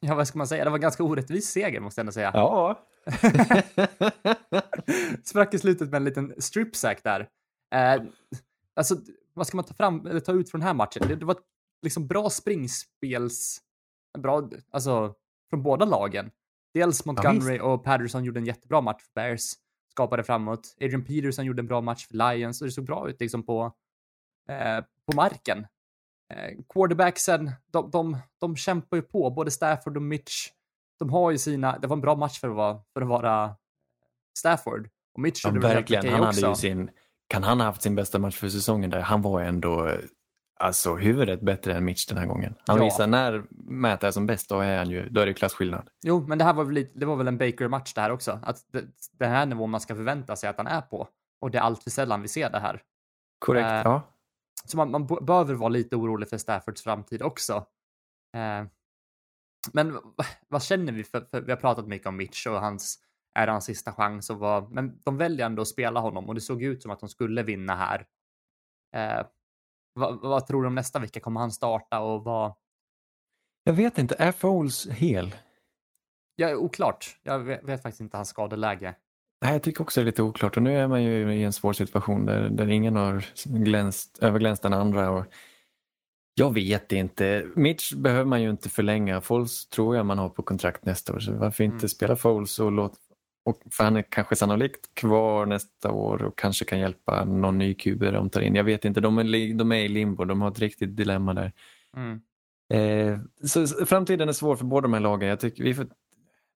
ja, 0.00 0.14
vad 0.14 0.28
ska 0.28 0.38
man 0.38 0.46
säga? 0.46 0.64
Det 0.64 0.70
var 0.70 0.76
en 0.76 0.82
ganska 0.82 1.02
orättvis 1.02 1.50
seger 1.50 1.80
måste 1.80 1.98
jag 1.98 2.02
ändå 2.02 2.12
säga. 2.12 2.30
Ja. 2.34 2.86
Sprack 5.24 5.54
i 5.54 5.58
slutet 5.58 5.90
med 5.90 5.96
en 5.96 6.04
liten 6.04 6.34
strip 6.38 6.76
sack 6.76 7.04
där. 7.04 7.28
Eh, 7.74 8.02
alltså, 8.74 8.96
vad 9.34 9.46
ska 9.46 9.56
man 9.56 9.64
ta 9.64 9.74
fram 9.74 10.06
eller 10.06 10.20
ta 10.20 10.32
ut 10.32 10.50
från 10.50 10.60
den 10.60 10.66
här 10.66 10.74
matchen? 10.74 11.02
Det, 11.08 11.16
det 11.16 11.24
var 11.24 11.36
liksom 11.82 12.06
bra 12.06 12.30
springspels, 12.30 13.60
bra, 14.18 14.50
alltså 14.70 15.14
från 15.50 15.62
båda 15.62 15.84
lagen. 15.84 16.30
Dels 16.74 17.04
Montgomery 17.04 17.60
och 17.60 17.84
Patterson 17.84 18.24
gjorde 18.24 18.40
en 18.40 18.46
jättebra 18.46 18.80
match 18.80 19.02
för 19.02 19.12
Bears, 19.14 19.52
skapade 19.90 20.24
framåt. 20.24 20.76
Adrian 20.80 21.04
Peterson 21.04 21.44
gjorde 21.44 21.60
en 21.62 21.66
bra 21.66 21.80
match 21.80 22.06
för 22.06 22.14
Lions 22.14 22.60
och 22.60 22.66
det 22.66 22.72
såg 22.72 22.84
bra 22.84 23.08
ut 23.08 23.20
liksom 23.20 23.42
på, 23.42 23.72
eh, 24.48 24.84
på 25.10 25.16
marken. 25.16 25.66
Eh, 26.34 26.58
quarterbacksen, 26.68 27.50
de, 27.66 27.90
de, 27.90 28.18
de 28.40 28.56
kämpar 28.56 28.96
ju 28.96 29.02
på, 29.02 29.30
både 29.30 29.50
Stafford 29.50 29.96
och 29.96 30.02
Mitch. 30.02 30.48
De 30.98 31.10
har 31.10 31.30
ju 31.30 31.38
sina, 31.38 31.78
det 31.78 31.86
var 31.86 31.96
en 31.96 32.00
bra 32.00 32.14
match 32.14 32.40
för 32.40 32.48
att 32.48 32.56
vara, 32.56 32.80
för 32.92 33.02
att 33.02 33.08
vara 33.08 33.56
Stafford. 34.38 34.88
Och 35.14 35.20
Mitch 35.20 35.44
Ja, 35.44 35.50
verkligen. 35.50 36.08
Han 36.08 36.22
hade 36.22 36.28
också. 36.28 36.48
ju 36.48 36.54
sin, 36.54 36.90
kan 37.28 37.42
han 37.42 37.60
ha 37.60 37.66
haft 37.66 37.82
sin 37.82 37.94
bästa 37.94 38.18
match 38.18 38.36
för 38.36 38.48
säsongen 38.48 38.90
där? 38.90 39.00
Han 39.00 39.22
var 39.22 39.40
ändå 39.40 39.86
eh, 39.88 39.98
alltså, 40.60 40.94
huvudet 40.96 41.40
bättre 41.40 41.74
än 41.74 41.84
Mitch 41.84 42.06
den 42.06 42.18
här 42.18 42.26
gången. 42.26 42.54
Han 42.66 42.76
Ja. 42.78 42.84
visar 42.84 43.06
när 43.06 43.44
Matt 43.70 44.04
är 44.04 44.10
som 44.10 44.26
bäst, 44.26 44.48
då 44.48 44.60
är, 44.60 44.78
han 44.78 44.90
ju, 44.90 45.08
då 45.08 45.20
är 45.20 45.26
det 45.26 45.34
klasskillnad. 45.34 45.90
Jo, 46.02 46.24
men 46.28 46.38
det 46.38 46.44
här 46.44 46.54
var 46.54 46.64
väl, 46.64 46.74
lite, 46.74 46.98
det 46.98 47.06
var 47.06 47.16
väl 47.16 47.28
en 47.28 47.38
Baker-match 47.38 47.94
det 47.94 48.00
här 48.00 48.10
också. 48.10 48.40
Att 48.42 48.56
det, 48.72 48.84
det 49.18 49.26
här 49.26 49.42
är 49.42 49.46
nivån 49.46 49.70
man 49.70 49.80
ska 49.80 49.94
förvänta 49.94 50.36
sig 50.36 50.48
att 50.50 50.56
han 50.56 50.66
är 50.66 50.80
på. 50.80 51.08
Och 51.40 51.50
det 51.50 51.58
är 51.58 51.62
allt 51.62 51.82
för 51.82 51.90
sällan 51.90 52.22
vi 52.22 52.28
ser 52.28 52.50
det 52.50 52.58
här. 52.58 52.82
Korrekt, 53.38 53.66
Eh, 53.66 53.80
ja. 53.84 54.02
Så 54.64 54.76
man, 54.76 54.90
man 54.90 55.06
behöver 55.06 55.54
vara 55.54 55.68
lite 55.68 55.96
orolig 55.96 56.28
för 56.28 56.38
Staffords 56.38 56.82
framtid 56.82 57.22
också. 57.22 57.54
Eh, 58.36 58.64
men 59.72 59.98
vad 60.48 60.62
känner 60.62 60.92
vi? 60.92 61.04
För, 61.04 61.20
för 61.20 61.40
vi 61.40 61.52
har 61.52 61.56
pratat 61.58 61.86
mycket 61.88 62.06
om 62.06 62.16
Mitch 62.16 62.46
och 62.46 62.60
hans, 62.60 62.98
är 63.34 63.46
hans 63.48 63.64
sista 63.64 63.92
chans 63.92 64.30
och 64.30 64.38
vad, 64.38 64.70
men 64.72 65.00
de 65.04 65.16
väljer 65.16 65.46
ändå 65.46 65.62
att 65.62 65.68
spela 65.68 66.00
honom 66.00 66.28
och 66.28 66.34
det 66.34 66.40
såg 66.40 66.62
ut 66.62 66.82
som 66.82 66.90
att 66.90 67.00
de 67.00 67.08
skulle 67.08 67.42
vinna 67.42 67.74
här. 67.76 68.06
Eh, 68.96 69.26
vad, 69.92 70.20
vad 70.20 70.46
tror 70.46 70.62
du 70.62 70.68
om 70.68 70.74
nästa 70.74 70.98
vecka? 70.98 71.20
Kommer 71.20 71.40
han 71.40 71.50
starta 71.52 72.00
och 72.00 72.24
vad? 72.24 72.54
Jag 73.64 73.72
vet 73.72 73.98
inte, 73.98 74.14
är 74.18 74.32
Foles 74.32 74.86
hel? 74.88 75.34
Ja, 76.36 76.54
oklart. 76.56 77.18
Jag 77.22 77.38
vet, 77.38 77.64
vet 77.64 77.82
faktiskt 77.82 78.00
inte 78.00 78.16
hans 78.16 78.28
skadeläge. 78.28 78.94
Nej, 79.44 79.52
jag 79.52 79.62
tycker 79.62 79.82
också 79.82 80.00
det 80.00 80.04
är 80.04 80.06
lite 80.06 80.22
oklart 80.22 80.56
och 80.56 80.62
nu 80.62 80.76
är 80.78 80.88
man 80.88 81.02
ju 81.02 81.34
i 81.34 81.42
en 81.42 81.52
svår 81.52 81.72
situation 81.72 82.26
där, 82.26 82.48
där 82.48 82.68
ingen 82.68 82.96
har 82.96 83.24
glänst, 83.44 84.18
överglänst 84.18 84.62
den 84.62 84.72
andra. 84.72 85.10
Och 85.10 85.24
jag 86.34 86.54
vet 86.54 86.92
inte. 86.92 87.46
Mitch 87.56 87.92
behöver 87.94 88.24
man 88.24 88.42
ju 88.42 88.50
inte 88.50 88.68
förlänga. 88.68 89.20
Foles 89.20 89.68
tror 89.68 89.96
jag 89.96 90.06
man 90.06 90.18
har 90.18 90.28
på 90.28 90.42
kontrakt 90.42 90.84
nästa 90.84 91.14
år 91.14 91.18
så 91.18 91.32
varför 91.32 91.64
inte 91.64 91.76
Mm. 91.76 91.88
spela 91.88 92.16
Foles 92.16 92.58
och 92.58 92.72
låt 92.72 92.98
och 93.44 93.62
för 93.70 93.84
han 93.84 93.96
är 93.96 94.02
kanske 94.02 94.36
sannolikt 94.36 94.94
kvar 94.94 95.46
nästa 95.46 95.90
år 95.90 96.22
och 96.22 96.38
kanske 96.38 96.64
kan 96.64 96.78
hjälpa 96.78 97.24
någon 97.24 97.58
ny 97.58 97.74
QB 97.74 98.00
de 98.00 98.30
tar 98.30 98.40
in. 98.40 98.54
Jag 98.54 98.64
vet 98.64 98.84
inte, 98.84 99.00
de 99.00 99.18
är, 99.18 99.54
de 99.54 99.72
är 99.72 99.76
i 99.76 99.88
limbo, 99.88 100.24
de 100.24 100.40
har 100.40 100.50
ett 100.50 100.58
riktigt 100.58 100.96
dilemma 100.96 101.34
där. 101.34 101.52
Mm. 101.96 102.20
Eh, 102.72 103.18
så 103.46 103.66
så 103.66 103.86
framtiden 103.86 104.28
är 104.28 104.32
svår 104.32 104.56
för 104.56 104.64
båda 104.64 104.82
de 104.82 104.92
här 104.92 105.00
lagen. 105.00 105.28
Jag 105.28 105.40
tycker 105.40 105.64
vi 105.64 105.74
får 105.74 105.86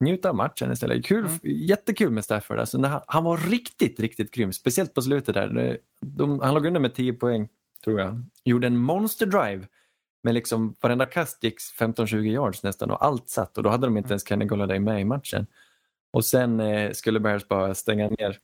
njuta 0.01 0.29
av 0.29 0.35
matchen 0.35 0.73
istället. 0.73 1.07
Kul, 1.07 1.25
Mm. 1.25 1.39
Jättekul 1.43 2.11
med 2.11 2.25
Stafford. 2.25 2.59
Alltså, 2.59 2.83
han, 2.83 3.01
han 3.07 3.25
var 3.25 3.37
riktigt, 3.37 4.01
riktigt 4.01 4.31
grym. 4.31 4.53
Speciellt 4.53 4.95
på 4.95 5.03
slutet 5.03 5.35
där. 5.35 5.49
De, 5.49 5.79
de, 6.01 6.41
han 6.41 6.55
låg 6.55 6.67
under 6.67 6.81
med 6.81 6.95
10 6.95 7.13
poäng, 7.13 7.49
tror 7.85 8.01
jag. 8.01 8.25
Gjorde 8.45 8.67
en 8.67 8.77
monster 8.77 9.27
drive. 9.27 9.67
Men 10.23 10.35
liksom 10.35 10.75
varenda 10.81 11.07
kast 11.07 11.45
gick 11.45 11.59
15-20 11.59 12.23
yards 12.23 12.63
nästan 12.63 12.91
och 12.91 13.05
allt 13.05 13.29
satt. 13.29 13.57
Och 13.57 13.63
då 13.63 13.71
hade 13.71 13.87
de 13.87 13.97
inte 13.97 14.09
ens 14.11 14.29
Kenny 14.29 14.45
Golladay 14.45 14.79
med 14.79 15.01
i 15.01 15.05
matchen. 15.05 15.47
Och 16.15 16.25
sen 16.25 16.61
eh, 16.61 16.93
skulle 16.93 17.21
Bears 17.21 17.49
bara 17.49 17.75
stänga 17.75 18.09
ner. 18.09 18.39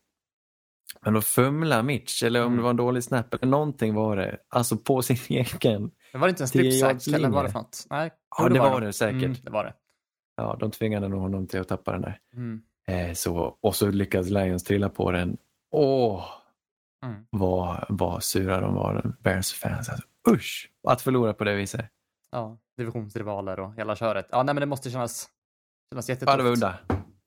Men 1.00 1.14
då 1.14 1.20
fumla 1.20 1.82
Mitch, 1.82 2.22
eller 2.22 2.40
om 2.40 2.46
Mm. 2.46 2.56
det 2.56 2.62
var 2.62 2.70
en 2.70 2.76
dålig 2.76 3.04
snap, 3.04 3.34
eller 3.34 3.46
någonting 3.46 3.94
var 3.94 4.16
det. 4.16 4.38
Alltså 4.48 4.76
på 4.76 5.02
sin 5.02 5.16
egen. 5.28 5.90
Men 6.12 6.20
var 6.20 6.28
det 6.28 6.30
inte 6.30 6.42
en 6.44 6.48
10 6.48 6.48
stripsack 6.48 6.90
yards 6.90 7.08
eller 7.08 7.28
vad 7.28 7.32
var 7.34 7.42
det 7.44 7.50
för 7.50 7.58
något? 7.58 7.86
Nej. 7.90 8.10
Ja, 8.38 8.46
Jo, 8.48 8.54
det 8.54 8.60
var 8.60 8.80
det 8.80 8.92
säkert. 8.92 9.22
Mm, 9.24 9.36
det 9.42 9.50
var 9.50 9.64
det. 9.64 9.74
Ja, 10.36 10.56
de 10.60 10.70
tvingade 10.70 11.08
nog 11.08 11.20
honom 11.20 11.46
till 11.46 11.60
att 11.60 11.68
tappa 11.68 11.92
den 11.92 12.00
där. 12.02 12.18
Mm. 12.34 12.62
Eh, 12.88 13.14
så, 13.14 13.56
och 13.60 13.76
så 13.76 13.90
lyckades 13.90 14.30
Lions 14.30 14.64
trilla 14.64 14.88
på 14.88 15.10
den. 15.10 15.36
Åh, 15.70 16.24
Mm. 17.04 17.24
vad, 17.30 17.84
vad 17.88 18.22
sura 18.22 18.60
de 18.60 18.74
var, 18.74 19.12
Bears-fans. 19.20 19.88
Alltså, 19.88 20.06
usch, 20.30 20.70
att 20.88 21.02
förlora 21.02 21.34
på 21.34 21.44
det 21.44 21.54
viset. 21.54 21.86
Ja, 22.30 22.58
divisionsrivaler 22.76 23.60
och 23.60 23.74
hela 23.76 23.96
köret. 23.96 24.26
Ja, 24.30 24.42
nej, 24.42 24.54
men 24.54 24.60
det 24.60 24.66
måste 24.66 24.90
kännas, 24.90 25.28
kännas 25.92 26.08
Ja, 26.08 26.12
jättetufft. 26.12 26.38
det 26.38 26.42
var 26.44 26.50
udda. 26.50 26.78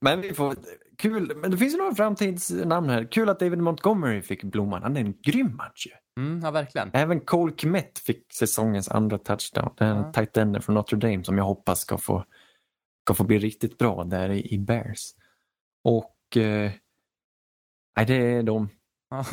Men 0.04 0.22
vi 0.22 0.34
får, 0.34 0.56
kul, 0.98 1.34
men 1.36 1.52
det 1.52 1.58
finns 1.58 1.74
ju 1.74 1.78
några 1.78 1.96
framtidsnamn 1.96 2.90
här. 2.90 3.12
Kul 3.12 3.30
att 3.30 3.40
David 3.40 3.60
Montgomery 3.60 4.22
fick 4.22 4.44
blomman. 4.44 4.84
Han 4.84 4.98
är 4.98 5.02
en 5.02 5.14
grym 5.22 5.56
match 5.56 5.88
ju. 5.88 6.22
Mm, 6.24 6.42
ja, 6.44 6.52
verkligen. 6.52 6.90
Även 6.94 7.20
Cole 7.22 7.54
Kmet 7.58 8.00
fick 8.00 8.34
säsongens 8.34 8.90
andra 8.90 9.18
touchdown. 9.18 9.74
Det 9.78 9.86
är 9.86 9.90
en 9.90 9.98
Ja. 9.98 10.12
tight 10.14 10.38
end 10.38 10.64
från 10.64 10.74
Notre 10.76 10.98
Dame 10.98 11.24
som 11.24 11.38
jag 11.38 11.46
hoppas 11.46 11.80
ska 11.80 11.98
få, 11.98 12.26
ska 13.06 13.14
få 13.14 13.24
bli 13.24 13.38
riktigt 13.40 13.78
bra 13.78 14.04
där 14.04 14.30
i, 14.54 14.58
Bears. 14.60 15.12
Och 15.84 16.38
eh, 16.38 16.72
nej, 17.98 18.06
det 18.06 18.16
är 18.16 18.44
de. 18.44 18.70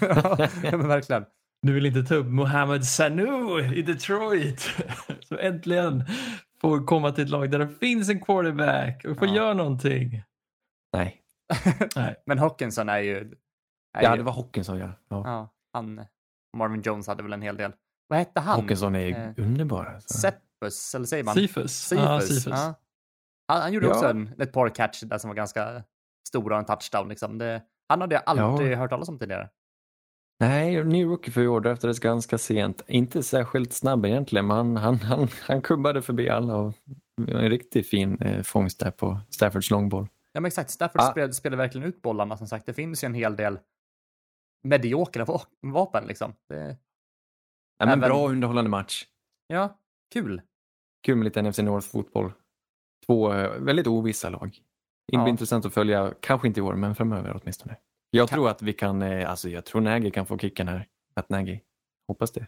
Ja. 0.00 0.48
men 0.62 0.88
verkligen. 0.88 1.24
Du 1.62 1.72
vill 1.74 1.86
inte 1.86 2.02
ta 2.02 2.14
upp 2.14 2.26
Mohamed 2.26 2.84
Sanu 2.84 3.74
i 3.74 3.82
Detroit. 3.82 4.60
Som 5.24 5.38
äntligen 5.40 6.04
får 6.68 6.86
komma 6.86 7.12
till 7.12 7.24
ett 7.24 7.30
lag 7.30 7.50
där 7.50 7.58
det 7.58 7.68
finns 7.68 8.08
en 8.08 8.20
quarterback 8.20 9.04
och 9.04 9.18
får 9.18 9.28
Ja. 9.28 9.34
göra 9.34 9.54
någonting. 9.54 10.22
Nej, 10.92 11.22
Nej. 11.96 12.16
Men 12.26 12.38
Hawkinson 12.38 12.88
är 12.88 12.98
ju... 12.98 13.16
Är 13.98 14.02
ja, 14.02 14.10
ju 14.10 14.16
det 14.16 14.22
var 14.22 14.32
Hawkinson 14.32 14.78
ja. 14.78 14.88
ja. 15.08 15.22
ja, 15.24 15.48
han... 15.72 16.04
Marvin 16.56 16.82
Jones 16.82 17.06
hade 17.06 17.22
väl 17.22 17.32
en 17.32 17.42
hel 17.42 17.56
del. 17.56 17.72
Vad 18.08 18.18
hette 18.18 18.40
han? 18.40 18.60
Hawkinson 18.60 18.94
är 18.94 19.00
ju 19.00 19.12
Eh, 19.14 19.32
underbar. 19.36 19.84
Alltså. 19.84 20.18
Seppus, 20.18 20.94
eller 20.94 21.06
säger 21.06 21.24
man? 21.24 21.34
Sifus. 21.34 21.72
Cephus. 21.78 22.04
Ja, 22.04 22.20
Cephus. 22.20 22.46
Ja. 22.46 22.74
Han, 23.48 23.62
han 23.62 23.72
gjorde 23.72 23.86
Ja. 23.86 23.92
också 23.94 24.08
en, 24.08 24.34
ett 24.38 24.52
par 24.52 24.68
catch 24.68 25.02
där 25.02 25.18
som 25.18 25.28
var 25.28 25.34
ganska 25.34 25.82
stora 26.28 26.54
och 26.54 26.60
en 26.60 26.66
touchdown. 26.66 27.08
Liksom. 27.08 27.38
Det, 27.38 27.62
han 27.88 28.00
hade 28.00 28.14
jag 28.14 28.22
aldrig 28.26 28.72
Ja. 28.72 28.76
hört 28.76 28.90
talas 28.90 29.08
om 29.08 29.18
tidigare. 29.18 29.48
Nej, 30.40 30.84
ny 30.84 31.04
rookie 31.04 31.32
för 31.32 31.40
i 31.42 31.48
år 31.48 31.60
draftades 31.60 31.98
ganska 31.98 32.38
sent. 32.38 32.82
Inte 32.86 33.22
särskilt 33.22 33.72
snabb 33.72 34.06
egentligen, 34.06 34.46
men 34.46 34.56
han, 34.56 34.76
han, 34.76 34.96
han, 34.98 35.28
han 35.42 35.62
kubbade 35.62 36.02
förbi 36.02 36.28
alla 36.28 36.56
och 36.56 36.74
en 37.28 37.50
riktigt 37.50 37.88
fin 37.88 38.18
eh, 38.22 38.42
fångst 38.42 38.80
där 38.80 38.90
på 38.90 39.20
Staffords 39.30 39.70
långboll. 39.70 40.08
Ja, 40.32 40.40
men 40.40 40.46
exakt. 40.48 40.70
Stafford 40.70 41.00
Ah. 41.00 41.10
spelade, 41.10 41.32
spelade 41.32 41.62
verkligen 41.62 41.88
ut 41.88 42.02
bollarna. 42.02 42.36
Som 42.36 42.46
sagt, 42.46 42.66
det 42.66 42.74
finns 42.74 43.04
ju 43.04 43.06
en 43.06 43.14
hel 43.14 43.36
del 43.36 43.58
mediokra 44.64 45.24
va- 45.24 45.46
vapen. 45.60 46.06
Liksom. 46.06 46.32
Det, 46.48 46.76
Ja, 47.78 47.86
men 47.86 47.98
Även- 47.98 48.08
Bra 48.08 48.28
underhållande 48.28 48.70
match. 48.70 49.04
ja, 49.46 49.78
kul. 50.12 50.42
Kul 51.06 51.16
med 51.16 51.24
lite 51.24 51.42
NFC 51.42 51.58
North-fotboll. 51.58 52.32
Två 53.06 53.32
eh, 53.32 53.50
väldigt 53.60 53.86
ovissa 53.86 54.30
lag. 54.30 54.48
Det 55.12 55.16
Ja. 55.16 55.28
intressant 55.28 55.66
att 55.66 55.74
följa, 55.74 56.14
kanske 56.20 56.48
inte 56.48 56.60
i 56.60 56.62
år, 56.62 56.74
men 56.74 56.94
framöver 56.94 57.40
åtminstone. 57.42 57.76
Jag 58.14 58.28
Kan- 58.28 58.36
tror 58.36 58.48
att 58.50 58.62
vi 58.62 58.72
kan, 58.72 59.02
eh, 59.02 59.30
alltså 59.30 59.48
jag 59.48 59.64
tror 59.64 59.80
Nagy 59.80 60.10
kan 60.10 60.26
få 60.26 60.38
kicken 60.38 60.68
här. 60.68 60.86
Att 61.14 61.28
Nagy. 61.28 61.58
Hoppas 62.08 62.32
det. 62.32 62.46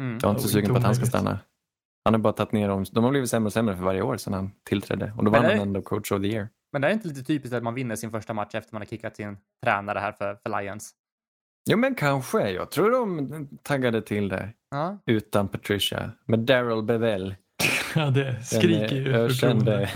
Mm. 0.00 0.18
Jag 0.22 0.24
är 0.24 0.30
inte 0.30 0.42
så 0.42 0.48
Ja, 0.48 0.52
sugen 0.52 0.70
på 0.70 0.76
att 0.76 0.82
han 0.84 0.94
ska 0.94 1.04
stanna. 1.06 1.38
Han 2.04 2.14
har 2.14 2.18
bara 2.18 2.32
tagit 2.32 2.52
ner 2.52 2.68
dem. 2.68 2.84
De 2.92 3.04
har 3.04 3.10
blivit 3.10 3.30
sämre 3.30 3.46
och 3.46 3.52
sämre 3.52 3.76
för 3.76 3.84
varje 3.84 4.02
år 4.02 4.16
sedan 4.16 4.32
han 4.32 4.52
tillträdde. 4.64 5.12
Och 5.18 5.24
då 5.24 5.30
vann 5.30 5.44
han 5.44 5.52
ändå 5.60 5.82
coach 5.82 6.12
of 6.12 6.22
the 6.22 6.28
year. 6.28 6.48
Men 6.72 6.82
det 6.82 6.88
är 6.88 6.92
inte 6.92 7.08
lite 7.08 7.22
typiskt 7.22 7.54
att 7.56 7.62
man 7.62 7.74
vinner 7.74 7.96
sin 7.96 8.10
första 8.10 8.34
match 8.34 8.54
efter 8.54 8.74
man 8.74 8.82
har 8.82 8.86
kickat 8.86 9.16
sin 9.16 9.36
tränare 9.64 9.98
här 9.98 10.12
för, 10.12 10.34
för 10.42 10.60
Lions. 10.62 10.94
Jo 11.70 11.78
men 11.78 11.94
kanske. 11.94 12.50
Jag 12.50 12.70
tror 12.70 12.90
de 12.90 13.48
taggade 13.62 14.02
till 14.02 14.28
det. 14.28 14.48
Ja, 14.70 14.98
Utan 15.06 15.48
Patricia. 15.48 16.10
Med 16.26 16.38
Daryl 16.38 16.82
Bevell. 16.82 17.34
Ja, 17.96 18.10
det 18.10 18.24
Den 18.24 18.44
skriker 18.44 18.96
ju 18.96 19.14
eh, 19.14 19.28
förtroende. 19.28 19.90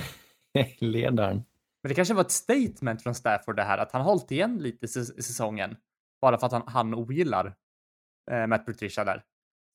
ökände 0.55 0.75
ledaren. 0.79 1.45
Men 1.83 1.89
det 1.89 1.95
kanske 1.95 2.15
var 2.15 2.21
ett 2.21 2.31
statement 2.31 3.03
från 3.03 3.15
Stafford 3.15 3.57
det 3.57 3.63
här 3.63 3.79
att 3.79 3.93
han 3.93 4.03
hållit 4.03 4.31
igen 4.31 4.59
lite 4.59 4.85
i 4.87 4.89
säs- 4.89 5.19
i 5.19 5.23
säsongen. 5.23 5.77
Bara 6.21 6.39
för 6.39 6.47
att 6.47 6.53
han, 6.53 6.63
han 6.67 6.95
ogillar 6.95 7.57
eh, 8.31 8.47
Matt 8.47 8.67
Patricia 8.67 9.05
där. 9.05 9.25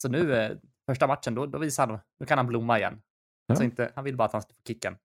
Så 0.02 0.10
nu, 0.10 0.36
eh, 0.36 0.58
första 0.90 1.08
matchen, 1.08 1.36
då, 1.36 1.46
då 1.46 1.58
visar 1.58 1.88
han, 1.88 2.00
nu 2.20 2.26
kan 2.26 2.38
han 2.38 2.48
blomma 2.48 2.78
igen. 2.80 3.02
Ja. 3.48 3.56
Så 3.56 3.64
inte, 3.64 3.92
han 3.96 4.04
vill 4.04 4.18
bara 4.18 4.26
att 4.26 4.34
han 4.34 4.42
ska 4.42 4.54
få 4.54 4.62
kicken. 4.68 4.98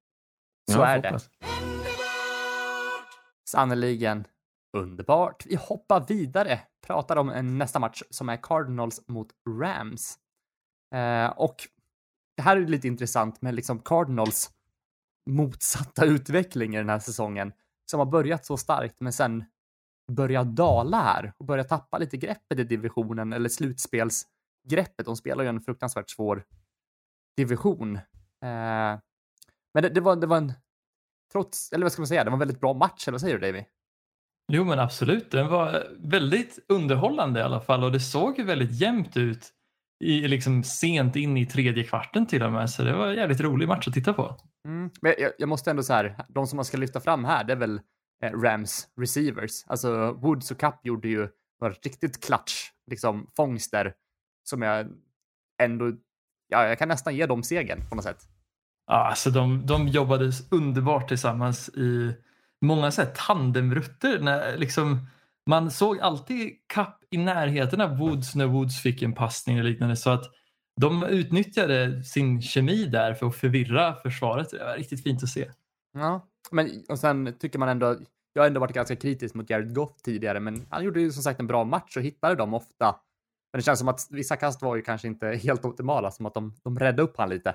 Så 0.73 0.79
Ja, 0.79 0.87
är 0.87 1.03
det. 1.03 1.19
Sannerligen 3.51 4.27
underbart. 4.77 5.47
Vi 5.47 5.57
hoppar 5.57 6.07
vidare, 6.09 6.61
pratar 6.87 7.17
om 7.17 7.29
en 7.31 7.59
nästa 7.59 7.79
match 7.79 8.03
som 8.11 8.29
är 8.29 8.37
Cardinals 8.43 9.09
mot 9.09 9.29
Rams. 9.61 10.19
Eh, 10.95 11.27
och 11.27 11.57
det 12.37 12.43
här 12.43 12.57
är 12.57 12.67
lite 12.67 12.89
intressant 12.89 13.43
med 13.43 13.55
liksom 13.55 13.79
Cardinals 13.79 14.51
motsatta 15.29 16.05
utveckling 16.05 16.75
i 16.75 16.79
den 16.79 16.89
här 16.89 16.99
säsongen 16.99 17.53
som 17.91 17.99
har 17.99 18.07
börjat 18.07 18.47
så 18.47 18.57
starkt 18.57 19.01
men 19.01 19.13
sen 19.13 19.45
börjar 20.13 20.45
dala 20.45 21.01
här 21.03 21.33
och 21.39 21.47
börjar 21.47 21.65
tappa 21.65 21.99
lite 21.99 22.17
greppet 22.17 22.59
i 22.59 22.65
divisionen 22.65 23.33
eller 23.33 23.49
slutspelsgreppet. 23.49 25.07
De 25.07 25.17
spelar 25.17 25.45
ju 25.45 25.49
en 25.49 25.61
fruktansvärt 25.61 26.11
svår 26.11 26.45
division. 27.37 27.97
Eh, 27.97 28.99
men 29.75 29.83
det, 29.83 29.89
det, 29.89 30.01
var, 30.01 30.17
det 30.17 30.27
var 30.27 30.37
en, 30.37 30.53
trots, 31.33 31.73
eller 31.73 31.85
vad 31.85 31.93
ska 31.93 32.03
man 32.03 32.07
säga, 32.07 32.25
det 32.25 32.31
var 32.31 32.37
en 32.37 32.39
väldigt 32.39 32.61
bra 32.61 32.75
match, 32.75 33.09
eller 33.09 33.15
vad 33.15 33.21
säger 33.21 33.39
du 33.39 33.47
Davy? 33.47 33.65
Jo 34.53 34.65
men 34.65 34.79
absolut, 34.79 35.31
den 35.31 35.49
var 35.49 35.87
väldigt 35.99 36.59
underhållande 36.69 37.41
i 37.41 37.43
alla 37.43 37.61
fall 37.61 37.85
och 37.85 37.93
det 37.93 38.01
såg 38.01 38.39
ju 38.39 38.45
väldigt 38.45 38.81
jämnt 38.81 39.17
ut 39.17 39.53
i, 40.01 40.29
liksom 40.29 40.65
sent 40.65 41.17
in 41.17 41.37
i 41.37 41.47
tredje 41.47 41.85
kvarten 41.85 42.27
till 42.27 42.43
och 42.43 42.53
med. 42.53 42.71
Så 42.71 42.83
det 42.83 42.93
var 42.93 43.07
en 43.07 43.17
jävligt 43.17 43.41
rolig 43.41 43.69
match 43.69 43.89
att 43.89 43.95
titta 43.95 44.13
på. 44.13 44.37
Mm. 44.65 44.91
Men 45.03 45.15
jag, 45.19 45.33
jag, 45.39 45.49
måste 45.49 45.71
ändå 45.71 45.83
så 45.83 45.93
här, 45.93 46.25
de 46.29 46.47
som 46.47 46.57
man 46.57 46.65
ska 46.65 46.77
lyfta 46.77 47.01
fram 47.01 47.25
här, 47.25 47.45
det 47.45 47.53
är 47.53 47.57
väl 47.57 47.81
eh, 48.23 48.33
Rams 48.33 48.89
receivers. 49.01 49.65
Alltså 49.67 50.13
Woods 50.13 50.51
och 50.51 50.61
Cup 50.61 50.75
gjorde 50.83 51.09
ju 51.09 51.29
några 51.61 51.75
riktigt 51.75 52.25
klatsch, 52.25 52.73
liksom 52.87 53.31
fångster 53.37 53.93
som 54.45 54.63
jag 54.63 54.87
ändå, 55.63 55.93
ja, 56.49 56.65
jag 56.67 56.79
kan 56.79 56.89
nästan 56.89 57.17
ge 57.17 57.27
dem 57.27 57.43
segern 57.43 57.89
på 57.89 57.95
något 57.95 58.05
sätt. 58.05 58.29
Ja, 58.87 59.09
alltså 59.09 59.31
de, 59.31 59.67
de 59.67 59.89
jobbade 59.89 60.33
underbart 60.51 61.09
tillsammans 61.09 61.69
i 61.69 62.15
många 62.61 62.91
så 62.91 63.03
här 63.03 63.11
tandemrutter. 63.15 64.21
När, 64.21 64.57
liksom, 64.57 65.07
man 65.49 65.71
såg 65.71 66.01
alltid 66.01 66.53
Cup 66.75 66.89
i 67.11 67.19
närheten 67.19 67.81
av 67.81 67.99
Woods 67.99 68.35
när 68.35 68.47
Woods 68.47 68.83
fick 68.83 69.03
en 69.03 69.15
passning 69.15 69.59
eller 69.59 69.71
liknande. 69.71 69.97
Så 69.97 70.11
att 70.11 70.25
de 70.81 71.05
utnyttjade 71.05 72.05
sin 72.05 72.43
kemi 72.43 72.85
där 72.85 73.15
för 73.15 73.27
att 73.27 73.37
förvirra 73.37 73.95
försvaret. 73.95 74.51
Det 74.51 74.65
var 74.65 74.77
riktigt 74.77 75.03
fint 75.03 75.23
att 75.23 75.29
se. 75.29 75.51
Ja, 75.93 76.29
men 76.51 76.85
och 76.89 76.99
sen 76.99 77.35
tycker 77.39 77.59
man 77.59 77.69
ändå, 77.69 77.97
jag 78.33 78.43
har 78.43 78.47
ändå 78.47 78.61
varit 78.61 78.75
ganska 78.75 78.97
kritisk 78.97 79.35
mot 79.35 79.51
Jared 79.51 79.75
Goff 79.75 80.03
tidigare, 80.03 80.41
men 80.41 80.67
han 80.71 80.85
gjorde 80.85 81.01
ju 81.01 81.13
som 81.13 81.23
sagt 81.23 81.41
en 81.41 81.47
bra 81.47 81.65
match 81.65 81.97
och 81.97 82.03
hittade 82.03 82.35
dem 82.35 82.55
ofta. 82.55 82.97
Men 83.53 83.59
det 83.59 83.63
känns 83.63 83.79
som 83.79 83.89
att 83.89 84.07
vissa 84.11 84.37
kast 84.37 84.63
var 84.63 84.77
ju 84.77 84.83
kanske 84.83 85.09
inte 85.09 85.27
helt 85.27 85.65
optimala, 85.65 86.11
som 86.11 86.27
att 86.27 86.35
de, 86.35 86.55
de 86.65 86.79
räddade 86.79 87.03
upp 87.03 87.17
han 87.17 87.29
lite. 87.29 87.55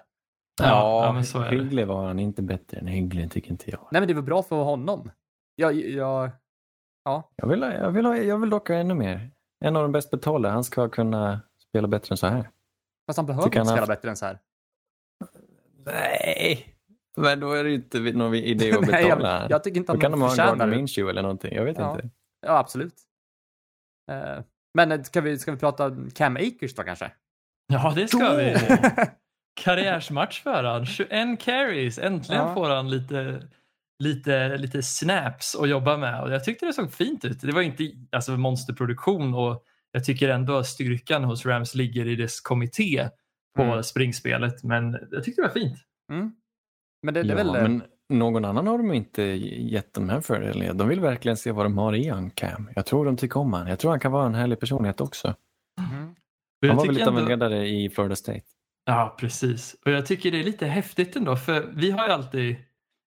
Ja, 0.62 1.06
ja, 1.06 1.14
men 1.14 1.26
så 1.26 1.40
är 1.40 1.52
hygglig 1.52 1.88
var 1.88 2.08
han, 2.08 2.20
inte 2.20 2.42
bättre 2.42 2.78
än 2.78 2.88
hygglig 2.88 3.32
tycker 3.32 3.52
inte 3.52 3.72
jag. 3.72 3.88
Nej, 3.92 4.02
men 4.02 4.08
det 4.08 4.14
var 4.14 4.22
bra 4.22 4.44
för 4.44 4.64
honom. 4.64 5.12
Jag, 5.56 5.74
jag, 5.74 6.32
ja. 7.04 7.32
jag, 7.36 7.48
vill, 7.48 7.62
jag, 7.62 7.92
vill, 7.92 8.06
jag 8.06 8.38
vill 8.38 8.50
dock 8.50 8.68
ha 8.68 8.76
ännu 8.76 8.94
mer. 8.94 9.32
En 9.66 9.76
av 9.76 9.82
de 9.82 9.92
bäst 9.92 10.12
betalda, 10.12 10.50
han 10.50 10.64
ska 10.64 10.90
kunna 10.90 11.42
spela 11.70 11.88
bättre 11.88 12.14
än 12.14 12.18
så 12.18 12.28
här. 12.28 12.50
Fast 13.08 13.18
han 13.18 13.26
behöver 13.26 13.48
inte 13.48 13.66
spela 13.66 13.76
haft... 13.76 13.88
bättre 13.88 14.10
än 14.10 14.16
så 14.16 14.26
här. 14.26 14.40
Nej, 15.86 16.76
men 17.18 17.40
då 17.40 17.52
är 17.52 17.64
det 17.64 17.70
ju 17.70 17.76
inte 17.76 18.00
någon 18.00 18.36
idé 18.36 18.72
att 18.72 18.82
betala. 18.82 19.16
Nej, 19.16 19.42
jag, 19.42 19.52
jag 19.52 19.64
tycker 19.64 19.78
inte 19.78 19.92
att 19.92 19.98
då 19.98 20.02
kan 20.02 20.12
de 20.12 20.22
ha 20.22 20.32
en 20.32 20.38
Gardner 20.38 20.68
Minshew 20.68 21.12
eller 21.12 21.22
någonting. 21.22 21.56
Jag 21.56 21.66
vet 21.66 21.78
ja. 21.78 21.92
inte. 21.92 22.10
Ja, 22.46 22.58
absolut. 22.58 22.96
Uh, 24.12 24.44
men 24.74 25.06
ska 25.06 25.22
vi, 25.22 25.40
ska 25.40 25.52
vi 25.52 25.58
prata 25.58 25.96
Cam 26.16 26.36
Akers 26.36 26.76
då 26.76 26.84
kanske? 26.84 27.12
Ja, 27.68 27.94
det 27.96 28.08
ska 28.08 28.30
då! 28.30 28.36
vi. 28.36 28.56
Karriärsmatch 29.62 30.44
för 30.44 30.64
han. 30.64 30.86
21 30.86 31.40
carries. 31.40 32.00
Äntligen 32.00 32.48
ja. 32.48 32.54
får 32.54 32.70
han 32.70 32.90
lite, 32.90 33.48
lite, 34.00 34.58
lite 34.58 34.84
snaps 34.84 35.56
att 35.56 35.70
jobba 35.70 35.98
med. 35.98 36.22
Och 36.24 36.32
jag 36.32 36.44
tyckte 36.44 36.66
det 36.66 36.74
såg 36.74 36.94
fint 36.94 37.26
ut. 37.26 37.42
Det 37.42 37.52
var 37.52 37.62
inte 37.62 37.92
alltså, 38.12 38.32
monsterproduktion 38.32 39.34
och 39.34 39.64
jag 39.92 40.04
tycker 40.04 40.30
ändå 40.30 40.58
att 40.58 40.68
styrkan 40.68 41.24
hos 41.24 41.46
Rams 41.46 41.76
ligger 41.76 42.08
i 42.08 42.16
dess 42.16 42.42
kommitté 42.42 43.10
på 43.56 43.64
mm. 43.64 43.84
springspelet. 43.84 44.64
Men 44.64 44.98
jag 45.12 45.24
tyckte 45.24 45.42
det 45.42 45.48
var 45.48 45.54
fint. 45.54 45.78
Mm. 46.12 46.32
Men 47.04 47.14
det, 47.14 47.24
det 47.24 47.30
ja, 47.30 47.36
väl... 47.36 47.52
men 47.52 47.84
någon 48.10 48.46
annan 48.46 48.68
har 48.68 48.78
de 48.78 48.94
inte 48.94 49.24
gett 49.24 49.94
de 49.94 50.10
här 50.10 50.22
fördelarna. 50.22 50.74
De 50.74 50.88
vill 50.88 51.00
verkligen 51.00 51.38
se 51.38 51.52
vad 51.52 51.66
de 51.66 51.78
har 51.78 51.96
i 51.96 52.10
han 52.10 52.30
Cam. 52.30 52.70
Jag 52.76 52.86
tror 52.86 53.06
de 53.06 53.18
tycker 53.18 53.40
om 53.40 53.54
han. 53.54 53.68
Jag 53.68 53.80
tror 53.80 53.92
han 53.92 54.00
kan 54.00 54.12
vara 54.12 54.26
en 54.26 54.36
härlig 54.36 54.60
personlighet 54.60 55.02
också. 55.02 55.36
Mm. 55.80 56.16
Han 56.68 56.78
var 56.78 56.86
väl 56.86 56.96
lite 56.96 57.06
ändå... 57.06 57.20
av 57.22 57.24
en 57.24 57.30
ledare 57.30 57.68
i 57.68 57.90
Florida 57.90 58.16
State. 58.16 58.44
Ja, 58.86 59.16
precis. 59.20 59.76
Och 59.86 59.92
jag 59.92 60.06
tycker 60.06 60.32
det 60.32 60.40
är 60.40 60.44
lite 60.44 60.66
häftigt 60.66 61.16
ändå, 61.16 61.36
för 61.36 61.72
vi 61.74 61.92
har 61.92 62.08
ju 62.08 62.14
alltid, 62.14 62.56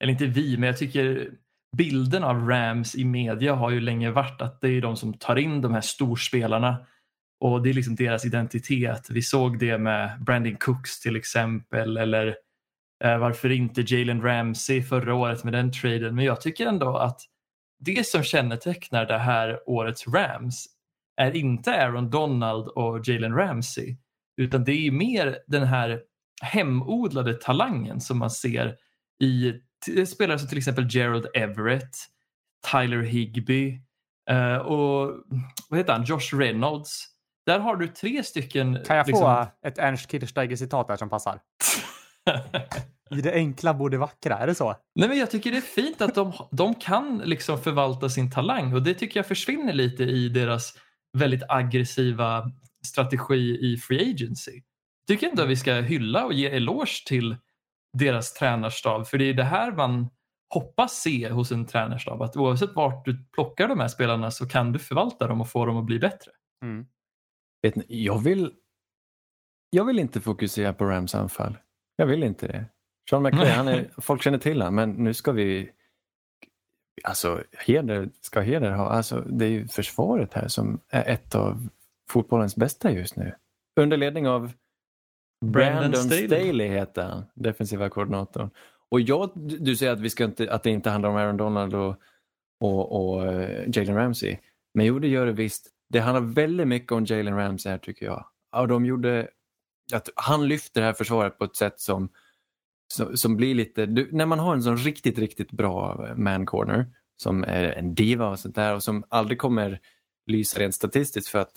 eller 0.04 0.12
inte 0.12 0.26
vi, 0.26 0.58
men 0.58 0.68
jag 0.68 0.78
tycker 0.78 1.30
bilden 1.78 2.24
av 2.24 2.49
Rams 2.49 2.95
i 2.95 3.06
media 3.06 3.56
har 3.56 3.70
ju 3.70 3.80
länge 3.80 4.12
varit 4.12 4.41
att 4.41 4.62
det 4.62 4.70
är 4.70 4.82
de 4.82 4.95
som 4.95 5.14
tar 5.14 5.36
in 5.36 5.62
de 5.62 5.74
här 5.74 5.82
storspelarna 5.82 6.86
och 7.39 7.64
det 7.64 7.70
är 7.70 7.74
liksom 7.74 7.95
deras 7.95 8.26
identitet. 8.26 9.08
Vi 9.10 9.22
såg 9.22 9.60
det 9.60 9.78
med 9.78 10.24
Brandon 10.24 10.56
Cooks 10.56 10.99
till 10.99 11.16
exempel 11.16 11.97
eller 11.97 12.36
eh, 13.04 13.18
varför 13.18 13.51
inte 13.51 13.82
Jalen 13.82 14.22
Ramsey 14.22 14.82
förra 14.82 15.16
året 15.16 15.43
med 15.43 15.54
den 15.54 15.72
traden. 15.72 16.16
Men 16.16 16.26
jag 16.26 16.41
tycker 16.41 16.68
ändå 16.68 16.97
att 16.97 17.22
det 17.80 18.08
som 18.08 18.24
kännetecknar 18.24 19.06
det 19.06 19.18
här 19.18 19.70
årets 19.70 20.08
Rams 20.08 20.66
är 21.22 21.36
inte 21.36 21.84
Aaron 21.84 22.10
Donald 22.10 22.68
och 22.68 23.08
Jalen 23.08 23.36
Ramsey 23.36 23.97
utan 24.38 24.64
det 24.64 24.88
är 24.88 24.91
mer 24.91 25.38
den 25.47 25.64
här 25.64 26.01
hemodlade 26.41 27.34
talangen 27.34 28.01
som 28.01 28.18
man 28.20 28.32
ser 28.32 28.78
i 29.24 29.54
spelare 30.07 30.39
som 30.39 30.47
till 30.47 30.57
exempel 30.57 30.88
Gerald 30.89 31.27
Everett, 31.34 31.97
Tyler 32.71 33.01
Higby 33.01 33.81
uh, 34.31 34.57
och 34.57 35.23
vad 35.69 35.79
heter 35.79 35.93
han? 35.93 36.03
Josh 36.03 36.38
Reynolds. 36.38 37.07
Där 37.45 37.59
har 37.59 37.75
du 37.75 37.88
tre 37.88 38.23
stycken... 38.23 38.79
Kan 38.86 38.97
jag 38.97 39.07
liksom... 39.07 39.25
få 39.25 39.67
ett 39.67 39.77
Ernst 39.77 40.11
Kirchsteiger 40.11 40.55
citat 40.55 40.88
där 40.88 40.95
som 40.95 41.09
passar? 41.09 41.39
I 43.11 43.21
det 43.21 43.34
enkla 43.34 43.73
borde 43.73 43.97
vackra, 43.97 44.38
är 44.38 44.47
det 44.47 44.55
så? 44.55 44.75
Nej, 44.95 45.09
men 45.09 45.17
jag 45.17 45.31
tycker 45.31 45.51
det 45.51 45.57
är 45.57 45.61
fint 45.61 46.01
att 46.01 46.15
de, 46.15 46.34
de 46.51 46.75
kan 46.75 47.17
liksom 47.17 47.57
förvalta 47.59 48.09
sin 48.09 48.31
talang 48.31 48.73
och 48.73 48.84
det 48.84 48.93
tycker 48.93 49.19
jag 49.19 49.27
försvinner 49.27 49.73
lite 49.73 50.03
i 50.03 50.29
deras 50.29 50.73
väldigt 51.17 51.43
aggressiva 51.49 52.51
strategi 52.88 53.73
i 53.73 53.77
Free 53.77 54.11
Agency. 54.11 54.61
Tycker 55.07 55.29
ändå 55.29 55.43
att 55.43 55.49
vi 55.49 55.55
ska 55.55 55.73
hylla 55.73 56.25
och 56.25 56.34
ge 56.34 56.47
eloge 56.47 57.05
till 57.07 57.36
deras 57.93 58.33
tränarstab 58.33 59.07
för 59.07 59.17
det 59.17 59.29
är 59.29 59.33
det 59.33 59.43
här 59.43 59.71
man 59.71 60.09
hoppas 60.53 60.93
se 60.93 61.29
hos 61.29 61.51
en 61.51 61.65
tränarstab 61.65 62.21
att 62.21 62.37
oavsett 62.37 62.75
vart 62.75 63.05
du 63.05 63.23
plockar 63.31 63.67
de 63.67 63.79
här 63.79 63.87
spelarna 63.87 64.31
så 64.31 64.47
kan 64.47 64.71
du 64.71 64.79
förvalta 64.79 65.27
dem 65.27 65.41
och 65.41 65.49
få 65.49 65.65
dem 65.65 65.77
att 65.77 65.85
bli 65.85 65.99
bättre. 65.99 66.31
Mm. 66.63 66.85
Vet 67.61 67.75
ni, 67.75 67.85
jag, 67.87 68.23
vill, 68.23 68.53
jag 69.69 69.85
vill 69.85 69.99
inte 69.99 70.21
fokusera 70.21 70.73
på 70.73 70.85
Rams 70.85 71.15
anfall. 71.15 71.57
Jag 71.95 72.05
vill 72.05 72.23
inte 72.23 72.47
det. 72.47 72.65
Sean 73.09 73.23
McVay, 73.23 73.49
han 73.49 73.67
är, 73.67 73.89
folk 74.01 74.23
känner 74.23 74.37
till 74.37 74.61
honom 74.61 74.75
men 74.75 74.91
nu 74.91 75.13
ska 75.13 75.31
vi 75.31 75.71
Alltså, 77.03 77.43
heder 77.51 78.09
ska 78.21 78.41
heder 78.41 78.71
ha. 78.71 78.89
Alltså, 78.89 79.19
det 79.19 79.45
är 79.45 79.49
ju 79.49 79.67
försvaret 79.67 80.33
här 80.33 80.47
som 80.47 80.79
är 80.89 81.09
ett 81.13 81.35
av 81.35 81.69
fotbollens 82.09 82.55
bästa 82.55 82.91
just 82.91 83.15
nu. 83.15 83.35
Under 83.75 83.97
ledning 83.97 84.27
av 84.27 84.51
Brandon, 85.51 85.95
Staley. 85.95 86.27
Staley 86.27 86.67
heter 86.67 87.03
han, 87.03 87.23
defensiva 87.33 87.89
koordinatorn. 87.89 88.49
Och 88.89 89.01
jag, 89.01 89.31
du 89.35 89.75
säger 89.75 89.91
att, 89.91 89.99
vi 89.99 90.09
ska 90.09 90.23
inte, 90.23 90.51
att 90.51 90.63
det 90.63 90.69
inte 90.69 90.89
handlar 90.89 91.09
om 91.09 91.15
Aaron 91.15 91.37
Donald 91.37 91.75
och, 91.75 91.95
och, 92.59 92.91
och 92.91 93.23
uh, 93.23 93.69
Jalen 93.73 93.95
Ramsey. 93.95 94.37
Men 94.73 94.85
jo, 94.85 94.99
det 94.99 95.07
gör 95.07 95.25
det 95.25 95.31
visst. 95.31 95.67
Det 95.89 95.99
handlar 95.99 96.21
väldigt 96.21 96.67
mycket 96.67 96.91
om 96.91 97.05
Jalen 97.05 97.35
Ramsey 97.35 97.71
här 97.71 97.77
tycker 97.77 98.05
jag. 98.05 98.25
Och 98.55 98.67
de 98.67 98.85
gjorde, 98.85 99.27
att 99.93 100.09
han 100.15 100.47
lyfter 100.47 100.81
det 100.81 100.87
här 100.87 100.93
försvaret 100.93 101.37
på 101.37 101.43
ett 101.43 101.55
sätt 101.55 101.79
som, 101.79 102.09
som, 102.93 103.17
som 103.17 103.37
blir 103.37 103.55
lite, 103.55 103.85
du, 103.85 104.09
när 104.11 104.25
man 104.25 104.39
har 104.39 104.53
en 104.53 104.63
sån 104.63 104.77
riktigt, 104.77 105.17
riktigt 105.17 105.51
bra 105.51 106.07
man 106.15 106.45
corner 106.45 106.85
som 107.17 107.43
är 107.43 107.63
en 107.63 107.95
diva 107.95 108.29
och 108.29 108.39
sånt 108.39 108.55
där 108.55 108.75
och 108.75 108.83
som 108.83 109.03
aldrig 109.09 109.37
kommer 109.37 109.79
lysa 110.25 110.59
rent 110.59 110.75
statistiskt 110.75 111.27
för 111.27 111.39
att 111.39 111.53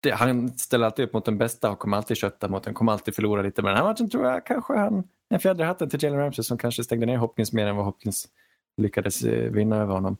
det, 0.00 0.10
han 0.10 0.48
ställer 0.48 0.86
alltid 0.86 1.04
upp 1.04 1.12
mot 1.12 1.24
den 1.24 1.38
bästa 1.38 1.70
och 1.70 1.78
kommer 1.78 1.96
alltid 1.96 2.16
kötta 2.16 2.48
mot 2.48 2.64
den, 2.64 2.74
kommer 2.74 2.92
alltid 2.92 3.14
förlora 3.14 3.42
lite. 3.42 3.62
Men 3.62 3.68
den 3.68 3.76
här 3.76 3.92
matchen 3.92 4.10
tror 4.10 4.26
jag 4.26 4.46
kanske 4.46 4.76
han, 4.76 5.04
en 5.30 5.40
fjäder 5.40 5.64
hatten 5.64 5.90
till 5.90 6.02
Jalen 6.02 6.18
Ramsey 6.18 6.42
som 6.44 6.58
kanske 6.58 6.84
stängde 6.84 7.06
ner 7.06 7.16
Hopkins 7.16 7.52
mer 7.52 7.66
än 7.66 7.76
vad 7.76 7.84
Hopkins 7.84 8.28
lyckades 8.76 9.24
eh, 9.24 9.50
vinna 9.52 9.76
över 9.76 9.94
honom. 9.94 10.16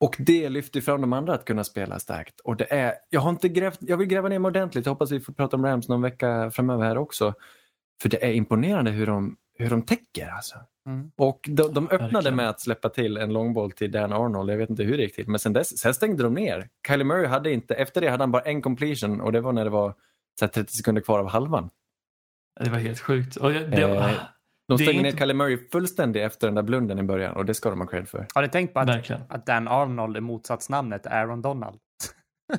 Och 0.00 0.16
det 0.18 0.48
lyfter 0.48 0.80
fram 0.80 1.00
de 1.00 1.12
andra 1.12 1.34
att 1.34 1.44
kunna 1.44 1.64
spela 1.64 1.98
starkt. 1.98 2.40
Och 2.40 2.56
det 2.56 2.72
är, 2.72 2.94
jag, 3.10 3.20
har 3.20 3.30
inte 3.30 3.48
grävt, 3.48 3.78
jag 3.80 3.96
vill 3.96 4.08
gräva 4.08 4.28
ner 4.28 4.38
mig 4.38 4.48
ordentligt, 4.48 4.86
jag 4.86 4.92
hoppas 4.92 5.10
vi 5.10 5.20
får 5.20 5.32
prata 5.32 5.56
om 5.56 5.66
Rams 5.66 5.88
någon 5.88 6.02
vecka 6.02 6.50
framöver 6.50 6.84
här 6.84 6.98
också. 6.98 7.34
För 8.02 8.08
det 8.08 8.24
är 8.24 8.32
imponerande 8.32 8.90
hur 8.90 9.06
de, 9.06 9.36
hur 9.60 9.70
de 9.70 9.82
täcker 9.82 10.28
alltså. 10.28 10.58
Mm. 10.86 11.10
Och 11.16 11.40
de, 11.48 11.74
de 11.74 11.84
öppnade 11.84 12.12
Verkligen. 12.12 12.36
med 12.36 12.48
att 12.48 12.60
släppa 12.60 12.88
till 12.88 13.16
en 13.16 13.32
långboll 13.32 13.72
till 13.72 13.90
Dan 13.90 14.12
Arnold. 14.12 14.50
Jag 14.50 14.56
vet 14.56 14.70
inte 14.70 14.82
hur 14.82 14.96
det 14.96 15.02
gick 15.02 15.14
till. 15.14 15.28
Men 15.28 15.40
sen, 15.40 15.52
dess, 15.52 15.78
sen 15.78 15.94
stängde 15.94 16.22
de 16.22 16.34
ner. 16.34 16.68
Kylie 16.86 17.04
Murray 17.04 17.26
hade 17.26 17.52
inte, 17.52 17.74
efter 17.74 18.00
det 18.00 18.08
hade 18.08 18.22
han 18.22 18.30
bara 18.30 18.42
en 18.42 18.62
completion 18.62 19.20
och 19.20 19.32
det 19.32 19.40
var 19.40 19.52
när 19.52 19.64
det 19.64 19.70
var 19.70 19.94
så 20.40 20.48
30 20.48 20.72
sekunder 20.72 21.02
kvar 21.02 21.18
av 21.18 21.28
halvan. 21.28 21.70
Det 22.60 22.70
var 22.70 22.78
helt 22.78 23.00
sjukt. 23.00 23.36
Och 23.36 23.50
det, 23.50 23.82
eh, 23.82 24.12
de 24.68 24.78
stängde 24.78 24.92
inte... 24.92 25.02
ner 25.02 25.16
Kylie 25.18 25.34
Murray 25.34 25.68
fullständigt 25.72 26.22
efter 26.22 26.46
den 26.46 26.54
där 26.54 26.62
blunden 26.62 26.98
i 26.98 27.02
början 27.02 27.36
och 27.36 27.44
det 27.44 27.54
ska 27.54 27.70
de 27.70 27.80
ha 27.80 27.86
cred 27.86 28.08
för. 28.08 28.26
Har 28.34 28.42
ni 28.42 28.48
tänkt 28.48 28.74
på 28.74 28.80
att, 28.80 29.10
att 29.28 29.46
Dan 29.46 29.68
Arnold 29.68 30.16
är 30.16 30.20
motsatsnamnet 30.20 31.06
Aaron 31.06 31.42
Donald? 31.42 31.78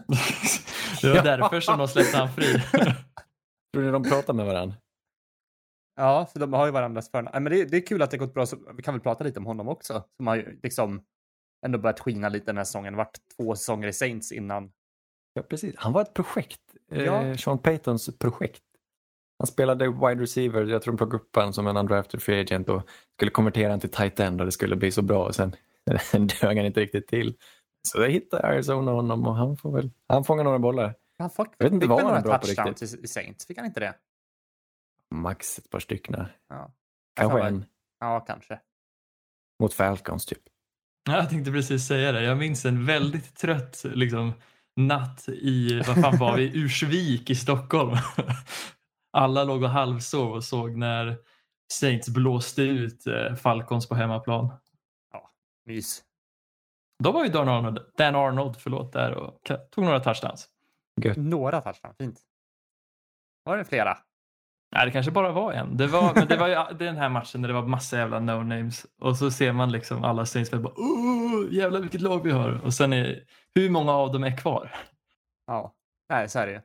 det 1.01 1.09
var 1.09 1.15
ja. 1.15 1.23
därför 1.23 1.59
som 1.59 1.77
de 1.77 1.87
släppte 1.87 2.17
han 2.17 2.33
fri. 2.33 2.45
Tror 3.73 3.83
ni 3.83 3.91
de 3.91 4.03
pratar 4.03 4.33
med 4.33 4.45
varandra? 4.45 4.75
Ja, 6.01 6.27
så 6.33 6.39
de 6.39 6.53
har 6.53 6.65
ju 6.65 6.71
varandras 6.71 7.11
förnamn. 7.11 7.43
Men 7.43 7.53
det, 7.53 7.65
det 7.65 7.77
är 7.77 7.85
kul 7.85 8.01
att 8.01 8.11
det 8.11 8.17
gått 8.17 8.33
bra, 8.33 8.45
så 8.45 8.57
vi 8.77 8.83
kan 8.83 8.93
väl 8.93 9.01
prata 9.01 9.23
lite 9.23 9.39
om 9.39 9.45
honom 9.45 9.67
också. 9.67 10.03
Som 10.17 10.27
har 10.27 10.35
ju 10.35 10.59
liksom 10.63 11.01
ändå 11.65 11.79
börjat 11.79 11.99
skina 11.99 12.29
lite 12.29 12.45
den 12.45 12.57
här 12.57 12.63
säsongen. 12.63 12.95
Vart 12.95 13.17
två 13.37 13.55
säsonger 13.55 13.87
i 13.87 13.93
Saints 13.93 14.31
innan. 14.31 14.71
Ja, 15.33 15.41
precis. 15.41 15.75
Han 15.77 15.93
var 15.93 16.01
ett 16.01 16.13
projekt. 16.13 16.61
Ja. 16.89 17.23
Eh, 17.23 17.35
Sean 17.35 17.59
Paytons 17.59 18.17
projekt. 18.17 18.63
Han 19.39 19.47
spelade 19.47 19.87
wide 19.87 20.21
receiver, 20.21 20.65
jag 20.65 20.81
tror 20.81 20.93
de 20.93 20.97
plockade 20.97 21.23
upp 21.23 21.35
honom 21.35 21.53
som 21.53 21.67
en 21.67 21.77
undrafted 21.77 22.21
free 22.21 22.41
agent 22.41 22.69
och 22.69 22.81
skulle 23.15 23.31
konvertera 23.31 23.67
honom 23.67 23.79
till 23.79 23.91
tight 23.91 24.19
end 24.19 24.41
och 24.41 24.45
det 24.45 24.51
skulle 24.51 24.75
bli 24.75 24.91
så 24.91 25.01
bra 25.01 25.25
och 25.25 25.35
sen 25.35 25.55
dög 26.41 26.57
han 26.57 26.65
inte 26.65 26.79
riktigt 26.79 27.07
till. 27.07 27.35
Så 27.87 27.99
där 27.99 28.09
hittade 28.09 28.43
Arizona 28.43 28.91
honom 28.91 29.27
och 29.27 29.35
han 29.35 29.57
får 29.57 29.71
väl, 29.71 29.91
han 30.07 30.23
fångar 30.23 30.43
några 30.43 30.59
bollar. 30.59 30.95
Han 31.17 31.29
fick, 31.29 31.47
Jag 31.57 31.65
vet 31.65 31.73
inte 31.73 31.87
vad 31.87 32.01
han 32.01 32.17
är 32.17 32.21
bra 32.21 32.37
på 32.37 32.47
i 32.47 33.07
Saints, 33.07 33.47
fick 33.47 33.57
han 33.57 33.65
inte 33.65 33.79
det? 33.79 33.93
Max 35.11 35.57
ett 35.59 35.69
par 35.69 35.79
stycken. 35.79 36.25
Ja, 36.49 36.71
Kanske 37.15 37.41
en 37.41 37.65
ja 37.99 38.19
kanske. 38.19 38.59
mot 39.59 39.73
Falcons 39.73 40.25
typ. 40.25 40.41
Ja, 41.03 41.15
Jag 41.15 41.29
tänkte 41.29 41.51
precis 41.51 41.87
säga 41.87 42.11
det. 42.11 42.23
Jag 42.23 42.37
minns 42.37 42.65
en 42.65 42.85
väldigt 42.85 43.35
trött 43.35 43.81
liksom, 43.83 44.33
natt 44.75 45.29
i, 45.29 45.79
vad 45.87 46.01
fan 46.01 46.17
var 46.17 46.37
vi, 46.37 46.51
Ursvik 46.63 47.29
i 47.29 47.35
Stockholm. 47.35 47.97
Alla 49.11 49.43
låg 49.43 49.63
och 49.63 49.69
halvsov 49.69 50.31
och 50.33 50.43
såg 50.43 50.77
när 50.77 51.17
Saints 51.73 52.09
blåste 52.09 52.61
ut 52.61 53.07
eh, 53.07 53.35
Falcons 53.35 53.89
på 53.89 53.95
hemmaplan. 53.95 54.53
Mys. 55.65 56.03
Då 57.03 57.11
var 57.11 57.23
ju 57.25 57.31
Dan 57.31 57.49
Arnold, 57.49 57.79
Dan 57.97 58.15
Arnold 58.15 58.55
förlåt, 58.59 58.93
där 58.93 59.13
och 59.13 59.51
tog 59.71 59.83
några 59.85 59.99
touchdowns. 59.99 60.49
Gött. 61.01 61.17
Några 61.17 61.61
touchdowns, 61.61 61.97
fint. 61.97 62.19
Var 63.43 63.57
det 63.57 63.65
flera? 63.65 63.97
Nej, 64.75 64.85
det 64.85 64.91
kanske 64.91 65.11
bara 65.11 65.31
var 65.31 65.53
en. 65.53 65.77
Det 65.77 65.87
var, 65.87 66.13
men 66.15 66.27
det 66.27 66.37
var 66.37 66.47
ju 66.47 66.77
den 66.77 66.97
här 66.97 67.09
matchen 67.09 67.41
där 67.41 67.47
det 67.47 67.53
var 67.53 67.67
massa 67.67 67.97
jävla 67.97 68.19
no-names. 68.19 68.85
Och 68.99 69.17
så 69.17 69.31
ser 69.31 69.51
man 69.51 69.71
liksom 69.71 70.03
alla 70.03 70.25
Saints 70.25 70.51
bara 70.51 70.73
oh, 70.75 71.53
jävlar 71.53 71.79
vilket 71.79 72.01
lag 72.01 72.23
vi 72.23 72.31
har. 72.31 72.61
Och 72.65 72.73
sen 72.73 72.93
är 72.93 73.23
hur 73.55 73.69
många 73.69 73.91
av 73.91 74.11
dem 74.11 74.23
är 74.23 74.37
kvar? 74.37 74.75
Ja. 75.47 75.73
Nej, 76.09 76.29
så 76.29 76.39
är 76.39 76.47
det. 76.47 76.61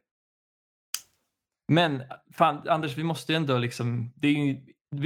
Men 1.69 2.03
fan, 2.33 2.69
Anders, 2.69 2.97
vi 2.99 3.03
måste 3.05 3.33
ju 3.33 3.37
ändå 3.37 3.59
liksom, 3.59 4.13
det 4.17 4.29
är 4.29 4.33
ju, 4.33 4.61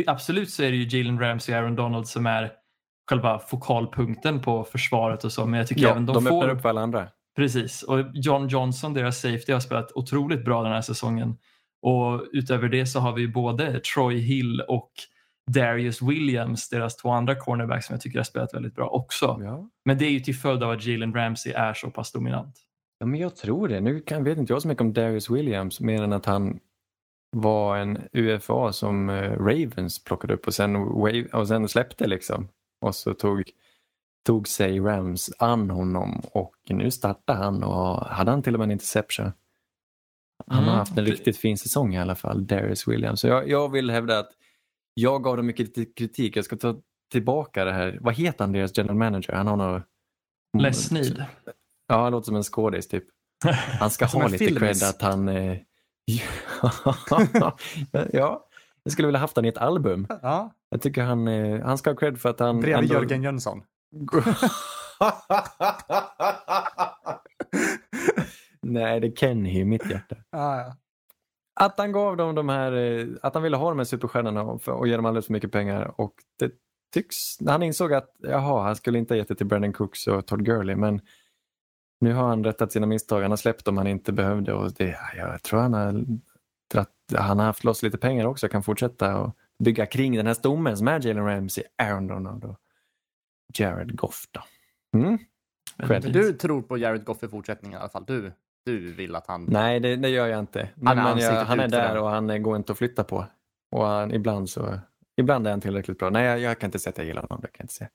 absolut 0.06 0.50
så 0.50 0.62
är 0.62 0.70
det 0.70 0.76
ju 0.76 0.98
Jalen 0.98 1.20
Ramsey 1.20 1.54
och 1.54 1.60
Aaron 1.60 1.76
Donald 1.76 2.08
som 2.08 2.26
är 2.26 2.52
själva 3.10 3.38
fokalpunkten 3.38 4.42
på 4.42 4.64
försvaret 4.64 5.24
och 5.24 5.32
så, 5.32 5.46
men 5.46 5.58
jag 5.58 5.68
tycker 5.68 5.82
Ja, 5.82 5.90
även 5.90 6.06
de, 6.06 6.12
de, 6.12 6.24
får... 6.24 6.36
öppnar 6.36 6.54
upp 6.54 6.62
för 6.62 6.68
alla 6.68 6.80
andra. 6.80 7.08
Precis, 7.36 7.82
och 7.82 7.98
John 8.14 8.48
Johnson, 8.48 8.94
deras 8.94 9.20
safety, 9.20 9.52
har 9.52 9.60
spelat 9.60 9.92
otroligt 9.92 10.44
bra 10.44 10.62
den 10.62 10.72
här 10.72 10.80
säsongen. 10.80 11.36
Och 11.82 12.26
utöver 12.32 12.68
det 12.68 12.86
så 12.86 13.00
har 13.00 13.12
vi 13.12 13.28
både 13.28 13.80
Troy 13.80 14.18
Hill 14.18 14.60
och 14.60 14.90
Darius 15.50 16.02
Williams, 16.02 16.68
deras 16.68 16.96
två 16.96 17.10
andra 17.10 17.34
cornerbacks 17.34 17.86
som 17.86 17.94
jag 17.94 18.00
tycker 18.00 18.18
har 18.18 18.24
spelat 18.24 18.54
väldigt 18.54 18.74
bra 18.74 18.88
också. 18.88 19.40
Ja. 19.42 19.70
Men 19.84 19.98
det 19.98 20.04
är 20.04 20.10
ju 20.10 20.20
till 20.20 20.36
följd 20.36 20.62
av 20.62 20.70
att 20.70 20.86
Jalen 20.86 21.14
Ramsey 21.14 21.52
är 21.52 21.74
så 21.74 21.90
pass 21.90 22.12
dominant. 22.12 22.56
ja, 22.98 23.06
men 23.06 23.20
jag 23.20 23.36
tror 23.36 23.68
det. 23.68 23.80
Nu 23.80 24.00
kan, 24.00 24.24
vet 24.24 24.38
inte 24.38 24.52
jag 24.52 24.62
så 24.62 24.68
mycket 24.68 24.80
om 24.80 24.92
Darius 24.92 25.30
Williams 25.30 25.80
mer 25.80 26.02
än 26.02 26.12
att 26.12 26.26
han 26.26 26.60
var 27.36 27.76
en 27.76 27.98
UFA 28.12 28.72
som 28.72 29.10
eh, 29.10 29.32
Ravens 29.32 30.04
plockade 30.04 30.34
upp 30.34 30.46
och 30.46 30.54
sen, 30.54 30.74
wave, 30.84 31.24
och 31.32 31.48
sen 31.48 31.68
släppte 31.68 32.06
liksom. 32.06 32.48
Och 32.80 32.94
så 32.94 33.14
tog, 33.14 33.42
tog 34.26 34.48
sig 34.48 34.80
Rams 34.80 35.30
an 35.38 35.70
honom 35.70 36.20
och 36.32 36.56
nu 36.68 36.90
startar 36.90 37.34
han 37.34 37.62
och 37.62 38.06
hade 38.06 38.30
han 38.30 38.42
till 38.42 38.54
och 38.54 38.58
med 38.58 38.66
en 38.66 38.70
interception. 38.70 39.32
Han 40.46 40.56
har 40.56 40.62
Mm. 40.62 40.74
haft 40.78 40.98
en 40.98 41.04
riktigt 41.04 41.36
fin 41.36 41.58
säsong 41.58 41.94
i 41.94 41.98
alla 41.98 42.14
fall, 42.14 42.46
Darius 42.46 42.88
Williams. 42.88 43.20
Så 43.20 43.26
jag, 43.26 43.48
jag 43.48 43.72
vill 43.72 43.90
hävda 43.90 44.18
att 44.18 44.30
jag 44.94 45.22
gav 45.24 45.36
dem 45.36 45.46
mycket 45.46 45.94
kritik. 45.96 46.36
Jag 46.36 46.44
ska 46.44 46.56
ta 46.56 46.76
tillbaka 47.12 47.64
det 47.64 47.72
här. 47.72 47.98
Vad 48.00 48.14
heter 48.14 48.44
han, 48.44 48.52
deras 48.52 48.78
general 48.78 48.96
manager? 48.96 49.32
Han 49.32 49.46
har 49.46 49.56
något... 49.56 49.82
Les 50.58 50.86
Snead. 50.86 51.24
Ja, 51.88 52.02
han 52.02 52.12
låter 52.12 52.26
som 52.26 52.36
en 52.36 52.42
skådis 52.42 52.88
typ. 52.88 53.04
Han 53.80 53.90
ska 53.90 54.06
ha 54.06 54.26
lite 54.28 54.44
filmis. 54.44 54.60
cred 54.80 54.88
att 54.90 55.02
han... 55.02 55.28
Eh... 55.28 55.56
ja, 58.12 58.46
jag 58.82 58.92
skulle 58.92 59.06
vilja 59.08 59.20
haft 59.20 59.36
han 59.36 59.44
i 59.44 59.48
ett 59.48 59.58
album. 59.58 60.06
Ja, 60.22 60.54
Jag 60.70 60.82
tycker 60.82 61.02
han, 61.02 61.28
eh, 61.28 61.64
han 61.66 61.78
ska 61.78 61.90
ha 61.90 61.96
cred 61.96 62.20
för 62.20 62.28
att 62.28 62.40
han... 62.40 62.60
bredvid 62.60 62.82
ändå- 62.90 62.94
Jörgen 62.94 63.22
Jönsson. 63.22 63.62
Nej, 68.62 69.00
det 69.00 69.06
är 69.06 69.12
Kenny 69.12 69.58
i 69.58 69.64
mitt 69.64 69.90
hjärta. 69.90 70.16
Ja, 70.30 70.56
ja. 70.60 70.76
Att 71.60 71.78
han 71.78 71.92
gav 71.92 72.16
dem 72.16 72.34
de 72.34 72.48
här, 72.48 72.72
eh, 72.72 73.06
att 73.22 73.34
han 73.34 73.42
ville 73.42 73.56
ha 73.56 73.68
de 73.68 73.78
här 73.78 73.84
superstjärnorna 73.84 74.42
och, 74.42 74.68
och 74.68 74.88
ge 74.88 74.96
dem 74.96 75.06
alldeles 75.06 75.26
för 75.26 75.32
mycket 75.32 75.52
pengar 75.52 76.00
och 76.00 76.14
det 76.38 76.52
tycks, 76.94 77.16
han 77.46 77.62
insåg 77.62 77.92
att 77.92 78.16
jaha, 78.18 78.62
han 78.62 78.76
skulle 78.76 78.98
inte 78.98 79.14
ha 79.14 79.18
gett 79.18 79.28
det 79.28 79.34
till 79.34 79.46
Brandon 79.46 79.72
Cooks 79.72 80.06
och 80.06 80.26
Todd 80.26 80.44
Gurley 80.44 80.76
men 80.76 81.00
nu 82.00 82.12
har 82.12 82.28
han 82.28 82.44
rättat 82.44 82.72
sina 82.72 82.86
misstag, 82.86 83.22
han 83.22 83.30
har 83.30 83.36
släppt 83.36 83.64
dem 83.64 83.76
han 83.76 83.86
inte 83.86 84.12
behövde 84.12 84.52
och 84.52 84.72
det, 84.72 84.98
jag 85.16 85.42
tror 85.42 85.60
han 85.60 85.74
har, 85.74 86.04
han 87.18 87.38
har 87.38 87.46
haft 87.46 87.64
loss 87.64 87.82
lite 87.82 87.98
pengar 87.98 88.26
också, 88.26 88.48
kan 88.48 88.62
fortsätta 88.62 89.16
och 89.16 89.36
bygga 89.64 89.86
kring 89.86 90.16
den 90.16 90.26
här 90.26 90.34
stommen 90.34 90.76
som 90.76 90.88
är 90.88 91.06
Jalen 91.06 91.26
Ramsey, 91.26 91.64
Aaron 91.78 92.06
Donald 92.06 92.44
och 92.44 92.60
Jared 93.54 93.96
Goff 93.96 94.24
då. 94.30 94.40
Mm? 94.98 95.18
Men 95.76 96.02
du 96.02 96.32
tror 96.32 96.62
på 96.62 96.78
Jared 96.78 97.04
Goff 97.04 97.22
i 97.22 97.28
fortsättningen 97.28 97.78
i 97.78 97.80
alla 97.80 97.90
fall. 97.90 98.04
Du, 98.06 98.32
du 98.70 98.92
vill 98.92 99.16
att 99.16 99.26
han... 99.26 99.44
Nej, 99.44 99.80
det, 99.80 99.96
det 99.96 100.08
gör 100.08 100.26
jag 100.26 100.40
inte. 100.40 100.68
Men, 100.74 100.98
Han 100.98 101.06
är 101.06 101.14
men 101.14 101.24
jag, 101.24 101.44
han 101.44 101.60
är 101.60 101.68
där 101.68 101.98
och 101.98 102.10
han 102.10 102.42
går 102.42 102.56
inte 102.56 102.72
att 102.72 102.78
flytta 102.78 103.04
på. 103.04 103.26
Och 103.72 103.84
han, 103.86 104.12
ibland 104.14 104.50
så 104.50 104.78
ibland 105.16 105.46
är 105.46 105.50
han 105.50 105.60
tillräckligt 105.60 105.98
bra. 105.98 106.10
Nej, 106.10 106.24
jag, 106.24 106.40
jag 106.40 106.58
kan 106.58 106.68
inte 106.68 106.78
säga 106.78 106.90
att 106.90 106.98
jag 106.98 107.06
gillar 107.06 107.22
honom. 107.22 107.40
Det 107.40 107.48
kan 107.48 107.54
jag 107.58 107.64
inte 107.64 107.74
säga. 107.74 107.90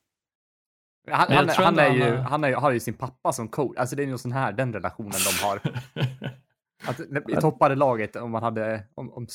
Han, 1.12 1.80
är 1.80 1.94
ju, 1.94 2.04
är, 2.04 2.56
har 2.56 2.72
ju 2.72 2.80
sin 2.80 2.94
pappa 2.94 3.34
som 3.34 3.48
coach. 3.48 3.78
Alltså 3.78 3.96
det 3.96 4.04
är 4.04 4.08
ju 4.08 4.18
sån 4.18 4.32
här, 4.32 4.52
den 4.52 4.74
relationen 4.74 5.12
de 5.12 5.46
har. 5.46 5.60
Att, 6.88 7.00
I 7.30 7.36
toppade 7.42 7.76
laget, 7.76 8.16
om 8.16 8.32
man 8.32 8.44
hade, 8.44 8.84
om, 8.96 9.14
om 9.14 9.28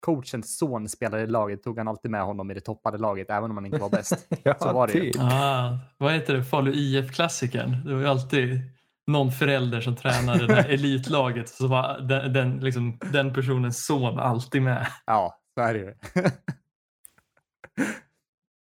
coachens 0.00 0.58
son 0.58 0.88
spelade 0.88 1.22
i 1.22 1.26
laget 1.26 1.62
tog 1.62 1.78
han 1.78 1.88
alltid 1.88 2.10
med 2.10 2.22
honom 2.22 2.50
i 2.50 2.54
det 2.54 2.60
toppade 2.60 2.98
laget, 2.98 3.30
även 3.30 3.50
om 3.50 3.56
han 3.56 3.66
inte 3.66 3.78
var 3.78 3.90
bäst. 3.90 4.28
Ja, 4.42 4.54
Så 4.58 4.72
var 4.72 4.86
det 4.86 4.92
ju. 4.92 5.12
typ. 5.12 5.22
ah, 5.22 5.78
vad 5.98 6.12
heter 6.12 6.34
det? 6.34 6.44
Falu 6.44 6.72
IF-klassikern. 6.72 7.84
Det 7.84 7.94
var 7.94 8.00
ju 8.00 8.06
alltid 8.06 8.60
någon 9.08 9.32
förälder 9.32 9.80
som 9.80 9.96
tränade 9.96 10.46
det 10.46 10.54
här 10.54 10.68
elitlaget. 10.74 11.48
Så 11.48 11.66
var 11.66 12.00
den, 12.00 12.32
den, 12.32 12.60
liksom, 12.60 12.98
den 13.12 13.32
personens 13.32 13.86
son 13.86 14.18
alltid 14.18 14.62
med. 14.62 14.86
Ja, 15.06 15.38
så 15.54 15.60
är 15.60 15.74
det 15.74 15.80
ju. 15.80 15.94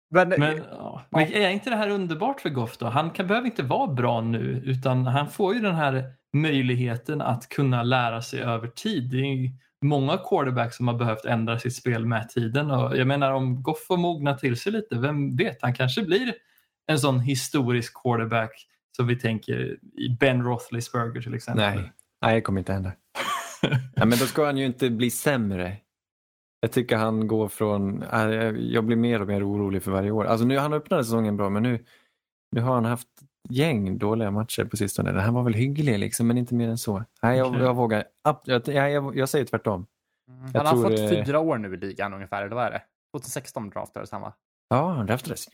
Men, 0.10 0.30
Men, 0.30 0.58
ja. 0.72 1.02
Men 1.10 1.34
är 1.34 1.50
inte 1.50 1.70
det 1.70 1.76
här 1.76 1.90
underbart 1.90 2.42
för 2.42 2.50
Goff 2.50 2.78
då? 2.78 2.86
Han 2.86 3.10
kan, 3.10 3.28
behöver 3.28 3.46
inte 3.48 3.64
vara 3.64 3.88
bra 3.88 4.22
nu 4.22 4.62
utan 4.66 5.06
han 5.06 5.30
får 5.30 5.54
ju 5.54 5.60
den 5.60 5.76
här 5.76 6.14
möjligheten 6.34 7.22
att 7.22 7.50
kunna 7.50 7.84
lära 7.84 8.22
sig 8.22 8.42
över 8.42 8.68
tid. 8.68 9.12
Det 9.12 9.18
är 9.18 9.36
ju 9.36 9.50
många 9.82 10.18
quarterbacks 10.18 10.78
som 10.78 10.88
har 10.88 10.96
behövt 10.96 11.26
ändra 11.26 11.60
sitt 11.60 11.76
spel 11.76 12.06
med 12.06 12.30
tiden 12.30 12.72
och 12.72 12.98
jag 12.98 13.08
menar 13.08 13.32
om 13.32 13.64
Goff 13.64 13.86
får 13.88 13.98
mogna 13.98 14.34
till 14.34 14.60
sig 14.60 14.72
lite, 14.72 14.96
vem 14.96 15.36
vet, 15.36 15.58
han 15.62 15.74
kanske 15.74 16.02
blir 16.02 16.34
en 16.88 17.00
sån 17.00 17.20
historisk 17.20 17.94
quarterback 18.04 18.68
som 18.98 19.08
vi 19.08 19.20
tänker 19.20 19.78
i 20.00 20.18
Ben 20.20 20.44
Roethlisberger 20.44 21.22
till 21.22 21.34
exempel. 21.34 21.66
Nej, 21.76 21.92
nej, 22.22 22.36
det 22.36 22.42
kommer 22.42 22.60
inte 22.60 22.74
hända. 22.74 22.92
ja, 23.96 24.06
men 24.06 24.10
då 24.10 24.26
ska 24.26 24.46
han 24.46 24.58
ju 24.58 24.66
inte 24.66 24.90
bli 24.90 25.12
sämre. 25.12 25.78
Jag 26.60 26.72
tycker 26.72 26.98
han 26.98 27.28
går 27.28 27.48
från, 27.48 28.04
äh, 28.04 28.20
jag 28.50 28.86
blir 28.86 28.98
mer 28.98 29.22
och 29.22 29.28
mer 29.28 29.50
orolig 29.50 29.84
för 29.84 29.92
varje 29.92 30.12
år. 30.12 30.26
Alltså 30.26 30.46
nu, 30.46 30.58
han 30.58 30.74
öppnade 30.74 31.04
säsongen 31.04 31.38
bra 31.38 31.50
men 31.50 31.64
nu, 31.64 31.86
nu 32.52 32.62
har 32.62 32.74
han 32.76 32.86
haft 32.86 33.08
gäng 33.50 33.98
dåliga 33.98 34.32
matcher 34.32 34.66
på 34.66 34.78
sistone. 34.78 35.12
Den 35.12 35.22
här 35.22 35.32
var 35.32 35.44
väl 35.44 35.54
hygglig 35.54 36.00
liksom 36.00 36.28
men 36.28 36.38
inte 36.38 36.56
mer 36.56 36.70
än 36.70 36.78
så. 36.78 37.04
Nej, 37.22 37.38
jag, 37.38 37.48
Okej. 37.48 37.62
jag 37.62 37.74
vågar, 37.76 38.04
jag, 38.46 38.68
jag, 38.68 39.18
jag 39.18 39.30
säger 39.30 39.46
tvärtom. 39.46 39.88
han 40.28 40.52
jag 40.54 40.62
har 40.64 40.72
tror 40.72 40.84
fått 40.84 40.92
det- 40.98 41.26
fyra 41.26 41.40
år 41.40 41.58
nu 41.58 41.74
i 41.74 41.78
ligan 41.78 42.14
ungefär, 42.14 42.44
eller 42.46 42.56
vad 42.56 42.66
är 42.66 42.72
det? 42.72 42.82
2016 43.14 43.70
draftades 43.70 44.12
han 44.12 44.22
va? 44.22 44.34
Ja, 44.70 44.92
han 44.92 45.06
draftades 45.06 45.46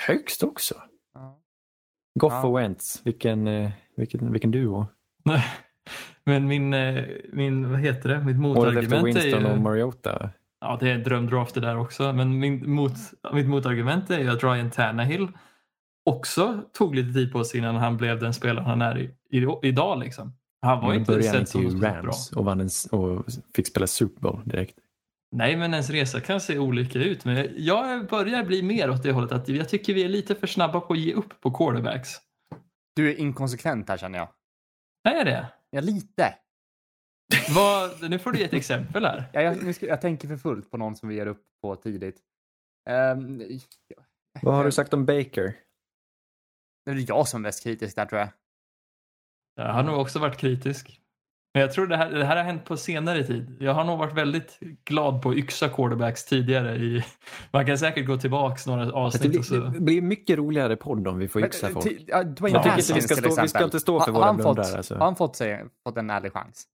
högst 0.00 0.42
också. 0.42 0.74
Ja. 1.14 1.40
Goff 2.14 2.32
Ja. 2.32 2.46
och 2.46 2.58
Wentz, 2.58 3.00
vilken, 3.04 3.48
eh, 3.48 3.70
vilken, 3.96 4.32
vilken 4.32 4.50
duo. 4.50 4.86
Men 6.24 6.46
min, 6.46 6.74
eh, 6.74 7.04
min, 7.32 7.70
vad 7.70 7.80
heter 7.80 8.08
det, 8.08 8.24
mitt 8.24 8.36
motargument 8.36 8.92
är 8.92 9.04
Winston 9.04 9.46
och 9.46 9.56
ju... 9.56 9.62
Mariota. 9.62 10.30
Ja, 10.60 10.76
det 10.80 10.90
är 10.90 10.98
drömdraft 10.98 11.54
det 11.54 11.60
där 11.60 11.78
också. 11.78 12.12
Men 12.12 12.38
min 12.38 12.70
mot, 12.70 12.92
mitt 13.32 13.48
motargument 13.48 14.10
är 14.10 14.18
ju 14.18 14.30
att 14.30 14.42
Ryan 14.42 14.70
Tannehill 14.70 15.28
också 16.04 16.62
tog 16.72 16.94
lite 16.94 17.12
tid 17.12 17.32
på 17.32 17.44
sig 17.44 17.60
innan 17.60 17.76
han 17.76 17.96
blev 17.96 18.18
den 18.18 18.34
spelaren 18.34 18.66
han 18.66 18.82
är 18.82 18.98
i, 18.98 19.10
i, 19.30 19.46
idag. 19.62 19.98
Liksom. 19.98 20.32
Han 20.62 20.80
var 20.80 20.88
Men 20.88 20.98
inte 20.98 21.12
inte 21.14 21.46
som 21.46 21.80
bra. 21.80 21.90
Rams 21.90 22.32
och, 22.32 22.44
vann 22.44 22.60
en, 22.60 22.68
och 22.90 23.24
fick 23.54 23.66
spela 23.66 23.86
Super 23.86 24.20
Bowl 24.20 24.40
direkt. 24.44 24.74
Nej, 25.34 25.56
men 25.56 25.72
ens 25.72 25.90
resa 25.90 26.20
kan 26.20 26.40
se 26.40 26.58
olika 26.58 26.98
ut. 26.98 27.24
Men 27.24 27.54
jag 27.56 28.06
börjar 28.06 28.44
bli 28.44 28.62
mer 28.62 28.90
åt 28.90 29.02
det 29.02 29.12
hållet 29.12 29.32
att 29.32 29.48
jag 29.48 29.68
tycker 29.68 29.94
vi 29.94 30.04
är 30.04 30.08
lite 30.08 30.34
för 30.34 30.46
snabba 30.46 30.80
på 30.80 30.92
att 30.92 30.98
ge 30.98 31.14
upp 31.14 31.40
på 31.40 31.50
quarterbacks. 31.50 32.08
Du 32.96 33.10
är 33.10 33.14
inkonsekvent 33.14 33.88
här 33.88 33.96
känner 33.96 34.18
jag. 34.18 34.28
Är 35.14 35.24
det? 35.24 35.52
Ja, 35.70 35.80
lite. 35.80 36.34
Vad, 37.54 38.10
nu 38.10 38.18
får 38.18 38.32
du 38.32 38.38
ge 38.38 38.44
ett 38.44 38.52
exempel 38.52 39.04
här. 39.04 39.24
Ja, 39.32 39.42
jag, 39.42 39.64
nu 39.64 39.72
ska, 39.72 39.86
jag 39.86 40.00
tänker 40.00 40.28
för 40.28 40.36
fullt 40.36 40.70
på 40.70 40.76
någon 40.76 40.96
som 40.96 41.08
vi 41.08 41.14
ger 41.14 41.26
upp 41.26 41.44
på 41.62 41.76
tidigt. 41.76 42.20
Um, 42.90 43.42
Vad 44.42 44.54
har 44.54 44.64
du 44.64 44.72
sagt 44.72 44.94
om 44.94 45.06
Baker? 45.06 45.56
Det 46.84 46.90
är 46.90 47.08
jag 47.08 47.28
som 47.28 47.40
är 47.40 47.42
mest 47.42 47.62
kritisk 47.62 47.96
där 47.96 48.06
tror 48.06 48.20
jag. 48.20 48.28
Jag 49.56 49.72
har 49.72 49.82
nog 49.82 50.00
också 50.00 50.18
varit 50.18 50.36
kritisk. 50.36 51.01
Men 51.54 51.60
jag 51.60 51.72
tror 51.72 51.86
det 51.86 51.96
här, 51.96 52.10
det 52.10 52.24
här 52.24 52.36
har 52.36 52.44
hänt 52.44 52.64
på 52.64 52.76
senare 52.76 53.24
tid. 53.24 53.56
Jag 53.60 53.74
har 53.74 53.84
nog 53.84 53.98
varit 53.98 54.14
väldigt 54.14 54.58
glad 54.84 55.22
på 55.22 55.34
yxa 55.34 55.68
quarterbacks 55.68 56.24
tidigare. 56.24 56.76
I, 56.76 57.04
man 57.50 57.66
kan 57.66 57.78
säkert 57.78 58.06
gå 58.06 58.16
tillbaks 58.16 58.66
några 58.66 58.92
avsnitt. 58.92 59.22
Det 59.22 59.28
blir, 59.28 59.38
och 59.38 59.44
så. 59.44 59.54
det 59.54 59.80
blir 59.80 60.02
mycket 60.02 60.38
roligare 60.38 60.76
podd 60.76 61.08
om 61.08 61.18
vi 61.18 61.28
får 61.28 61.44
yxa 61.44 61.68
folk. 61.68 61.86
Till- 61.86 62.04
ja, 62.08 62.16
Jag 62.16 62.36
tycker 62.36 62.52
inte 62.78 62.94
vi 62.94 63.00
ska 63.02 63.14
stå- 63.14 63.42
vi 63.42 63.48
ska 63.48 63.64
inte 63.64 63.80
stå 63.80 64.00
för 64.00 64.12
våra 64.12 64.26
fått, 64.28 64.36
blundrar, 64.36 64.76
alltså. 64.76 64.94
Har 64.94 65.04
han 65.04 65.16
fått, 65.16 65.36
sig, 65.36 65.64
fått 65.88 65.96
en 65.96 66.10
ärlig 66.10 66.32
chans? 66.32 66.64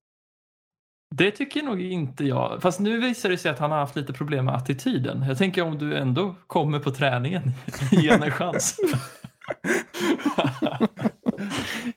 Det 1.14 1.30
tycker 1.30 1.62
nog 1.62 1.80
inte 1.82 2.24
jag. 2.24 2.62
Fast 2.62 2.80
nu 2.80 3.00
visar 3.00 3.28
det 3.28 3.38
sig 3.38 3.50
att 3.50 3.58
han 3.58 3.70
har 3.70 3.78
haft 3.78 3.96
lite 3.96 4.12
problem 4.12 4.44
med 4.44 4.54
attityden. 4.54 5.22
Jag 5.28 5.38
tänker 5.38 5.62
om 5.62 5.78
du 5.78 5.96
ändå 5.96 6.34
kommer 6.46 6.78
på 6.78 6.90
träningen, 6.90 7.42
ge 7.90 8.08
en 8.08 8.30
chans. 8.30 8.76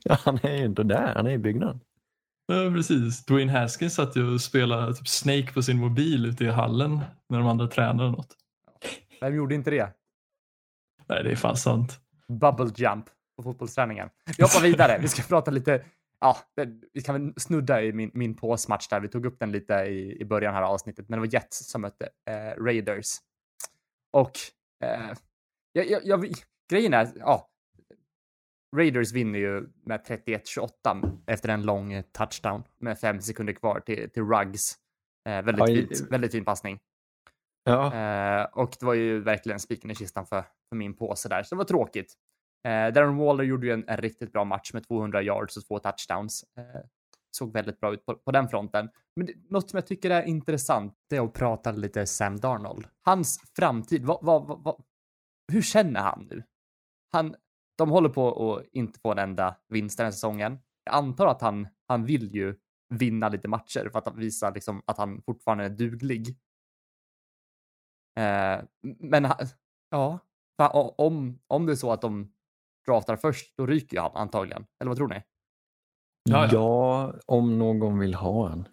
Ja, 0.03 0.17
han 0.23 0.39
är 0.43 0.57
ju 0.57 0.65
inte 0.65 0.83
där, 0.83 1.13
han 1.15 1.27
är 1.27 1.31
i 1.31 1.37
byggnaden. 1.37 1.79
Ja, 2.51 2.71
precis. 2.71 3.25
Dwayne 3.25 3.51
Haskins 3.51 3.95
satt 3.95 4.15
ju 4.15 4.33
och 4.33 4.41
spelade 4.41 4.93
typ 4.93 5.07
Snake 5.07 5.53
på 5.53 5.61
sin 5.61 5.77
mobil 5.77 6.25
ute 6.25 6.43
i 6.43 6.47
hallen 6.47 6.99
när 7.29 7.39
de 7.39 7.47
andra 7.47 7.67
tränade 7.67 8.11
något. 8.11 8.37
Vem 9.21 9.35
gjorde 9.35 9.55
inte 9.55 9.71
det? 9.71 9.93
Nej, 11.09 11.23
det 11.23 11.31
är 11.31 11.35
fan 11.35 11.57
sant. 11.57 11.99
Bubble 12.27 12.71
jump 12.75 13.05
på 13.37 13.43
fotbollsträningen. 13.43 14.09
Vi 14.37 14.43
hoppar 14.43 14.61
vidare. 14.61 14.97
Vi 15.01 15.07
ska 15.07 15.23
prata 15.23 15.51
lite. 15.51 15.85
Ja, 16.19 16.37
vi 16.93 17.01
kan 17.01 17.15
väl 17.15 17.33
snudda 17.37 17.83
i 17.83 17.93
min, 17.93 18.11
min 18.13 18.35
påsmatch 18.35 18.87
där. 18.87 18.99
Vi 18.99 19.07
tog 19.07 19.25
upp 19.25 19.39
den 19.39 19.51
lite 19.51 19.73
i, 19.73 20.21
i 20.21 20.25
början 20.25 20.53
här 20.53 20.61
av 20.61 20.71
avsnittet, 20.71 21.09
men 21.09 21.19
det 21.19 21.27
var 21.27 21.33
Jets 21.33 21.71
som 21.71 21.81
mötte 21.81 22.09
eh, 22.29 22.63
Raiders. 22.63 23.07
Och 24.13 24.31
eh, 24.83 25.13
jag, 25.73 25.89
jag, 25.89 26.05
jag, 26.05 26.33
grejen 26.69 26.93
är, 26.93 27.11
ja, 27.15 27.50
Raiders 28.75 29.11
vinner 29.11 29.39
ju 29.39 29.69
med 29.85 30.01
31-28 30.07 31.19
efter 31.27 31.49
en 31.49 31.63
lång 31.63 32.03
touchdown 32.11 32.63
med 32.77 32.99
fem 32.99 33.21
sekunder 33.21 33.53
kvar 33.53 33.79
till, 33.79 34.09
till 34.09 34.23
Ruggs. 34.23 34.77
Eh, 35.29 35.41
väldigt, 35.41 35.97
fint, 35.97 36.11
väldigt 36.11 36.31
fin 36.31 36.45
passning. 36.45 36.79
Ja, 37.63 37.93
Eh, 37.93 38.43
och 38.43 38.75
det 38.79 38.85
var 38.85 38.93
ju 38.93 39.19
verkligen 39.19 39.59
spiken 39.59 39.91
i 39.91 39.95
kistan 39.95 40.25
för, 40.25 40.41
för 40.41 40.75
min 40.75 40.93
påse 40.93 41.29
där, 41.29 41.43
så 41.43 41.55
det 41.55 41.57
var 41.57 41.65
tråkigt. 41.65 42.13
Eh, 42.67 42.93
Darren 42.93 43.17
Waller 43.17 43.43
gjorde 43.43 43.67
ju 43.67 43.73
en, 43.73 43.83
en 43.87 43.97
riktigt 43.97 44.33
bra 44.33 44.43
match 44.43 44.73
med 44.73 44.87
200 44.87 45.21
yards 45.21 45.57
och 45.57 45.65
två 45.65 45.79
touchdowns. 45.79 46.43
Eh, 46.57 46.81
såg 47.31 47.53
väldigt 47.53 47.79
bra 47.79 47.93
ut 47.93 48.05
på, 48.05 48.15
på 48.15 48.31
den 48.31 48.49
fronten. 48.49 48.89
Men 49.15 49.25
det, 49.25 49.33
något 49.49 49.69
som 49.69 49.77
jag 49.77 49.87
tycker 49.87 50.09
är 50.09 50.23
intressant 50.23 50.93
det 51.09 51.15
är 51.15 51.21
att 51.21 51.33
prata 51.33 51.71
lite 51.71 52.05
Sam 52.05 52.39
Darnold. 52.39 52.87
Hans 53.01 53.39
framtid, 53.55 54.05
vad, 54.05 54.19
vad, 54.21 54.63
vad, 54.63 54.83
hur 55.51 55.61
känner 55.61 55.99
han 55.99 56.27
nu? 56.29 56.43
Han, 57.11 57.35
de 57.81 57.89
håller 57.89 58.09
på 58.09 58.53
att 58.53 58.65
inte 58.71 58.99
få 58.99 59.11
en 59.11 59.17
enda 59.17 59.55
vinst 59.67 59.97
den 59.97 60.05
här 60.05 60.11
säsongen. 60.11 60.59
Jag 60.83 60.95
antar 60.95 61.27
att 61.27 61.41
han, 61.41 61.67
han 61.87 62.05
vill 62.05 62.35
ju 62.35 62.55
vinna 62.89 63.29
lite 63.29 63.47
matcher 63.47 63.89
för 63.91 63.99
att 63.99 64.15
visa 64.15 64.49
liksom, 64.49 64.81
att 64.85 64.97
han 64.97 65.21
fortfarande 65.21 65.63
är 65.65 65.69
duglig. 65.69 66.27
Eh, 68.19 68.61
men 68.99 69.27
ja, 69.89 70.19
om, 70.97 71.39
om 71.47 71.65
det 71.65 71.73
är 71.73 71.75
så 71.75 71.91
att 71.91 72.01
de 72.01 72.33
draftar 72.87 73.15
först, 73.15 73.57
då 73.57 73.65
ryker 73.65 73.97
ju 73.97 74.01
han 74.01 74.11
antagligen. 74.15 74.65
Eller 74.79 74.89
vad 74.89 74.97
tror 74.97 75.07
ni? 75.07 75.23
Ja, 76.29 76.43
ja, 76.45 76.49
ja. 76.51 77.13
om 77.25 77.59
någon 77.59 77.99
vill 77.99 78.13
ha 78.13 78.51
en. 78.51 78.67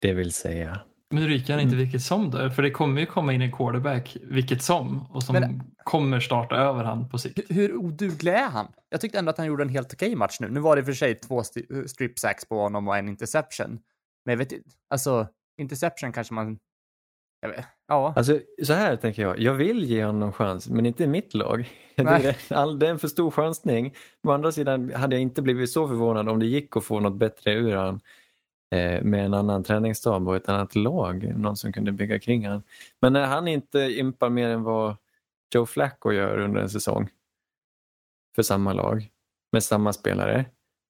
Det 0.00 0.14
vill 0.14 0.32
säga. 0.32 0.80
Men 1.10 1.26
ryker 1.26 1.52
han 1.52 1.62
inte 1.62 1.76
vilket 1.76 2.02
som 2.02 2.30
då? 2.30 2.50
För 2.50 2.62
det 2.62 2.70
kommer 2.70 3.00
ju 3.00 3.06
komma 3.06 3.32
in 3.32 3.42
en 3.42 3.52
quarterback 3.52 4.16
vilket 4.22 4.62
som 4.62 5.06
och 5.12 5.22
som 5.22 5.32
Men- 5.32 5.62
kommer 5.84 6.20
starta 6.20 6.56
över 6.56 6.84
han 6.84 7.08
på 7.08 7.18
sikt. 7.18 7.38
Hur, 7.48 7.54
hur 7.54 7.76
oduglig 7.76 8.32
är 8.32 8.48
han? 8.50 8.66
Jag 8.90 9.00
tyckte 9.00 9.18
ändå 9.18 9.30
att 9.30 9.38
han 9.38 9.46
gjorde 9.46 9.62
en 9.62 9.68
helt 9.68 9.92
okej 9.92 10.14
match 10.16 10.36
nu. 10.40 10.48
Nu 10.48 10.60
var 10.60 10.76
det 10.76 10.84
för 10.84 10.92
sig 10.92 11.14
två 11.14 11.40
sti- 11.42 11.86
strip 11.86 12.18
sacks 12.18 12.48
på 12.48 12.60
honom 12.60 12.88
och 12.88 12.96
en 12.96 13.08
interception. 13.08 13.70
Men 14.24 14.32
jag 14.32 14.36
vet 14.38 14.52
inte, 14.52 14.68
alltså 14.90 15.26
interception 15.58 16.12
kanske 16.12 16.34
man... 16.34 16.58
Jag 17.40 17.48
vet, 17.48 17.64
ja. 17.88 18.12
Alltså, 18.16 18.40
så 18.62 18.72
här 18.72 18.96
tänker 18.96 19.22
jag. 19.22 19.38
Jag 19.38 19.54
vill 19.54 19.84
ge 19.84 20.04
honom 20.04 20.32
chans, 20.32 20.68
men 20.68 20.86
inte 20.86 21.04
i 21.04 21.06
mitt 21.06 21.34
lag. 21.34 21.70
Det 21.96 22.02
Nej. 22.02 22.26
är, 22.26 22.56
all, 22.56 22.78
det 22.78 22.86
är 22.86 22.90
en 22.90 22.98
för 22.98 23.08
stor 23.08 23.30
chansning. 23.30 23.94
Å 24.26 24.30
andra 24.30 24.52
sidan 24.52 24.92
hade 24.94 25.16
jag 25.16 25.22
inte 25.22 25.42
blivit 25.42 25.70
så 25.70 25.88
förvånad 25.88 26.28
om 26.28 26.38
det 26.38 26.46
gick 26.46 26.76
att 26.76 26.84
få 26.84 27.00
något 27.00 27.14
bättre 27.18 27.52
ur 27.54 27.74
eh, 27.74 27.96
Eh, 28.70 29.02
med 29.02 29.24
en 29.24 29.34
annan 29.34 29.64
träningsstab 29.64 30.28
och 30.28 30.36
ett 30.36 30.48
annat 30.48 30.74
lag. 30.74 31.34
Någon 31.36 31.56
som 31.56 31.72
kunde 31.72 31.92
bygga 31.92 32.18
kring 32.18 32.46
han. 32.46 32.62
Men 33.00 33.12
när 33.12 33.26
han 33.26 33.48
inte 33.48 33.78
impar 33.78 34.30
mer 34.30 34.48
än 34.48 34.62
vad 34.62 34.96
Joe 35.54 35.66
Flacco 35.66 36.12
gör 36.12 36.38
under 36.38 36.60
en 36.60 36.70
säsong 36.70 37.08
för 38.34 38.42
samma 38.42 38.72
lag 38.72 39.08
med 39.52 39.64
samma 39.64 39.92
spelare, 39.92 40.44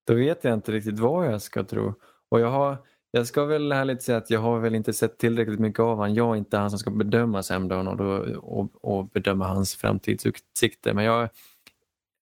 då 0.07 0.15
vet 0.15 0.45
jag 0.45 0.55
inte 0.55 0.73
riktigt 0.73 0.99
vad 0.99 1.27
jag 1.27 1.43
ska 1.43 1.65
tro. 1.65 1.95
Och 2.29 2.41
jag 2.41 2.51
har 2.51 2.77
jag 3.11 3.27
ska 3.27 3.45
väl 3.45 3.73
härligt 3.73 4.03
säga 4.03 4.19
att 4.19 4.31
jag 4.31 4.41
har 4.41 4.59
väl 4.59 4.75
inte 4.75 4.93
sett 4.93 5.19
tillräckligt 5.19 5.61
mycket 5.61 5.81
av 5.81 5.99
han. 5.99 6.15
Jag 6.15 6.35
är 6.35 6.37
inte 6.37 6.57
han 6.57 6.71
som 6.71 6.79
ska 6.79 6.91
bedöma 6.91 7.43
Sam 7.43 7.69
Donald 7.69 8.01
och, 8.01 8.27
och, 8.59 8.85
och 8.85 9.07
bedöma 9.07 9.47
hans 9.47 9.77
framtidsutsikter. 9.77 10.95
Men 10.95 11.05
jag 11.05 11.29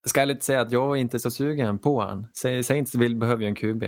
ska 0.07 0.21
ärligt 0.23 0.43
säga 0.43 0.61
att 0.61 0.73
jag 0.73 0.97
är 0.97 1.01
inte 1.01 1.19
så 1.19 1.31
sugen 1.31 1.79
på 1.79 2.01
han. 2.01 2.27
Säg, 2.35 2.63
säg 2.63 2.79
inte 2.79 2.91
så 2.91 2.99
vill 2.99 3.17
behöver 3.17 3.43
jag 3.43 3.49
en 3.49 3.55
QB. 3.55 3.85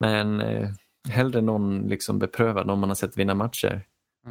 Men 0.00 0.40
eh, 0.40 0.68
hellre 1.08 1.40
någon 1.40 1.78
liksom 1.88 2.18
beprövad, 2.18 2.66
någon 2.66 2.78
man 2.80 2.90
har 2.90 2.94
sett 2.94 3.16
vinna 3.18 3.34
matcher 3.34 3.82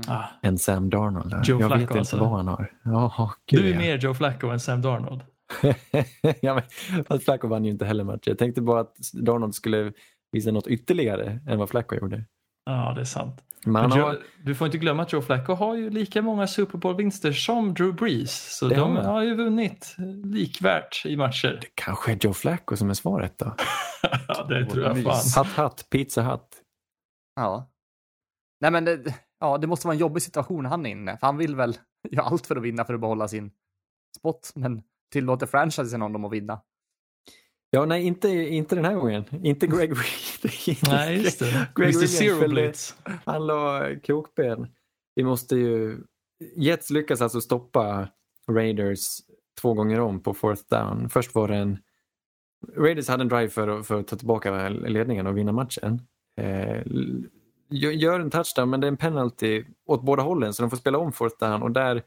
Ah, 0.07 0.23
än 0.41 0.57
Sam 0.57 0.89
Darnold. 0.89 1.34
Joe 1.45 1.59
jag 1.61 1.69
Flacco 1.69 1.80
vet 1.80 1.82
inte 1.82 1.99
alltså. 1.99 2.17
vad 2.17 2.30
han 2.30 2.47
har. 2.47 2.71
Jaha, 2.84 3.32
gud, 3.45 3.63
du 3.63 3.69
är 3.73 3.78
mer 3.78 3.97
Joe 3.97 4.13
Flacco 4.13 4.47
än 4.47 4.59
Sam 4.59 4.82
Darnold. 4.82 5.21
ja, 6.41 6.53
men, 6.53 6.63
fast 7.05 7.23
Flacco 7.26 7.47
vann 7.47 7.65
ju 7.65 7.71
inte 7.71 7.86
heller 7.86 8.03
matcher. 8.03 8.30
Jag 8.30 8.38
tänkte 8.38 8.61
bara 8.61 8.80
att 8.80 8.95
Darnold 9.13 9.55
skulle 9.55 9.91
visa 10.32 10.51
något 10.51 10.67
ytterligare 10.67 11.39
än 11.47 11.59
vad 11.59 11.69
Flacco 11.69 11.95
gjorde. 11.95 12.23
Ja, 12.65 12.93
det 12.95 13.01
är 13.01 13.05
sant. 13.05 13.41
Men 13.65 13.76
han 13.76 13.89
Men 13.89 13.99
har, 13.99 14.13
Joe, 14.13 14.19
du 14.43 14.55
får 14.55 14.65
inte 14.65 14.78
glömma 14.78 15.01
att 15.03 15.13
Joe 15.13 15.21
Flacco 15.21 15.53
har 15.53 15.76
ju 15.76 15.89
lika 15.89 16.21
många 16.21 16.47
Super 16.47 16.78
Bowl-vinster 16.78 17.32
som 17.32 17.73
Drew 17.73 17.95
Brees. 17.95 18.57
Så 18.57 18.67
Det 18.67 18.76
de 18.76 18.95
har 18.95 19.03
har 19.03 19.23
ju 19.23 19.36
vunnit 19.36 19.95
likvärt 20.23 21.05
i 21.05 21.17
matcher. 21.17 21.59
kanske 21.76 22.11
är 22.11 22.17
Joe 22.21 22.34
Flacco 22.34 22.76
som 22.78 22.89
är 22.89 22.93
svaret 22.93 23.34
då. 23.38 23.55
ja, 24.28 24.43
det 24.49 24.65
tror 24.65 24.84
jag 24.84 25.03
fan. 25.03 25.43
Hatt, 25.43 25.47
hatt, 25.53 25.88
pizza, 25.89 26.21
hatt. 26.21 26.47
Ja. 27.36 27.71
Nej 28.61 28.71
men 28.71 28.86
det, 28.86 29.15
ja, 29.39 29.57
det 29.57 29.67
måste 29.67 29.88
vara 29.88 29.93
en 29.95 29.99
jobbig 29.99 30.23
situation 30.23 30.65
han 30.65 30.86
är 30.86 30.89
inne. 30.89 31.17
För 31.17 31.27
han 31.27 31.38
vill 31.38 31.55
väl 31.55 31.77
göra 32.11 32.25
allt 32.25 32.47
för 32.47 32.55
att 32.55 32.63
vinna 32.63 32.86
för 32.86 32.93
att 32.93 33.01
behålla 33.01 33.27
sin 33.27 33.51
spot. 34.17 34.51
Men 34.55 34.83
tillåter 35.11 35.45
franchisen 35.45 36.01
honom 36.01 36.25
att 36.25 36.31
vinna. 36.31 36.61
Ja, 37.69 37.86
nej, 37.86 38.03
inte, 38.03 38.29
inte 38.29 38.75
den 38.75 38.86
här 38.86 38.95
gången. 38.95 39.25
Inte 39.43 39.67
Greg 39.67 39.91
Reed. 39.97 40.77
Nej, 40.88 41.23
just 41.23 41.39
det. 41.39 41.67
Greg 41.75 41.95
Mr. 41.95 42.07
Zero 42.07 42.47
Blitz. 42.49 42.95
Han 43.25 43.47
la 43.47 43.89
krokben. 44.03 44.67
Vi 45.15 45.23
måste 45.23 45.55
ju... 45.55 46.03
Jets 46.55 46.89
lyckas 46.89 47.21
alltså 47.21 47.41
stoppa 47.41 48.07
Raiders 48.51 49.21
två 49.61 49.73
gånger 49.73 49.99
om 49.99 50.23
på 50.23 50.33
fourth 50.33 50.63
down. 50.69 51.09
Först 51.09 51.36
var 51.36 51.47
det 51.47 51.55
en... 51.55 51.77
Raiders 52.77 53.07
hade 53.07 53.21
en 53.21 53.27
drive 53.27 53.49
för, 53.49 53.83
för 53.83 53.99
att 53.99 54.07
ta 54.07 54.15
tillbaka 54.15 54.69
ledningen 54.69 55.27
och 55.27 55.38
vinna 55.38 55.51
matchen. 55.51 56.01
Eh, 56.41 56.81
gör- 57.69 58.19
en 58.19 58.29
touchdown 58.29 58.69
men 58.69 58.79
det 58.81 58.88
är 58.88 58.91
en 58.91 58.97
penalty 58.97 59.63
åt 59.86 60.01
båda 60.03 60.23
hållen 60.23 60.53
så 60.53 60.63
de 60.63 60.69
får 60.69 60.77
spela 60.77 60.97
om 60.97 61.11
fourth 61.11 61.36
down 61.39 61.61
och 61.63 61.71
där, 61.71 62.03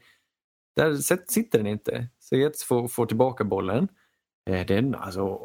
där 0.75 0.95
sitter 1.27 1.57
den 1.59 1.67
inte. 1.67 2.07
Så 2.19 2.35
Jets 2.35 2.63
får, 2.63 2.87
får 2.87 3.05
tillbaka 3.05 3.43
bollen. 3.43 3.87
Eh, 4.49 4.65
det, 4.65 4.75
är, 4.75 4.95
alltså, 4.95 5.39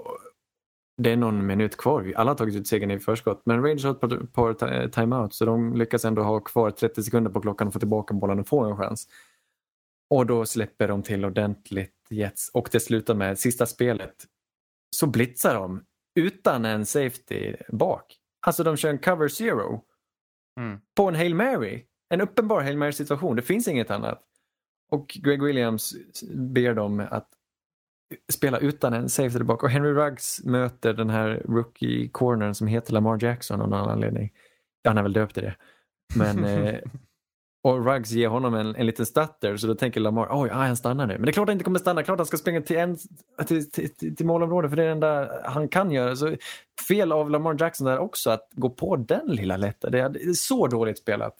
det 0.96 1.10
är 1.12 1.16
någon 1.16 1.46
minut 1.46 1.76
kvar. 1.76 2.12
Alla 2.16 2.30
har 2.30 2.36
tagit 2.36 2.54
ut 2.54 2.66
segern 2.66 2.90
i 2.90 2.98
förskott 2.98 3.42
men 3.44 3.62
Rangers 3.62 3.84
har 3.84 3.90
ett 3.90 4.00
par, 4.00 4.26
par 4.26 4.88
timeout 4.88 5.34
så 5.34 5.44
de 5.44 5.74
lyckas 5.76 6.04
ändå 6.04 6.22
ha 6.22 6.40
kvar 6.40 6.70
30 6.70 7.02
sekunder 7.02 7.30
på 7.30 7.40
klockan 7.40 7.66
och 7.66 7.72
få 7.72 7.78
tillbaka 7.78 8.14
bollen 8.14 8.38
och 8.40 8.48
få 8.48 8.64
en 8.64 8.76
chans. 8.76 9.08
Och 10.10 10.26
då 10.26 10.46
släpper 10.46 10.88
de 10.88 11.02
till 11.02 11.24
ordentligt 11.24 11.94
Jets 12.10 12.50
och 12.54 12.68
det 12.72 12.80
slutar 12.80 13.14
med 13.14 13.38
sista 13.38 13.66
spelet 13.66 14.14
så 14.96 15.06
blitzar 15.06 15.54
de 15.54 15.84
utan 16.14 16.64
en 16.64 16.86
safety 16.86 17.56
bak. 17.68 18.16
Alltså 18.46 18.64
de 18.64 18.76
kör 18.76 18.90
en 18.90 18.98
cover 18.98 19.28
zero 19.28 19.84
Mm. 20.60 20.80
på 20.96 21.08
en 21.08 21.14
Hail 21.14 21.34
Mary. 21.34 21.84
En 22.08 22.20
uppenbar 22.20 22.62
Hail 22.62 22.76
Mary 22.78 22.92
situation. 22.92 23.36
Det 23.36 23.42
finns 23.42 23.68
inget 23.68 23.90
annat. 23.90 24.22
Och 24.90 25.08
Greg 25.08 25.42
Williams 25.42 25.94
ber 26.34 26.74
dem 26.74 27.06
att 27.10 27.28
spela 28.32 28.58
utan 28.58 28.92
en 28.94 29.08
safety 29.08 29.44
bak. 29.44 29.62
Och 29.62 29.70
Henry 29.70 29.92
Ruggs 29.92 30.44
möter 30.44 30.92
den 30.92 31.10
här 31.10 31.42
rookie 31.48 32.08
cornern 32.08 32.54
som 32.54 32.66
heter 32.66 32.92
Lamar 32.92 33.18
Jackson 33.24 33.60
av 33.60 33.68
någon 33.68 33.90
anledning. 33.90 34.32
Han 34.84 34.98
är 34.98 35.02
väl 35.02 35.12
döpt 35.12 35.34
till 35.34 35.42
det. 35.42 35.56
Men, 36.16 36.44
eh, 36.44 36.80
och 37.64 37.86
Ruggs 37.86 38.10
ger 38.10 38.28
honom 38.28 38.54
en, 38.54 38.76
en 38.76 38.86
liten 38.86 39.06
stutter 39.06 39.56
så 39.56 39.66
då 39.66 39.74
tänker 39.74 40.00
Lamar, 40.00 40.28
oj, 40.30 40.50
ah, 40.52 40.54
han 40.54 40.76
stannar 40.76 41.06
nu. 41.06 41.14
Men 41.14 41.22
det 41.22 41.30
är 41.30 41.32
klart 41.32 41.48
han 41.48 41.52
inte 41.52 41.64
kommer 41.64 41.78
stanna, 41.78 42.02
klart 42.02 42.18
han 42.18 42.26
ska 42.26 42.36
springa 42.36 42.60
till, 42.60 42.76
en, 42.76 42.98
till, 43.46 43.70
till, 43.70 44.16
till, 44.16 44.26
målområdet 44.26 44.70
för 44.70 44.76
det 44.76 44.82
är 44.82 44.86
det 44.86 44.92
enda 44.92 45.30
han 45.44 45.68
kan 45.68 45.90
göra. 45.90 46.16
Så 46.16 46.36
fel 46.88 47.12
av 47.12 47.30
Lamar 47.30 47.56
Jackson 47.60 47.86
där 47.86 47.98
också 47.98 48.30
att 48.30 48.48
gå 48.52 48.70
på 48.70 48.96
den 48.96 49.26
lilla 49.26 49.56
lätta. 49.56 49.90
Det 49.90 50.00
är, 50.00 50.32
så 50.32 50.66
dåligt 50.66 50.98
spelat. 50.98 51.36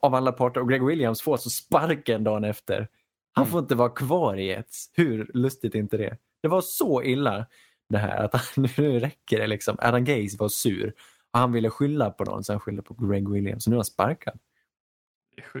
av 0.00 0.14
alla 0.14 0.32
parter 0.32 0.60
och 0.60 0.68
Greg 0.68 0.84
Williams 0.84 1.22
får 1.22 1.36
så 1.36 1.50
sparken 1.50 2.24
dagen 2.24 2.44
efter. 2.44 2.88
Han 3.32 3.46
får 3.46 3.60
inte 3.60 3.74
vara 3.74 3.90
kvar 3.90 4.36
i 4.36 4.46
Jets. 4.46 4.90
Hur 4.92 5.30
lustigt 5.34 5.74
är 5.74 5.78
inte 5.78 5.96
det? 5.96 6.16
Det 6.42 6.48
var 6.48 6.60
så 6.60 7.02
illa 7.02 7.46
det 7.88 7.98
här 7.98 8.24
att 8.24 8.32
han, 8.34 8.42
nu 8.78 8.98
räcker 8.98 9.38
det 9.38 9.46
liksom. 9.46 9.76
Adam 9.78 10.04
Gaze 10.04 10.36
var 10.38 10.48
sur 10.48 10.94
och 11.32 11.38
han 11.38 11.52
ville 11.52 11.70
skylla 11.70 12.10
på 12.10 12.24
någon 12.24 12.44
så 12.44 12.52
han 12.52 12.60
skyllde 12.60 12.82
på 12.82 12.94
Greg 12.94 13.28
Williams. 13.28 13.64
Så 13.64 13.70
nu 13.70 13.76
är 13.76 13.78
han 13.78 13.84
sparkad. 13.84 14.38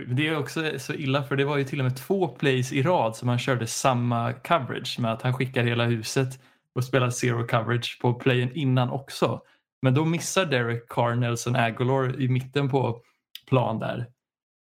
Det 0.06 0.28
är 0.28 0.38
också 0.38 0.78
så 0.78 0.94
illa 0.94 1.22
för 1.22 1.36
det 1.36 1.44
var 1.44 1.56
ju 1.56 1.64
till 1.64 1.80
och 1.80 1.84
med 1.84 1.96
två 1.96 2.28
plays 2.28 2.72
i 2.72 2.82
rad 2.82 3.16
som 3.16 3.28
han 3.28 3.38
körde 3.38 3.66
samma 3.66 4.32
coverage 4.32 4.96
med 5.00 5.12
att 5.12 5.22
han 5.22 5.34
skickar 5.34 5.64
hela 5.64 5.84
huset 5.84 6.28
och 6.74 6.84
spelar 6.84 7.10
zero 7.10 7.46
coverage 7.46 7.98
på 8.02 8.14
playen 8.14 8.50
innan 8.54 8.90
också. 8.90 9.40
Men 9.82 9.94
då 9.94 10.04
missar 10.04 10.46
Derek 10.46 10.88
Carr 10.88 11.14
Nelson 11.14 11.56
Aguilar 11.56 12.20
i 12.20 12.28
mitten 12.28 12.70
på 12.70 13.02
plan 13.48 13.78
där. 13.78 14.06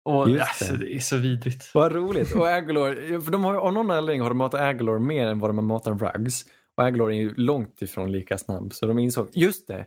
Och 0.04 0.22
alltså, 0.22 0.72
det. 0.72 0.78
det 0.78 0.94
är 0.94 0.98
så 0.98 1.16
vidrigt. 1.16 1.70
Vad 1.74 1.92
roligt. 1.92 2.34
Och 2.34 2.48
Aguilar, 2.48 3.20
för 3.20 3.32
de 3.32 3.44
har, 3.44 3.54
av 3.54 3.72
någon 3.72 3.90
anledning 3.90 4.22
har 4.22 4.28
de 4.30 4.38
matat 4.38 4.60
Aguilar 4.60 4.98
mer 4.98 5.26
än 5.26 5.38
vad 5.38 5.50
de 5.50 5.58
har 5.58 5.64
matat 5.64 6.02
Ruggs. 6.02 6.44
Och 6.76 6.84
Aguilar 6.84 7.10
är 7.10 7.14
ju 7.14 7.34
långt 7.34 7.82
ifrån 7.82 8.12
lika 8.12 8.38
snabb. 8.38 8.74
Så 8.74 8.86
de 8.86 8.98
insåg, 8.98 9.28
just 9.32 9.68
det, 9.68 9.86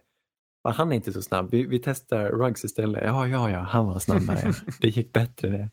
va, 0.63 0.71
han 0.71 0.91
är 0.91 0.95
inte 0.95 1.13
så 1.13 1.21
snabb. 1.21 1.51
Vi, 1.51 1.65
vi 1.65 1.79
testar 1.79 2.29
Ruggs 2.29 2.63
istället. 2.63 3.03
Ja, 3.05 3.27
ja, 3.27 3.49
ja, 3.49 3.59
han 3.59 3.85
var 3.85 3.99
snabbare. 3.99 4.53
det 4.81 4.87
gick 4.87 5.13
bättre 5.13 5.49
det. 5.49 5.69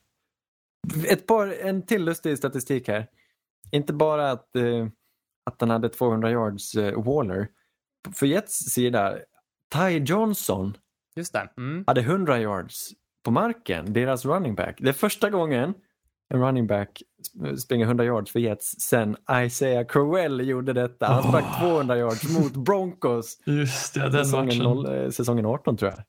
Ett 1.09 1.27
par, 1.27 1.55
en 1.61 1.87
till 1.87 2.05
lustig 2.05 2.39
statistik 2.39 2.89
här. 2.89 3.07
Inte 3.71 3.93
bara 3.93 4.31
att, 4.31 4.57
eh, 4.57 4.87
att 5.45 5.61
han 5.61 5.71
hade 5.71 5.89
200 5.89 6.31
yards 6.31 6.75
eh, 6.75 7.03
Waller. 7.05 7.49
För 8.15 8.27
Jets 8.27 8.55
sida, 8.55 9.19
Ty 9.75 9.99
Johnson 9.99 10.77
Just 11.17 11.33
det. 11.33 11.49
Mm. 11.57 11.85
hade 11.87 12.01
100 12.01 12.41
yards 12.41 12.91
på 13.25 13.31
marken, 13.31 13.93
deras 13.93 14.25
running 14.25 14.55
back. 14.55 14.79
Det 14.81 14.89
är 14.89 14.93
första 14.93 15.31
gången 15.31 15.75
en 16.35 16.41
running 16.41 16.67
back 16.67 17.03
sp- 17.29 17.57
springer 17.57 17.87
100 17.87 18.05
yards 18.05 18.33
för 18.33 18.39
Jets 18.41 18.81
sen 18.81 19.17
Isaiah 19.47 19.87
Crowell 19.87 20.49
gjorde 20.49 20.73
detta. 20.73 21.07
Han 21.07 21.23
sprang 21.23 21.61
200 21.61 21.97
yards 21.99 22.39
mot 22.39 22.53
Broncos 22.57 23.39
Just 23.45 23.95
det, 23.95 24.01
den 24.01 24.13
säsongen, 24.13 24.63
noll- 24.63 25.05
eh, 25.05 25.11
säsongen 25.11 25.47
18 25.47 25.77
tror 25.77 25.91
jag. 25.91 26.01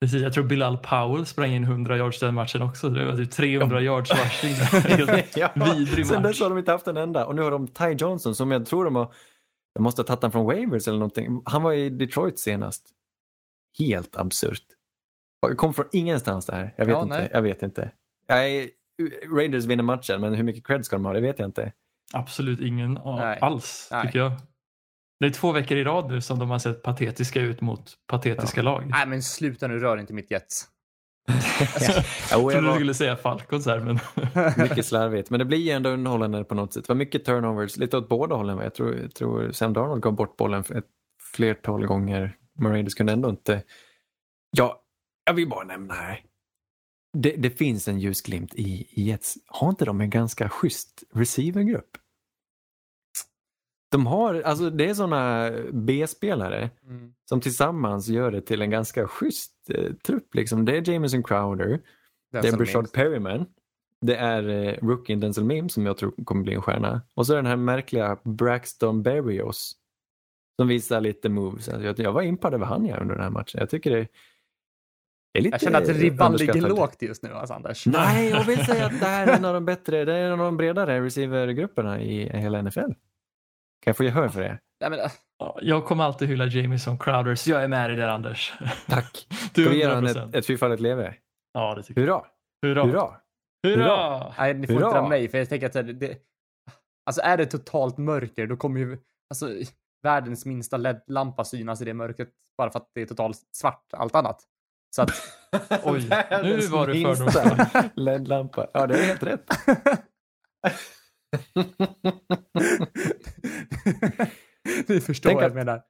Precis, 0.00 0.22
jag 0.22 0.32
tror 0.32 0.44
Bilal 0.44 0.78
Powell 0.78 1.26
sprang 1.26 1.50
in 1.52 1.64
100 1.64 1.96
yards 1.96 2.20
den 2.20 2.34
matchen 2.34 2.62
också. 2.62 2.88
Det 2.88 3.04
var 3.04 3.16
typ 3.16 3.30
300 3.30 3.80
yards 3.80 4.10
rushing. 4.10 4.54
Helt 4.80 5.36
Ja, 5.36 5.50
vidrig 5.76 6.06
Sen 6.06 6.22
match. 6.22 6.30
dess 6.32 6.40
har 6.40 6.48
de 6.48 6.58
inte 6.58 6.72
haft 6.72 6.86
en 6.86 6.96
enda 6.96 7.26
och 7.26 7.34
nu 7.34 7.42
har 7.42 7.50
de 7.50 7.66
Ty 7.68 7.84
Johnson 7.98 8.34
som 8.34 8.50
jag 8.50 8.66
tror 8.66 8.84
de 8.84 8.96
har 8.96 9.12
de 9.74 9.82
måste 9.82 10.02
ha 10.02 10.06
tagit 10.06 10.22
han 10.22 10.32
från 10.32 10.46
Waivers 10.46 10.88
eller 10.88 10.98
någonting. 10.98 11.42
Han 11.44 11.62
var 11.62 11.72
i 11.72 11.90
Detroit 11.90 12.38
senast. 12.38 12.88
Helt 13.78 14.16
absurt. 14.16 14.62
Kom 15.56 15.74
från 15.74 15.86
ingenstans 15.92 16.46
det 16.46 16.54
här. 16.54 16.74
Jag 16.76 16.84
vet 16.86 16.92
Ja, 16.92 17.02
inte. 17.02 17.16
nej. 17.18 17.30
Jag 17.32 17.42
vet 17.42 17.62
inte. 17.62 17.90
Jag 18.26 18.50
är, 18.50 18.68
Raiders 19.36 19.64
vinner 19.64 19.82
matchen 19.84 20.20
men 20.20 20.34
hur 20.34 20.44
mycket 20.44 20.66
cred 20.66 20.84
ska 20.84 20.96
de 20.96 21.04
ha? 21.04 21.12
Det 21.12 21.20
vet 21.20 21.38
jag 21.38 21.48
inte. 21.48 21.72
Absolut 22.12 22.60
ingen 22.60 22.98
Nej. 23.04 23.38
alls, 23.40 23.88
Nej. 23.92 24.06
tycker 24.06 24.18
jag. 24.18 24.32
Det 25.20 25.26
är 25.26 25.30
två 25.30 25.52
veckor 25.52 25.76
i 25.76 25.84
rad 25.84 26.10
nu 26.10 26.20
som 26.20 26.38
de 26.38 26.50
har 26.50 26.58
sett 26.58 26.82
patetiska 26.82 27.40
ut 27.40 27.60
mot 27.60 27.92
patetiska 28.06 28.62
lag. 28.62 28.86
Nej, 28.90 29.06
men 29.06 29.22
sluta 29.22 29.66
nu, 29.68 29.78
rör 29.78 29.96
inte 29.96 30.12
mitt 30.12 30.30
Jets. 30.30 30.68
Jo, 32.32 32.50
Jag 32.50 32.52
trodde 32.52 32.68
du 32.68 32.74
skulle 32.74 32.94
säga 32.94 33.16
Falcons 33.16 33.66
här, 33.66 33.80
men 33.80 33.98
mycket 34.68 34.86
slarvigt. 34.86 35.30
Men 35.30 35.38
det 35.38 35.44
blir 35.44 35.58
ju 35.58 35.70
ändå 35.70 35.90
underhållande 35.90 36.44
på 36.44 36.54
något 36.54 36.72
sätt. 36.72 36.84
Det 36.84 36.88
var 36.88 36.96
mycket 36.96 37.24
turnovers, 37.24 37.76
lite 37.76 37.96
åt 37.96 38.08
båda 38.08 38.34
hållen. 38.36 38.58
Jag 38.58 38.74
tror, 38.74 38.96
jag 38.96 39.14
tror 39.14 39.52
Sam 39.52 39.72
Darnold 39.72 40.02
gav 40.02 40.12
bort 40.12 40.36
bollen 40.36 40.60
ett 40.60 40.84
flertal 41.34 41.86
gånger. 41.86 42.36
Men 42.58 42.72
Raiders 42.72 42.94
kunde 42.94 43.12
ändå 43.12 43.28
inte... 43.28 43.62
Ja, 44.56 44.82
jag 45.24 45.34
vill 45.34 45.48
bara 45.48 45.64
nämna 45.64 45.94
här. 45.94 46.20
Det, 47.14 47.30
det 47.36 47.50
finns 47.50 47.88
en 47.88 48.00
ljusglimt 48.00 48.54
i, 48.54 48.86
i 48.90 49.02
Jets. 49.02 49.34
Har 49.46 49.68
inte 49.68 49.84
de 49.84 50.00
en 50.00 50.10
ganska 50.10 50.48
schysst 50.48 51.02
receivergrupp? 51.12 51.90
De 53.90 54.06
har, 54.06 54.34
alltså 54.42 54.70
det 54.70 54.88
är 54.90 54.94
sådana 54.94 55.50
B-spelare 55.72 56.70
Mm. 56.86 57.14
som 57.28 57.40
tillsammans 57.40 58.08
gör 58.08 58.30
det 58.30 58.40
till 58.40 58.62
en 58.62 58.70
ganska 58.70 59.08
schysst 59.08 59.52
eh, 59.70 59.92
trupp. 59.92 60.34
Liksom. 60.34 60.64
Det 60.64 60.76
är 60.76 60.90
Jameson 60.90 61.22
Crowder, 61.22 61.80
det 62.32 62.38
är 62.38 62.42
som 62.42 62.58
Brashard 62.58 62.82
minst. 62.82 62.94
Perryman. 62.94 63.46
Det 64.00 64.16
är 64.16 64.48
eh, 64.48 64.72
rookien 64.86 65.20
Denzel 65.20 65.44
Mims 65.44 65.72
som 65.74 65.86
jag 65.86 65.96
tror 65.96 66.24
kommer 66.24 66.42
bli 66.42 66.54
en 66.54 66.62
stjärna. 66.62 67.02
Och 67.14 67.26
så 67.26 67.32
är 67.32 67.36
den 67.36 67.46
här 67.46 67.56
märkliga 67.56 68.18
Braxton 68.24 69.02
Berrios 69.02 69.76
som 70.56 70.68
visar 70.68 71.00
lite 71.00 71.28
moves. 71.28 71.68
Alltså 71.68 71.86
jag, 71.86 71.98
jag 71.98 72.12
var 72.12 72.22
impad 72.22 72.54
över 72.54 72.66
han 72.66 72.86
jag 72.86 73.00
under 73.00 73.14
den 73.14 73.24
här 73.24 73.30
matchen. 73.30 73.60
Jag 73.60 73.70
tycker 73.70 73.90
det, 73.90 73.96
det 73.96 74.06
är 74.06 74.08
Jag 75.38 75.60
känner 75.60 75.82
att 75.82 75.88
ribban 75.88 76.36
ligger 76.36 76.60
lågt 76.60 77.02
just 77.02 77.22
nu, 77.22 77.32
alltså, 77.32 77.54
Anders. 77.54 77.86
Nej, 77.86 78.28
jag 78.30 78.44
vill 78.44 78.66
säga 78.66 78.86
att 78.86 79.00
det 79.00 79.06
här 79.06 79.26
är 79.26 79.36
en 79.36 79.44
av 79.44 79.54
de 79.54 79.64
bättre, 79.64 80.04
det 80.04 80.14
är 80.14 80.26
en 80.26 80.32
av 80.32 80.38
de 80.38 80.56
bredare 80.56 81.00
receivergrupperna 81.04 82.00
i 82.00 82.38
hela 82.38 82.62
NFL. 82.62 82.80
Kan 82.80 83.90
jag 83.90 83.96
få 83.96 84.04
gehör 84.04 84.28
för 84.28 84.40
det? 84.40 84.58
Nej, 84.80 84.90
men, 84.90 84.98
ja, 85.38 85.58
jag 85.62 85.84
kommer 85.84 86.04
alltid 86.04 86.28
hylla 86.28 86.46
Jamison 86.46 86.98
Crowder, 86.98 87.34
så 87.34 87.50
jag 87.50 87.64
är 87.64 87.68
med 87.68 87.90
dig 87.90 87.96
där 87.96 88.08
Anders. 88.08 88.54
Tack. 88.86 89.26
Du 89.54 89.62
Ska 89.62 89.70
vi 89.72 89.78
ge 89.78 89.86
honom 89.86 90.06
100%. 90.06 90.28
ett, 90.28 90.34
ett 90.34 90.46
fyrfaldigt 90.46 90.82
leve? 90.82 91.14
Ja, 91.52 91.74
det 91.74 91.82
tycker 91.82 92.06
jag. 92.06 92.26
Hurra! 92.62 92.82
Hurra! 92.82 93.20
Hurra! 93.62 93.86
Hurra! 93.86 94.34
nej, 94.38 94.54
ni 94.54 94.66
får 94.66 94.74
Hurra! 94.74 94.86
inte 94.86 94.98
dra 94.98 95.08
mig, 95.08 95.28
för 95.28 95.38
jag 95.38 95.48
tänker 95.48 95.66
att 95.66 96.00
det, 96.00 96.18
alltså 97.06 97.22
är 97.22 97.36
det 97.36 97.46
totalt 97.46 97.98
mörker, 97.98 98.46
då 98.46 98.56
kommer 98.56 98.80
ju 98.80 98.98
alltså, 99.30 99.48
världens 100.02 100.46
minsta 100.46 100.76
LED-lampa 100.76 101.44
synas 101.44 101.82
i 101.82 101.84
det 101.84 101.94
mörkret 101.94 102.28
bara 102.58 102.70
för 102.70 102.78
att 102.78 102.90
det 102.94 103.02
är 103.02 103.06
totalt 103.06 103.38
svart, 103.52 103.86
allt 103.92 104.14
annat. 104.14 104.42
Så 104.94 105.02
att, 105.02 105.10
Oj, 105.84 106.08
nu 106.42 106.60
var 106.60 106.86
du 106.86 107.02
fördomsfull. 107.02 107.90
LED-lampa. 108.04 108.70
Ja, 108.74 108.86
det 108.86 108.98
är 108.98 109.06
helt 109.06 109.22
rätt. 109.22 109.50
ni 114.88 115.00
förstår 115.00 115.30
Tänk 115.30 115.40
vad 115.40 115.50
jag 115.50 115.54
menar. 115.54 115.82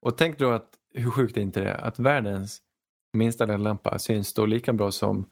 Och 0.00 0.18
tänk 0.18 0.38
då 0.38 0.50
att 0.50 0.70
hur 0.94 1.10
sjukt 1.10 1.36
är 1.36 1.40
inte 1.40 1.60
det 1.60 1.74
att 1.74 1.98
världens 1.98 2.62
minsta 3.12 3.46
LED-lampa 3.46 3.98
syns 3.98 4.34
då 4.34 4.46
lika 4.46 4.72
bra 4.72 4.90
som 4.90 5.30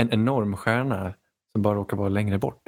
en 0.00 0.12
enorm 0.12 0.56
stjärna 0.56 1.14
som 1.52 1.62
bara 1.62 1.74
råkar 1.74 1.96
vara 1.96 2.08
längre 2.08 2.38
bort. 2.38 2.62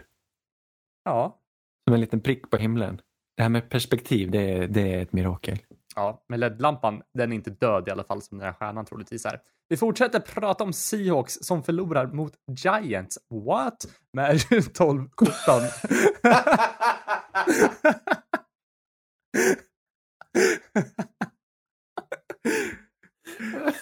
Ja, 1.05 1.41
Som 1.85 1.95
en 1.95 2.01
liten 2.01 2.21
prick 2.21 2.51
på 2.51 2.57
himlen. 2.57 3.01
Det 3.37 3.43
här 3.43 3.51
med 3.51 3.71
perspektiv, 3.71 4.31
det 4.31 4.53
är, 4.53 4.69
det 4.69 4.95
är 4.95 5.03
ett 5.03 5.13
mirakel. 5.13 5.59
Ja, 5.97 6.25
men 6.29 6.41
LED-lampan, 6.41 7.03
den 7.15 7.33
är 7.33 7.37
inte 7.37 7.51
död 7.51 7.89
i 7.89 7.91
alla 7.91 8.05
fall 8.05 8.23
som 8.23 8.39
den 8.39 8.47
här 8.47 8.53
stjärnan 8.53 8.85
troligtvis 8.85 9.27
är. 9.27 9.41
Vi 9.69 9.77
fortsätter 9.77 10.21
prata 10.21 10.65
om 10.65 10.73
Seahawks 10.73 11.39
som 11.41 11.63
förlorar 11.63 12.07
mot 12.07 12.33
Giants. 12.59 13.19
What? 13.31 13.87
Med 14.13 14.37
12-17. 14.37 15.09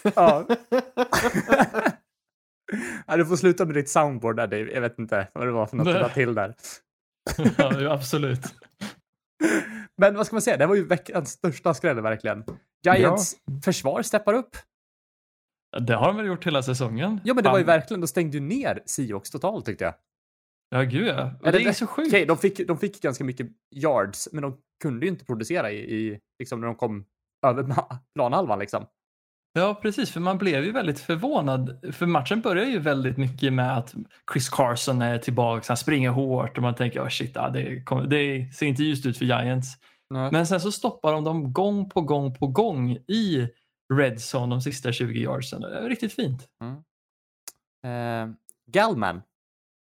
ja. 0.14 0.46
ja, 3.06 3.16
du 3.16 3.26
får 3.26 3.36
sluta 3.36 3.64
med 3.64 3.74
ditt 3.74 3.88
soundboard 3.88 4.36
där 4.36 4.46
Dave. 4.46 4.72
Jag 4.72 4.80
vet 4.80 4.98
inte 4.98 5.28
vad 5.32 5.46
det 5.46 5.52
var 5.52 5.66
för 5.66 5.76
något 5.76 5.86
du 5.86 5.92
la 5.92 6.08
till 6.08 6.34
där. 6.34 6.54
ja, 7.58 7.92
absolut. 7.92 8.54
Men 9.96 10.16
vad 10.16 10.26
ska 10.26 10.34
man 10.34 10.42
säga, 10.42 10.56
det 10.56 10.66
var 10.66 10.74
ju 10.74 10.84
veckans 10.86 11.30
största 11.30 11.74
skräll 11.74 12.00
verkligen. 12.00 12.44
Giants 12.86 13.36
försvar 13.64 14.02
steppar 14.02 14.34
upp. 14.34 14.56
Det 15.80 15.94
har 15.94 16.06
de 16.06 16.16
väl 16.16 16.26
gjort 16.26 16.46
hela 16.46 16.62
säsongen? 16.62 17.20
Ja, 17.24 17.34
men 17.34 17.44
det 17.44 17.50
var 17.50 17.58
ju 17.58 17.64
verkligen, 17.64 18.00
då 18.00 18.06
stängde 18.06 18.36
ju 18.36 18.42
ner 18.44 18.82
Seahawks 18.86 19.30
totalt 19.30 19.66
tyckte 19.66 19.84
jag. 19.84 19.94
Ja, 20.68 20.82
gud 20.82 21.06
ja. 21.06 21.32
Och 21.40 21.52
det 21.52 21.64
är 21.64 21.72
så 21.72 21.86
sjukt. 21.86 22.08
Okej, 22.08 22.26
de, 22.26 22.38
fick, 22.38 22.68
de 22.68 22.78
fick 22.78 23.02
ganska 23.02 23.24
mycket 23.24 23.46
yards, 23.74 24.28
men 24.32 24.42
de 24.42 24.56
kunde 24.82 25.06
ju 25.06 25.12
inte 25.12 25.24
producera 25.24 25.70
i, 25.70 25.76
i 25.76 26.20
liksom 26.38 26.60
när 26.60 26.66
de 26.66 26.76
kom 26.76 27.04
över 27.46 27.74
planhalvan 28.14 28.58
liksom. 28.58 28.86
Ja, 29.56 29.74
precis. 29.82 30.10
För 30.10 30.20
man 30.20 30.38
blev 30.38 30.64
ju 30.64 30.72
väldigt 30.72 31.00
förvånad. 31.00 31.92
För 31.92 32.06
matchen 32.06 32.40
börjar 32.40 32.64
ju 32.64 32.78
väldigt 32.78 33.16
mycket 33.16 33.52
med 33.52 33.78
att 33.78 33.94
Chris 34.32 34.48
Carson 34.48 35.02
är 35.02 35.18
tillbaka. 35.18 35.64
Han 35.68 35.76
springer 35.76 36.10
hårt 36.10 36.56
och 36.56 36.62
man 36.62 36.74
tänker 36.74 37.02
oh 37.02 37.08
shit, 37.08 37.34
det, 37.34 37.82
kom, 37.84 38.08
det 38.08 38.54
ser 38.54 38.66
inte 38.66 38.82
ljust 38.82 39.06
ut 39.06 39.18
för 39.18 39.24
Giants. 39.24 39.74
Men 40.30 40.46
sen 40.46 40.60
så 40.60 40.72
stoppar 40.72 41.12
de 41.12 41.24
dem 41.24 41.52
gång 41.52 41.88
på 41.90 42.00
gång 42.00 42.34
på 42.34 42.46
gång 42.46 42.90
i 42.92 43.48
red 43.94 44.18
zone 44.34 44.54
de 44.54 44.60
sista 44.60 44.92
20 44.92 45.20
yardsen. 45.20 45.60
Det 45.60 45.78
är 45.78 45.88
riktigt 45.88 46.12
fint. 46.14 46.48
Eh, 47.84 48.28
Gallman. 48.66 49.22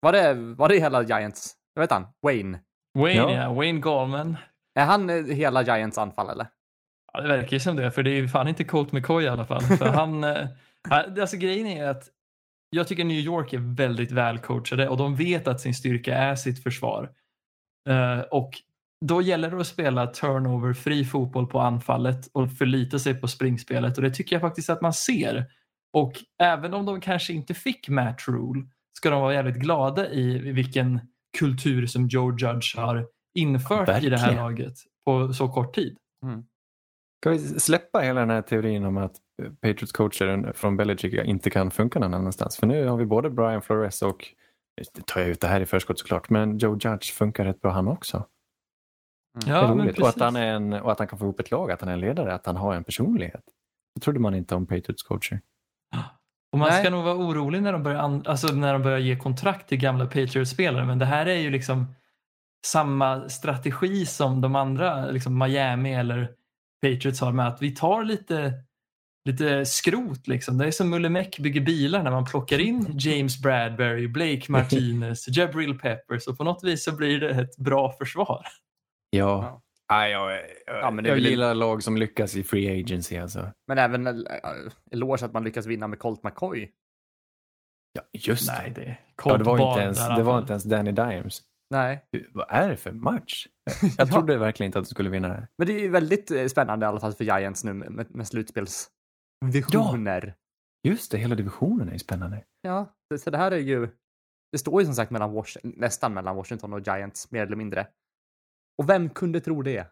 Var 0.01 0.13
det, 0.13 0.35
var 0.35 0.69
det 0.69 0.79
hela 0.79 1.03
Giants? 1.03 1.57
Jag 1.75 1.83
vet 1.83 1.91
han? 1.91 2.07
Wayne. 2.23 2.61
Wayne, 2.99 3.17
Ja. 3.21 3.33
ja. 3.33 3.53
Wayne 3.53 3.81
Gallman. 3.81 4.37
Är 4.75 4.85
han 4.85 5.11
eh, 5.11 5.25
hela 5.25 5.63
Giants 5.63 5.99
anfall 5.99 6.31
eller? 6.31 6.47
Ja, 7.13 7.21
det 7.21 7.29
verkar 7.29 7.53
ju 7.53 7.61
som 7.61 7.77
det, 7.77 7.91
för 7.91 8.03
det 8.03 8.11
är 8.11 8.15
ju 8.21 8.29
fan 8.29 8.49
inte 8.49 8.65
Colt 8.65 8.93
McCoy 8.93 9.25
i 9.25 9.29
alla 9.29 9.45
fall. 9.45 9.63
För 9.63 9.87
han, 9.93 10.25
eh, 10.25 10.47
han- 10.89 11.21
alltså 11.21 11.37
grejen 11.37 11.67
är 11.67 11.87
att 11.89 12.05
jag 12.71 12.89
tycker 12.89 13.05
New 13.05 13.19
York 13.19 13.53
är 13.53 13.75
väldigt 13.77 14.11
välcoachade 14.13 14.89
och 14.89 14.97
de 14.97 15.17
vet 15.17 15.49
att 15.49 15.61
sin 15.61 15.75
styrka 15.75 16.15
är 16.17 16.35
sitt 16.35 16.63
försvar. 16.63 17.11
Eh, 17.89 18.21
och 18.21 18.51
då 19.05 19.23
gäller 19.23 19.51
det 19.51 19.61
att 19.61 19.67
spela 19.67 20.07
turnover-fri 20.07 21.05
fotboll 21.05 21.47
på 21.47 21.61
anfallet 21.61 22.29
och 22.33 22.53
förlita 22.53 22.99
sig 22.99 23.15
på 23.15 23.29
springspelet 23.29 23.97
och 23.97 24.03
det 24.03 24.11
tycker 24.11 24.35
jag 24.37 24.41
faktiskt 24.41 24.71
att 24.71 24.81
man 24.81 24.93
ser. 24.93 25.47
Och 25.93 26.13
även 26.43 26.75
om 26.75 26.87
de 26.87 27.01
kanske 27.01 27.33
inte 27.33 27.55
fick 27.55 27.89
Matt 27.89 28.29
Rule 28.29 28.63
ska 28.99 29.11
de 29.11 29.21
vara 29.21 29.35
jävligt 29.35 29.57
glada 29.57 30.11
i 30.11 30.39
vilken 30.39 31.01
kultur 31.39 31.87
som 31.87 32.09
Joe 32.09 32.31
Judge 32.39 32.77
har 32.77 33.07
infört 33.39 33.89
i 33.89 34.09
det 34.09 34.17
här 34.19 34.27
Verkligen. 34.27 34.37
laget 34.37 34.75
på 35.07 35.33
så 35.33 35.49
kort 35.49 35.75
tid. 35.75 35.97
Ska 37.23 37.31
vi 37.31 37.39
släppa 37.39 38.01
hela 38.01 38.21
den 38.21 38.31
här 38.31 38.43
teorin 38.43 38.85
om 38.85 38.97
att 38.97 39.17
Patriots 39.61 39.93
coacher 39.93 40.53
från 40.55 40.77
Belichick 40.77 41.15
inte 41.15 41.51
kan 41.51 41.71
funka 41.71 41.99
någon 41.99 42.15
annanstans? 42.15 42.57
För 42.57 42.67
nu 42.67 42.87
har 42.87 42.97
vi 42.97 43.07
både 43.07 43.31
Brian 43.31 43.63
Flores 43.63 44.03
och, 44.03 44.29
nu 44.97 45.03
tar 45.07 45.21
jag 45.21 45.31
ut 45.31 45.41
det 45.41 45.47
här 45.47 45.61
i 45.61 45.67
förskott 45.67 45.99
såklart, 45.99 46.31
men 46.31 46.59
Joe 46.59 46.79
Judge 46.81 47.13
funkar 47.13 47.45
rätt 47.45 47.61
bra 47.61 47.73
han 47.73 47.89
också. 47.89 48.27
är 49.47 49.51
Ja, 49.51 49.75
men. 49.75 49.91
Och 49.91 50.09
att, 50.09 50.21
han 50.21 50.37
är 50.37 50.47
en, 50.47 50.73
och 50.73 50.93
att 50.93 50.99
han 50.99 51.09
kan 51.09 51.19
få 51.19 51.25
ihop 51.25 51.41
ett 51.41 51.51
lag, 51.51 51.71
att 51.71 51.81
han 51.81 51.89
är 51.89 51.93
en 51.93 52.01
ledare, 52.01 52.35
att 52.35 52.47
han 52.47 52.57
har 52.57 52.75
en 52.75 52.85
personlighet. 52.85 53.45
Det 53.95 54.01
trodde 54.01 54.21
man 54.21 54.35
inte 54.35 54.55
om 54.55 54.67
Patriots 54.67 55.03
coacher. 55.03 55.41
Och 56.53 56.59
man 56.59 56.69
Nej. 56.69 56.81
ska 56.83 56.91
nog 56.91 57.05
vara 57.05 57.17
orolig 57.17 57.63
när 57.63 57.73
de, 57.73 57.83
börjar 57.83 57.99
an- 57.99 58.25
alltså 58.27 58.55
när 58.55 58.73
de 58.73 58.83
börjar 58.83 58.99
ge 58.99 59.17
kontrakt 59.17 59.69
till 59.69 59.79
gamla 59.79 60.05
Patriots-spelare. 60.05 60.85
Men 60.85 60.99
det 60.99 61.07
här 61.07 61.27
är 61.27 61.39
ju 61.39 61.51
liksom 61.51 61.95
samma 62.67 63.29
strategi 63.29 64.07
som 64.07 64.41
de 64.41 64.57
andra, 64.57 65.07
liksom 65.07 65.39
Miami 65.39 65.95
eller 65.95 66.35
Patriots 66.83 67.21
har 67.21 67.33
med 67.33 67.47
att 67.49 67.63
vi 67.63 67.71
tar 67.75 68.05
lite, 68.05 68.53
lite 69.29 69.67
skrot. 69.67 70.29
Liksom. 70.29 70.59
Det 70.59 70.67
är 70.67 70.71
som 70.71 70.91
Mulle 70.91 71.09
Meck 71.09 71.39
bygger 71.39 71.61
bilar 71.61 72.03
när 72.03 72.11
man 72.11 72.25
plockar 72.25 72.59
in 72.59 72.99
James 72.99 73.43
Bradbury, 73.43 74.09
Blake 74.09 74.43
Martinez, 74.49 75.29
Jabril 75.29 75.79
Peppers 75.79 76.27
och 76.27 76.39
på 76.39 76.45
något 76.45 76.65
vis 76.65 76.85
så 76.85 76.97
blir 76.97 77.21
det 77.21 77.31
ett 77.31 77.57
bra 77.57 77.93
försvar. 77.93 78.47
Ja. 79.11 79.19
Ja. 79.19 79.63
Nej, 79.91 80.13
jag, 80.13 80.33
jag, 80.33 80.43
Ja, 80.67 80.91
men 80.91 81.05
det 81.05 81.09
är 81.09 81.11
jag 81.11 81.23
väl- 81.23 81.27
gillar 81.31 81.55
lag 81.55 81.83
som 81.83 81.97
lyckas 81.97 82.37
i 82.37 82.43
free 82.43 82.81
agency. 82.81 83.17
Alltså. 83.17 83.51
Men 83.67 83.79
även 83.79 84.07
äh, 84.07 84.15
eloge 84.91 85.25
att 85.25 85.33
man 85.33 85.45
lyckas 85.45 85.67
vinna 85.67 85.87
med 85.89 85.99
Colt 85.99 86.23
McCoy. 86.25 86.71
Ja, 87.93 88.03
just 88.13 88.49
Nej, 88.49 88.73
det. 88.75 88.81
det 88.81 88.97
Ja, 89.25 89.37
det, 89.37 89.45
var 89.45 89.71
inte 89.71 89.83
ens, 89.83 89.99
det 90.17 90.23
var 90.23 90.39
inte 90.39 90.53
ens 90.53 90.65
Danny 90.65 90.93
Dimes. 90.93 91.43
Nej, 91.73 92.05
Vad 92.33 92.47
är 92.49 92.69
det 92.69 92.77
för 92.77 92.93
match? 92.93 93.47
Jag 93.83 93.91
Ja. 94.09 94.13
trodde 94.13 94.39
verkligen 94.39 94.69
inte 94.69 94.79
att 94.79 94.85
de 94.85 94.91
skulle 94.91 95.11
vinna 95.11 95.29
det 95.29 95.35
här. 95.35 95.49
men 95.59 95.67
det 95.67 95.73
är 95.73 95.81
ju 95.81 95.89
väldigt 95.89 96.31
eh, 96.31 96.47
spännande 96.47 96.87
i 96.87 96.89
alla 96.89 97.01
fall 97.01 97.13
för 97.13 97.25
Giants 97.25 97.65
nu 97.65 97.73
med, 97.73 98.15
med 98.15 98.29
slutspelsvisioner. 98.29 100.35
Just 100.89 101.13
det, 101.13 101.19
hela 101.19 101.35
divisionen 101.35 101.89
är 101.89 101.93
ju 101.93 101.99
spännande. 101.99 102.45
Ja, 102.63 102.95
så, 103.13 103.19
så 103.19 103.31
det 103.31 103.39
här 103.39 103.51
är 103.51 103.59
ju, 103.59 103.89
det 104.53 104.59
står 104.59 104.81
ju 104.81 104.87
som 104.87 104.95
sagt 104.95 105.11
mellan 105.11 105.45
nästan 105.63 106.15
mellan 106.15 106.37
Washington 106.37 106.73
och 106.73 106.81
Giants 106.87 107.31
mer 107.31 107.47
eller 107.47 107.57
mindre. 107.57 107.87
Och 108.79 108.89
vem 108.89 109.11
kunde 109.11 109.41
tro 109.41 109.63
det? 109.63 109.87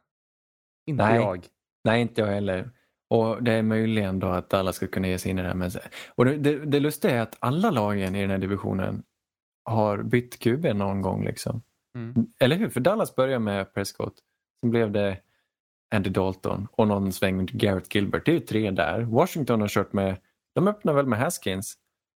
Inte 0.86 1.04
Nej. 1.04 1.16
jag. 1.16 1.46
Nej, 1.84 2.00
inte 2.02 2.20
jag 2.20 2.28
heller. 2.28 2.70
Och 3.10 3.42
det 3.42 3.52
är 3.52 3.62
möjligen 3.62 4.18
då 4.18 4.28
att 4.28 4.54
alla 4.54 4.72
ska 4.72 4.86
kunna 4.86 5.08
ge 5.08 5.18
sig 5.18 5.30
in 5.30 5.38
i 5.38 5.42
det 5.42 5.48
här. 5.48 5.54
Men... 5.54 5.70
Och 6.14 6.24
det, 6.24 6.36
det, 6.36 6.66
det 6.66 6.80
lustiga 6.80 7.16
är 7.16 7.20
att 7.20 7.36
alla 7.40 7.70
lagen 7.70 8.16
i 8.16 8.20
den 8.20 8.30
här 8.30 8.38
divisionen 8.38 9.02
har 9.64 10.02
bytt 10.02 10.38
QB 10.38 10.64
någon 10.64 11.02
gång. 11.02 11.24
Liksom. 11.24 11.62
Mm. 11.94 12.26
Eller 12.40 12.56
hur? 12.56 12.68
För 12.68 12.80
Dallas 12.80 13.14
började 13.14 13.38
med 13.38 13.74
Prescott. 13.74 14.14
Sen 14.60 14.70
blev 14.70 14.92
det 14.92 15.18
Andy 15.94 16.10
Dalton 16.10 16.68
och 16.72 16.88
någon 16.88 17.12
sväng 17.12 17.36
med 17.36 17.50
Garrett 17.60 17.94
Gilbert. 17.94 18.26
Det 18.26 18.30
är 18.30 18.34
ju 18.34 18.40
tre 18.40 18.70
där. 18.70 19.00
Washington 19.00 19.60
har 19.60 19.68
kört 19.68 19.92
med, 19.92 20.16
de 20.54 20.68
öppnade 20.68 20.96
väl 20.96 21.06
med 21.06 21.18
Haskins. 21.18 21.74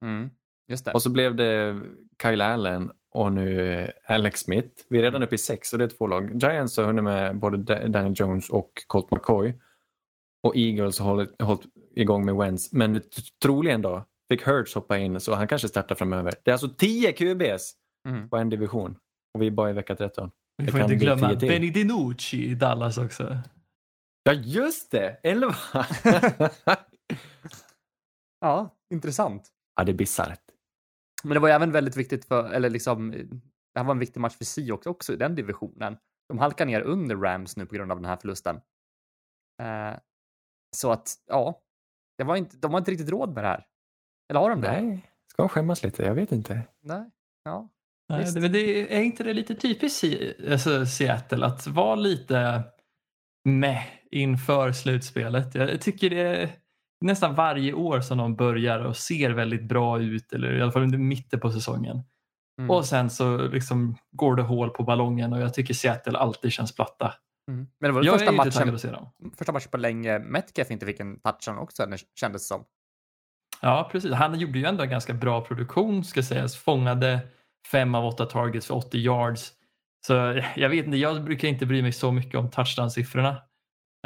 Mm. 0.05 0.30
Just 0.67 0.86
det. 0.86 0.91
Och 0.91 1.01
så 1.01 1.09
blev 1.09 1.36
det 1.36 1.82
Kyle 2.22 2.41
Allen 2.41 2.91
och 3.13 3.32
nu 3.34 3.88
Alex 4.05 4.39
Smith. 4.39 4.84
Vi 4.89 4.97
är 4.97 5.01
redan 5.01 5.24
uppe 5.24 5.36
i 5.36 5.38
sex 5.38 5.74
och 5.74 5.80
det 5.80 5.86
är 5.86 5.89
två 5.89 6.07
lag. 6.07 6.41
Giants 6.43 6.78
har 6.78 6.84
hunnit 6.84 7.03
med 7.03 7.36
både 7.39 7.57
Da- 7.57 7.88
Daniel 7.88 8.13
Jones 8.17 8.49
och 8.49 8.72
Colt 8.88 9.11
McCoy. 9.11 9.53
Och 10.43 10.55
Eagles 10.57 10.99
har 10.99 11.05
hållit, 11.09 11.41
hållit 11.41 11.65
igång 11.95 12.26
med 12.26 12.36
Wentz. 12.36 12.74
Men 12.74 13.01
troligen 13.43 13.82
då 13.82 14.05
fick 14.30 14.47
Hurts 14.47 14.76
hoppa 14.76 14.97
in 14.97 15.19
så 15.19 15.34
han 15.36 15.47
kanske 15.47 15.67
startar 15.67 15.95
framöver. 15.95 16.34
Det 16.43 16.51
är 16.51 16.53
alltså 16.53 16.69
10 16.69 17.11
QBs 17.13 17.74
Mm. 18.07 18.30
på 18.30 18.38
en 18.38 18.49
division. 18.49 18.95
Och 19.34 19.41
vi 19.41 19.47
är 19.47 19.51
bara 19.51 19.69
i 19.69 19.73
vecka 19.73 19.95
13. 19.95 20.32
Vi 20.57 20.71
får 20.71 20.82
inte 20.82 20.95
glömma 20.95 21.29
10 21.29 21.39
till. 21.39 21.49
Benny 21.49 21.71
DiNucci 21.71 22.45
i 22.45 22.55
Dallas 22.55 22.97
också. 22.97 23.38
Ja 24.23 24.34
just 24.34 24.91
det! 24.91 25.19
11! 25.23 25.55
Ja, 28.43 28.69
intressant. 28.93 29.51
ja 29.75 29.84
det 29.84 29.91
är 29.91 29.95
bisarrt. 29.95 30.41
Men 31.23 31.34
det 31.34 31.39
var 31.39 31.47
ju 31.47 31.53
även 31.53 31.71
väldigt 31.71 31.97
viktigt 31.97 32.25
för, 32.25 32.51
eller 32.51 32.69
liksom, 32.69 33.11
det 33.73 33.79
här 33.79 33.84
var 33.84 33.91
en 33.91 33.99
viktig 33.99 34.19
match 34.19 34.36
för 34.38 34.45
Seahawks 34.45 34.86
också 34.88 35.13
i 35.13 35.15
den 35.15 35.36
divisionen. 35.36 35.97
De 36.29 36.39
halkar 36.39 36.65
ner 36.65 36.82
under 36.82 37.15
Rams 37.15 37.57
nu 37.57 37.65
på 37.65 37.75
grund 37.75 37.91
av 37.91 37.97
den 37.97 38.05
här 38.05 38.17
förlusten. 38.17 38.55
Eh, 39.61 39.93
så 40.75 40.91
att, 40.91 41.09
ja, 41.27 41.61
det 42.17 42.23
var 42.23 42.36
inte, 42.36 42.57
de 42.57 42.71
har 42.71 42.77
inte 42.77 42.91
riktigt 42.91 43.09
råd 43.09 43.34
med 43.34 43.43
det 43.43 43.47
här. 43.47 43.67
Eller 44.29 44.39
har 44.39 44.49
de 44.49 44.61
det? 44.61 44.82
Nej, 44.82 45.11
ska 45.27 45.43
de 45.43 45.49
skämmas 45.49 45.84
lite? 45.84 46.03
Jag 46.03 46.15
vet 46.15 46.32
inte. 46.32 46.61
Nej. 46.79 47.11
Ja. 47.43 47.69
Nej, 48.12 48.34
det, 48.34 48.41
men 48.41 48.51
det, 48.51 48.95
är 48.95 49.01
inte 49.01 49.24
det 49.24 49.34
lite 49.34 49.55
typiskt 49.55 50.05
alltså 50.51 50.86
Seattle 50.86 51.45
att 51.45 51.68
vara 51.68 51.95
lite 51.95 52.64
med 53.45 53.84
inför 54.12 54.72
slutspelet? 54.72 55.55
Jag 55.55 55.82
tycker 55.82 56.09
det 56.09 56.22
är 56.22 56.49
nästan 57.01 57.36
varje 57.36 57.74
år 57.74 58.01
som 58.01 58.18
de 58.18 58.36
börjar 58.36 58.80
och 58.80 58.97
ser 58.97 59.32
väldigt 59.32 59.64
bra 59.64 60.01
ut 60.01 60.34
eller 60.34 60.57
i 60.57 60.62
alla 60.62 60.72
fall 60.72 60.84
under 60.84 60.97
mitten 60.97 61.39
på 61.39 61.51
säsongen. 61.51 62.03
Mm. 62.59 62.72
Och 62.72 62.86
sen 62.86 63.09
så 63.09 63.38
liksom 63.38 63.97
går 64.12 64.36
det 64.36 64.43
hål 64.43 64.70
på 64.70 64.84
ballongen 64.84 65.34
och 65.34 65.41
jag 65.41 65.53
tycker 65.53 65.74
Seattle 65.74 66.18
alltid 66.18 66.51
känns 66.51 66.76
platta. 66.76 67.14
Mm. 67.51 67.68
Men 67.80 67.89
det 67.89 67.91
var 67.91 68.03
Jag 68.03 68.20
första 68.20 68.32
matchen, 68.32 68.76
att 68.76 68.82
se 68.82 68.91
dem. 68.91 69.09
första 69.38 69.51
matchen 69.51 69.70
på 69.72 69.78
länge 69.78 70.20
Metcalf 70.20 70.72
inte 70.72 70.86
fick 70.86 70.99
en 70.99 71.20
touchdown 71.20 71.57
också, 71.57 71.86
det 71.86 71.97
kändes 72.16 72.47
som. 72.47 72.66
Ja, 73.62 73.89
precis. 73.91 74.12
Han 74.12 74.39
gjorde 74.39 74.59
ju 74.59 74.66
ändå 74.66 74.84
en 74.84 74.89
ganska 74.89 75.14
bra 75.14 75.45
produktion 75.45 76.03
ska 76.03 76.24
sägas. 76.24 76.55
Fångade 76.55 77.20
fem 77.72 77.95
av 77.95 78.05
åtta 78.05 78.26
targets 78.26 78.68
för 78.68 78.74
80 78.76 78.97
yards. 78.97 79.51
Så 80.07 80.41
jag 80.55 80.70
vet 80.70 80.86
inte, 80.86 80.97
jag 80.97 81.24
brukar 81.24 81.47
inte 81.47 81.66
bry 81.66 81.82
mig 81.82 81.91
så 81.91 82.12
mycket 82.12 82.36
om 82.36 82.49
touchdown-siffrorna. 82.49 83.36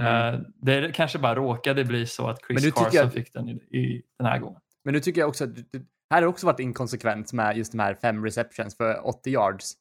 Mm. 0.01 0.34
Eh, 0.36 0.39
det 0.62 0.91
kanske 0.95 1.20
bara 1.20 1.36
råkade 1.36 1.84
bli 1.86 2.06
så 2.06 2.28
att 2.28 2.39
Chris 2.47 2.74
Carson 2.74 2.89
jag- 2.93 3.14
fick 3.14 3.34
den 3.34 3.49
i, 3.49 3.51
i 3.78 4.01
den 4.20 4.28
här 4.28 4.39
gången. 4.39 4.62
Men 4.84 4.93
nu 4.93 4.99
tycker 4.99 5.22
jag 5.22 5.28
också 5.30 5.43
att 5.43 5.56
det- 5.56 5.82
här 6.10 6.22
har 6.22 6.30
också 6.30 6.45
varit 6.45 6.60
inkonsekvent 6.60 7.34
med 7.34 7.58
just 7.58 7.72
de 7.72 7.80
här 7.80 7.93
fem 7.93 8.24
receptions 8.26 8.78
för 8.78 9.08
80 9.08 9.30
yards. 9.32 9.74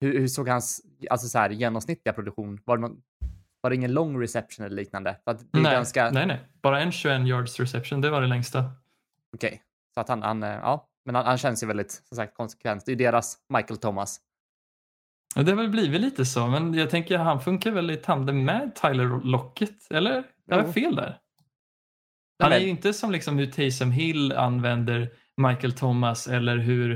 Hur, 0.00 0.18
hur 0.18 0.28
såg 0.28 0.48
hans 0.48 0.80
alltså 1.10 1.28
så 1.28 1.38
här, 1.38 1.50
genomsnittliga 1.50 2.12
produktion? 2.12 2.60
Var 2.64 2.76
det, 2.76 2.80
någon, 2.80 2.96
var 3.60 3.70
det 3.70 3.76
ingen 3.76 3.92
lång 3.92 4.20
reception 4.22 4.66
eller 4.66 4.76
liknande? 4.76 5.16
För 5.24 5.32
det 5.34 5.58
är 5.58 5.62
Nej, 5.62 5.72
ganska... 5.72 6.10
nej, 6.10 6.26
nej. 6.26 6.40
Bara 6.62 6.80
en 6.80 6.92
21 6.92 7.26
yards 7.26 7.60
reception, 7.60 8.00
det 8.00 8.10
var 8.10 8.20
det 8.20 8.26
längsta. 8.26 8.70
Okej. 9.36 9.62
Så 9.94 10.00
att 10.00 10.08
han, 10.08 10.22
han, 10.22 10.42
eh, 10.42 10.48
ja, 10.48 10.88
men 11.06 11.14
han, 11.14 11.26
han 11.26 11.38
känns 11.38 11.62
ju 11.62 11.66
väldigt, 11.66 11.90
som 11.90 12.16
sagt, 12.16 12.36
konsekvent. 12.36 12.86
Det 12.86 12.90
är 12.92 12.96
ju 12.96 13.04
deras 13.04 13.38
Michael 13.48 13.78
Thomas. 13.78 14.20
Ja, 15.34 15.42
Det 15.42 15.50
har 15.52 15.56
väl 15.56 15.70
blivit 15.70 16.00
lite 16.00 16.24
så, 16.26 16.46
men 16.46 16.74
jag 16.74 16.90
tänker 16.90 17.18
han 17.18 17.40
funkar 17.40 17.70
väl 17.70 17.90
i 17.90 17.96
tandem 17.96 18.44
med 18.44 18.74
Tyler 18.74 19.24
Lockett, 19.24 19.90
eller? 19.90 20.24
Jag 20.46 20.56
har 20.56 20.64
Jo. 20.66 20.72
fel 20.72 20.96
där. 20.96 21.18
Han 22.42 22.52
är 22.52 22.58
ju 22.58 22.68
inte 22.68 22.92
som 22.92 23.10
liksom 23.10 23.38
hur 23.38 23.46
Taysom 23.46 23.90
Hill 23.92 24.32
använder 24.32 25.10
Michael 25.36 25.72
Thomas 25.72 26.26
eller 26.28 26.56
hur, 26.56 26.92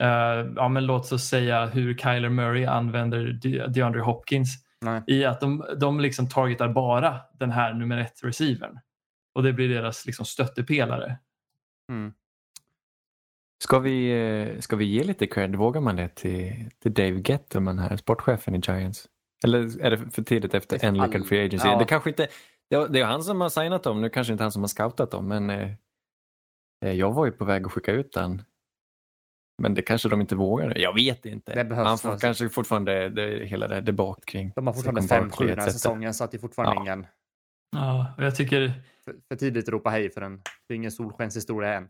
eh, 0.00 0.08
ja 0.56 0.68
men 0.68 0.86
låt 0.86 1.12
oss 1.12 1.24
säga 1.28 1.66
hur 1.66 1.94
Kyler 1.98 2.28
Murray 2.28 2.64
använder 2.64 3.32
De- 3.42 3.66
DeAndre 3.66 4.00
Hopkins. 4.00 4.64
Nej. 4.80 5.02
I 5.06 5.24
att 5.24 5.40
de, 5.40 5.64
de 5.80 6.00
liksom 6.00 6.28
targetar 6.28 6.68
bara 6.68 7.20
den 7.38 7.50
här 7.50 7.74
nummer 7.74 7.98
ett 7.98 8.24
receivern. 8.24 8.78
Och 9.34 9.42
det 9.42 9.52
blir 9.52 9.68
deras 9.68 10.06
liksom 10.06 10.24
stöttepelare. 10.24 11.18
Mm. 11.92 12.12
Ska 13.62 13.78
vi, 13.78 14.10
eh, 14.52 14.58
ska 14.60 14.76
vi 14.76 14.84
ge 14.84 15.02
lite 15.04 15.26
cred? 15.26 15.56
Vågar 15.56 15.80
man 15.80 15.96
det 15.96 16.08
till, 16.08 16.70
till 16.82 16.94
Dave 16.94 17.22
Gettleman 17.24 17.78
här, 17.78 17.96
sportchefen 17.96 18.54
i 18.54 18.60
Giants? 18.64 19.08
Eller 19.44 19.80
är 19.80 19.90
det 19.90 19.98
för 20.10 20.22
tidigt 20.22 20.54
efter 20.54 20.84
en 20.84 21.00
all- 21.00 21.06
lyckad 21.06 21.26
free 21.28 21.44
agency? 21.44 21.68
ja. 21.68 21.78
Det 21.78 21.84
kanske 21.84 22.10
inte, 22.10 22.28
det 22.70 22.76
är, 22.76 22.88
det 22.88 23.00
är 23.00 23.04
han 23.04 23.22
som 23.22 23.40
har 23.40 23.48
signat 23.48 23.82
dem, 23.82 24.00
nu 24.00 24.10
kanske 24.10 24.32
inte 24.32 24.44
han 24.44 24.52
som 24.52 24.62
har 24.62 24.68
scoutat 24.68 25.10
dem, 25.10 25.28
men 25.28 25.50
eh, 25.50 25.70
eh, 26.84 26.92
jag 26.92 27.12
var 27.12 27.26
ju 27.26 27.32
på 27.32 27.44
väg 27.44 27.66
att 27.66 27.72
skicka 27.72 27.92
ut 27.92 28.12
den. 28.12 28.42
Men 29.62 29.74
det 29.74 29.82
kanske 29.82 30.08
de 30.08 30.20
inte 30.20 30.36
vågar. 30.36 30.78
Jag 30.78 30.94
vet 30.94 31.26
inte. 31.26 31.54
Det 31.54 31.64
behövs 31.64 31.86
han 31.88 31.98
får 31.98 32.08
nog. 32.10 32.20
kanske 32.20 32.48
fortfarande 32.48 33.08
det, 33.08 33.46
hela 33.46 33.68
det 33.68 33.74
här 33.74 33.82
debatt 33.82 34.26
kring 34.26 34.52
De 34.56 34.66
har 34.66 34.74
fortfarande 34.74 35.02
second 35.02 35.24
5-7 35.26 35.30
Barkley 35.30 35.48
den 35.48 35.58
här 35.58 35.70
säsongen, 35.70 36.14
så 36.14 36.24
att 36.24 36.30
det 36.30 36.36
är 36.36 36.38
fortfarande 36.38 36.74
Ja. 36.76 36.82
ingen... 36.82 37.06
Ja, 37.76 38.14
jag 38.18 38.36
tycker 38.36 38.72
För, 39.04 39.14
för 39.28 39.36
tidigt 39.36 39.64
att 39.64 39.72
ropa 39.72 39.90
hej 39.90 40.10
för 40.10 40.20
en, 40.22 40.42
det 40.68 40.74
är 40.74 40.76
ingen 40.76 40.92
solskenshistoria 40.92 41.74
än. 41.74 41.88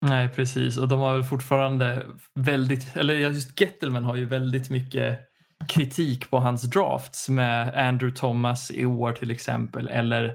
Nej, 0.00 0.28
precis. 0.28 0.76
Och 0.76 0.88
de 0.88 1.00
har 1.00 1.14
väl 1.14 1.24
fortfarande 1.24 2.06
väldigt, 2.34 2.96
eller 2.96 3.14
just 3.14 3.60
Gettelman 3.60 4.04
har 4.04 4.16
ju 4.16 4.24
väldigt 4.24 4.70
mycket 4.70 5.20
kritik 5.68 6.30
på 6.30 6.38
hans 6.38 6.62
drafts 6.62 7.28
med 7.28 7.88
Andrew 7.88 8.20
Thomas 8.20 8.70
i 8.70 8.86
år 8.86 9.12
till 9.12 9.30
exempel 9.30 9.88
eller 9.88 10.34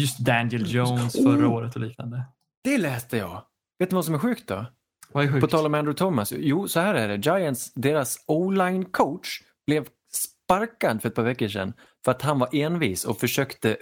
just 0.00 0.18
Daniel 0.18 0.74
Jones 0.74 1.12
förra 1.12 1.48
året 1.48 1.74
och 1.74 1.80
liknande. 1.80 2.24
Det 2.64 2.78
läste 2.78 3.16
jag. 3.16 3.42
Vet 3.78 3.90
du 3.90 3.96
vad 3.96 4.04
som 4.04 4.14
är 4.14 4.18
sjukt 4.18 4.48
då? 4.48 4.66
Vad 5.12 5.24
är 5.24 5.28
sjukt? 5.28 5.40
På 5.40 5.46
tal 5.46 5.66
om 5.66 5.74
Andrew 5.74 5.98
Thomas. 5.98 6.32
Jo, 6.36 6.68
så 6.68 6.80
här 6.80 6.94
är 6.94 7.08
det. 7.08 7.16
Giants, 7.16 7.74
deras 7.74 8.24
o-line 8.26 8.84
coach 8.84 9.40
blev 9.66 9.86
sparkad 10.12 11.02
för 11.02 11.08
ett 11.08 11.14
par 11.14 11.22
veckor 11.22 11.48
sedan 11.48 11.72
för 12.04 12.12
att 12.12 12.22
han 12.22 12.38
var 12.38 12.48
envis 12.52 13.04
och 13.04 13.20
försökte 13.20 13.76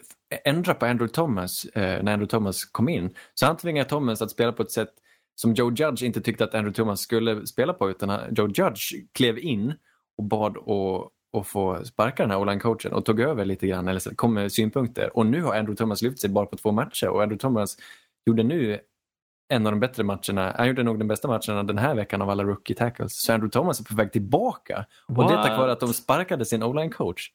ändra 0.44 0.74
på 0.74 0.86
Andrew 0.86 1.14
Thomas 1.14 1.64
eh, 1.64 2.02
när 2.02 2.12
Andrew 2.12 2.26
Thomas 2.26 2.64
kom 2.64 2.88
in. 2.88 3.14
Så 3.34 3.46
han 3.46 3.56
tvingade 3.56 3.88
Thomas 3.88 4.22
att 4.22 4.30
spela 4.30 4.52
på 4.52 4.62
ett 4.62 4.70
sätt 4.70 4.90
som 5.40 5.54
Joe 5.54 5.70
Judge 5.70 6.02
inte 6.02 6.20
tyckte 6.20 6.44
att 6.44 6.54
Andrew 6.54 6.74
Thomas 6.74 7.00
skulle 7.00 7.46
spela 7.46 7.72
på 7.72 7.90
utan 7.90 8.20
Joe 8.30 8.48
Judge 8.48 8.94
klev 9.12 9.38
in 9.38 9.74
och 10.18 10.24
bad 10.24 10.56
att 10.56 11.12
och 11.32 11.46
få 11.46 11.84
sparka 11.84 12.22
den 12.22 12.30
här 12.30 12.38
online-coachen 12.38 12.92
och 12.92 13.04
tog 13.04 13.20
över 13.20 13.44
lite 13.44 13.66
grann 13.66 13.88
eller 13.88 14.14
kom 14.14 14.34
med 14.34 14.52
synpunkter. 14.52 15.16
Och 15.16 15.26
nu 15.26 15.42
har 15.42 15.54
Andrew 15.54 15.76
Thomas 15.76 16.02
lyft 16.02 16.20
sig 16.20 16.30
bara 16.30 16.46
på 16.46 16.56
två 16.56 16.72
matcher 16.72 17.08
och 17.08 17.22
Andrew 17.22 17.40
Thomas 17.40 17.76
gjorde 18.26 18.42
nu 18.42 18.78
en 19.48 19.66
av 19.66 19.72
de 19.72 19.80
bättre 19.80 20.04
matcherna. 20.04 20.54
Han 20.56 20.68
gjorde 20.68 20.82
nog 20.82 20.98
den 20.98 21.08
bästa 21.08 21.28
matchen 21.28 21.66
den 21.66 21.78
här 21.78 21.94
veckan 21.94 22.22
av 22.22 22.30
alla 22.30 22.44
rookie 22.44 22.76
tackles. 22.76 23.22
Så 23.22 23.32
Andrew 23.32 23.50
Thomas 23.50 23.80
är 23.80 23.84
på 23.84 23.94
väg 23.94 24.12
tillbaka. 24.12 24.86
What? 25.08 25.18
Och 25.18 25.30
det 25.30 25.38
är 25.38 25.42
tack 25.42 25.58
vare 25.58 25.72
att 25.72 25.80
de 25.80 25.92
sparkade 25.92 26.44
sin 26.44 26.62
online-coach. 26.62 27.30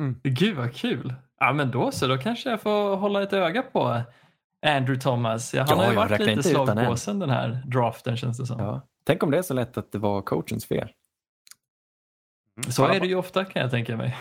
Mm. 0.00 0.20
Gud 0.22 0.56
vad 0.56 0.74
kul. 0.74 1.14
Ja 1.38 1.52
men 1.52 1.70
då 1.70 1.92
så, 1.92 2.06
då 2.06 2.18
kanske 2.18 2.50
jag 2.50 2.60
får 2.60 2.96
hålla 2.96 3.22
ett 3.22 3.32
öga 3.32 3.62
på 3.62 4.02
Andrew 4.66 5.00
Thomas. 5.00 5.54
Ja, 5.54 5.64
han 5.68 5.78
ja, 5.78 5.84
har 5.84 5.90
ju 5.90 5.96
varit 5.96 6.20
lite 6.20 6.42
slagpåsen 6.42 7.18
den 7.18 7.30
här 7.30 7.62
draften 7.66 8.16
känns 8.16 8.38
det 8.38 8.46
som. 8.46 8.60
Ja. 8.60 8.82
Tänk 9.04 9.22
om 9.22 9.30
det 9.30 9.38
är 9.38 9.42
så 9.42 9.54
lätt 9.54 9.78
att 9.78 9.92
det 9.92 9.98
var 9.98 10.22
coachens 10.22 10.66
fel. 10.66 10.88
Mm. 12.56 12.72
Så 12.72 12.86
är 12.86 13.00
det 13.00 13.06
ju 13.06 13.14
ofta 13.14 13.44
kan 13.44 13.62
jag 13.62 13.70
tänka 13.70 13.96
mig. 13.96 14.16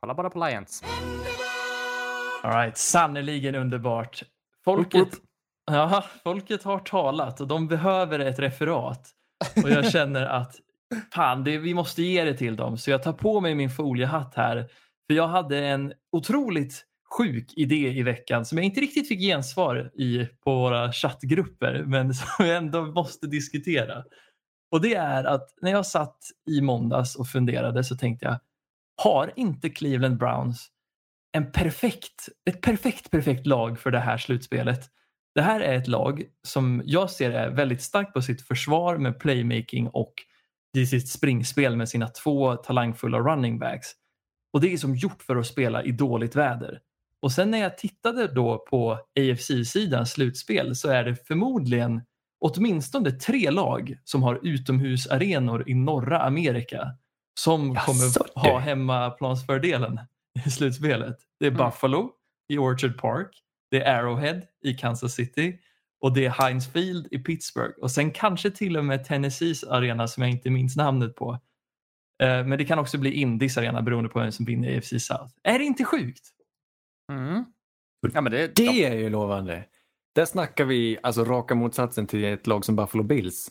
Kolla 0.00 0.14
bara 0.14 0.30
på 0.30 0.46
Lions. 0.46 0.84
All 2.42 2.52
right, 2.52 2.78
sannerligen 2.78 3.54
underbart. 3.54 4.22
Folket, 4.64 5.02
upp, 5.02 5.12
upp. 5.12 5.20
Ja, 5.66 6.04
folket 6.22 6.62
har 6.62 6.78
talat 6.78 7.40
och 7.40 7.48
de 7.48 7.68
behöver 7.68 8.18
ett 8.18 8.38
referat. 8.38 9.10
Och 9.62 9.70
jag 9.70 9.90
känner 9.92 10.26
att 10.26 10.56
fan, 11.12 11.44
det, 11.44 11.58
vi 11.58 11.74
måste 11.74 12.02
ge 12.02 12.24
det 12.24 12.34
till 12.34 12.56
dem. 12.56 12.78
Så 12.78 12.90
jag 12.90 13.02
tar 13.02 13.12
på 13.12 13.40
mig 13.40 13.54
min 13.54 13.70
foliehatt 13.70 14.34
här. 14.34 14.68
För 15.06 15.14
jag 15.14 15.28
hade 15.28 15.58
en 15.66 15.92
otroligt 16.12 16.84
sjuk 17.18 17.52
idé 17.56 17.92
i 17.98 18.02
veckan 18.02 18.44
som 18.44 18.58
jag 18.58 18.64
inte 18.64 18.80
riktigt 18.80 19.08
fick 19.08 19.20
gensvar 19.20 19.90
i 19.94 20.26
på 20.44 20.54
våra 20.54 20.92
chattgrupper 20.92 21.84
men 21.86 22.14
som 22.14 22.46
jag 22.46 22.56
ändå 22.56 22.82
måste 22.82 23.26
diskutera. 23.26 24.04
Och 24.70 24.80
det 24.80 24.94
är 24.94 25.24
att 25.24 25.48
när 25.62 25.70
jag 25.70 25.86
satt 25.86 26.18
i 26.50 26.60
måndags 26.60 27.16
och 27.16 27.28
funderade 27.28 27.84
så 27.84 27.96
tänkte 27.96 28.26
jag, 28.26 28.38
har 29.02 29.32
inte 29.36 29.70
Cleveland 29.70 30.18
Browns 30.18 30.68
en 31.32 31.52
perfekt, 31.52 32.28
ett 32.50 32.60
perfekt, 32.60 33.10
perfekt 33.10 33.46
lag 33.46 33.78
för 33.78 33.90
det 33.90 34.00
här 34.00 34.18
slutspelet? 34.18 34.80
Det 35.34 35.42
här 35.42 35.60
är 35.60 35.74
ett 35.74 35.88
lag 35.88 36.24
som 36.46 36.82
jag 36.84 37.10
ser 37.10 37.30
är 37.30 37.50
väldigt 37.50 37.82
starkt 37.82 38.12
på 38.12 38.22
sitt 38.22 38.42
försvar 38.42 38.98
med 38.98 39.20
playmaking 39.20 39.88
och 39.88 40.14
i 40.76 40.86
sitt 40.86 41.08
springspel 41.08 41.76
med 41.76 41.88
sina 41.88 42.08
två 42.08 42.56
talangfulla 42.56 43.18
running 43.18 43.58
backs. 43.58 43.88
Och 44.52 44.60
det 44.60 44.72
är 44.72 44.76
som 44.76 44.94
gjort 44.94 45.22
för 45.22 45.36
att 45.36 45.46
spela 45.46 45.82
i 45.82 45.92
dåligt 45.92 46.36
väder. 46.36 46.80
Och 47.22 47.32
sen 47.32 47.50
när 47.50 47.58
jag 47.58 47.78
tittade 47.78 48.26
då 48.26 48.58
på 48.58 48.98
AFC-sidans 49.20 50.12
slutspel 50.12 50.76
så 50.76 50.88
är 50.88 51.04
det 51.04 51.26
förmodligen 51.26 52.02
åtminstone 52.40 53.10
tre 53.10 53.50
lag 53.50 53.96
som 54.04 54.22
har 54.22 54.40
utomhusarenor 54.42 55.68
i 55.68 55.74
norra 55.74 56.22
Amerika 56.22 56.88
som 57.40 57.74
Jaså, 57.74 57.86
kommer 57.86 58.50
ha 58.50 58.58
hemmaplansfördelen 58.58 60.00
i 60.46 60.50
slutspelet. 60.50 61.16
Det 61.40 61.46
är 61.46 61.50
mm. 61.50 61.64
Buffalo 61.64 62.10
i 62.48 62.58
Orchard 62.58 62.98
Park, 62.98 63.42
det 63.70 63.82
är 63.82 63.98
Arrowhead 63.98 64.40
i 64.64 64.74
Kansas 64.74 65.14
City 65.14 65.58
och 66.00 66.14
det 66.14 66.26
är 66.26 66.30
Heinz 66.30 66.72
Field 66.72 67.08
i 67.10 67.18
Pittsburgh 67.18 67.78
och 67.82 67.90
sen 67.90 68.10
kanske 68.10 68.50
till 68.50 68.76
och 68.76 68.84
med 68.84 69.04
Tennessees 69.04 69.64
arena 69.64 70.08
som 70.08 70.22
jag 70.22 70.30
inte 70.30 70.50
minns 70.50 70.76
namnet 70.76 71.16
på. 71.16 71.32
Eh, 72.22 72.44
men 72.44 72.58
det 72.58 72.64
kan 72.64 72.78
också 72.78 72.98
bli 72.98 73.12
Indis 73.12 73.58
arena 73.58 73.82
beroende 73.82 74.08
på 74.10 74.18
vem 74.20 74.32
som 74.32 74.44
vinner 74.44 74.78
AFC 74.78 74.88
South. 74.88 75.34
Är 75.42 75.58
det 75.58 75.64
inte 75.64 75.84
sjukt? 75.84 76.32
Mm. 77.18 77.44
Ja, 78.14 78.20
men 78.20 78.32
det, 78.32 78.56
det 78.56 78.84
är 78.84 78.94
ju 78.94 79.10
lovande. 79.10 79.64
Där 80.14 80.24
snackar 80.24 80.64
vi 80.64 80.98
alltså 81.02 81.24
raka 81.24 81.54
motsatsen 81.54 82.06
till 82.06 82.24
ett 82.24 82.46
lag 82.46 82.64
som 82.64 82.76
Buffalo 82.76 83.02
Bills. 83.02 83.48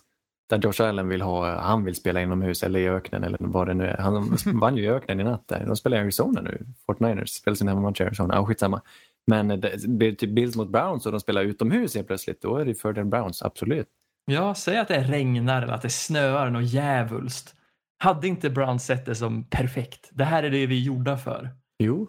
Där 0.49 0.57
Josh 0.57 0.81
Allen 0.81 1.07
vill 1.07 1.21
ha, 1.21 1.59
han 1.61 1.83
vill 1.83 1.95
spela 1.95 2.21
inomhus 2.21 2.63
eller 2.63 2.79
i 2.79 2.89
öknen 2.89 3.23
eller 3.23 3.37
vad 3.41 3.67
det 3.67 3.73
nu 3.73 3.85
är. 3.85 3.97
Han 3.97 4.37
vann 4.59 4.77
ju 4.77 4.83
i 4.83 4.89
öknen 4.89 5.19
i 5.19 5.23
natt 5.23 5.47
där. 5.47 5.65
De 5.65 5.75
spelar 5.75 5.97
i 5.97 5.99
Arizona 5.99 6.41
nu, 6.41 6.65
Fortniners, 6.85 7.29
spelar 7.29 7.55
sin 7.55 7.67
hemmamatch 7.67 8.01
i 8.01 8.03
Arizona. 8.03 8.35
Ja, 8.35 8.45
skitsamma. 8.45 8.81
Men 9.27 9.61
typ 9.97 10.29
Bills 10.29 10.55
mot 10.55 10.69
Browns 10.69 11.05
och 11.05 11.11
de 11.11 11.21
spelar 11.21 11.41
utomhus 11.41 11.95
helt 11.95 12.07
plötsligt. 12.07 12.41
Då 12.41 12.57
är 12.57 12.65
det 12.65 12.75
fördel 12.75 13.05
Browns, 13.05 13.41
absolut. 13.41 13.87
Ja, 14.25 14.55
säg 14.55 14.77
att 14.77 14.87
det 14.87 15.03
regnar 15.03 15.61
eller 15.61 15.73
att 15.73 15.81
det 15.81 15.89
snöar 15.89 16.49
något 16.49 16.63
djävulskt. 16.63 17.55
Hade 17.97 18.27
inte 18.27 18.49
Browns 18.49 18.85
sett 18.85 19.05
det 19.05 19.15
som 19.15 19.43
perfekt? 19.43 20.09
Det 20.11 20.23
här 20.23 20.43
är 20.43 20.49
det 20.49 20.65
vi 20.65 20.77
är 20.77 20.81
gjorda 20.81 21.17
för. 21.17 21.49
Jo. 21.79 22.07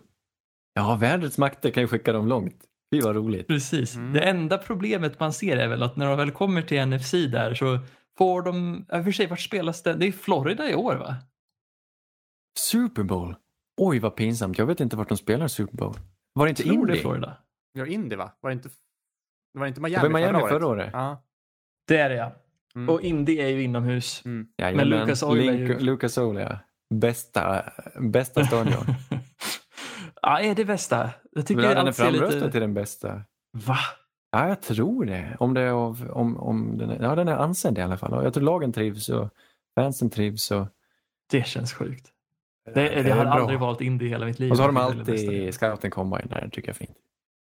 Ja, 0.74 0.96
vädrets 0.96 1.38
makter 1.38 1.70
kan 1.70 1.82
ju 1.82 1.86
skicka 1.86 2.12
dem 2.12 2.28
långt. 2.28 2.64
Det 2.90 3.00
var 3.00 3.14
roligt. 3.14 3.46
Precis. 3.46 3.96
Mm. 3.96 4.12
Det 4.12 4.20
enda 4.20 4.58
problemet 4.58 5.20
man 5.20 5.32
ser 5.32 5.56
är 5.56 5.68
väl 5.68 5.82
att 5.82 5.96
när 5.96 6.06
de 6.06 6.18
väl 6.18 6.30
kommer 6.30 6.62
till 6.62 6.86
NFC 6.86 7.12
där 7.12 7.54
så 7.54 7.78
får 8.18 8.42
de, 8.42 8.86
i 8.92 9.00
och 9.00 9.04
för 9.04 9.12
sig 9.12 9.26
vart 9.26 9.40
spelas 9.40 9.82
det? 9.82 9.94
Det 9.94 10.06
är 10.06 10.12
Florida 10.12 10.70
i 10.70 10.74
år 10.74 10.96
va? 10.96 11.16
Super 12.58 13.02
Bowl? 13.02 13.36
Oj 13.80 13.98
vad 13.98 14.16
pinsamt, 14.16 14.58
jag 14.58 14.66
vet 14.66 14.80
inte 14.80 14.96
vart 14.96 15.08
de 15.08 15.18
spelar 15.18 15.48
Super 15.48 15.76
Bowl. 15.76 15.94
Var 16.32 16.46
det 16.46 16.50
inte 16.50 16.62
Indy? 16.62 16.92
det 16.92 16.98
Florida. 16.98 17.36
Ja, 17.72 17.86
Indy 17.86 18.16
va? 18.16 18.32
Var 18.40 18.50
det 18.50 18.54
inte, 18.54 18.68
var 19.52 19.64
det 19.64 19.68
inte 19.68 19.80
Miami, 19.80 20.08
det 20.08 20.12
var 20.12 20.20
Miami 20.20 20.32
förra 20.32 20.42
året? 20.42 20.52
Förra 20.52 20.66
året. 20.66 20.90
Ja. 20.92 21.24
Det 21.88 21.98
är 21.98 22.08
det 22.08 22.16
ja. 22.16 22.32
Mm. 22.74 22.88
Och 22.88 23.00
Indy 23.02 23.38
är 23.38 23.48
ju 23.48 23.62
inomhus. 23.62 24.22
Mm. 24.24 24.46
men 24.58 24.88
Lucas 24.88 25.22
Oil 25.22 25.48
är 25.48 25.52
ju... 25.52 25.78
Lucas 25.78 26.18
Oil 26.18 26.36
ja. 26.36 26.58
Bästa, 26.94 27.72
bästa 28.00 28.44
stadion. 28.44 28.84
Ja, 30.22 30.40
är 30.40 30.54
det 30.54 30.64
bästa? 30.64 31.10
Jag 31.32 31.46
tycker 31.46 31.62
Men 31.62 31.76
den 31.76 31.86
är 31.86 31.92
framröstad 31.92 32.34
lite... 32.34 32.50
till 32.50 32.60
den 32.60 32.74
bästa. 32.74 33.22
Va? 33.52 33.78
Ja, 34.30 34.48
jag 34.48 34.62
tror 34.62 35.04
det. 35.04 35.36
Om 35.40 35.54
det 35.54 35.60
är 35.60 35.70
av, 35.70 36.10
om, 36.12 36.36
om 36.36 36.78
den 36.78 36.90
är, 36.90 37.02
ja, 37.02 37.14
den 37.14 37.28
är 37.28 37.36
ansedd 37.36 37.78
i 37.78 37.80
alla 37.80 37.96
fall. 37.96 38.24
Jag 38.24 38.34
tror 38.34 38.44
lagen 38.44 38.72
trivs 38.72 39.08
och 39.08 39.28
fansen 39.74 40.10
trivs. 40.10 40.50
Och... 40.50 40.66
Det 41.30 41.46
känns 41.46 41.72
sjukt. 41.72 42.12
Det, 42.64 42.72
det, 42.72 43.02
det 43.02 43.10
har 43.10 43.24
jag 43.24 43.26
aldrig 43.26 43.60
valt 43.60 43.80
in 43.80 43.98
det 43.98 44.04
i 44.04 44.08
hela 44.08 44.26
mitt 44.26 44.38
liv. 44.38 44.50
Och 44.50 44.56
så 44.56 44.62
har 44.62 44.68
de 44.68 44.76
alltid 44.76 45.54
scouting 45.54 45.90
combine 45.90 46.28
där, 46.28 46.48
tycker 46.52 46.68
jag 46.68 46.74
är 46.74 46.78
fint. 46.86 46.96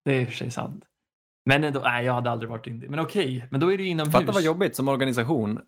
Det 0.05 0.13
är 0.13 0.21
i 0.21 0.25
och 0.25 0.29
för 0.29 0.35
sig 0.35 0.51
sant. 0.51 0.85
Men 1.45 1.65
ändå, 1.65 1.81
nej, 1.81 2.05
jag 2.05 2.13
hade 2.15 2.31
aldrig 2.31 2.51
varit 2.51 2.67
in 2.67 2.81
det. 2.81 2.89
Men 2.89 3.01
okej, 3.01 3.47
men 3.51 3.61
då 3.61 3.73
är 3.73 3.79
det 3.79 3.85
inomhus. 3.85 4.13
Fatta 4.13 4.33
vad 4.33 4.43
jobbigt 4.43 4.77
som 4.77 4.89
organisation 4.89 5.61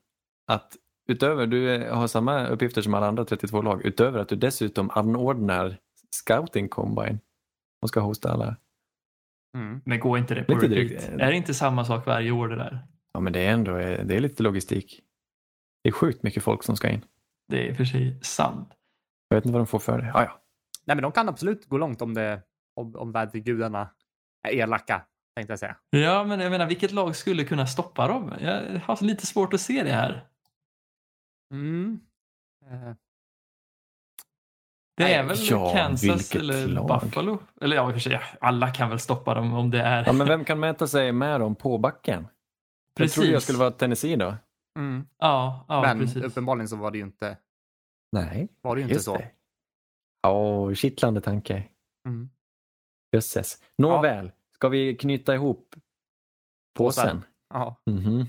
att 0.46 0.76
utöver, 1.08 1.46
du 1.46 1.88
har 1.90 2.06
samma 2.06 2.46
uppgifter 2.46 2.82
som 2.82 2.94
alla 2.94 3.06
andra 3.06 3.24
32 3.24 3.62
lag, 3.62 3.84
utöver 3.84 4.18
att 4.18 4.28
du 4.28 4.36
dessutom 4.36 4.90
anordnar 4.90 5.78
scouting 6.10 6.68
combine. 6.68 7.18
De 7.80 7.88
ska 7.88 8.00
hosta 8.00 8.32
alla. 8.32 8.56
Mm. 9.56 9.80
Men 9.84 10.00
går 10.00 10.18
inte 10.18 10.34
det 10.34 10.44
på 10.44 10.52
lite 10.52 10.66
repeat? 10.66 10.88
Drygt. 10.88 11.22
Är 11.22 11.30
det 11.30 11.36
inte 11.36 11.54
samma 11.54 11.84
sak 11.84 12.06
varje 12.06 12.30
år 12.30 12.48
det 12.48 12.56
där? 12.56 12.86
Ja 13.12 13.20
men 13.20 13.32
det 13.32 13.40
är 13.40 13.52
ändå 13.52 13.72
det 13.76 14.16
är 14.16 14.20
lite 14.20 14.42
logistik. 14.42 15.02
Det 15.82 15.88
är 15.88 15.92
sjukt 15.92 16.22
mycket 16.22 16.42
folk 16.42 16.62
som 16.62 16.76
ska 16.76 16.88
in. 16.88 17.04
Det 17.48 17.68
är 17.68 17.74
för 17.74 17.84
sig 17.84 18.18
sant. 18.22 18.68
Jag 19.28 19.36
vet 19.36 19.44
inte 19.44 19.52
vad 19.52 19.60
de 19.60 19.66
får 19.66 19.78
för 19.78 19.98
det. 19.98 20.12
Ah, 20.14 20.22
ja. 20.22 20.42
Nej 20.84 20.96
men 20.96 21.02
de 21.02 21.12
kan 21.12 21.28
absolut 21.28 21.66
gå 21.66 21.78
långt 21.78 22.02
om, 22.02 22.14
det, 22.14 22.42
om, 22.74 22.96
om 22.96 23.12
vädergudarna 23.12 23.90
är 24.48 24.52
elaka. 24.52 25.06
Tänkte 25.36 25.52
jag 25.52 25.58
säga. 25.58 25.76
Ja 25.90 26.24
men 26.24 26.40
jag 26.40 26.50
menar 26.50 26.66
vilket 26.66 26.92
lag 26.92 27.16
skulle 27.16 27.44
kunna 27.44 27.66
stoppa 27.66 28.08
dem? 28.08 28.32
Jag 28.40 28.80
har 28.80 29.04
lite 29.04 29.26
svårt 29.26 29.54
att 29.54 29.60
se 29.60 29.82
det 29.82 29.92
här. 29.92 30.28
Mm. 31.52 32.00
Det 34.96 35.14
är 35.14 35.24
väl 35.24 35.36
ja, 35.40 35.72
Kansas 35.72 36.34
eller 36.34 36.66
lag. 36.66 37.00
Buffalo? 37.00 37.38
Eller 37.60 37.76
ja, 37.76 37.88
i 37.88 37.90
och 37.90 37.94
för 37.94 38.00
sig, 38.00 38.20
alla 38.40 38.70
kan 38.70 38.90
väl 38.90 38.98
stoppa 38.98 39.34
dem 39.34 39.54
om 39.54 39.70
det 39.70 39.80
är... 39.80 40.04
Ja, 40.06 40.12
men 40.12 40.28
vem 40.28 40.44
kan 40.44 40.60
mäta 40.60 40.86
sig 40.86 41.12
med 41.12 41.40
dem 41.40 41.54
på 41.54 41.78
backen? 41.78 42.28
Precis. 42.94 43.16
Jag 43.16 43.22
trodde 43.22 43.32
jag 43.32 43.42
skulle 43.42 43.58
vara 43.58 43.70
Tennessee 43.70 44.16
då. 44.16 44.34
Mm. 44.78 45.06
Ja, 45.18 45.64
ja, 45.68 45.82
men 45.82 45.98
precis. 45.98 46.22
uppenbarligen 46.24 46.68
så 46.68 46.76
var 46.76 46.90
det 46.90 46.98
ju 46.98 47.04
inte, 47.04 47.36
Nej, 48.12 48.48
var 48.60 48.76
det 48.76 48.82
ju 48.82 48.88
inte 48.88 49.02
så. 49.02 49.22
Ja, 50.22 50.30
oh, 50.30 50.74
kittlande 50.74 51.20
tanke. 51.20 51.64
Mm. 52.08 52.30
Jösses. 53.12 53.62
Nåväl, 53.78 54.26
ja. 54.26 54.32
ska 54.54 54.68
vi 54.68 54.96
knyta 54.96 55.34
ihop 55.34 55.74
påsen? 56.74 57.24
Ja. 57.54 57.82
Mm 57.90 58.00
-hmm. 58.02 58.26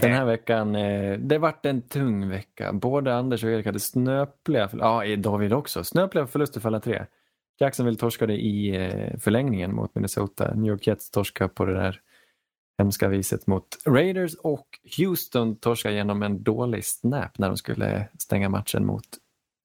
Den 0.00 0.12
här 0.12 0.24
veckan, 0.24 0.76
eh, 0.76 1.18
det 1.18 1.38
vart 1.38 1.66
en 1.66 1.82
tung 1.82 2.28
vecka. 2.28 2.72
Både 2.72 3.14
Anders 3.14 3.44
och 3.44 3.50
Erik 3.50 3.66
hade 3.66 3.80
snöpliga, 3.80 4.68
ja 4.72 5.16
David 5.16 5.52
också, 5.52 5.84
snöpliga 5.84 6.26
förluster 6.26 6.60
för 6.60 6.68
alla 6.68 6.80
tre. 6.80 7.06
Jacksonville 7.60 7.98
torskade 7.98 8.34
i 8.34 8.76
eh, 8.76 9.18
förlängningen 9.18 9.74
mot 9.74 9.94
Minnesota. 9.94 10.54
New 10.54 10.70
York 10.70 10.86
Jets 10.86 11.10
torskade 11.10 11.48
på 11.48 11.64
det 11.64 11.74
där 11.74 12.00
hemska 12.78 13.08
viset 13.08 13.46
mot 13.46 13.66
Raiders 13.86 14.34
och 14.34 14.66
Houston 14.98 15.56
torskade 15.56 15.94
genom 15.94 16.22
en 16.22 16.42
dålig 16.42 16.84
snap 16.84 17.38
när 17.38 17.48
de 17.48 17.56
skulle 17.56 18.08
stänga 18.18 18.48
matchen 18.48 18.86
mot 18.86 19.06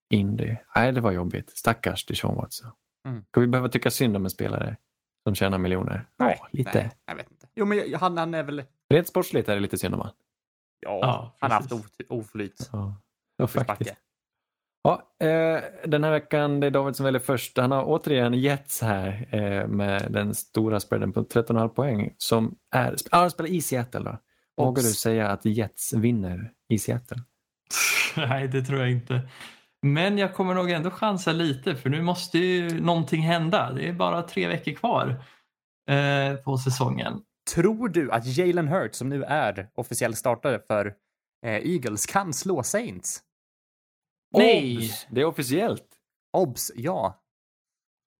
Indy. 0.09 0.55
Nej, 0.75 0.91
det 0.91 1.01
var 1.01 1.11
jobbigt. 1.11 1.57
Stackars 1.57 2.05
Deshaun 2.05 2.35
Watson. 2.35 2.71
Mm. 3.07 3.23
Ska 3.29 3.41
vi 3.41 3.47
behöva 3.47 3.69
tycka 3.69 3.91
synd 3.91 4.15
om 4.15 4.25
en 4.25 4.29
spelare 4.29 4.77
som 5.23 5.35
tjänar 5.35 5.57
miljoner? 5.57 6.07
Nej, 6.17 6.37
ja, 6.39 6.47
lite. 6.51 6.71
Nej, 6.73 6.91
jag 7.05 7.15
vet 7.15 7.31
inte. 7.31 7.47
Jo, 7.55 7.65
men 7.65 7.93
han, 7.93 8.17
han 8.17 8.33
är 8.33 8.43
väl 8.43 8.63
Rent 8.89 9.07
sportsligt 9.07 9.49
är 9.49 9.55
det 9.55 9.61
lite 9.61 9.77
synd 9.77 9.95
om 9.95 10.09
Ja, 10.79 10.99
ja 11.01 11.37
han 11.39 11.51
har 11.51 11.59
haft 11.59 11.71
oflyt. 12.09 12.69
Ja, 12.71 13.01
ja 13.37 13.47
faktiskt. 13.47 13.93
Ja, 14.83 15.27
eh, 15.27 15.61
den 15.85 16.03
här 16.03 16.11
veckan, 16.11 16.59
det 16.59 16.67
är 16.67 16.71
David 16.71 16.95
som 16.95 17.03
väljer 17.03 17.19
först. 17.19 17.57
Han 17.57 17.71
har 17.71 17.83
återigen 17.83 18.33
Jets 18.33 18.81
här 18.81 19.27
eh, 19.31 19.67
med 19.67 20.11
den 20.11 20.35
stora 20.35 20.79
spreaden 20.79 21.13
på 21.13 21.23
13,5 21.23 21.67
poäng 21.67 22.13
som 22.17 22.55
är, 22.71 22.95
ah, 23.11 23.19
han 23.19 23.31
spelar 23.31 23.49
i 23.49 23.61
Seattle 23.61 23.99
då. 23.99 24.17
Vågar 24.57 24.83
du 24.83 24.89
säga 24.89 25.27
att 25.27 25.45
Jets 25.45 25.93
vinner 25.93 26.51
i 26.69 26.79
Seattle? 26.79 27.17
Nej, 28.17 28.47
det 28.47 28.61
tror 28.61 28.79
jag 28.79 28.91
inte. 28.91 29.21
Men 29.81 30.17
jag 30.17 30.35
kommer 30.35 30.53
nog 30.53 30.71
ändå 30.71 30.91
chansa 30.91 31.31
lite 31.31 31.75
för 31.75 31.89
nu 31.89 32.01
måste 32.01 32.37
ju 32.37 32.81
någonting 32.81 33.21
hända. 33.21 33.73
Det 33.73 33.87
är 33.87 33.93
bara 33.93 34.21
tre 34.23 34.47
veckor 34.47 34.71
kvar 34.71 35.23
eh, 35.89 36.35
på 36.35 36.57
säsongen. 36.57 37.21
Tror 37.55 37.89
du 37.89 38.11
att 38.11 38.37
Jalen 38.37 38.67
Hurts, 38.67 38.97
som 38.97 39.09
nu 39.09 39.23
är 39.23 39.69
officiell 39.75 40.15
startare 40.15 40.59
för 40.67 40.85
eh, 41.45 41.51
Eagles, 41.51 42.05
kan 42.05 42.33
slå 42.33 42.63
Saints? 42.63 43.21
Nej! 44.37 44.77
Obs! 44.77 45.07
Det 45.09 45.21
är 45.21 45.25
officiellt. 45.25 45.87
Obs, 46.33 46.71
ja. 46.75 47.23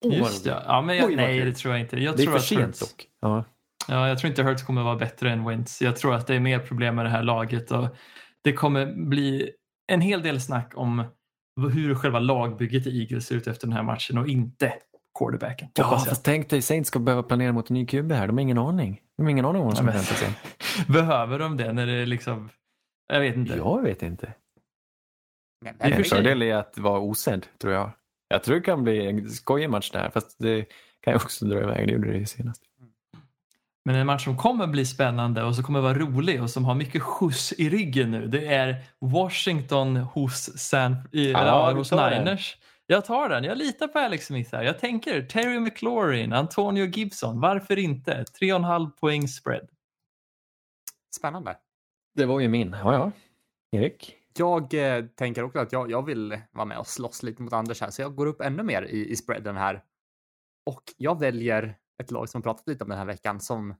Just 0.05 0.45
ja. 0.45 0.63
ja 0.65 0.81
men 0.81 0.97
jag, 0.97 1.05
Oj, 1.05 1.15
nej, 1.15 1.45
det 1.45 1.53
tror 1.53 1.73
jag 1.73 1.81
inte. 1.81 1.97
Jag 1.99 2.17
det 2.17 2.23
är 2.23 2.23
tror 2.23 2.33
för 2.33 2.39
att 2.39 2.45
sent 2.45 2.61
Hurts, 2.61 2.79
dock. 2.79 3.07
Ja. 3.21 3.43
ja, 3.87 4.07
jag 4.07 4.19
tror 4.19 4.29
inte 4.29 4.43
Hurts 4.43 4.63
kommer 4.63 4.83
vara 4.83 4.95
bättre 4.95 5.31
än 5.31 5.45
Wentz. 5.45 5.81
Jag 5.81 5.97
tror 5.97 6.15
att 6.15 6.27
det 6.27 6.35
är 6.35 6.39
mer 6.39 6.59
problem 6.59 6.95
med 6.95 7.05
det 7.05 7.09
här 7.09 7.23
laget 7.23 7.71
och 7.71 7.87
det 8.41 8.53
kommer 8.53 8.93
bli 8.93 9.51
en 9.87 10.01
hel 10.01 10.21
del 10.21 10.41
snack 10.41 10.71
om 10.75 11.03
hur 11.73 11.95
själva 11.95 12.19
lagbygget 12.19 12.87
i 12.87 13.01
Eagles 13.01 13.27
ser 13.27 13.35
ut 13.35 13.47
efter 13.47 13.67
den 13.67 13.75
här 13.75 13.83
matchen 13.83 14.17
och 14.17 14.27
inte 14.27 14.73
quarterbacken. 15.19 15.69
Ja, 15.73 15.83
fast 16.05 16.23
tänk 16.23 16.49
dig 16.49 16.61
Saints 16.61 16.87
ska 16.87 16.99
behöva 16.99 17.23
planera 17.23 17.51
mot 17.51 17.69
en 17.69 17.73
ny 17.73 17.85
QB 17.85 18.11
här. 18.11 18.27
De 18.27 18.37
har 18.37 18.41
ingen 18.41 18.57
aning. 18.57 19.01
De 19.17 19.23
har 19.23 19.29
ingen 19.31 19.45
aning 19.45 19.61
om 19.61 19.67
vad 19.67 19.77
som 19.77 19.85
Ja, 19.87 19.93
men- 19.93 20.01
väntar 20.01 20.15
sig. 20.15 20.29
Behöver 20.87 21.39
de 21.39 21.57
det 21.57 21.73
när 21.73 21.85
det 21.85 21.93
är 21.93 22.05
liksom... 22.05 22.49
Jag 23.13 23.19
vet 23.19 23.35
inte. 23.35 23.55
Jag 23.55 23.81
vet 23.83 24.01
inte. 24.01 24.33
En 25.79 26.03
fördel 26.03 26.41
är 26.41 26.55
att 26.55 26.77
vara 26.77 26.99
osedd, 26.99 27.45
tror 27.61 27.73
jag. 27.73 27.91
Jag 28.27 28.43
tror 28.43 28.55
det 28.55 28.61
kan 28.61 28.83
bli 28.83 29.07
en 29.07 29.29
skojig 29.29 29.69
match 29.69 29.91
där, 29.91 30.09
fast 30.09 30.35
det 30.39 30.65
kan 31.01 31.13
ju 31.13 31.15
också 31.17 31.45
dra 31.45 31.59
iväg. 31.59 31.87
Det 31.87 31.93
gjorde 31.93 32.11
det 32.11 32.17
ju 32.17 32.25
senast. 32.25 32.61
Men 33.85 33.95
en 33.95 34.05
match 34.07 34.23
som 34.23 34.37
kommer 34.37 34.67
bli 34.67 34.85
spännande 34.85 35.43
och 35.43 35.55
som 35.55 35.63
kommer 35.63 35.81
vara 35.81 35.93
rolig 35.93 36.41
och 36.41 36.49
som 36.49 36.65
har 36.65 36.75
mycket 36.75 37.01
skjuts 37.01 37.53
i 37.53 37.69
ryggen 37.69 38.11
nu 38.11 38.27
det 38.27 38.47
är 38.47 38.75
Washington 38.99 39.95
hos, 39.97 40.57
San, 40.59 40.95
i, 41.11 41.31
Ja, 41.31 41.73
hos. 41.73 41.91
Niners. 41.91 42.57
Jag 42.89 43.05
tar 43.05 43.29
den. 43.29 43.43
Jag 43.43 43.57
litar 43.57 43.87
på 43.87 43.99
Alex 43.99 44.25
Smith 44.25 44.55
här. 44.55 44.63
Jag 44.63 44.79
tänker 44.79 45.21
Terry 45.21 45.59
McLaurin, 45.59 46.33
Antonio 46.33 46.85
Gibson. 46.85 47.39
Varför 47.39 47.79
inte? 47.79 48.11
3,5 48.41 48.91
poäng 48.91 49.27
spread. 49.27 49.69
Spännande. 51.15 51.57
Det 52.15 52.25
var 52.25 52.39
ju 52.39 52.47
min. 52.47 52.71
Ja, 52.71 52.93
ja. 52.93 53.11
Erik? 53.79 54.15
Jag 54.37 54.73
eh, 54.73 55.05
tänker 55.05 55.43
också 55.43 55.59
att 55.59 55.71
jag, 55.71 55.91
jag 55.91 56.05
vill 56.05 56.41
vara 56.51 56.65
med 56.65 56.77
och 56.77 56.87
slåss 56.87 57.23
lite 57.23 57.41
mot 57.41 57.53
Anders 57.53 57.81
här, 57.81 57.89
så 57.89 58.01
jag 58.01 58.15
går 58.15 58.25
upp 58.25 58.41
ännu 58.41 58.63
mer 58.63 58.83
i, 58.83 59.09
i 59.11 59.15
spreaden 59.15 59.57
här. 59.57 59.83
Och 60.65 60.83
jag 60.97 61.19
väljer 61.19 61.77
ett 62.03 62.11
lag 62.11 62.29
som 62.29 62.41
pratat 62.41 62.67
lite 62.67 62.83
om 62.83 62.89
den 62.89 62.97
här 62.99 63.05
veckan 63.05 63.39
som 63.39 63.71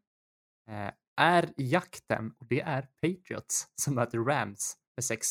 eh, 0.69 0.91
är 1.21 1.43
i 1.57 1.69
jakten 1.71 2.33
och 2.39 2.45
det 2.47 2.61
är 2.61 2.81
Patriots 2.81 3.67
som 3.75 3.95
möter 3.95 4.17
Rams 4.17 4.77
med 4.97 5.03
sex, 5.03 5.27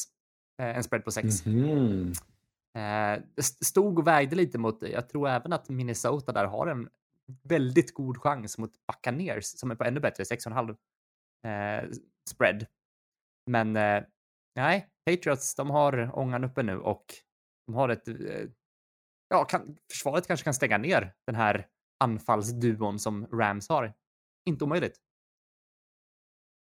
eh, 0.62 0.77
en 0.77 0.85
spread 0.85 1.05
på 1.05 1.11
sex. 1.11 1.27
Det 1.27 1.51
st- 1.51 2.36
stod 3.62 3.99
och 3.99 4.07
vägde 4.07 4.37
lite 4.37 4.59
mot, 4.59 4.83
jag 4.83 5.09
tror 5.09 5.29
även 5.29 5.53
att 5.53 5.68
Minnesota 5.68 6.33
där 6.33 6.45
har 6.45 6.66
en 6.66 6.89
väldigt 7.43 7.95
god 7.95 8.18
chans 8.18 8.59
mot 8.59 8.72
Buccaneers 8.87 9.45
som 9.45 9.70
är 9.70 9.74
på 9.74 9.85
ännu 9.85 10.01
bättre, 10.01 10.24
6,5 10.24 10.70
eh, 11.47 11.91
spread. 12.31 12.66
Men 13.51 13.77
eh, 13.77 14.03
nej, 14.55 14.89
Patriots, 15.05 15.55
de 15.55 15.70
har 15.70 16.18
ångan 16.18 16.45
uppe 16.45 16.62
nu 16.62 16.79
och 16.79 17.05
de 17.66 17.74
har 17.74 17.89
ett, 17.89 18.09
eh, 18.09 18.14
ja, 19.29 19.45
kan, 19.45 19.77
försvaret 19.93 20.27
kanske 20.27 20.45
kan 20.45 20.55
stänga 20.55 20.79
ner 20.79 21.14
den 21.27 21.35
här 21.35 21.66
anfallsduon 22.05 22.99
som 22.99 23.27
Rams 23.27 23.68
har. 23.68 23.95
Inte 24.49 24.64
omöjligt. 24.64 25.01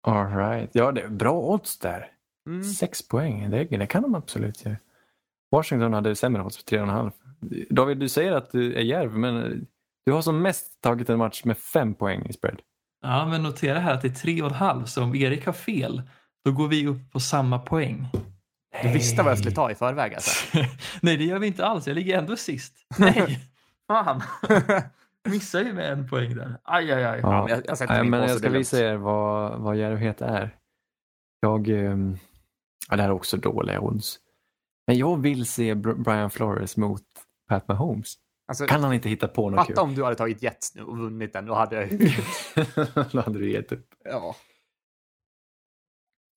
All 0.07 0.37
right. 0.37 0.71
Ja, 0.73 0.93
det 0.93 1.03
är 1.03 1.09
bra 1.09 1.41
odds 1.41 1.79
där. 1.79 2.13
Mm. 2.47 2.65
Sex 2.65 3.09
poäng, 3.09 3.51
det, 3.51 3.65
det 3.65 3.87
kan 3.87 4.03
de 4.03 4.15
absolut 4.15 4.65
göra. 4.65 4.77
Washington 5.51 5.93
hade 5.93 6.17
sämre 6.17 6.43
odds 6.43 6.65
på 6.65 6.77
3,5. 6.77 7.13
David, 7.71 7.99
du 7.99 8.09
säger 8.09 8.33
att 8.33 8.53
du 8.53 8.75
är 8.75 8.83
järv, 8.83 9.19
men 9.19 9.67
du 10.07 10.13
har 10.13 10.23
som 10.23 10.43
mest 10.43 10.81
tagit 10.81 11.11
en 11.11 11.19
match 11.19 11.45
med 11.45 11.59
fem 11.59 11.95
poäng 11.95 12.27
i 12.27 12.33
spread. 12.33 12.61
Ja, 13.03 13.27
men 13.27 13.43
notera 13.43 13.79
här 13.79 13.95
att 13.95 14.03
det 14.03 14.09
är 14.09 14.13
3,5 14.13 14.85
så 14.85 15.03
om 15.03 15.15
Erik 15.15 15.47
har 15.47 15.53
fel 15.53 16.03
då 16.45 16.53
går 16.53 16.69
vi 16.69 16.87
upp 16.87 17.13
på 17.13 17.21
samma 17.21 17.59
poäng. 17.59 18.09
Du 18.83 18.93
visste 18.93 19.23
vad 19.23 19.31
jag 19.31 19.39
skulle 19.39 19.55
ta 19.55 19.71
i 19.71 19.75
förväg 19.75 20.15
alltså. 20.15 20.59
Nej, 21.03 21.17
det 21.17 21.25
gör 21.25 21.39
vi 21.39 21.47
inte 21.47 21.67
alls. 21.67 21.87
Jag 21.87 21.95
ligger 21.95 22.19
ändå 22.19 22.37
sist. 22.37 22.75
Nej, 22.99 23.41
fan. 23.89 24.23
Missar 25.29 25.61
ju 25.61 25.73
med 25.73 25.93
en 25.93 26.09
poäng 26.09 26.35
där. 26.35 26.61
Aj, 26.65 26.93
aj, 26.93 27.05
aj. 27.05 27.21
Ja, 27.23 27.47
men 27.47 27.63
jag, 27.67 27.79
jag 27.89 28.03
min 28.03 28.11
men 28.11 28.29
jag 28.29 28.39
ska 28.39 28.51
visa 28.51 28.79
er 28.79 28.97
vad, 28.97 29.61
vad 29.61 29.77
djärvhet 29.77 30.21
är. 30.21 30.57
Jag, 31.41 31.69
ehm, 31.69 32.19
ja, 32.91 32.97
det 32.97 33.03
här 33.03 33.09
är 33.09 33.15
också 33.15 33.37
dåliga 33.37 33.81
odds. 33.81 34.19
Men 34.89 34.99
jag 34.99 35.17
vill 35.17 35.47
se 35.47 35.75
Br- 35.75 36.03
Brian 36.03 36.31
Flores 36.31 36.77
mot 36.77 37.03
Pat 37.49 37.69
Mahomes. 37.69 38.15
Alltså, 38.47 38.67
Kan 38.67 38.83
han 38.85 38.93
inte 38.93 39.09
hitta 39.09 39.29
på 39.29 39.51
något 39.51 39.67
fatta 39.67 39.83
om 39.83 39.95
du 39.95 40.05
hade 40.05 40.17
tagit 40.17 40.43
Jets 40.43 40.75
nu 40.75 40.83
och 40.83 40.99
vunnit 40.99 41.33
den, 41.33 41.47
då 41.47 41.55
hade 41.55 41.89
kul? 41.89 42.11
Då 43.13 43.21
hade 43.21 43.39
du 43.39 43.53
gett 43.53 43.73
upp. 43.73 43.95
Ja. 44.05 44.37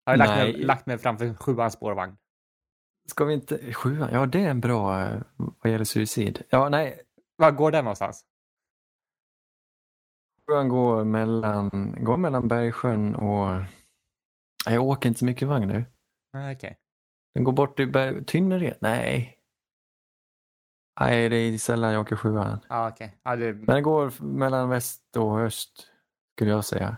Jag 0.05 0.13
har 0.13 0.17
lagt 0.17 0.31
mig, 0.37 0.53
lagt 0.53 0.87
mig 0.87 0.99
framför 0.99 1.35
sjuans 1.35 1.75
spårvagn. 1.75 2.17
Ska 3.09 3.25
vi 3.25 3.35
inte... 3.35 3.73
Sjuan? 3.73 4.09
Ja, 4.13 4.27
det 4.27 4.45
är 4.45 4.51
en 4.51 4.61
bra 4.61 5.01
eh, 5.07 5.23
vad 5.37 5.73
gäller 5.73 5.85
suicid. 5.85 6.43
Ja, 6.51 6.69
nej. 6.69 7.01
Var 7.37 7.51
går 7.51 7.71
den 7.71 7.85
någonstans? 7.85 8.25
Sjuan 10.47 10.69
går 10.69 11.05
mellan, 11.05 11.95
går 12.05 12.17
mellan 12.17 12.49
Bergsjön 12.49 13.15
och... 13.15 13.63
Jag 14.67 14.85
åker 14.85 15.09
inte 15.09 15.19
så 15.19 15.25
mycket 15.25 15.49
vagn 15.49 15.69
nu. 15.69 15.85
Okej. 16.55 16.79
Den 17.35 17.45
går 17.45 17.53
bort 17.53 17.77
till 17.77 17.93
Berg... 17.93 18.25
Tynnered? 18.25 18.77
Nej. 18.81 19.39
Nej, 21.01 21.29
det 21.29 21.37
är 21.37 21.59
sällan 21.59 21.93
jag 21.93 22.01
åker 22.01 22.17
sjuan. 22.17 22.61
Ja, 22.69 22.89
okej. 22.89 23.19
Ja, 23.23 23.37
det... 23.37 23.53
Men 23.53 23.67
det 23.77 23.81
går 23.83 24.23
mellan 24.23 24.69
väst 24.69 25.17
och 25.17 25.41
öst, 25.41 25.91
skulle 26.37 26.51
jag 26.51 26.65
säga. 26.65 26.97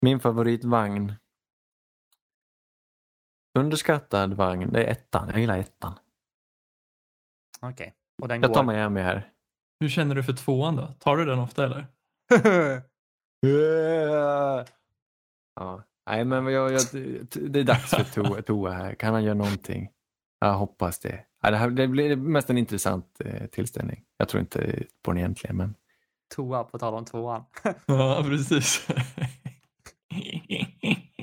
Min 0.00 0.20
favoritvagn. 0.20 1.12
Underskattad 3.58 4.34
vagn, 4.34 4.72
det 4.72 4.84
är 4.84 4.90
ettan. 4.90 5.28
Jag 5.28 5.40
gillar 5.40 5.58
ettan. 5.58 5.98
Okej. 7.60 7.94
Och 8.22 8.28
den 8.28 8.42
Jag 8.42 8.54
tar 8.54 8.64
går... 8.64 8.72
Miami 8.72 9.00
här. 9.00 9.32
Hur 9.80 9.88
känner 9.88 10.14
du 10.14 10.22
för 10.22 10.32
tvåan 10.32 10.76
då? 10.76 10.86
Tar 10.98 11.16
du 11.16 11.24
den 11.24 11.38
ofta 11.38 11.64
eller? 11.64 11.86
Ja. 15.54 15.82
Nej, 16.06 16.24
men 16.24 16.46
jag, 16.46 16.72
jag, 16.72 16.80
det 17.50 17.60
är 17.60 17.64
dags 17.64 17.90
för 17.90 18.04
Toa, 18.04 18.42
Toa 18.46 18.70
här. 18.70 18.94
Kan 18.94 19.14
han 19.14 19.24
göra 19.24 19.34
någonting? 19.34 19.90
Jag 20.40 20.54
hoppas 20.54 20.98
det. 20.98 21.24
Ja, 21.42 21.50
det, 21.50 21.56
här, 21.56 21.70
det 21.70 21.88
blir 21.88 22.16
mest 22.16 22.50
en 22.50 22.58
intressant 22.58 23.20
eh, 23.24 23.46
tillställning. 23.46 24.04
Jag 24.16 24.28
tror 24.28 24.40
inte 24.40 24.84
på 25.02 25.10
den 25.10 25.18
egentligen, 25.18 25.56
men 25.56 25.74
Toa, 26.34 26.64
på 26.64 26.78
tal 26.78 26.94
om 26.94 27.04
tvåan. 27.04 27.44
Ja, 27.86 28.24
precis. 28.28 28.88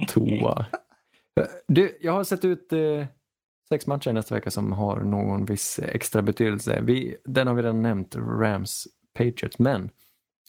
Toa. 0.07 0.65
Du, 1.67 1.97
jag 2.01 2.13
har 2.13 2.23
sett 2.23 2.45
ut 2.45 2.73
eh, 2.73 3.05
sex 3.69 3.87
matcher 3.87 4.13
nästa 4.13 4.35
vecka 4.35 4.51
som 4.51 4.71
har 4.71 4.99
någon 4.99 5.45
viss 5.45 5.79
extra 5.79 6.21
betydelse. 6.21 6.81
Vi, 6.81 7.17
den 7.25 7.47
har 7.47 7.53
vi 7.53 7.61
redan 7.61 7.81
nämnt, 7.81 8.15
Rams, 8.15 8.87
Patriots, 9.17 9.59
men 9.59 9.89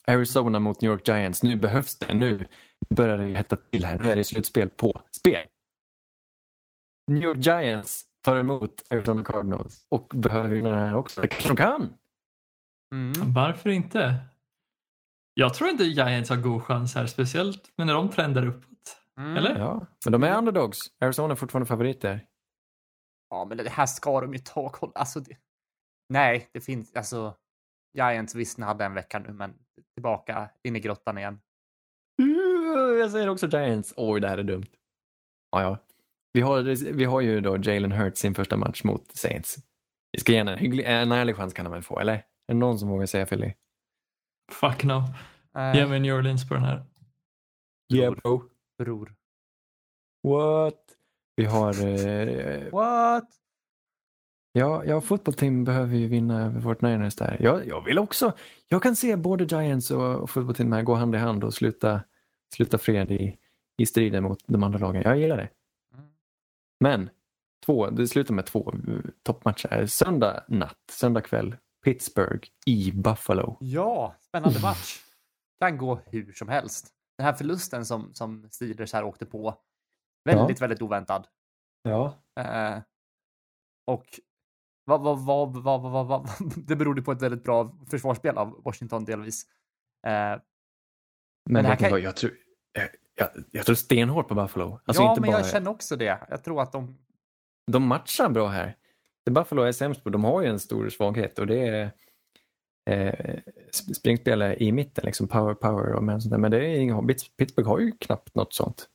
Arizona 0.06 0.59
mot 0.59 0.81
New 0.81 0.90
York 0.90 1.09
Giants. 1.09 1.43
Nu 1.43 1.56
behövs 1.56 1.98
det. 1.98 2.14
Nu 2.14 2.47
börjar 2.94 3.18
det 3.18 3.35
hetta 3.35 3.56
till 3.56 3.85
här. 3.85 3.98
Nu 3.98 4.10
är 4.10 4.16
det 4.16 4.24
slutspel 4.24 4.70
på 4.70 5.02
spel. 5.16 5.47
New 7.10 7.22
York 7.22 7.39
Giants 7.39 8.05
tar 8.22 8.36
emot 8.36 8.82
Arizona 8.90 9.24
Cardinals 9.24 9.86
och 9.89 10.12
behöver 10.14 10.48
vinna 10.48 10.70
den 10.70 10.78
här 10.78 10.97
också. 10.97 11.20
Det 11.20 11.28
kanske 11.28 11.48
de 11.48 11.56
kan. 11.56 11.94
Mm. 12.94 13.32
Varför 13.32 13.70
inte? 13.70 14.18
Jag 15.35 15.55
tror 15.55 15.70
inte 15.70 15.85
Giants 15.85 16.31
har 16.31 16.36
god 16.36 16.62
chans 16.62 16.94
här, 16.94 17.06
speciellt 17.06 17.72
men 17.77 17.86
när 17.86 17.94
de 17.94 18.10
trendar 18.10 18.47
uppåt. 18.47 18.97
Mm. 19.18 19.36
Eller? 19.36 19.59
Ja, 19.59 19.86
men 20.05 20.12
de 20.12 20.22
är 20.22 20.39
underdogs. 20.39 20.78
Arizona 21.01 21.32
är 21.32 21.36
fortfarande 21.36 21.66
favoriter. 21.66 22.27
Ja, 23.31 23.44
men 23.44 23.59
det 23.59 23.68
här 23.68 23.86
ska 23.86 24.20
de 24.20 24.32
ju 24.32 24.39
ta. 24.39 24.68
Kolla. 24.68 24.93
Alltså, 24.94 25.20
det... 25.20 25.36
Nej, 26.09 26.51
det 26.52 26.60
finns... 26.60 26.94
Alltså, 26.94 27.36
Giants 27.97 28.35
visst 28.35 28.60
hade 28.60 28.85
en 28.85 28.94
vecka 28.94 29.18
nu, 29.18 29.32
men 29.32 29.55
tillbaka 29.94 30.51
in 30.65 30.77
i 30.77 30.81
grottan 30.81 31.19
igen. 31.19 31.40
Jag 33.01 33.11
säger 33.11 33.28
också 33.28 33.47
Giants. 33.48 33.94
Oj, 33.97 34.20
det 34.20 34.28
här 34.28 34.39
är 34.39 34.43
dumt. 34.43 34.66
Ja, 35.51 35.62
ja. 35.62 35.78
Vi 36.32 36.40
har, 36.40 36.93
vi 36.93 37.05
har 37.05 37.20
ju 37.20 37.40
då 37.40 37.57
Jalen 37.57 37.93
Hurts 37.93 38.20
sin 38.20 38.35
första 38.35 38.57
match 38.57 38.85
mot 38.85 39.16
Saints. 39.16 39.57
Vi 40.12 40.20
ska 40.20 40.32
ge 40.32 40.39
en, 40.39 40.48
hygglig, 40.48 40.85
en 40.86 41.12
ärlig 41.12 41.36
chans 41.36 41.55
kan 41.55 41.66
han 41.66 41.73
väl 41.73 41.82
få, 41.82 42.01
eller? 42.01 42.12
Är 42.15 42.24
det 42.47 42.55
någon 42.55 42.78
som 42.78 42.89
vågar 42.89 43.07
säga 43.07 43.27
Philly? 43.27 43.52
Fuck 44.52 44.85
no. 44.85 45.05
Eh, 45.57 45.74
Ge 45.77 45.86
mig 45.86 46.01
New 46.01 46.15
Orleans 46.15 46.48
på 46.48 46.55
den 46.55 46.62
här. 46.65 46.85
Yeah 47.94 48.15
bro. 48.15 48.43
Bror. 48.78 49.15
What? 50.28 50.81
Vi 51.36 51.44
har... 51.44 51.86
Eh, 51.86 52.70
What? 52.73 53.28
Ja, 54.52 54.85
ja 54.85 55.01
fotbollsteam 55.01 55.64
behöver 55.64 55.97
ju 55.97 56.06
vinna 56.06 56.44
över 56.44 56.60
Fort 56.60 56.82
Niners 56.82 57.16
där. 57.16 57.36
Jag, 57.40 57.66
jag 57.66 57.85
vill 57.85 57.98
också, 57.98 58.32
jag 58.68 58.82
kan 58.82 58.97
se 58.97 59.16
både 59.16 59.44
Giants 59.44 59.90
och, 59.90 60.14
och 60.16 60.31
fotbollsteam 60.31 60.72
här 60.72 60.82
gå 60.82 60.94
hand 60.94 61.14
i 61.14 61.18
hand 61.18 61.44
och 61.44 61.55
sluta, 61.55 62.01
sluta 62.55 62.78
fred 62.78 63.10
i, 63.10 63.39
i 63.78 63.86
striden 63.86 64.22
mot 64.22 64.39
de 64.47 64.62
andra 64.62 64.78
lagen. 64.78 65.02
Jag 65.02 65.18
gillar 65.18 65.36
det. 65.36 65.48
Men 66.81 67.10
två, 67.66 67.90
det 67.90 68.09
slutar 68.09 68.35
med 68.35 68.47
två 68.47 68.72
eh, 68.89 69.10
toppmatcher. 69.22 69.86
Söndag 69.86 70.44
natt, 70.48 70.78
söndag 70.90 71.20
kväll, 71.20 71.56
Pittsburgh 71.85 72.48
i 72.66 72.93
Buffalo. 72.93 73.56
Ja, 73.60 74.14
spännande 74.20 74.60
match. 74.60 74.98
Kan 75.60 75.78
gå 75.78 76.01
hur 76.06 76.32
som 76.32 76.48
helst. 76.48 76.89
Den 77.18 77.27
här 77.27 77.32
förlusten 77.32 77.85
som, 77.85 78.14
som 78.14 78.48
Steelers 78.51 78.93
här 78.93 79.05
åkte 79.05 79.27
på, 79.27 79.55
väldigt, 80.24 80.60
väldigt 80.60 80.82
oväntad. 80.82 81.27
Ja. 81.82 82.14
Eh, 82.40 82.78
och 83.86 84.20
vad, 84.98 85.24
vad, 85.24 85.52
vad, 85.54 85.82
vad, 85.82 85.92
vad, 85.92 86.06
vad, 86.06 86.28
det 86.66 86.76
berodde 86.76 87.02
på 87.02 87.12
ett 87.12 87.22
väldigt 87.22 87.44
bra 87.44 87.76
försvarsspel 87.90 88.38
av 88.38 88.62
Washington 88.64 89.04
delvis. 89.04 89.44
Eh, 90.06 90.40
Men, 91.50 91.64
här 91.64 91.76
ni 91.82 91.88
kan- 91.90 92.02
jag, 92.02 92.16
tror, 92.16 92.32
jag, 92.72 92.88
jag, 93.14 93.28
jag 93.50 93.66
tror 93.66 93.74
stenhårt 93.76 94.28
på 94.28 94.34
Buffalo. 94.34 94.80
Alltså 94.84 95.02
ja, 95.02 95.16
men 95.20 95.30
bara, 95.30 95.36
jag 95.40 95.46
känner 95.50 95.70
också 95.70 95.96
det. 95.96 96.18
Jag 96.30 96.44
tror 96.44 96.62
att 96.62 96.72
de... 96.72 96.98
De 97.72 97.86
matchar 97.86 98.28
bra 98.28 98.48
här. 98.48 98.76
Det 99.24 99.30
Buffalo 99.30 99.62
är 99.62 99.72
sämst 99.72 100.04
på, 100.04 100.10
de 100.10 100.24
har 100.24 100.42
ju 100.42 100.48
en 100.48 100.58
stor 100.58 100.88
svaghet 100.88 101.38
och 101.38 101.46
det 101.46 101.66
är 101.68 101.82
eh, 102.90 103.40
sp- 103.72 103.92
springspelare 103.94 104.56
i 104.56 104.72
mitten, 104.72 105.04
liksom 105.04 105.28
power, 105.28 105.54
power 105.54 105.92
och 105.92 106.04
men 106.04 106.20
sånt 106.20 106.30
där. 106.30 106.38
Men 106.38 106.50
det 106.50 106.56
är 106.66 106.78
inga, 106.78 106.94
Pitts- 107.00 107.30
Pittsburgh 107.36 107.68
har 107.68 107.78
ju 107.78 107.92
knappt 107.92 108.34
något 108.34 108.54
sånt. 108.54 108.88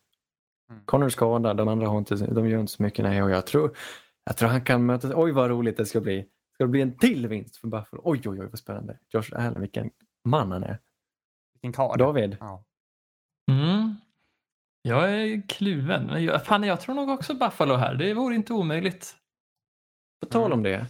Mm. 0.69 0.81
Connor 0.85 1.09
skadad, 1.09 1.57
de 1.57 1.67
andra 1.67 1.88
har 1.88 1.97
inte, 1.97 2.15
de 2.15 2.49
gör 2.49 2.59
inte 2.59 2.72
så 2.72 2.84
mycket. 2.84 3.05
Nej, 3.05 3.23
och 3.23 3.31
jag 3.31 3.47
tror, 3.47 3.77
jag 4.26 4.38
tror 4.38 4.49
han 4.49 4.61
kan 4.64 4.85
möta, 4.85 5.11
oj 5.15 5.31
vad 5.31 5.49
roligt 5.49 5.77
det 5.77 5.85
ska 5.85 6.02
bli. 6.02 6.30
Ska 6.53 6.64
det 6.64 6.69
bli 6.69 6.81
en 6.81 6.97
till 6.97 7.27
vinst 7.27 7.57
för 7.57 7.68
Buffalo? 7.68 8.02
Oj, 8.06 8.22
oj, 8.26 8.39
oj 8.41 8.47
vad 8.47 8.60
spännande. 8.60 8.99
Josh 9.14 9.30
Allen, 9.35 9.61
vilken 9.61 9.91
man 10.26 10.52
han 10.52 10.64
är. 10.64 10.80
Vilken 11.53 11.73
karl. 11.73 11.97
David, 11.97 12.38
Ja. 12.39 12.64
Mm. 13.52 13.95
Jag 14.81 15.14
är 15.14 15.47
kluven. 15.47 16.06
Men 16.06 16.23
jag, 16.23 16.45
fan, 16.45 16.64
jag 16.64 16.81
tror 16.81 16.95
nog 16.95 17.10
också 17.10 17.34
Buffalo 17.34 17.76
här. 17.76 17.95
Det 17.95 18.14
vore 18.14 18.35
inte 18.35 18.53
omöjligt. 18.53 19.15
på 20.22 20.27
tal 20.30 20.53
om 20.53 20.64
det. 20.64 20.88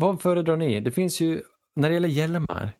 Vad 0.00 0.22
föredrar 0.22 0.56
ni? 0.56 0.80
Det 0.80 0.90
finns 0.90 1.20
ju, 1.20 1.42
när 1.76 1.88
det 1.88 1.94
gäller 1.94 2.08
hjälmar, 2.08 2.72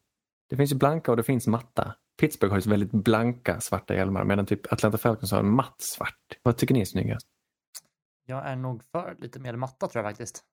det 0.51 0.57
finns 0.57 0.73
ju 0.73 0.77
blanka 0.77 1.11
och 1.11 1.16
det 1.16 1.23
finns 1.23 1.47
matta. 1.47 1.95
Pittsburgh 2.21 2.55
har 2.55 2.61
ju 2.61 2.71
väldigt 2.71 2.91
blanka 2.93 3.61
svarta 3.61 3.95
hjälmar 3.95 4.25
medan 4.25 4.47
typ 4.47 4.73
Atlanta 4.73 4.99
Falcons 4.99 5.33
har 5.33 5.39
en 5.39 5.51
matt 5.55 5.81
svart. 5.81 6.39
Vad 6.43 6.57
tycker 6.57 6.75
ni 6.75 6.81
är 6.81 6.85
snyggast? 6.85 7.27
Jag 8.27 8.47
är 8.47 8.57
nog 8.57 8.83
för 8.85 9.17
lite 9.19 9.41
mer 9.41 9.57
matta 9.57 9.89
tror 9.89 10.05
jag 10.05 10.13
faktiskt. 10.13 10.45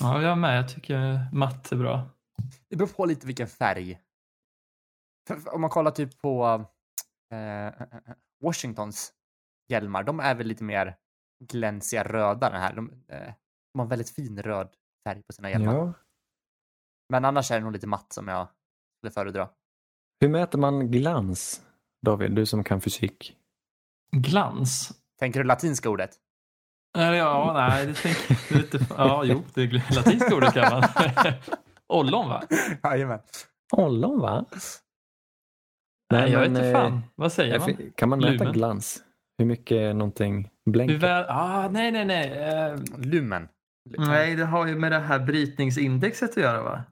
Ja, 0.00 0.22
jag 0.22 0.38
med. 0.38 0.58
Jag 0.58 0.68
tycker 0.68 1.28
matt 1.32 1.72
är 1.72 1.76
bra. 1.76 2.10
Det 2.68 2.76
beror 2.76 2.88
på 2.88 3.06
lite 3.06 3.26
vilken 3.26 3.46
färg. 3.46 4.00
För, 5.28 5.36
för 5.36 5.54
om 5.54 5.60
man 5.60 5.70
kollar 5.70 5.90
typ 5.90 6.18
på 6.18 6.64
eh, 7.32 7.38
eh, 7.38 7.66
eh, 7.66 8.14
Washingtons 8.42 9.12
hjälmar, 9.68 10.02
de 10.02 10.20
är 10.20 10.34
väl 10.34 10.46
lite 10.46 10.64
mer 10.64 10.96
glänsiga 11.44 12.02
röda 12.02 12.50
den 12.50 12.60
här. 12.60 12.74
De, 12.74 13.04
eh, 13.08 13.32
de 13.72 13.78
har 13.78 13.86
väldigt 13.86 14.10
fin 14.10 14.42
röd 14.42 14.68
färg 15.04 15.22
på 15.22 15.32
sina 15.32 15.50
hjälmar. 15.50 15.74
Ja. 15.74 15.92
Men 17.08 17.24
annars 17.24 17.50
är 17.50 17.54
det 17.54 17.64
nog 17.64 17.72
lite 17.72 17.86
matt 17.86 18.12
som 18.12 18.28
jag 18.28 18.48
skulle 18.98 19.10
föredra. 19.10 19.48
Hur 20.20 20.28
mäter 20.28 20.58
man 20.58 20.90
glans? 20.90 21.62
David, 22.02 22.32
du 22.32 22.46
som 22.46 22.64
kan 22.64 22.80
fysik. 22.80 23.36
Glans? 24.16 24.92
Tänker 25.18 25.40
du 25.40 25.44
latinska 25.46 25.90
ordet? 25.90 26.18
Ja, 26.92 27.52
nej, 27.54 27.86
det 27.86 27.94
tänker 27.94 28.54
lite... 28.54 28.78
Ja, 28.96 29.24
jo, 29.24 29.42
det 29.54 29.62
är 29.62 29.94
latinska 29.94 30.34
ordet 30.34 30.54
kan 30.54 30.70
man. 30.70 30.88
Ollon, 31.88 32.28
va? 32.28 32.42
Jajamän. 32.82 33.18
Ollon 33.72 34.20
va? 34.20 34.44
Nej, 36.12 36.30
jag 36.30 36.40
vet 36.40 36.50
men, 36.50 36.62
inte 36.62 36.68
eh, 36.68 36.80
fan. 36.80 37.02
Vad 37.14 37.32
säger 37.32 37.58
man? 37.58 37.76
Kan 37.94 38.08
man 38.08 38.20
mäta 38.20 38.32
Lumen? 38.32 38.52
glans? 38.52 39.02
Hur 39.38 39.46
mycket 39.46 39.76
är 39.76 39.94
någonting 39.94 40.50
blänker? 40.70 40.98
väl... 40.98 41.24
Ah, 41.28 41.68
nej, 41.68 41.92
nej, 41.92 42.04
nej. 42.04 42.32
Eh, 42.32 42.78
Lumen. 42.98 43.48
nej, 43.98 44.36
det 44.36 44.44
har 44.44 44.66
ju 44.66 44.78
med 44.78 44.92
det 44.92 44.98
här 44.98 45.18
brytningsindexet 45.18 46.30
att 46.30 46.36
göra, 46.36 46.62
va? 46.62 46.84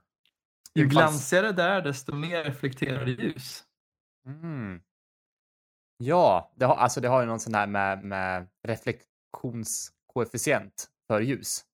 Ju 0.74 0.86
glansigare 0.86 1.52
det 1.52 1.62
är, 1.62 1.82
desto 1.82 2.14
mer 2.14 2.44
reflekterar 2.44 3.04
det 3.04 3.10
ljus. 3.10 3.64
Mm. 4.26 4.80
Ja, 5.98 6.52
det 6.56 6.64
har, 6.64 6.76
alltså 6.76 7.00
det 7.00 7.08
har 7.08 7.20
ju 7.20 7.26
någon 7.26 7.40
sån 7.40 7.54
här 7.54 7.66
med, 7.66 8.04
med 8.04 8.48
reflektionskoefficient 9.30 10.88
för 11.06 11.20
ljus. 11.20 11.64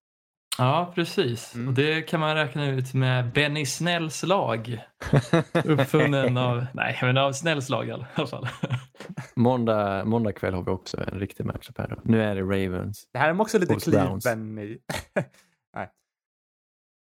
Ja, 0.57 0.91
precis. 0.95 1.55
Mm. 1.55 1.67
Och 1.67 1.73
det 1.73 2.01
kan 2.01 2.19
man 2.19 2.35
räkna 2.35 2.67
ut 2.69 2.93
med 2.93 3.33
Benny 3.33 3.65
Snälls 3.65 4.23
lag. 4.23 4.83
Uppfunnen 5.65 6.37
av, 6.37 6.65
nej, 6.73 6.99
men 7.01 7.17
av 7.17 7.31
Snälls 7.31 7.69
lag 7.69 7.87
i 7.87 7.91
alla 7.91 8.27
fall. 8.27 8.47
måndag, 9.35 10.05
måndag 10.05 10.31
kväll 10.31 10.53
har 10.53 10.63
vi 10.63 10.71
också 10.71 10.97
en 10.97 11.19
riktig 11.19 11.45
matchup 11.45 11.77
här. 11.77 11.87
Då. 11.87 11.95
Nu 12.03 12.23
är 12.23 12.35
det 12.35 12.41
Ravens. 12.41 13.07
Det 13.13 13.19
här 13.19 13.29
är 13.29 13.41
också 13.41 13.59
lite 13.59 13.75
kliven 13.75 14.59
i... 14.59 14.79
Nej. 15.75 15.91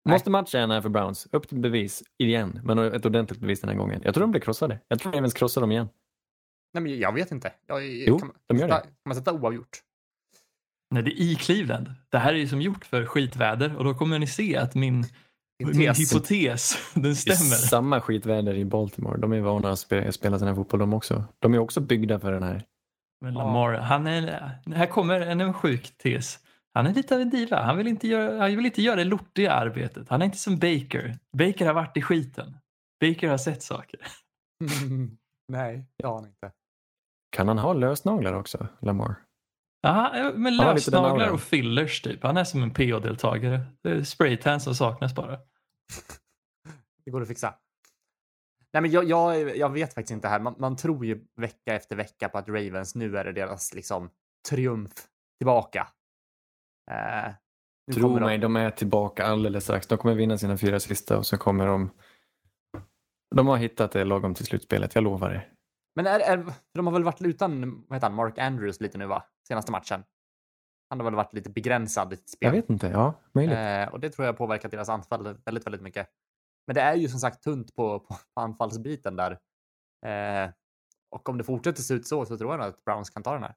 Måste 0.08 0.30
matchen 0.30 0.70
här 0.70 0.80
för 0.80 0.88
Browns. 0.88 1.28
Upp 1.32 1.48
till 1.48 1.58
bevis 1.58 2.02
igen, 2.18 2.60
men 2.64 2.78
ett 2.78 3.06
ordentligt 3.06 3.40
bevis 3.40 3.60
den 3.60 3.70
här 3.70 3.76
gången. 3.76 4.00
Jag 4.04 4.14
tror 4.14 4.22
de 4.22 4.30
blir 4.30 4.40
krossade. 4.40 4.80
Jag 4.88 5.00
tror 5.00 5.12
Ravens 5.12 5.34
krossar 5.34 5.60
dem 5.60 5.72
igen. 5.72 5.88
Nej, 6.74 6.82
men 6.82 6.98
jag 6.98 7.12
vet 7.12 7.32
inte. 7.32 7.52
Jag, 7.66 7.86
Jo, 7.86 8.18
kan, 8.18 8.28
man 8.28 8.36
de 8.46 8.56
gör 8.56 8.68
det. 8.68 8.74
Kan 8.74 8.92
man 9.04 9.14
sätta 9.14 9.32
oavgjort? 9.32 9.82
Nej, 10.90 11.02
det 11.02 11.10
är 11.10 11.22
i 11.22 11.34
Cleveland. 11.34 11.94
Det 12.08 12.18
här 12.18 12.32
är 12.34 12.38
ju 12.38 12.48
som 12.48 12.60
gjort 12.60 12.84
för 12.84 13.06
skitväder 13.06 13.76
och 13.76 13.84
då 13.84 13.94
kommer 13.94 14.18
ni 14.18 14.26
se 14.26 14.56
att 14.56 14.74
min, 14.74 15.04
min 15.64 15.72
tes. 15.86 15.98
hypotes, 16.12 16.92
den 16.94 17.02
Det 17.02 17.08
är 17.08 17.14
stämmer. 17.14 17.56
samma 17.56 18.00
skitväder 18.00 18.54
i 18.54 18.64
Baltimore. 18.64 19.18
De 19.20 19.32
är 19.32 19.40
vana 19.40 19.70
att 19.70 19.78
spe- 19.78 20.10
spela 20.10 20.38
sån 20.38 20.48
här 20.48 20.54
fotboll 20.54 20.80
de 20.80 20.94
också. 20.94 21.24
De 21.38 21.54
är 21.54 21.58
också 21.58 21.80
byggda 21.80 22.18
för 22.20 22.32
den 22.32 22.42
här. 22.42 22.62
Men 23.20 23.34
Lamar, 23.34 23.72
han 23.72 24.06
är, 24.06 24.50
här 24.74 24.86
kommer 24.86 25.20
en 25.20 25.54
sjuk 25.54 25.98
tes. 25.98 26.38
Han 26.74 26.86
är 26.86 26.94
lite 26.94 27.14
av 27.14 27.20
en 27.20 27.30
diva. 27.30 27.62
Han 27.62 27.76
vill 27.76 27.86
inte 27.86 28.08
göra, 28.08 28.38
han 28.40 28.56
vill 28.56 28.66
inte 28.66 28.82
göra 28.82 28.96
det 28.96 29.04
lortiga 29.04 29.52
arbetet. 29.52 30.08
Han 30.08 30.20
är 30.22 30.26
inte 30.26 30.38
som 30.38 30.58
Baker. 30.58 31.18
Baker 31.38 31.66
har 31.66 31.74
varit 31.74 31.96
i 31.96 32.02
skiten. 32.02 32.56
Baker 33.00 33.28
har 33.28 33.38
sett 33.38 33.62
saker. 33.62 34.00
Nej, 35.48 35.84
det 35.98 36.06
har 36.06 36.14
han 36.14 36.26
inte. 36.26 36.50
Kan 37.36 37.48
han 37.48 37.58
ha 37.58 37.72
lösnaglar 37.72 38.32
också, 38.32 38.66
Lamar? 38.80 39.14
Ja, 39.84 40.32
men 40.34 40.56
lösnaglar 40.56 41.30
och 41.30 41.40
fillers 41.40 42.02
typ. 42.02 42.22
Han 42.22 42.36
är 42.36 42.44
som 42.44 42.62
en 42.62 42.70
PO-deltagare. 42.70 43.60
Det 43.82 43.90
är 43.90 44.02
spraytan 44.02 44.60
som 44.60 44.74
saknas 44.74 45.14
bara. 45.14 45.38
Det 47.04 47.10
går 47.10 47.22
att 47.22 47.28
fixa. 47.28 47.54
Nej, 48.72 48.80
men 48.80 48.90
jag, 48.90 49.04
jag, 49.04 49.56
jag 49.56 49.68
vet 49.70 49.94
faktiskt 49.94 50.10
inte 50.12 50.28
här. 50.28 50.40
Man, 50.40 50.54
man 50.58 50.76
tror 50.76 51.06
ju 51.06 51.24
vecka 51.36 51.74
efter 51.74 51.96
vecka 51.96 52.28
på 52.28 52.38
att 52.38 52.48
Ravens 52.48 52.94
nu 52.94 53.16
är 53.16 53.24
det 53.24 53.32
deras 53.32 53.74
liksom 53.74 54.10
triumf 54.48 54.92
tillbaka. 55.38 55.88
Eh, 56.90 57.32
Tro 57.94 58.14
de- 58.14 58.20
mig, 58.20 58.38
de 58.38 58.56
är 58.56 58.70
tillbaka 58.70 59.26
alldeles 59.26 59.64
strax. 59.64 59.86
De 59.86 59.98
kommer 59.98 60.14
vinna 60.14 60.38
sina 60.38 60.56
fyra 60.56 60.80
sista 60.80 61.18
och 61.18 61.26
så 61.26 61.36
kommer 61.36 61.66
de... 61.66 61.90
De 63.36 63.46
har 63.46 63.56
hittat 63.56 63.92
det 63.92 64.04
lagom 64.04 64.34
till 64.34 64.46
slutspelet, 64.46 64.94
jag 64.94 65.04
lovar 65.04 65.30
det. 65.30 65.46
Men 65.94 66.06
är, 66.06 66.20
är, 66.20 66.44
de 66.74 66.86
har 66.86 66.92
väl 66.92 67.04
varit 67.04 67.22
utan 67.22 67.84
vad 67.88 67.96
heter 67.96 68.06
han, 68.06 68.16
Mark 68.16 68.38
Andrews 68.38 68.80
lite 68.80 68.98
nu 68.98 69.06
va? 69.06 69.24
Senaste 69.48 69.72
matchen. 69.72 70.04
Han 70.88 71.00
har 71.00 71.04
väl 71.04 71.14
varit 71.14 71.34
lite 71.34 71.50
begränsad 71.50 72.12
i 72.12 72.16
sitt 72.16 72.30
spel. 72.30 72.46
Jag 72.46 72.52
vet 72.52 72.70
inte, 72.70 72.86
ja, 72.86 73.14
möjligt. 73.32 73.56
Eh, 73.58 73.92
och 73.92 74.00
det 74.00 74.10
tror 74.10 74.26
jag 74.26 74.32
har 74.32 74.36
påverkat 74.36 74.70
deras 74.70 74.88
anfall 74.88 75.36
väldigt, 75.44 75.66
väldigt 75.66 75.82
mycket. 75.82 76.08
Men 76.66 76.74
det 76.74 76.80
är 76.80 76.94
ju 76.94 77.08
som 77.08 77.20
sagt 77.20 77.42
tunt 77.42 77.74
på, 77.74 78.00
på, 78.00 78.16
på 78.34 78.40
anfallsbiten 78.40 79.16
där. 79.16 79.38
Eh, 80.06 80.50
och 81.10 81.28
om 81.28 81.38
det 81.38 81.44
fortsätter 81.44 81.82
se 81.82 81.94
ut 81.94 82.06
så, 82.06 82.26
så 82.26 82.38
tror 82.38 82.50
jag 82.52 82.58
nog 82.58 82.68
att 82.68 82.84
Browns 82.84 83.10
kan 83.10 83.22
ta 83.22 83.32
den 83.32 83.42
här. 83.42 83.54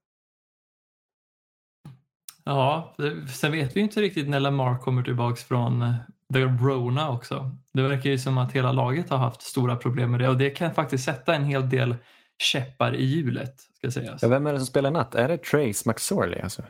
Ja, 2.44 2.96
sen 3.34 3.52
vet 3.52 3.76
vi 3.76 3.80
inte 3.80 4.02
riktigt 4.02 4.30
när 4.30 4.40
Lamar 4.40 4.80
kommer 4.80 5.04
tillbaks 5.04 5.44
från 5.44 5.82
eh, 5.82 5.96
The 6.34 6.40
Rona 6.40 7.10
också. 7.10 7.52
Det 7.74 7.82
verkar 7.82 8.10
ju 8.10 8.18
som 8.18 8.38
att 8.38 8.52
hela 8.52 8.72
laget 8.72 9.10
har 9.10 9.18
haft 9.18 9.42
stora 9.42 9.76
problem 9.76 10.12
med 10.12 10.20
det 10.20 10.30
och 10.30 10.38
det 10.38 10.50
kan 10.50 10.74
faktiskt 10.74 11.04
sätta 11.04 11.36
en 11.36 11.46
hel 11.46 11.70
del 11.70 11.96
käppar 12.38 12.96
i 12.96 13.06
hjulet. 13.06 13.56
Ska 13.78 13.92
sägas. 13.92 14.22
Ja, 14.22 14.28
vem 14.28 14.48
är 14.48 14.54
det 14.54 14.60
som 14.60 14.66
spelar 14.68 14.92
natt? 14.92 15.16
Är 15.16 15.28
det 15.28 15.38
Trace 15.38 15.90
McSorley 15.90 16.40
alltså? 16.42 16.64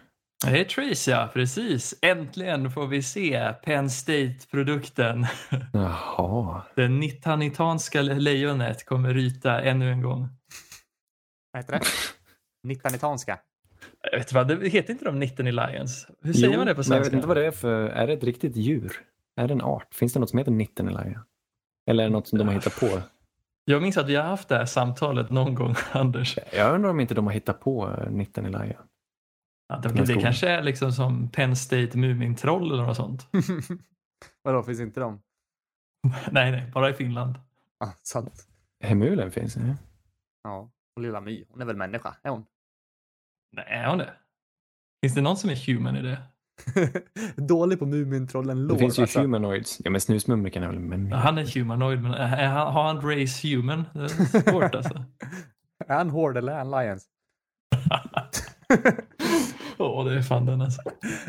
Det 0.45 0.59
är 0.59 0.63
Trace 0.63 1.11
ja, 1.11 1.29
precis. 1.33 1.95
Äntligen 2.01 2.71
får 2.71 2.87
vi 2.87 3.03
se 3.03 3.53
Penn 3.63 3.89
State-produkten. 3.89 5.25
Jaha. 5.73 6.61
Det 6.75 6.87
nittanitanska 6.87 8.01
lejonet 8.01 8.85
kommer 8.85 9.13
ryta 9.13 9.61
ännu 9.61 9.91
en 9.91 10.01
gång. 10.01 10.27
Vad 11.51 11.63
heter 11.63 11.73
det? 11.73 11.85
Nittanitanska. 12.63 13.39
Jag 14.11 14.19
vet 14.19 14.33
vad, 14.33 14.47
det 14.47 14.69
heter 14.69 14.91
inte 14.93 15.05
de 15.05 15.19
Nittany 15.19 15.51
Lions? 15.51 16.07
Hur 16.21 16.33
säger 16.33 16.47
Jo, 16.47 16.57
man 16.57 16.67
det 16.67 16.75
på 16.75 16.77
men 16.77 16.77
Jag 16.77 16.85
svenska? 16.85 17.03
vet 17.03 17.13
inte 17.13 17.27
vad 17.27 17.37
det 17.37 17.45
är 17.45 17.51
för... 17.51 17.89
Är 17.89 18.07
det 18.07 18.13
ett 18.13 18.23
riktigt 18.23 18.55
djur? 18.55 18.91
Är 19.35 19.47
det 19.47 19.53
en 19.53 19.61
art? 19.61 19.93
Finns 19.93 20.13
det 20.13 20.19
något 20.19 20.29
som 20.29 20.39
heter 20.39 20.51
Nittenelaya? 20.51 21.23
Eller 21.89 22.03
är 22.03 22.07
det 22.07 22.13
något 22.13 22.27
som 22.27 22.39
de 22.39 22.47
har 22.47 22.55
hittat 22.55 22.79
på? 22.79 23.01
Jag 23.69 23.81
minns 23.81 23.97
att 23.97 24.07
vi 24.07 24.15
har 24.15 24.23
haft 24.23 24.49
det 24.49 24.57
här 24.57 24.65
samtalet 24.65 25.29
någon 25.29 25.55
gång, 25.55 25.75
Anders. 25.91 26.37
Jag 26.53 26.75
undrar 26.75 26.89
om 26.89 26.99
inte 26.99 27.13
de 27.13 27.25
har 27.25 27.33
hittat 27.33 27.59
på 27.59 27.89
Ja, 29.67 29.77
det, 29.77 29.87
Den 29.89 29.97
det 29.97 30.05
skolan. 30.05 30.23
kanske 30.23 30.49
är 30.49 30.63
liksom 30.63 30.91
som 30.91 31.29
Penn 31.29 31.55
State 31.55 31.97
Mumintroll 31.97 32.71
eller 32.71 32.83
något 32.83 32.95
sånt. 32.97 33.27
Vadå, 34.43 34.63
finns 34.63 34.79
inte 34.79 34.99
de? 34.99 35.21
nej, 36.31 36.51
nej, 36.51 36.71
bara 36.73 36.89
i 36.89 36.93
Finland. 36.93 37.35
Ah, 37.79 37.91
sant. 38.03 38.47
Hemulen 38.83 39.31
finns 39.31 39.53
det. 39.53 39.75
Ja. 40.43 40.69
Och 40.95 41.01
lilla 41.01 41.21
My, 41.21 41.45
hon 41.49 41.61
är 41.61 41.65
väl 41.65 41.75
människa? 41.75 42.15
Är 42.21 42.29
hon? 42.29 42.45
Nej, 43.51 43.65
är 43.67 43.89
hon 43.89 43.97
det? 43.97 44.13
Finns 45.03 45.15
det 45.15 45.21
någon 45.21 45.37
som 45.37 45.49
är 45.49 45.67
human 45.67 45.95
i 45.97 46.01
det? 46.01 46.21
Dålig 47.35 47.79
på 47.79 47.85
Mumintrollen 47.85 48.67
Det 48.67 48.77
finns 48.77 48.97
ju 48.99 49.01
alltså. 49.01 49.19
humanoids. 49.19 49.81
Ja 49.83 49.89
men 49.89 50.01
snusmumriken 50.01 50.63
är 50.63 50.67
väl 50.67 50.75
en 50.77 50.83
Ja, 50.83 50.89
människa? 50.89 51.15
Han 51.15 51.37
är 51.37 51.45
humanoid, 51.45 52.01
men 52.01 52.13
är 52.13 52.47
han, 52.47 52.73
har 52.73 52.83
han 52.83 53.01
race 53.01 53.47
human? 53.47 53.83
Det 53.93 53.99
är 54.03 54.07
svårt 54.51 54.75
alltså. 54.75 55.05
Är 55.87 55.95
han 55.97 56.09
hård 56.09 56.37
eller 56.37 56.51
är 56.53 56.57
han 56.57 56.71
lions? 56.71 57.05
Åh, 59.77 60.05
det 60.05 60.13
är 60.17 60.21
fan 60.21 60.45
den 60.45 60.61
alltså. 60.61 60.81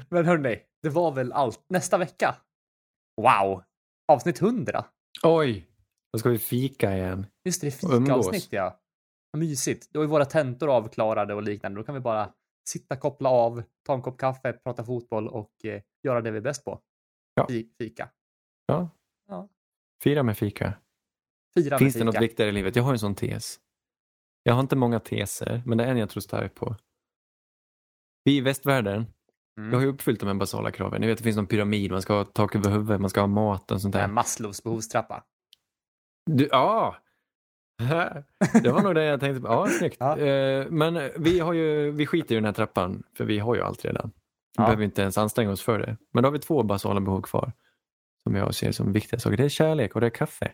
Men 0.09 0.26
hörni, 0.26 0.59
det 0.82 0.88
var 0.88 1.12
väl 1.12 1.32
allt. 1.32 1.60
Nästa 1.68 1.98
vecka. 1.98 2.34
Wow! 3.22 3.62
Avsnitt 4.12 4.42
100. 4.42 4.84
Oj! 5.22 5.66
Då 6.12 6.18
ska 6.18 6.28
vi 6.28 6.38
fika 6.38 6.96
igen. 6.96 7.26
Just 7.44 7.60
det, 7.60 7.66
det 7.80 7.86
är 7.86 8.00
fikaavsnitt 8.00 8.48
ja. 8.50 8.80
Vad 9.32 9.40
mysigt. 9.40 9.88
Då 9.92 10.02
är 10.02 10.06
våra 10.06 10.24
tentor 10.24 10.76
avklarade 10.76 11.34
och 11.34 11.42
liknande. 11.42 11.80
Då 11.80 11.84
kan 11.84 11.94
vi 11.94 12.00
bara 12.00 12.28
sitta, 12.69 12.97
koppla 12.97 13.28
av, 13.28 13.62
ta 13.86 13.95
en 13.95 14.03
kopp 14.03 14.19
kaffe, 14.19 14.53
prata 14.53 14.85
fotboll 14.85 15.28
och 15.28 15.65
eh, 15.65 15.82
göra 16.03 16.20
det 16.20 16.31
vi 16.31 16.36
är 16.36 16.43
bäst 16.43 16.65
på. 16.65 16.81
Ja. 17.35 17.47
Fi- 17.51 17.69
Fika. 17.78 18.09
Ja. 18.66 18.90
Ja. 19.28 19.49
Fira 20.03 20.23
med 20.23 20.39
fika. 20.39 20.74
Fira 21.55 21.78
Finns 21.78 21.95
det 21.95 21.99
med 22.01 22.07
något 22.07 22.15
fika. 22.15 22.20
viktigare 22.20 22.51
i 22.51 22.53
livet? 22.53 22.77
Jag 22.77 22.82
har 22.82 22.93
en 22.93 22.99
sån 22.99 23.15
tes. 23.15 23.61
Jag 24.43 24.55
har 24.55 24.61
inte 24.61 24.77
många 24.77 25.01
teser, 25.01 25.62
men 25.66 25.78
det 25.78 25.85
är 25.85 25.89
en 25.90 25.97
jag 25.97 26.11
tror 26.11 26.20
starkt 26.20 26.55
på. 26.55 26.77
Vi 28.24 28.36
i 28.36 28.40
västvärlden, 28.40 29.07
Mm. 29.59 29.70
vi 29.70 29.77
har 29.77 29.82
ju 29.82 29.89
uppfyllt 29.89 30.20
de 30.20 30.27
här 30.27 30.35
basala 30.35 30.70
kraven. 30.70 31.01
Ni 31.01 31.07
vet, 31.07 31.19
det 31.19 31.24
finns 31.24 31.36
någon 31.36 31.47
pyramid, 31.47 31.90
man 31.90 32.03
ska 32.03 32.12
ha 32.15 32.24
tak 32.24 32.55
över 32.55 32.70
huvudet, 32.70 33.01
man 33.01 33.11
ska 33.11 33.20
ha 33.20 33.27
mat 33.27 33.70
och 33.70 33.81
sånt 33.82 33.93
Det 33.95 33.99
där. 34.01 34.09
Maslows 34.09 34.62
behovstrappa. 34.62 35.24
Du, 36.31 36.49
ja! 36.51 36.97
Det 38.62 38.70
var 38.72 38.82
nog 38.82 38.94
det 38.94 39.05
jag 39.05 39.20
tänkte 39.20 39.40
på. 39.40 39.46
Ja, 39.48 39.66
snyggt. 39.66 39.96
Ja. 40.00 40.18
Eh, 40.18 40.66
Men 40.70 41.10
vi, 41.16 41.40
har 41.40 41.52
ju, 41.52 41.90
vi 41.90 42.06
skiter 42.06 42.34
i 42.34 42.38
den 42.38 42.44
här 42.44 42.52
trappan, 42.52 43.02
för 43.16 43.24
vi 43.24 43.38
har 43.38 43.55
ju 43.55 43.62
allt 43.62 43.84
redan. 43.84 44.10
Vi 44.14 44.62
Ja. 44.62 44.64
behöver 44.64 44.84
inte 44.84 45.02
ens 45.02 45.18
anstränga 45.18 45.50
oss 45.50 45.62
för 45.62 45.78
det. 45.78 45.96
Men 46.12 46.22
då 46.22 46.26
har 46.26 46.32
vi 46.32 46.38
två 46.38 46.62
basala 46.62 47.00
behov 47.00 47.22
kvar. 47.22 47.52
Som 48.22 48.34
jag 48.36 48.55
ser 48.55 48.72
som 48.72 48.92
viktiga 48.92 49.20
saker. 49.20 49.36
Det 49.36 49.44
är 49.44 49.48
kärlek 49.48 49.94
och 49.94 50.00
det 50.00 50.06
är 50.06 50.10
kaffe. 50.10 50.52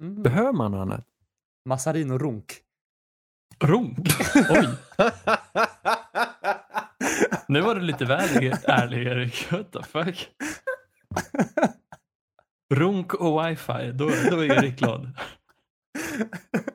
Mm. 0.00 0.22
Behöver 0.22 0.52
man 0.52 0.70
något 0.70 0.78
annat? 0.82 1.06
Massarin 1.68 2.10
och 2.10 2.20
runk. 2.20 2.52
Runk? 3.64 3.98
Oj, 4.50 4.68
nu 7.48 7.60
var 7.60 7.74
du 7.74 7.80
lite 7.80 8.04
väl 8.04 8.28
ärlig 8.64 9.06
Erik. 9.06 9.52
What 9.52 9.72
the 9.72 9.82
fuck? 9.82 10.28
Runk 12.74 13.14
och 13.14 13.46
wifi, 13.46 13.92
då, 13.92 14.10
då 14.30 14.38
är 14.44 14.52
Erik 14.52 14.78
glad. 14.78 15.12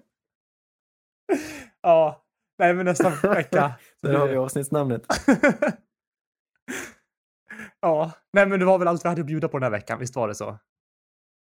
ja, 1.82 2.24
nej 2.60 2.74
men 2.74 2.86
nästa 2.86 3.10
vecka. 3.10 3.72
Där 4.02 4.14
har 4.18 4.28
vi 4.28 4.36
avsnittsnamnet. 4.36 5.06
ja, 7.82 8.12
nej 8.34 8.46
men 8.48 8.60
det 8.60 8.66
var 8.66 8.78
väl 8.80 8.88
allt 8.88 9.06
vi 9.06 9.10
hade 9.10 9.22
att 9.22 9.28
bjuda 9.28 9.48
på 9.48 9.58
den 9.58 9.64
här 9.64 9.72
veckan. 9.72 10.00
Visst 10.00 10.16
var 10.16 10.28
det 10.28 10.36
så? 10.36 10.58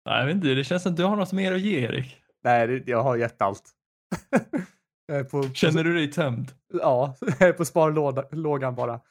Nej, 0.05 0.19
jag 0.19 0.25
vet 0.25 0.35
inte, 0.35 0.47
det 0.47 0.63
känns 0.63 0.83
som 0.83 0.91
att 0.91 0.97
du 0.97 1.03
har 1.03 1.15
något 1.15 1.31
mer 1.33 1.53
att 1.53 1.61
ge 1.61 1.79
Erik. 1.85 2.21
Nej, 2.43 2.67
det- 2.67 2.87
jag 2.91 3.03
har 3.03 3.15
gett 3.15 3.41
allt. 3.41 3.71
jag 5.05 5.17
är 5.19 5.23
på, 5.23 5.43
Känner 5.53 5.83
du 5.83 5.93
dig 5.93 6.11
tömd? 6.11 6.51
Ja, 6.73 7.15
jag 7.21 7.41
är 7.49 7.53
på 7.53 7.65
sparlågan 7.65 8.75
bara. 8.75 9.01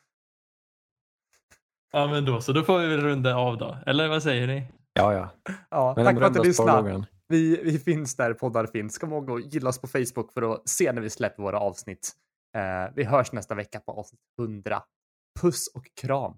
Ja, 1.93 2.07
men 2.07 2.25
då 2.25 2.41
så. 2.41 2.53
Då 2.53 2.63
får 2.63 2.79
vi 2.79 2.87
väl 2.87 3.01
runda 3.01 3.35
av 3.37 3.59
då. 3.59 3.79
Eller 3.87 4.09
vad 4.09 4.23
säger 4.23 4.47
ni? 4.47 4.67
Ja, 4.93 5.13
ja. 5.15 5.31
Ja, 5.71 5.95
tack 5.95 6.15
för 6.19 6.23
att 6.27 6.35
du 6.35 6.39
lyssnade. 6.49 7.05
Vi, 7.29 7.61
vi 7.65 7.79
finns 7.79 8.17
där 8.17 8.35
poddar 8.35 8.67
finns. 8.67 8.99
Kom 8.99 9.13
ihåg 9.13 9.31
att 9.31 9.55
gilla 9.55 9.69
oss 9.69 9.81
på 9.81 9.87
Facebook 9.87 10.33
för 10.33 10.55
att 10.55 10.69
se 10.69 10.93
när 10.93 11.03
vi 11.03 11.11
släpper 11.11 11.43
våra 11.43 11.61
avsnitt. 11.61 12.13
Eh, 12.57 12.93
vi 12.97 13.05
hörs 13.05 13.33
nästa 13.33 13.55
vecka 13.55 13.81
på 13.81 13.93
avsnitt 13.93 14.21
100. 14.39 14.83
Puss 15.41 15.69
och 15.75 15.85
kram. 16.01 16.37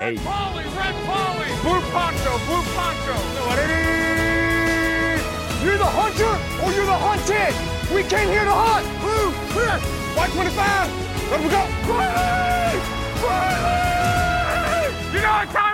Hej! 0.00 0.14
Red 0.14 0.24
Polly, 0.24 0.64
Red 0.64 0.96
Polly! 1.06 1.50
Blue 1.62 1.82
Poncho, 1.92 2.32
Blue 2.46 2.64
Poncho! 2.76 3.16
You're 5.64 5.78
the 5.78 5.84
hunter 5.84 6.34
or 6.62 6.72
you're 6.72 6.84
the 6.84 7.00
hunted. 7.06 7.54
We 7.94 8.02
came 8.02 8.28
here 8.28 8.44
to 8.44 8.50
hunt. 8.50 8.86
Blue, 9.00 9.32
clear. 9.52 9.78
White 10.16 10.32
25. 10.32 10.90
Let 11.30 11.40
we 11.40 11.48
go. 11.48 11.62
Riley! 11.88 12.80
Riley! 13.24 14.88
You 15.14 15.20
know 15.22 15.32
what 15.32 15.48
time 15.48 15.73